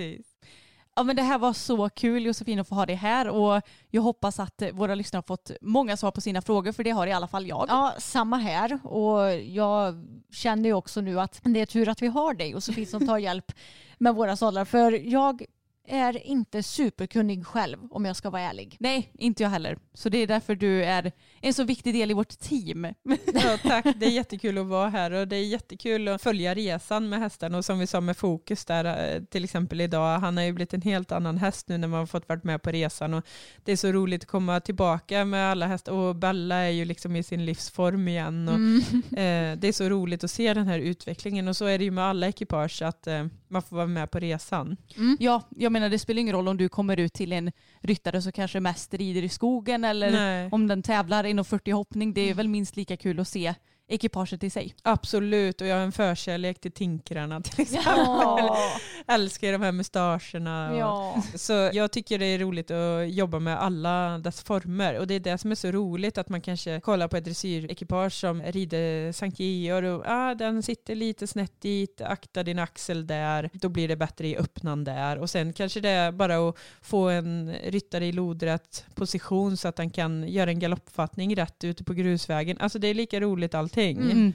Ja, 0.98 1.02
men 1.02 1.16
det 1.16 1.22
här 1.22 1.38
var 1.38 1.52
så 1.52 1.88
kul 1.88 2.26
Josefin 2.26 2.58
att 2.58 2.68
få 2.68 2.74
ha 2.74 2.86
dig 2.86 2.96
här 2.96 3.28
och 3.28 3.62
jag 3.90 4.02
hoppas 4.02 4.40
att 4.40 4.62
eh, 4.62 4.70
våra 4.70 4.94
lyssnare 4.94 5.18
har 5.18 5.22
fått 5.22 5.50
många 5.60 5.96
svar 5.96 6.10
på 6.10 6.20
sina 6.20 6.42
frågor 6.42 6.72
för 6.72 6.84
det 6.84 6.90
har 6.90 7.06
i 7.06 7.12
alla 7.12 7.28
fall 7.28 7.46
jag. 7.46 7.66
Ja, 7.68 7.94
samma 7.98 8.36
här. 8.36 8.78
Och 8.86 9.34
jag 9.34 9.94
känner 10.32 10.64
ju 10.64 10.72
också 10.72 11.00
nu 11.00 11.20
att 11.20 11.40
det 11.42 11.60
är 11.60 11.66
tur 11.66 11.88
att 11.88 12.02
vi 12.02 12.06
har 12.06 12.34
dig 12.34 12.54
och 12.54 12.62
som 12.62 13.06
tar 13.06 13.18
hjälp 13.18 13.52
med 13.98 14.14
våra 14.14 14.36
sadlar. 14.36 14.64
För 14.64 14.92
jag 14.92 15.44
är 15.88 16.26
inte 16.26 16.62
superkunnig 16.62 17.46
själv 17.46 17.78
om 17.90 18.04
jag 18.04 18.16
ska 18.16 18.30
vara 18.30 18.42
ärlig. 18.42 18.76
Nej, 18.80 19.10
inte 19.18 19.42
jag 19.42 19.50
heller. 19.50 19.78
Så 19.94 20.08
det 20.08 20.18
är 20.18 20.26
därför 20.26 20.54
du 20.54 20.84
är 20.84 21.12
en 21.40 21.54
så 21.54 21.64
viktig 21.64 21.94
del 21.94 22.10
i 22.10 22.14
vårt 22.14 22.38
team. 22.38 22.84
Ja, 23.34 23.58
tack, 23.62 23.86
det 23.96 24.06
är 24.06 24.10
jättekul 24.10 24.58
att 24.58 24.66
vara 24.66 24.88
här 24.88 25.10
och 25.10 25.28
det 25.28 25.36
är 25.36 25.44
jättekul 25.44 26.08
att 26.08 26.22
följa 26.22 26.54
resan 26.54 27.08
med 27.08 27.18
hästen 27.18 27.54
och 27.54 27.64
som 27.64 27.78
vi 27.78 27.86
sa 27.86 28.00
med 28.00 28.16
fokus 28.16 28.64
där 28.64 29.14
eh, 29.14 29.22
till 29.22 29.44
exempel 29.44 29.80
idag, 29.80 30.18
han 30.18 30.36
har 30.36 30.44
ju 30.44 30.52
blivit 30.52 30.74
en 30.74 30.82
helt 30.82 31.12
annan 31.12 31.38
häst 31.38 31.68
nu 31.68 31.78
när 31.78 31.88
man 31.88 31.98
har 31.98 32.06
fått 32.06 32.28
varit 32.28 32.44
med 32.44 32.62
på 32.62 32.70
resan 32.70 33.14
och 33.14 33.24
det 33.64 33.72
är 33.72 33.76
så 33.76 33.92
roligt 33.92 34.22
att 34.22 34.28
komma 34.28 34.60
tillbaka 34.60 35.24
med 35.24 35.50
alla 35.50 35.66
hästar 35.66 35.92
och 35.92 36.16
Bella 36.16 36.56
är 36.56 36.70
ju 36.70 36.84
liksom 36.84 37.16
i 37.16 37.22
sin 37.22 37.44
livsform 37.46 38.08
igen 38.08 38.48
och 38.48 38.54
Mm. 38.56 38.80
eh, 39.10 39.58
det 39.60 39.68
är 39.68 39.72
så 39.72 39.88
roligt 39.88 40.24
att 40.24 40.30
se 40.30 40.54
den 40.54 40.66
här 40.66 40.78
utvecklingen 40.78 41.48
och 41.48 41.56
så 41.56 41.64
är 41.64 41.78
det 41.78 41.84
ju 41.84 41.90
med 41.90 42.04
alla 42.04 42.28
ekipage 42.28 42.82
att 42.82 43.06
eh, 43.06 43.26
man 43.48 43.62
får 43.62 43.76
vara 43.76 43.86
med 43.86 44.10
på 44.10 44.18
resan. 44.18 44.76
Ja, 45.18 45.42
jag 45.56 45.72
menar 45.76 45.90
det 45.90 45.98
spelar 45.98 46.20
ingen 46.20 46.34
roll 46.34 46.48
om 46.48 46.56
du 46.56 46.68
kommer 46.68 46.96
ut 47.00 47.12
till 47.12 47.32
en 47.32 47.52
ryttare 47.80 48.22
som 48.22 48.32
kanske 48.32 48.60
mest 48.60 48.94
rider 48.94 49.22
i 49.22 49.28
skogen 49.28 49.84
eller 49.84 50.10
Nej. 50.10 50.48
om 50.52 50.68
den 50.68 50.82
tävlar 50.82 51.24
inom 51.24 51.44
40 51.44 51.70
hoppning. 51.70 52.12
Det 52.12 52.30
är 52.30 52.34
väl 52.34 52.48
minst 52.48 52.76
lika 52.76 52.96
kul 52.96 53.20
att 53.20 53.28
se 53.28 53.54
ekipaget 53.88 54.44
i 54.44 54.50
sig. 54.50 54.74
Absolut, 54.82 55.60
och 55.60 55.66
jag 55.66 55.74
har 55.74 55.82
en 55.82 55.92
förkärlek 55.92 56.60
till 56.60 56.72
tinkrarna 56.72 57.40
till 57.40 57.60
exempel. 57.60 57.92
Ja. 57.96 58.58
Älskar 59.06 59.52
de 59.52 59.62
här 59.62 59.72
mustascherna. 59.72 60.70
Och, 60.70 60.76
Ja. 60.76 61.22
Så 61.34 61.52
jag 61.72 61.92
tycker 61.92 62.18
det 62.18 62.26
är 62.26 62.38
roligt 62.38 62.70
att 62.70 63.10
jobba 63.10 63.38
med 63.38 63.62
alla 63.62 64.18
dess 64.18 64.42
former 64.42 64.98
och 64.98 65.06
det 65.06 65.14
är 65.14 65.20
det 65.20 65.38
som 65.38 65.50
är 65.50 65.54
så 65.54 65.70
roligt 65.70 66.18
att 66.18 66.28
man 66.28 66.40
kanske 66.40 66.80
kollar 66.80 67.08
på 67.08 67.16
ett 67.16 67.24
dressyrekipage 67.24 68.12
som 68.12 68.42
rider 68.42 69.12
Sankt 69.12 69.40
Georg 69.40 69.90
och 69.90 70.02
ah, 70.06 70.34
den 70.34 70.62
sitter 70.62 70.94
lite 70.94 71.26
snett 71.26 71.60
dit, 71.60 72.00
akta 72.00 72.42
din 72.42 72.58
axel 72.58 73.06
där, 73.06 73.50
då 73.52 73.68
blir 73.68 73.88
det 73.88 73.96
bättre 73.96 74.28
i 74.28 74.36
öppnan 74.36 74.84
där 74.84 75.18
och 75.18 75.30
sen 75.30 75.52
kanske 75.52 75.80
det 75.80 75.88
är 75.88 76.12
bara 76.12 76.48
att 76.48 76.56
få 76.82 77.08
en 77.08 77.54
ryttare 77.64 78.06
i 78.06 78.12
lodrätt 78.12 78.86
position 78.94 79.56
så 79.56 79.68
att 79.68 79.78
han 79.78 79.90
kan 79.90 80.28
göra 80.28 80.50
en 80.50 80.58
galoppfattning 80.58 81.36
rätt 81.36 81.64
ute 81.64 81.84
på 81.84 81.94
grusvägen. 81.94 82.58
Alltså 82.60 82.78
det 82.78 82.88
är 82.88 82.94
lika 82.94 83.20
roligt 83.20 83.54
allting. 83.76 84.10
Mm. 84.10 84.32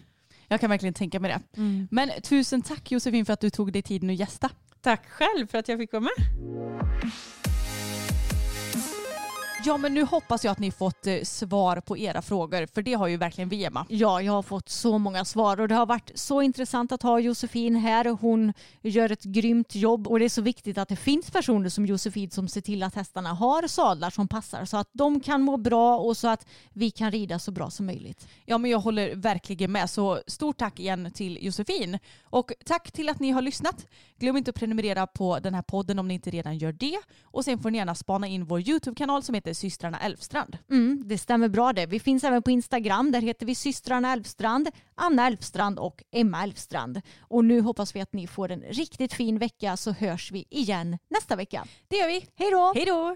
Jag 0.48 0.62
kan 0.62 0.70
verkligen 0.70 0.94
tänka 0.94 1.20
mig 1.20 1.32
det. 1.32 1.62
Mm. 1.62 1.88
Men 1.92 2.12
tusen 2.24 2.62
tack 2.62 2.92
Josefin 2.92 3.26
för 3.26 3.34
att 3.34 3.40
du 3.40 3.50
tog 3.50 3.74
dig 3.74 3.82
tiden 3.82 4.10
att 4.10 4.16
gästa. 4.16 4.50
Tack 4.82 5.10
själv 5.10 5.48
för 5.48 5.58
att 5.58 5.68
jag 5.68 5.80
fick 5.80 5.94
vara 5.94 6.02
med. 6.02 7.51
Ja 9.64 9.78
men 9.78 9.94
nu 9.94 10.04
hoppas 10.04 10.46
jag 10.46 10.52
att 10.52 10.60
ni 10.60 10.72
fått 10.72 11.08
eh, 11.08 11.22
svar 11.24 11.82
på 11.82 11.98
era 11.98 12.22
frågor 12.22 12.66
för 12.74 12.82
det 12.82 12.94
har 12.94 13.08
ju 13.08 13.18
verkligen 13.18 13.50
vi 13.50 13.66
Emma. 13.66 13.86
Ja, 13.90 14.22
jag 14.22 14.34
har 14.34 14.42
fått 14.42 14.70
så 14.70 14.98
många 14.98 15.26
svar 15.26 15.60
och 15.60 15.68
det 15.68 15.76
har 15.76 15.86
varit 15.86 16.12
så 16.16 16.42
intressant 16.42 16.92
att 16.92 17.04
ha 17.04 17.20
Josefin 17.20 17.76
här. 17.76 18.06
Hon 18.06 18.54
gör 18.82 19.12
ett 19.12 19.24
grymt 19.24 19.76
jobb 19.76 20.08
och 20.08 20.20
det 20.20 20.26
är 20.26 20.30
så 20.30 20.42
viktigt 20.42 20.78
att 20.78 20.90
det 20.90 20.96
finns 20.96 21.32
personer 21.32 21.70
som 21.70 21.86
Josefin 21.86 22.32
som 22.32 22.48
ser 22.48 22.62
till 22.62 22.84
att 22.84 22.96
hästarna 22.96 23.34
har 23.34 23.68
sadlar 23.68 24.10
som 24.10 24.28
passar 24.28 24.66
så 24.66 24.78
att 24.78 24.90
de 24.94 25.20
kan 25.20 25.42
må 25.42 25.58
bra 25.58 25.98
och 25.98 26.18
så 26.18 26.28
att 26.28 26.48
vi 26.74 26.92
kan 26.92 27.12
rida 27.12 27.40
så 27.40 27.52
bra 27.52 27.70
som 27.70 27.86
möjligt. 27.86 28.28
Ja 28.46 28.58
men 28.58 28.72
jag 28.72 28.80
håller 28.80 29.16
verkligen 29.16 29.72
med 29.72 29.90
så 29.90 30.22
stort 30.28 30.58
tack 30.58 30.80
igen 30.80 31.12
till 31.14 31.38
Josefin. 31.42 32.00
Och 32.24 32.52
tack 32.66 32.92
till 32.92 33.10
att 33.10 33.20
ni 33.20 33.32
har 33.32 33.42
lyssnat. 33.42 33.86
Glöm 34.20 34.38
inte 34.38 34.50
att 34.50 34.56
prenumerera 34.56 35.08
på 35.08 35.40
den 35.40 35.54
här 35.54 35.62
podden 35.62 36.00
om 36.00 36.08
ni 36.08 36.14
inte 36.14 36.30
redan 36.30 36.58
gör 36.58 36.72
det. 36.72 36.98
Och 37.24 37.46
sen 37.46 37.60
får 37.60 37.72
ni 37.72 37.78
gärna 37.78 37.96
spana 37.96 38.28
in 38.28 38.46
vår 38.46 38.70
YouTube-kanal 38.70 39.24
som 39.24 39.36
heter 39.52 39.60
Systrarna 39.60 40.00
Elfstrand. 40.00 40.58
Mm, 40.72 41.04
det 41.06 41.18
stämmer 41.18 41.50
bra 41.50 41.74
det. 41.74 41.86
Vi 41.86 42.00
finns 42.00 42.24
även 42.24 42.44
på 42.44 42.52
Instagram. 42.52 43.12
Där 43.12 43.22
heter 43.22 43.46
vi 43.46 43.56
systrarna 43.56 44.14
Elfstrand, 44.14 44.70
Anna 44.96 45.28
Elfstrand 45.28 45.80
och 45.80 46.04
Emma 46.12 46.44
Elfstrand. 46.44 47.02
Och 47.30 47.46
nu 47.46 47.62
hoppas 47.62 47.96
vi 47.96 48.02
att 48.02 48.14
ni 48.14 48.28
får 48.28 48.52
en 48.52 48.62
riktigt 48.62 49.14
fin 49.14 49.40
vecka 49.40 49.78
så 49.78 49.92
hörs 49.92 50.32
vi 50.32 50.46
igen 50.50 50.98
nästa 51.10 51.36
vecka. 51.36 51.66
Det 51.88 51.98
gör 51.98 52.08
vi. 52.08 52.26
Hej 52.36 52.52
då! 52.52 52.74
Hej 52.76 52.86
då! 52.86 53.16